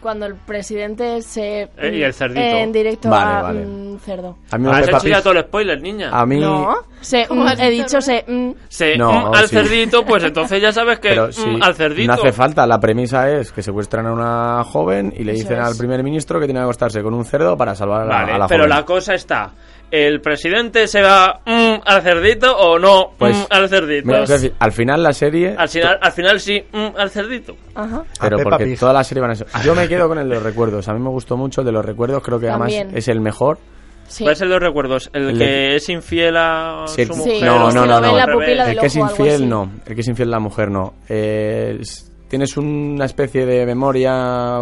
Cuando 0.00 0.26
el 0.26 0.36
presidente 0.36 1.20
se... 1.22 1.62
Eh, 1.76 1.90
y 1.92 2.02
el 2.02 2.14
cerdito. 2.14 2.40
En 2.40 2.70
directo 2.72 3.10
Vale, 3.10 3.30
a 3.30 3.42
vale. 3.42 3.66
mm, 3.66 3.98
cerdo. 3.98 4.36
A 4.50 4.56
mí 4.58 4.64
me 4.68 4.70
Has 4.76 4.88
hecho 4.88 5.08
ya 5.08 5.20
todo 5.20 5.32
el 5.32 5.40
spoiler, 5.44 5.80
niña. 5.82 6.10
A 6.12 6.24
mí... 6.24 6.38
No, 6.38 6.72
se, 7.00 7.26
¿Cómo 7.26 7.44
mm, 7.44 7.60
he 7.60 7.70
dicho, 7.70 8.00
se... 8.00 8.24
mm, 8.26 8.50
Se, 8.68 8.96
No, 8.96 9.30
mm, 9.30 9.34
al 9.34 9.48
sí. 9.48 9.56
cerdito, 9.56 10.04
pues 10.04 10.22
entonces 10.22 10.62
ya 10.62 10.70
sabes 10.72 11.00
que 11.00 11.08
Pero 11.08 11.28
mm, 11.28 11.32
sí, 11.32 11.58
al 11.60 11.74
cerdito. 11.74 12.06
no 12.06 12.12
hace 12.14 12.30
falta. 12.32 12.64
La 12.66 12.78
premisa 12.78 13.28
es 13.28 13.50
que 13.50 13.60
secuestran 13.62 14.06
a 14.06 14.12
una 14.12 14.64
joven 14.64 15.12
y 15.16 15.24
le 15.24 15.32
Eso 15.32 15.42
dicen 15.42 15.58
es. 15.60 15.66
al 15.66 15.76
primer 15.76 16.02
ministro 16.04 16.38
que 16.38 16.46
tiene 16.46 16.60
que 16.60 16.64
acostarse 16.64 17.02
con 17.02 17.12
un 17.14 17.24
cerdo 17.24 17.56
para 17.56 17.74
salvar 17.74 18.02
a 18.02 18.04
la, 18.04 18.14
Vale, 18.20 18.32
a 18.34 18.38
la 18.38 18.46
pero 18.46 18.64
joven. 18.64 18.76
la 18.76 18.84
cosa 18.84 19.14
está. 19.14 19.50
¿El 19.90 20.20
presidente 20.20 20.86
se 20.86 21.00
va 21.02 21.40
mm, 21.46 21.77
al 21.88 22.02
cerdito 22.02 22.56
o 22.56 22.78
no 22.78 23.12
Pues, 23.18 23.36
mm, 23.36 23.42
al 23.50 23.68
cerdito? 23.68 24.06
Mira, 24.06 24.22
es 24.22 24.28
decir, 24.28 24.54
al 24.58 24.72
final 24.72 25.02
la 25.02 25.12
serie... 25.12 25.54
al, 25.56 25.68
final, 25.68 25.98
al 26.00 26.12
final 26.12 26.40
sí, 26.40 26.62
mm, 26.72 26.86
al 26.96 27.10
cerdito. 27.10 27.56
Ajá. 27.74 28.04
Pero 28.20 28.38
A 28.40 28.42
porque 28.42 28.64
Pig. 28.64 28.78
toda 28.78 28.92
la 28.92 29.02
serie 29.04 29.22
van 29.22 29.30
a 29.30 29.34
ser... 29.34 29.46
Yo 29.64 29.74
me 29.74 29.88
quedo 29.88 30.08
con 30.08 30.18
el 30.18 30.28
de 30.28 30.34
los 30.36 30.42
recuerdos. 30.44 30.86
A 30.88 30.94
mí 30.94 31.00
me 31.00 31.08
gustó 31.10 31.36
mucho 31.36 31.62
el 31.62 31.66
de 31.66 31.72
los 31.72 31.84
recuerdos. 31.84 32.22
Creo 32.22 32.38
que 32.38 32.48
además 32.48 32.72
es 32.94 33.08
el 33.08 33.20
mejor. 33.20 33.58
Sí. 34.06 34.24
¿Cuál 34.24 34.32
es 34.32 34.40
el 34.40 34.48
de 34.48 34.54
los 34.54 34.62
recuerdos? 34.62 35.10
¿El, 35.12 35.28
El 35.30 35.38
que 35.38 35.44
de- 35.44 35.76
es 35.76 35.88
infiel 35.90 36.34
a 36.38 36.84
Sí, 36.86 37.04
su 37.04 37.12
sí. 37.12 37.18
mujer? 37.18 37.42
No, 37.44 37.70
no, 37.70 37.84
no, 37.86 38.00
no. 38.00 38.16
la 38.16 38.70
El 38.70 38.78
que 38.78 38.86
es 38.86 38.96
infiel 38.96 39.48
no. 39.48 39.70
El 39.84 39.94
que 39.94 40.00
es 40.00 40.08
infiel 40.08 40.30
la 40.30 40.38
mujer 40.40 40.70
no. 40.70 40.94
Eh, 41.08 41.76
es- 41.80 42.10
tienes 42.28 42.56
una 42.56 43.04
especie 43.04 43.44
de 43.44 43.66
memoria 43.66 44.60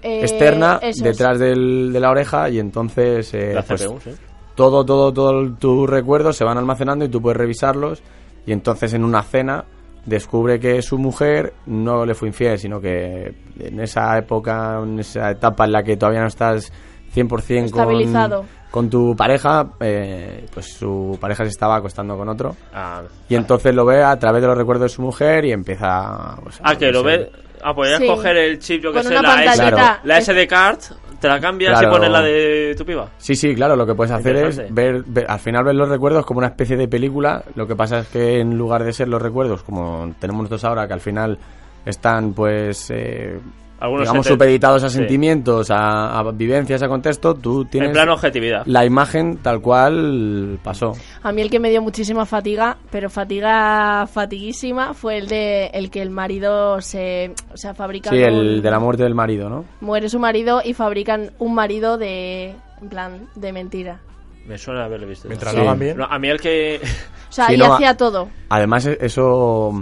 Eh, 0.00 0.20
externa 0.20 0.78
eso 0.80 1.02
detrás 1.02 1.40
del- 1.40 1.92
de 1.92 1.98
la 2.00 2.10
oreja 2.10 2.48
y 2.50 2.60
entonces 2.60 3.34
eh, 3.34 3.52
La 3.54 3.62
pues, 3.62 3.82
CPU, 3.84 3.98
sí. 4.00 4.10
Todo, 4.58 4.84
todo, 4.84 5.12
todo 5.12 5.52
tus 5.52 5.88
recuerdos 5.88 6.36
se 6.36 6.42
van 6.42 6.58
almacenando 6.58 7.04
y 7.04 7.08
tú 7.08 7.22
puedes 7.22 7.36
revisarlos 7.36 8.02
y 8.44 8.50
entonces 8.52 8.92
en 8.92 9.04
una 9.04 9.22
cena 9.22 9.64
descubre 10.04 10.58
que 10.58 10.82
su 10.82 10.98
mujer 10.98 11.52
no 11.66 12.04
le 12.04 12.14
fue 12.14 12.26
infiel, 12.28 12.58
sino 12.58 12.80
que 12.80 13.32
en 13.60 13.78
esa 13.80 14.18
época, 14.18 14.80
en 14.82 14.98
esa 14.98 15.30
etapa 15.30 15.64
en 15.66 15.72
la 15.72 15.82
que 15.84 15.96
todavía 15.96 16.22
no 16.22 16.26
estás 16.26 16.72
100% 17.14 17.64
Estabilizado. 17.66 18.40
con, 18.40 18.48
con 18.70 18.90
tu 18.90 19.14
pareja, 19.16 19.68
eh, 19.80 20.44
pues 20.52 20.74
su 20.76 21.16
pareja 21.20 21.44
se 21.44 21.50
estaba 21.50 21.76
acostando 21.76 22.16
con 22.16 22.28
otro. 22.28 22.56
Ah, 22.74 23.02
Y 23.28 23.36
entonces 23.36 23.72
lo 23.74 23.84
ve 23.84 24.02
a 24.02 24.18
través 24.18 24.42
de 24.42 24.48
los 24.48 24.58
recuerdos 24.58 24.90
de 24.90 24.94
su 24.96 25.02
mujer 25.02 25.44
y 25.44 25.52
empieza... 25.52 26.36
Pues, 26.42 26.58
Ah, 26.64 26.74
que 26.74 26.90
lo 26.90 27.02
ve. 27.04 27.30
Ah, 27.62 27.74
podías 27.74 27.98
Sí. 27.98 28.06
coger 28.06 28.36
el 28.36 28.58
chip, 28.58 28.82
yo 28.82 28.90
que 28.92 28.98
Con 29.00 29.08
sé, 29.08 29.18
una 29.18 29.22
la 29.22 29.34
S, 29.34 29.44
pantallita. 29.46 29.76
Claro. 29.76 30.00
la 30.04 30.20
SD 30.20 30.46
card, 30.46 30.78
te 31.20 31.28
la 31.28 31.40
cambias 31.40 31.72
Claro. 31.78 31.88
y 31.88 31.90
pones 31.96 32.10
la 32.10 32.22
de 32.22 32.74
tu 32.76 32.84
piba. 32.84 33.08
Sí, 33.18 33.34
sí, 33.34 33.54
claro, 33.54 33.74
lo 33.76 33.86
que 33.86 33.94
puedes 33.94 34.12
hacer 34.12 34.36
es 34.36 34.62
ver- 34.72 35.04
al 35.26 35.38
final 35.40 35.64
ver 35.64 35.74
los 35.74 35.88
recuerdos 35.88 36.24
como 36.24 36.38
una 36.38 36.48
especie 36.48 36.76
de 36.76 36.88
película, 36.88 37.42
lo 37.54 37.66
que 37.66 37.74
pasa 37.76 38.00
es 38.00 38.08
que 38.08 38.40
en 38.40 38.56
lugar 38.56 38.84
de 38.84 38.92
ser 38.92 39.08
los 39.08 39.20
recuerdos 39.20 39.62
como 39.62 40.14
tenemos 40.20 40.42
nosotros 40.42 40.64
ahora, 40.64 40.86
que 40.86 40.94
al 40.94 41.00
final 41.00 41.38
están 41.84 42.32
pues, 42.34 42.90
eh, 42.90 43.38
Algunos 43.80 44.06
digamos, 44.06 44.26
supeditados 44.26 44.82
a 44.82 44.88
sí. 44.90 44.96
sentimientos, 44.96 45.70
a, 45.70 46.18
a 46.18 46.30
vivencias, 46.32 46.82
a 46.82 46.88
contexto, 46.88 47.34
tú 47.34 47.64
tienes 47.64 47.88
En 47.88 47.92
plan 47.92 48.08
objetividad. 48.08 48.62
la 48.66 48.84
imagen 48.84 49.36
tal 49.38 49.60
cual 49.60 50.58
pasó. 50.64 50.94
A 51.22 51.30
mí 51.32 51.42
el 51.42 51.48
que 51.50 51.60
me 51.60 51.70
dio 51.70 51.80
muchísima 51.80 52.26
fatiga, 52.26 52.76
pero 52.90 53.08
fatiga 53.08 54.06
fatiguísima, 54.12 54.94
fue 54.94 55.18
el 55.18 55.28
de 55.28 55.66
el 55.74 55.90
que 55.90 56.02
el 56.02 56.10
marido 56.10 56.80
se, 56.80 57.34
o 57.52 57.56
sea, 57.56 57.72
fabrica 57.74 58.10
Sí, 58.10 58.16
el 58.20 58.34
un- 58.56 58.62
de 58.62 58.70
la 58.70 58.80
muerte 58.80 59.04
del 59.04 59.14
marido, 59.14 59.48
¿no? 59.48 59.64
muere 59.80 60.08
su 60.08 60.18
marido 60.18 60.60
y 60.64 60.74
fabrican 60.74 61.30
un 61.38 61.54
marido 61.54 61.98
de 61.98 62.54
En 62.82 62.88
plan, 62.88 63.28
de 63.34 63.52
mentira. 63.52 64.00
Me 64.46 64.56
suena 64.56 64.84
haberlo 64.84 65.06
visto. 65.06 65.28
Mientras 65.28 65.50
Sí. 65.52 65.56
lo 65.58 65.64
hagan 65.64 65.78
bien. 65.78 65.96
No, 65.98 66.04
a 66.04 66.18
mí 66.18 66.28
el 66.28 66.40
que... 66.40 66.80
O 67.28 67.32
sea, 67.32 67.46
Sí, 67.48 67.54
y 67.54 67.56
no, 67.58 67.74
hacía 67.74 67.96
todo. 67.96 68.28
Además, 68.48 68.86
e- 68.86 68.96
eso. 69.00 69.72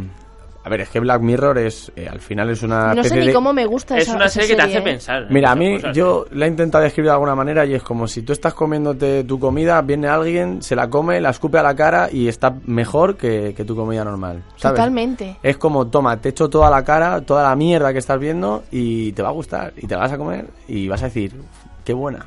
A 0.67 0.69
ver, 0.69 0.81
es 0.81 0.89
que 0.89 0.99
Black 0.99 1.23
Mirror 1.23 1.59
es. 1.59 1.93
eh, 1.95 2.09
al 2.11 2.19
final 2.19 2.51
es 2.51 2.61
una. 2.65 2.93
No 2.93 3.05
sé 3.05 3.15
ni 3.21 3.29
de- 3.29 3.33
cómo 3.33 3.53
me 3.53 3.65
gusta 3.67 3.97
Es 3.97 4.09
esa 4.09 4.17
una 4.17 4.25
esa 4.25 4.41
serie 4.41 4.49
que 4.49 4.57
te 4.57 4.63
hace 4.63 4.79
¿eh? 4.79 4.83
pensar. 4.83 5.27
Mira, 5.31 5.53
a 5.53 5.55
mí 5.55 5.77
cosas. 5.77 5.97
yo 5.97 6.27
la 6.33 6.47
he 6.47 6.49
intentado 6.49 6.83
describir 6.83 7.07
de 7.11 7.13
alguna 7.15 7.37
manera 7.37 7.65
y 7.65 7.75
es 7.75 7.85
como 7.85 8.09
si 8.09 8.23
tú 8.23 8.33
estás 8.33 8.53
comiéndote 8.53 9.23
tu 9.23 9.39
comida, 9.39 9.81
viene 9.83 10.09
alguien, 10.09 10.61
se 10.63 10.75
la 10.75 10.91
come, 10.91 11.21
la 11.21 11.31
escupe 11.31 11.59
a 11.59 11.63
la 11.63 11.77
cara 11.77 12.09
y 12.11 12.27
está 12.27 12.53
mejor 12.67 13.17
que, 13.17 13.55
que 13.57 13.65
tu 13.65 13.77
comida 13.77 14.03
normal. 14.05 14.43
¿sabes? 14.57 14.77
Totalmente. 14.81 15.37
Es 15.41 15.57
como, 15.57 15.87
toma, 15.87 16.21
te 16.21 16.31
echo 16.31 16.51
toda 16.51 16.69
la 16.69 16.83
cara, 16.83 17.21
toda 17.21 17.45
la 17.45 17.55
mierda 17.55 17.93
que 17.93 18.01
estás 18.01 18.19
viendo 18.19 18.65
y 18.73 19.13
te 19.13 19.23
va 19.23 19.29
a 19.29 19.33
gustar 19.33 19.73
y 19.77 19.87
te 19.87 19.95
la 19.95 20.01
vas 20.01 20.13
a 20.13 20.19
comer 20.19 20.47
y 20.67 20.89
vas 20.89 21.01
a 21.03 21.07
decir, 21.07 21.33
qué 21.85 21.93
buena. 21.93 22.27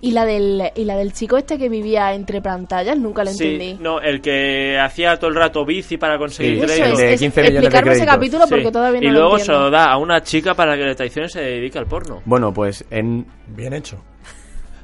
Y 0.00 0.12
la 0.12 0.24
del 0.24 0.62
y 0.74 0.84
la 0.84 0.96
del 0.96 1.12
chico 1.12 1.36
este 1.36 1.58
que 1.58 1.68
vivía 1.68 2.12
entre 2.14 2.40
pantallas, 2.40 2.98
nunca 2.98 3.24
lo 3.24 3.30
Sí, 3.30 3.44
entendí. 3.54 3.82
no, 3.82 4.00
el 4.00 4.20
que 4.20 4.78
hacía 4.78 5.16
todo 5.18 5.30
el 5.30 5.36
rato 5.36 5.64
bici 5.64 5.96
para 5.96 6.18
conseguir 6.18 6.60
Sí, 6.60 6.66
créditos. 6.80 7.00
es, 7.00 7.22
es 7.22 7.22
explicarme 7.22 7.92
ese 7.92 8.06
capítulo 8.06 8.44
porque 8.48 8.70
todavía 8.70 9.00
no 9.00 9.06
Y 9.06 9.10
lo 9.10 9.20
luego 9.20 9.36
se 9.38 9.42
entiendo. 9.44 9.64
lo 9.64 9.70
da 9.70 9.84
a 9.92 9.96
una 9.98 10.22
chica 10.22 10.54
para 10.54 10.76
que 10.76 10.84
le 10.84 10.94
traicione 10.94 11.26
y 11.26 11.30
se 11.30 11.40
dedique 11.40 11.78
al 11.78 11.86
porno. 11.86 12.22
Bueno, 12.24 12.52
pues 12.52 12.84
en... 12.90 13.26
Bien 13.48 13.72
hecho. 13.72 13.96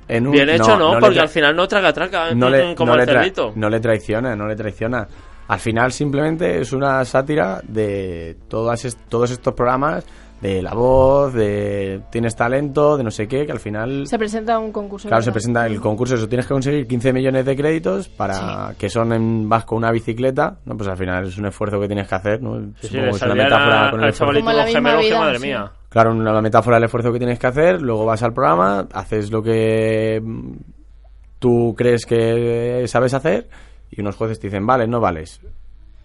en 0.08 0.26
un- 0.26 0.32
Bien 0.32 0.48
hecho, 0.50 0.76
no, 0.76 0.94
le 0.94 1.00
porque 1.00 1.20
al 1.20 1.28
final 1.28 1.54
no 1.56 1.66
traga 1.68 1.92
traca, 1.92 2.34
no 2.34 2.50
le, 2.50 2.74
como 2.74 2.94
no 2.94 3.00
el 3.00 3.06
cerdito. 3.08 3.52
no 3.54 3.70
le 3.70 3.80
traiciona, 3.80 4.34
no 4.36 4.46
le 4.46 4.56
traiciona. 4.56 5.06
Al 5.48 5.58
final 5.58 5.92
simplemente 5.92 6.60
es 6.60 6.72
una 6.72 7.04
sátira 7.04 7.60
de 7.66 8.36
todas 8.48 8.84
est- 8.84 8.98
todos 9.08 9.30
estos 9.30 9.54
programas, 9.54 10.04
de 10.42 10.60
La 10.60 10.74
Voz, 10.74 11.32
de 11.32 12.00
Tienes 12.10 12.34
Talento, 12.34 12.96
de 12.96 13.04
no 13.04 13.12
sé 13.12 13.28
qué, 13.28 13.46
que 13.46 13.52
al 13.52 13.60
final... 13.60 14.08
Se 14.08 14.18
presenta 14.18 14.58
un 14.58 14.72
concurso. 14.72 15.06
Claro, 15.08 15.22
se 15.22 15.30
presenta 15.30 15.64
el 15.66 15.80
concurso, 15.80 16.16
eso 16.16 16.28
tienes 16.28 16.46
que 16.46 16.52
conseguir 16.52 16.86
15 16.88 17.12
millones 17.12 17.46
de 17.46 17.54
créditos 17.56 18.08
para 18.08 18.74
que 18.76 18.90
son 18.90 19.12
en 19.12 19.48
vas 19.48 19.64
con 19.64 19.78
una 19.78 19.92
bicicleta, 19.92 20.56
no, 20.64 20.76
pues 20.76 20.88
al 20.88 20.96
final 20.96 21.28
es 21.28 21.38
un 21.38 21.46
esfuerzo 21.46 21.78
que 21.80 21.86
tienes 21.86 22.08
que 22.08 22.14
hacer, 22.16 22.42
¿no? 22.42 22.58
Sí, 22.80 22.98
es 22.98 23.22
una 23.22 23.34
metáfora 23.36 23.84
la- 23.84 23.90
con 23.92 24.02
el 24.02 24.08
esfuerzo. 24.08 24.40
Como 24.40 24.52
la 24.52 24.64
misma 24.64 24.96
vida, 24.96 25.18
madre 25.20 25.38
sí. 25.38 25.46
mía. 25.46 25.72
Claro, 25.88 26.10
una- 26.10 26.32
la 26.32 26.42
metáfora 26.42 26.76
del 26.76 26.84
esfuerzo 26.84 27.12
que 27.12 27.18
tienes 27.18 27.38
que 27.38 27.46
hacer, 27.46 27.80
luego 27.80 28.04
vas 28.04 28.22
al 28.24 28.32
programa, 28.34 28.88
haces 28.92 29.30
lo 29.30 29.42
que 29.44 30.20
mm, 30.20 30.52
tú 31.38 31.72
crees 31.78 32.04
que 32.04 32.84
sabes 32.88 33.14
hacer 33.14 33.48
y 33.90 34.00
unos 34.00 34.16
jueces 34.16 34.40
te 34.40 34.48
dicen, 34.48 34.66
vale, 34.66 34.88
no 34.88 34.98
vales. 35.00 35.40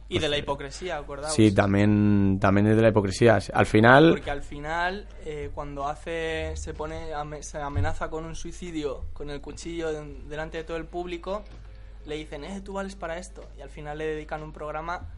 Y 0.10 0.20
de 0.20 0.30
la 0.30 0.38
hipocresía, 0.38 0.98
acordaos. 0.98 1.34
Sí, 1.34 1.54
también, 1.54 2.40
también 2.40 2.68
es 2.68 2.76
de 2.76 2.82
la 2.82 2.90
hipocresía. 2.90 3.40
Al 3.54 3.66
final, 3.66 4.12
Porque 4.12 4.32
al 4.32 4.42
final, 4.42 5.08
eh, 5.26 5.50
cuando 5.54 5.88
hace, 5.88 6.56
se 6.56 6.74
pone, 6.74 7.10
se 7.42 7.58
amenaza 7.60 8.10
con 8.10 8.24
un 8.24 8.36
suicidio 8.36 9.06
con 9.14 9.30
el 9.30 9.42
cuchillo 9.42 9.92
delante 10.30 10.58
de 10.58 10.64
todo 10.64 10.78
el 10.78 10.86
público, 10.86 11.44
le 12.06 12.16
dicen, 12.16 12.46
eh, 12.46 12.62
tú 12.62 12.74
vales 12.74 12.96
para 12.96 13.18
esto. 13.18 13.44
Y 13.58 13.62
al 13.62 13.70
final 13.70 13.98
le 13.98 14.08
dedican 14.08 14.42
un 14.44 14.54
programa 14.54 15.10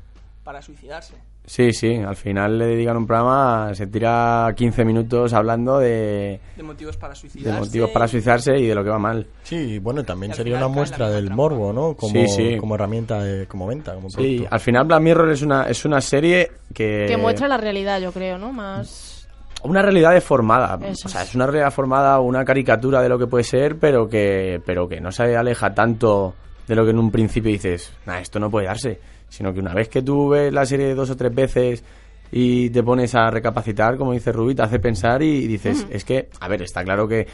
para 0.43 0.61
suicidarse. 0.61 1.13
sí, 1.45 1.73
sí, 1.73 1.95
al 1.95 2.15
final 2.15 2.57
le 2.57 2.65
dedican 2.67 2.97
un 2.97 3.05
programa, 3.07 3.71
se 3.73 3.87
tira 3.87 4.51
15 4.55 4.85
minutos 4.85 5.33
hablando 5.33 5.79
de, 5.79 6.39
De 6.55 6.63
motivos 6.63 6.97
para 6.97 7.13
de 7.13 7.19
suicidarse. 7.19 7.59
motivos 7.59 7.89
para 7.91 8.07
suicidarse 8.07 8.57
y 8.57 8.67
de 8.67 8.75
lo 8.75 8.83
que 8.83 8.89
va 8.89 8.99
mal. 8.99 9.27
Sí, 9.43 9.79
bueno, 9.79 10.03
también 10.03 10.33
sería 10.33 10.57
una 10.57 10.67
muestra 10.67 11.09
del 11.09 11.25
trampa. 11.25 11.35
morbo, 11.43 11.73
¿no? 11.73 11.95
Como, 11.95 12.13
Sí, 12.13 12.27
sí. 12.27 12.57
como 12.57 12.75
herramienta, 12.75 13.21
de- 13.23 13.47
como 13.47 13.67
venta, 13.67 13.93
como 13.95 14.09
Sí, 14.09 14.15
producto. 14.17 14.47
al 14.51 14.59
final 14.59 14.85
Black 14.87 15.01
Mirror 15.01 15.29
es 15.31 15.41
una, 15.41 15.63
es 15.63 15.85
una 15.85 16.01
serie 16.01 16.51
que... 16.73 17.05
Que 17.07 17.17
muestra 17.17 17.47
la 17.47 17.57
realidad, 17.57 17.99
yo 17.99 18.11
creo, 18.11 18.37
¿no? 18.37 18.51
Más. 18.51 19.27
Una 19.63 19.81
realidad 19.81 20.13
deformada. 20.13 20.79
Eso 20.87 21.07
O 21.07 21.11
sea, 21.11 21.23
es. 21.23 21.29
es 21.29 21.35
una 21.35 21.45
realidad 21.47 21.71
formada, 21.71 22.19
una 22.21 22.45
caricatura 22.45 23.01
de 23.01 23.09
lo 23.09 23.19
que 23.19 23.27
puede 23.27 23.43
ser, 23.43 23.77
pero 23.77 24.07
que, 24.07 24.61
pero 24.65 24.87
que 24.87 25.01
no 25.01 25.11
se 25.11 25.35
aleja 25.35 25.73
tanto 25.73 26.33
de 26.67 26.75
lo 26.75 26.85
que 26.85 26.91
en 26.91 26.99
un 26.99 27.11
principio 27.11 27.51
dices, 27.51 27.91
nah, 28.05 28.19
esto 28.19 28.39
no 28.39 28.49
puede 28.49 28.67
darse. 28.67 28.99
Sino 29.29 29.53
que 29.53 29.59
una 29.59 29.73
vez 29.73 29.89
que 29.89 30.01
tú 30.01 30.29
ves 30.29 30.51
la 30.51 30.65
serie 30.65 30.93
dos 30.95 31.09
o 31.09 31.15
tres 31.15 31.33
veces 31.33 31.83
y 32.31 32.69
te 32.69 32.83
pones 32.83 33.15
a 33.15 33.29
recapacitar, 33.29 33.97
como 33.97 34.13
dice 34.13 34.31
Rubí, 34.31 34.55
te 34.55 34.63
hace 34.63 34.79
pensar 34.79 35.21
y 35.23 35.47
dices, 35.47 35.85
es 35.89 36.03
que, 36.03 36.29
a 36.39 36.47
ver, 36.47 36.61
está 36.61 36.83
claro 36.83 37.07
que 37.07 37.27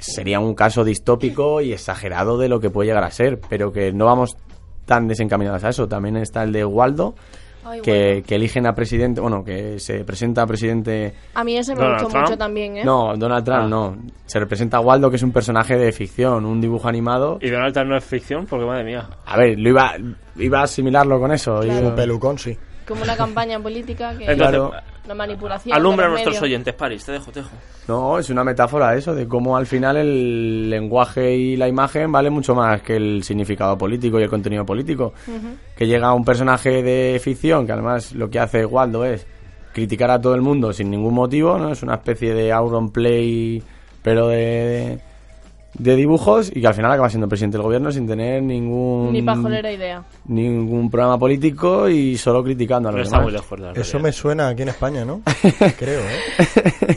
sería 0.00 0.40
un 0.40 0.54
caso 0.54 0.84
distópico 0.84 1.60
y 1.60 1.72
exagerado 1.72 2.38
de 2.38 2.48
lo 2.48 2.60
que 2.60 2.70
puede 2.70 2.88
llegar 2.88 3.04
a 3.04 3.10
ser, 3.10 3.40
pero 3.48 3.72
que 3.72 3.92
no 3.92 4.06
vamos 4.06 4.36
tan 4.84 5.06
desencaminados 5.08 5.62
a 5.64 5.68
eso. 5.68 5.86
También 5.88 6.16
está 6.16 6.42
el 6.42 6.52
de 6.52 6.64
Waldo, 6.64 7.14
Ay, 7.68 7.80
que, 7.80 8.22
eligen 8.28 8.66
a 8.66 8.74
presidente, 8.74 9.20
bueno, 9.20 9.42
que 9.44 9.78
se 9.80 10.04
presenta 10.04 10.42
a 10.42 10.46
presidente 10.46 11.14
A 11.34 11.42
mí 11.44 11.56
ese 11.56 11.74
me 11.74 11.80
Donald 11.80 11.94
gustó 12.02 12.08
Trump. 12.10 12.24
mucho 12.28 12.38
también, 12.38 12.76
¿eh? 12.78 12.84
no, 12.84 13.16
Donald 13.16 13.44
Trump 13.44 13.62
Ah. 13.64 13.68
no. 13.68 13.96
Se 14.24 14.38
representa 14.38 14.76
a 14.76 14.80
Waldo, 14.80 15.10
que 15.10 15.16
es 15.16 15.22
un 15.22 15.32
personaje 15.32 15.76
de 15.76 15.90
ficción, 15.92 16.44
un 16.44 16.60
dibujo 16.60 16.88
animado. 16.88 17.38
Y 17.40 17.50
Donald 17.50 17.74
Trump 17.74 17.88
no 17.90 17.96
es 17.96 18.04
ficción, 18.04 18.46
porque 18.46 18.64
madre 18.66 18.84
mía. 18.84 19.08
A 19.26 19.36
ver, 19.36 19.58
lo 19.58 19.68
iba, 19.70 19.94
iba 20.36 20.60
a 20.60 20.64
asimilarlo 20.64 21.18
con 21.18 21.32
eso. 21.32 21.60
Claro. 21.60 21.88
Yo- 21.88 21.94
Pelucón, 21.94 22.38
sí. 22.38 22.56
Como 22.86 23.02
una 23.02 23.16
campaña 23.16 23.58
política 23.58 24.16
que. 24.16 24.24
Entonces, 24.24 24.36
Claro. 24.36 24.72
Una 25.04 25.14
manipulación. 25.14 25.76
alumbra 25.76 26.06
a 26.06 26.08
de 26.08 26.12
nuestros 26.14 26.42
oyentes, 26.42 26.74
París, 26.74 27.04
te 27.04 27.12
dejo, 27.12 27.30
te 27.30 27.40
dejo. 27.40 27.52
No, 27.86 28.18
es 28.18 28.28
una 28.30 28.42
metáfora 28.42 28.96
eso, 28.96 29.14
de 29.14 29.28
cómo 29.28 29.56
al 29.56 29.66
final 29.66 29.96
el 29.96 30.68
lenguaje 30.68 31.32
y 31.36 31.56
la 31.56 31.68
imagen 31.68 32.10
vale 32.10 32.28
mucho 32.28 32.56
más 32.56 32.82
que 32.82 32.96
el 32.96 33.22
significado 33.22 33.78
político 33.78 34.18
y 34.18 34.24
el 34.24 34.28
contenido 34.28 34.66
político. 34.66 35.12
Que 35.76 35.86
llega 35.86 36.12
un 36.12 36.24
personaje 36.24 36.82
de 36.82 37.20
ficción, 37.22 37.66
que 37.66 37.72
además 37.72 38.12
lo 38.12 38.28
que 38.28 38.40
hace 38.40 38.66
Waldo 38.66 39.04
es 39.04 39.26
criticar 39.72 40.10
a 40.10 40.20
todo 40.20 40.34
el 40.34 40.40
mundo 40.40 40.72
sin 40.72 40.90
ningún 40.90 41.14
motivo, 41.14 41.56
¿no? 41.58 41.70
Es 41.70 41.82
una 41.84 41.94
especie 41.94 42.34
de 42.34 42.50
Auron 42.50 42.90
Play, 42.90 43.62
pero 44.02 44.26
de, 44.28 44.98
de 45.78 45.94
dibujos, 45.96 46.50
y 46.54 46.60
que 46.60 46.66
al 46.66 46.74
final 46.74 46.90
acaba 46.92 47.08
siendo 47.10 47.28
presidente 47.28 47.56
del 47.58 47.64
gobierno 47.64 47.92
sin 47.92 48.06
tener 48.06 48.42
ningún... 48.42 49.12
Ni 49.12 49.22
pajolera 49.22 49.70
idea. 49.72 50.02
ningún 50.26 50.90
programa 50.90 51.18
político 51.18 51.88
y 51.88 52.16
solo 52.16 52.42
criticando 52.42 52.88
a 52.88 52.92
los 52.92 53.08
demás. 53.10 53.22
muy 53.24 53.32
lejos 53.32 53.60
de 53.60 53.66
la 53.66 53.72
Eso 53.72 53.98
me 54.00 54.10
suena 54.12 54.48
aquí 54.48 54.62
en 54.62 54.68
España, 54.68 55.04
¿no? 55.04 55.20
Creo, 55.78 56.00
¿eh? 56.00 56.96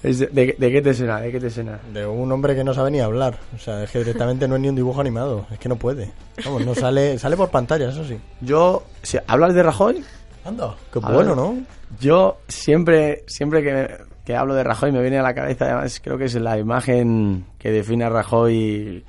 Es 0.00 0.20
de, 0.20 0.26
de- 0.28 0.54
de 0.56 0.70
qué 0.72 0.80
te 0.80 0.94
suena? 0.94 1.20
¿De 1.20 1.32
qué 1.32 1.40
te 1.40 1.50
suena? 1.50 1.80
De 1.92 2.06
un 2.06 2.30
hombre 2.30 2.54
que 2.54 2.62
no 2.62 2.72
sabe 2.72 2.88
ni 2.92 3.00
hablar. 3.00 3.36
O 3.56 3.58
sea, 3.58 3.82
es 3.82 3.90
que 3.90 3.98
directamente 3.98 4.46
no 4.46 4.54
es 4.54 4.60
ni 4.60 4.68
un 4.68 4.76
dibujo 4.76 5.00
animado. 5.00 5.46
Es 5.50 5.58
que 5.58 5.68
no 5.68 5.74
puede. 5.74 6.12
Vamos, 6.44 6.64
no 6.64 6.72
sale, 6.74 7.18
sale 7.18 7.36
por 7.36 7.50
pantalla, 7.50 7.88
eso 7.88 8.04
sí. 8.04 8.16
Yo, 8.40 8.84
si 9.02 9.18
hablas 9.26 9.54
de 9.54 9.62
Rajoy, 9.64 10.04
Anda, 10.44 10.76
qué 10.92 11.00
bueno, 11.00 11.18
ver. 11.34 11.36
¿no? 11.36 11.56
yo 12.00 12.38
siempre, 12.46 13.24
siempre 13.26 13.60
que, 13.64 13.88
que 14.28 14.36
hablo 14.36 14.54
de 14.54 14.62
Rajoy 14.62 14.92
me 14.92 15.00
viene 15.00 15.16
a 15.18 15.22
la 15.22 15.32
cabeza, 15.32 15.64
además 15.64 16.02
creo 16.04 16.18
que 16.18 16.26
es 16.26 16.34
la 16.34 16.58
imagen 16.58 17.46
que 17.58 17.70
define 17.72 18.04
a 18.04 18.10
Rajoy 18.10 19.02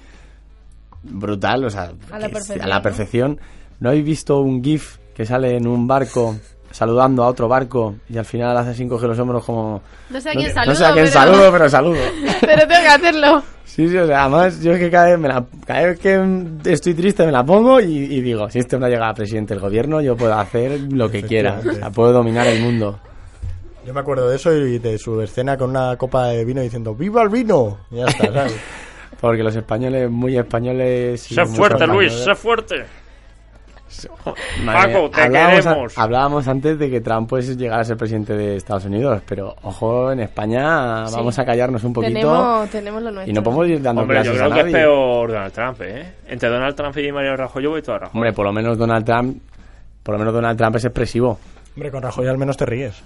brutal, 1.04 1.66
o 1.66 1.70
sea, 1.70 1.91
A 2.10 2.20
la 2.20 2.30
perfección, 2.30 2.62
a 2.62 2.68
la 2.68 2.76
¿no? 2.78 2.82
perfección. 2.82 3.40
¿No 3.82 3.90
habéis 3.90 4.06
visto 4.06 4.40
un 4.40 4.64
GIF 4.64 4.96
que 5.14 5.26
sale 5.26 5.58
en 5.58 5.68
un 5.68 5.86
barco 5.88 6.38
saludando 6.72 7.24
a 7.24 7.28
otro 7.28 7.50
barco 7.50 7.96
y 8.10 8.18
al 8.18 8.24
final 8.24 8.56
hace 8.56 8.70
así 8.70 8.88
coge 8.88 9.08
los 9.08 9.20
hombros 9.20 9.44
como... 9.44 9.82
No 10.10 10.22
sé 10.22 10.30
a 10.30 10.32
quién 10.32 10.54
saludo. 10.54 10.72
no 10.72 10.76
sé 10.80 10.86
a 10.86 10.94
quién 10.94 11.06
pero... 11.06 11.14
saludo, 11.20 11.52
pero 11.52 11.70
saludo. 11.70 12.00
pero 12.40 12.62
tengo 12.66 12.82
que 12.82 12.88
hacerlo. 12.88 13.44
Sí, 13.66 13.90
sí, 13.90 13.98
o 13.98 14.08
sea, 14.08 14.22
además 14.24 14.62
yo 14.62 14.72
es 14.72 14.80
que 14.80 14.90
cada 14.90 15.08
vez, 15.10 15.20
me 15.20 15.28
la- 15.28 15.46
cada 15.66 15.82
vez 15.88 16.00
que 16.00 16.18
mm, 16.18 16.60
estoy 16.64 16.94
triste 16.94 17.26
me 17.26 17.34
la 17.34 17.44
pongo 17.44 17.82
y, 17.82 17.88
y 18.06 18.22
digo, 18.22 18.50
si 18.50 18.60
este 18.60 18.80
no 18.80 18.88
llega 18.88 19.10
a 19.10 19.14
presidente 19.14 19.54
del 19.54 19.60
gobierno, 19.62 20.00
yo 20.00 20.16
puedo 20.16 20.34
hacer 20.40 20.80
lo 20.94 21.12
que 21.12 21.24
quiera, 21.24 21.50
o 21.50 21.54
sea, 21.56 21.60
Efectivamente. 21.64 21.96
puedo 21.96 22.14
dominar 22.14 22.48
el 22.48 22.62
mundo. 22.62 23.00
Yo 23.86 23.94
me 23.94 24.00
acuerdo 24.02 24.30
de 24.30 24.36
eso 24.36 24.54
y 24.56 24.78
de 24.80 24.98
su 24.98 25.22
escena 25.22 25.58
con 25.58 25.70
una 25.72 25.96
copa 25.98 26.28
de 26.28 26.46
vino 26.46 26.62
diciendo 26.62 26.94
¡Viva 26.96 27.24
el 27.24 27.30
vino! 27.30 27.78
Y 27.92 27.98
ya 27.98 28.06
está, 28.06 28.32
¿sabes? 28.32 28.56
Porque 29.22 29.44
los 29.44 29.56
españoles, 29.56 30.10
muy 30.10 30.38
españoles... 30.38 31.22
Sé 31.22 31.46
fuerte, 31.46 31.86
Luis, 31.88 32.14
sé 32.14 32.36
fuerte. 32.36 32.86
Madre 34.64 34.94
Paco, 34.94 35.10
te 35.10 35.22
hablábamos, 35.24 35.66
a- 35.66 35.70
queremos. 35.72 35.98
hablábamos 35.98 36.48
antes 36.48 36.78
de 36.78 36.90
que 36.92 37.02
Trump 37.02 37.28
puede 37.28 37.56
llegar 37.56 37.80
a 37.80 37.84
ser 37.84 37.98
presidente 37.98 38.34
de 38.38 38.56
Estados 38.58 38.86
Unidos, 38.86 39.22
pero 39.28 39.56
ojo, 39.64 40.12
en 40.12 40.20
España 40.20 41.08
Sí. 41.08 41.16
vamos 41.16 41.38
a 41.40 41.44
callarnos 41.46 41.84
un 41.84 41.92
poquito 41.94 42.14
Tenemos, 42.14 42.70
tenemos 42.70 43.02
lo 43.02 43.12
nuestro. 43.12 43.32
y 43.32 43.34
no 43.34 43.42
podemos 43.44 43.68
ir 43.68 43.82
dando 43.82 44.02
Hombre, 44.04 44.24
yo 44.24 44.32
creo 44.34 44.46
a 44.46 44.54
que 44.54 44.60
es 44.60 44.66
nadie. 44.68 44.74
peor 44.78 45.32
Donald 45.32 45.54
Trump, 45.54 45.82
¿eh? 45.82 46.14
Entre 46.28 46.50
Donald 46.50 46.76
Trump 46.76 46.98
y 46.98 47.12
Mario 47.12 47.36
Rajoy 47.36 47.64
yo 47.64 47.70
voy 47.72 47.82
todo 47.82 47.96
a 47.96 48.00
Rajoy. 48.00 48.12
Hombre, 48.16 48.34
por 48.34 48.46
lo 48.46 48.54
menos 48.54 48.78
Donald 48.78 49.06
Trump, 49.06 49.42
por 50.04 50.14
lo 50.14 50.20
menos 50.20 50.34
Donald 50.36 50.58
Trump 50.58 50.76
es 50.76 50.86
expresivo. 50.86 51.40
Hombre, 51.76 51.90
con 51.92 52.04
Rajoy 52.04 52.28
al 52.28 52.38
menos 52.38 52.58
te 52.58 52.66
ríes. 52.68 53.04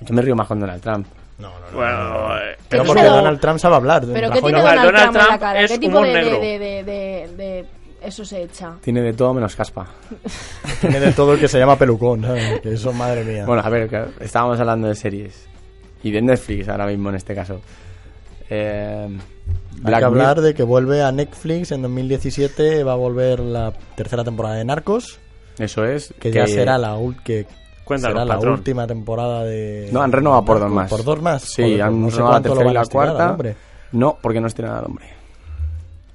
Yo 0.00 0.14
me 0.14 0.22
río 0.22 0.34
más 0.36 0.46
con 0.48 0.60
Donald 0.60 0.82
Trump. 0.82 1.06
No, 1.38 1.48
no, 1.48 1.70
no. 1.70 1.76
Bueno, 1.76 2.36
eh, 2.38 2.56
Pero 2.68 2.82
¿Qué 2.82 2.86
porque 2.88 3.02
Donald 3.04 3.40
Trump 3.40 3.58
sabe 3.58 3.76
hablar. 3.76 4.04
¿Pero 4.12 4.30
qué 4.30 4.40
tiene 4.42 4.58
no. 4.58 4.64
Donald 4.64 4.84
Donald, 4.84 5.02
Trump 5.02 5.14
en 5.16 5.18
la 5.22 5.26
Trump 5.28 5.40
cara? 5.40 5.60
es 5.60 5.70
¿Qué 5.72 5.78
tipo 5.78 6.02
de, 6.02 6.12
negro. 6.12 6.40
de, 6.40 6.58
de, 6.58 6.84
de, 6.84 7.28
de 7.36 7.64
eso 8.02 8.24
se 8.24 8.42
echa? 8.42 8.72
Tiene 8.82 9.00
de 9.02 9.12
todo 9.14 9.32
menos 9.34 9.56
caspa. 9.56 9.86
Tiene 10.80 11.00
de 11.00 11.12
todo 11.12 11.34
el 11.34 11.40
que 11.40 11.48
se 11.48 11.58
llama 11.58 11.76
pelucón, 11.76 12.22
¿sabes? 12.22 12.60
Que 12.60 12.74
eso, 12.74 12.92
madre 12.92 13.24
mía. 13.24 13.44
Bueno, 13.46 13.62
a 13.64 13.68
ver, 13.68 13.88
que 13.88 14.04
estábamos 14.24 14.58
hablando 14.60 14.88
de 14.88 14.94
series. 14.94 15.48
Y 16.02 16.10
de 16.10 16.22
Netflix 16.22 16.68
ahora 16.68 16.86
mismo 16.86 17.08
en 17.10 17.16
este 17.16 17.34
caso. 17.34 17.60
Eh, 18.48 19.08
Hay 19.84 19.94
que 19.94 20.04
hablar 20.04 20.40
de 20.40 20.54
que 20.54 20.62
vuelve 20.62 21.02
a 21.02 21.12
Netflix 21.12 21.72
en 21.72 21.82
2017, 21.82 22.84
va 22.84 22.92
a 22.92 22.96
volver 22.96 23.40
la 23.40 23.72
tercera 23.94 24.24
temporada 24.24 24.56
de 24.56 24.64
Narcos, 24.64 25.20
Eso 25.58 25.84
es. 25.84 26.12
que 26.18 26.32
ya 26.32 26.46
será 26.46 26.76
la 26.78 26.96
que 27.24 27.46
Cuéntanos, 27.90 28.14
será 28.14 28.24
la 28.24 28.34
patrón. 28.36 28.52
última 28.54 28.86
temporada 28.86 29.44
de 29.44 29.88
No, 29.92 30.00
han 30.02 30.12
renovado 30.12 30.44
por 30.44 30.60
dos 30.60 30.70
más. 30.70 30.88
Por 30.90 31.04
dos 31.04 31.20
más. 31.20 31.42
Sí, 31.42 31.62
Joder, 31.62 31.82
han 31.82 32.00
no 32.00 32.10
sé 32.10 32.16
renovado 32.16 32.38
la 32.38 32.42
tercera 32.42 32.70
y 32.70 32.74
la 32.74 32.84
cuarta. 32.86 33.30
hombre. 33.32 33.56
No, 33.92 34.16
porque 34.22 34.40
no 34.40 34.46
es 34.46 34.54
tirada 34.54 34.80
de 34.80 34.86
hombre. 34.86 35.06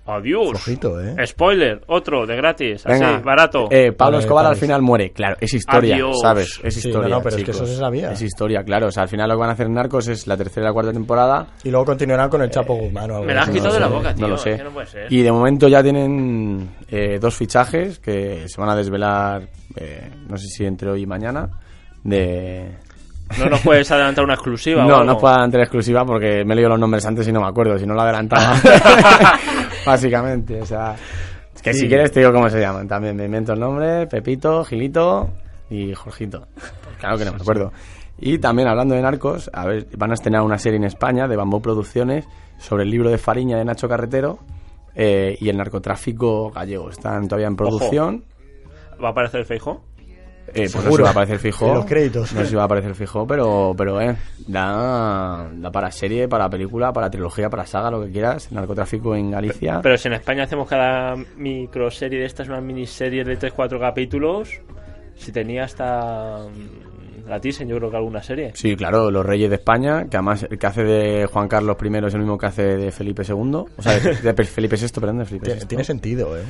Adiós. 0.08 0.50
Flojito, 0.52 1.02
¿eh? 1.02 1.16
Spoiler, 1.26 1.82
otro 1.88 2.28
de 2.28 2.36
gratis, 2.36 2.84
Venga, 2.84 3.16
así, 3.16 3.24
barato. 3.24 3.68
eh, 3.72 3.92
Pablo 3.92 4.18
Vale, 4.18 4.24
Escobar 4.24 4.46
al 4.46 4.50
Paris. 4.52 4.60
final 4.62 4.82
muere. 4.84 5.10
Claro, 5.12 5.36
es 5.42 5.52
historia, 5.52 5.96
Adiós. 5.96 6.18
¿sabes? 6.22 6.60
Es 6.64 6.76
Sí, 6.76 6.88
historia. 6.90 7.10
no, 7.10 7.16
no, 7.16 7.24
pero 7.24 7.30
es 7.30 7.36
que 7.38 7.52
chicos. 7.52 7.56
eso 7.56 7.66
se 7.66 7.76
sabía. 7.80 8.12
Es 8.12 8.22
historia, 8.22 8.64
claro. 8.64 8.86
O 8.90 8.92
sea, 8.92 9.02
al 9.04 9.10
final 9.10 9.28
lo 9.28 9.34
que 9.36 9.40
van 9.40 9.50
a 9.50 9.54
hacer 9.54 9.68
Narcos 9.68 10.08
es 10.10 10.28
la 10.28 10.38
tercera 10.38 10.66
y 10.66 10.68
la 10.68 10.74
cuarta 10.74 10.94
temporada. 10.94 11.48
Y 11.64 11.72
luego 11.72 11.86
continuarán 11.88 12.30
con 12.30 12.40
el 12.44 12.52
Chapo 12.52 12.76
Guzmán 12.76 13.10
o 13.10 13.16
algo 13.16 13.26
Me 13.26 13.34
la 13.34 13.42
has 13.42 13.50
quitado 13.50 13.70
no 13.70 13.74
de 13.74 13.80
la 13.80 13.88
boca, 13.88 14.14
tío. 14.14 14.22
no 14.22 14.28
lo 14.30 14.36
es 14.36 14.42
sé. 14.42 14.58
que 14.58 14.64
no 14.64 14.70
puede 14.70 14.86
ser. 14.88 15.12
Y 15.12 15.22
de 15.24 15.32
momento 15.32 15.68
ya 15.68 15.82
tienen 15.82 16.70
eh, 16.88 17.18
dos 17.20 17.34
fichajes 17.34 17.98
que 17.98 18.48
se 18.48 18.62
van 18.62 18.70
a 18.70 18.76
desvelar, 18.76 19.48
eh, 19.76 20.12
no 20.30 20.38
sé 20.38 20.46
si 20.50 20.66
entre 20.66 20.92
hoy 20.92 21.02
y 21.02 21.06
mañana, 21.08 21.50
de... 22.06 22.72
No 23.40 23.48
nos 23.50 23.60
puedes 23.62 23.90
adelantar 23.92 24.24
una 24.24 24.36
exclusiva. 24.36 24.86
No, 24.86 25.04
no 25.04 25.18
puedo 25.18 25.34
adelantar 25.34 25.62
exclusiva 25.62 26.06
porque 26.06 26.46
me 26.46 26.54
he 26.54 26.56
leído 26.56 26.70
los 26.70 26.80
nombres 26.80 27.06
antes 27.06 27.28
y 27.28 27.32
no 27.32 27.42
me 27.42 27.48
acuerdo, 27.48 27.78
si 27.78 27.86
no 27.86 27.94
lo 27.96 28.02
adelantaba. 28.02 28.56
Básicamente, 29.86 30.62
o 30.62 30.66
sea... 30.66 30.96
Es 31.56 31.62
que 31.62 31.74
Sí. 31.74 31.82
si 31.82 31.88
quieres 31.88 32.12
te 32.12 32.20
digo 32.20 32.32
cómo 32.32 32.50
se 32.50 32.60
llaman. 32.60 32.88
También 32.88 33.16
me 33.16 33.26
invento 33.26 33.54
el 33.54 33.60
nombre, 33.60 34.08
Pepito, 34.08 34.64
Gilito 34.64 35.30
y 35.70 35.94
Jorgito. 35.94 36.48
Claro 37.00 37.18
que 37.18 37.26
no 37.26 37.32
me 37.34 37.38
acuerdo. 37.42 37.72
Y 38.20 38.38
también 38.38 38.68
hablando 38.68 38.94
de 38.96 39.02
narcos, 39.02 39.50
a 39.52 39.66
ver, 39.66 39.88
van 39.98 40.12
a 40.12 40.14
estrenar 40.14 40.42
una 40.44 40.58
serie 40.58 40.78
en 40.78 40.84
España 40.86 41.28
de 41.28 41.36
Bambú 41.36 41.62
Producciones 41.62 42.26
sobre 42.60 42.84
el 42.84 42.92
libro 42.92 43.10
de 43.10 43.18
Fariña 43.18 43.58
de 43.58 43.66
Nacho 43.66 43.90
Carretero 43.90 44.40
eh, 44.96 45.36
y 45.40 45.50
el 45.50 45.58
narcotráfico 45.58 46.52
gallego. 46.52 46.90
Están 46.92 47.28
todavía 47.28 47.48
en 47.48 47.56
producción. 47.56 48.24
¿Va 49.04 49.10
a 49.10 49.12
aparecer 49.12 49.42
el 49.42 49.46
Feijo? 49.46 49.84
Eh, 50.48 50.70
pues 50.72 50.76
no 50.76 50.82
Seguro. 50.84 50.96
se 50.98 51.02
va 51.04 51.08
a 51.10 51.12
aparecer 51.12 51.40
fijo. 51.40 51.74
Los 51.74 51.86
créditos. 51.86 52.34
No 52.34 52.46
se 52.46 52.56
va 52.56 52.62
a 52.62 52.66
aparecer 52.66 52.96
fijo, 52.96 53.26
pero, 53.28 53.74
pero 53.78 54.00
eh, 54.00 54.16
da, 54.48 55.50
da 55.54 55.72
para 55.72 55.92
serie, 55.92 56.28
para 56.28 56.50
película, 56.50 56.94
para 56.94 57.10
trilogía, 57.10 57.50
para 57.50 57.66
saga, 57.66 57.90
lo 57.92 58.04
que 58.06 58.12
quieras. 58.12 58.52
Narcotráfico 58.52 59.16
en 59.16 59.32
Galicia. 59.32 59.80
Pero 59.82 59.98
si 59.98 60.08
en 60.08 60.14
España 60.14 60.44
hacemos 60.44 60.68
cada 60.70 61.16
microserie 61.38 62.20
de 62.20 62.26
estas, 62.26 62.48
una 62.48 62.62
miniserie 62.62 63.24
de 63.24 63.38
3-4 63.40 63.80
capítulos, 63.80 64.50
si 65.16 65.32
tenía 65.32 65.64
hasta 65.64 66.38
mm, 66.48 67.28
la 67.28 67.40
Thyssen, 67.40 67.68
yo 67.68 67.78
creo 67.78 67.90
que 67.90 67.98
alguna 67.98 68.22
serie. 68.22 68.52
Sí, 68.54 68.76
claro, 68.76 69.10
Los 69.10 69.26
Reyes 69.26 69.50
de 69.50 69.56
España, 69.56 70.06
que 70.10 70.18
además 70.18 70.46
el 70.50 70.60
que 70.60 70.68
hace 70.68 70.84
de 70.84 71.26
Juan 71.26 71.48
Carlos 71.48 71.76
I 71.84 71.88
es 72.06 72.14
el 72.14 72.20
mismo 72.20 72.38
que 72.38 72.46
hace 72.46 72.64
de 72.78 72.92
Felipe 72.92 73.24
II. 73.28 73.34
O 73.78 73.82
sea, 73.82 74.00
de, 74.00 74.16
de 74.34 74.44
Felipe 74.44 74.76
VI, 74.78 74.88
perdón, 75.00 75.18
de 75.20 75.26
Felipe 75.26 75.46
Tiene, 75.48 75.62
VI. 75.62 75.68
tiene 75.68 75.84
sentido, 75.84 76.38
¿eh? 76.38 76.44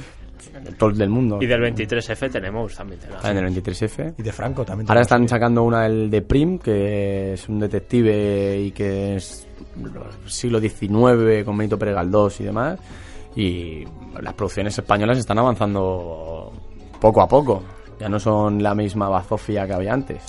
Todo 0.77 0.89
el 0.91 0.97
del 0.97 1.09
mundo. 1.09 1.39
Y 1.41 1.45
del 1.45 1.61
23F 1.61 2.31
tenemos 2.31 2.75
también. 2.75 2.99
tenemos. 2.99 3.23
Ah, 3.23 3.31
en 3.31 3.37
el 3.37 3.53
23F. 3.53 4.15
Y 4.17 4.23
de 4.23 4.31
Franco 4.31 4.65
también. 4.65 4.89
Ahora 4.89 5.01
están 5.01 5.27
sacando 5.27 5.63
una 5.63 5.83
del 5.83 6.09
de 6.09 6.21
Prim, 6.21 6.59
que 6.59 7.33
es 7.33 7.49
un 7.49 7.59
detective 7.59 8.59
y 8.61 8.71
que 8.71 9.15
es 9.15 9.47
siglo 10.27 10.59
XIX 10.59 11.43
con 11.43 11.57
Benito 11.57 11.77
Pérez 11.77 11.95
Galdós 11.95 12.39
y 12.41 12.43
demás. 12.45 12.79
Y 13.35 13.83
las 14.21 14.33
producciones 14.33 14.77
españolas 14.77 15.17
están 15.17 15.37
avanzando 15.39 16.51
poco 16.99 17.21
a 17.21 17.27
poco. 17.27 17.63
Ya 17.99 18.09
no 18.09 18.19
son 18.19 18.61
la 18.61 18.75
misma 18.75 19.09
bazofia 19.09 19.65
que 19.65 19.73
había 19.73 19.93
antes. 19.93 20.21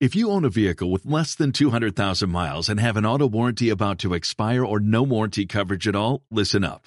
If 0.00 0.14
you 0.14 0.30
own 0.30 0.44
a 0.44 0.50
vehicle 0.50 0.90
with 0.90 1.06
less 1.06 1.34
than 1.36 1.52
200,000 1.52 2.28
miles 2.28 2.68
and 2.68 2.78
have 2.80 2.96
an 2.98 3.06
auto 3.06 3.26
warranty 3.26 3.70
about 3.70 3.98
to 4.00 4.12
expire 4.12 4.64
or 4.64 4.80
no 4.80 5.02
warranty 5.02 5.46
coverage 5.46 5.88
at 5.88 5.94
all, 5.94 6.22
listen 6.30 6.64
up. 6.64 6.86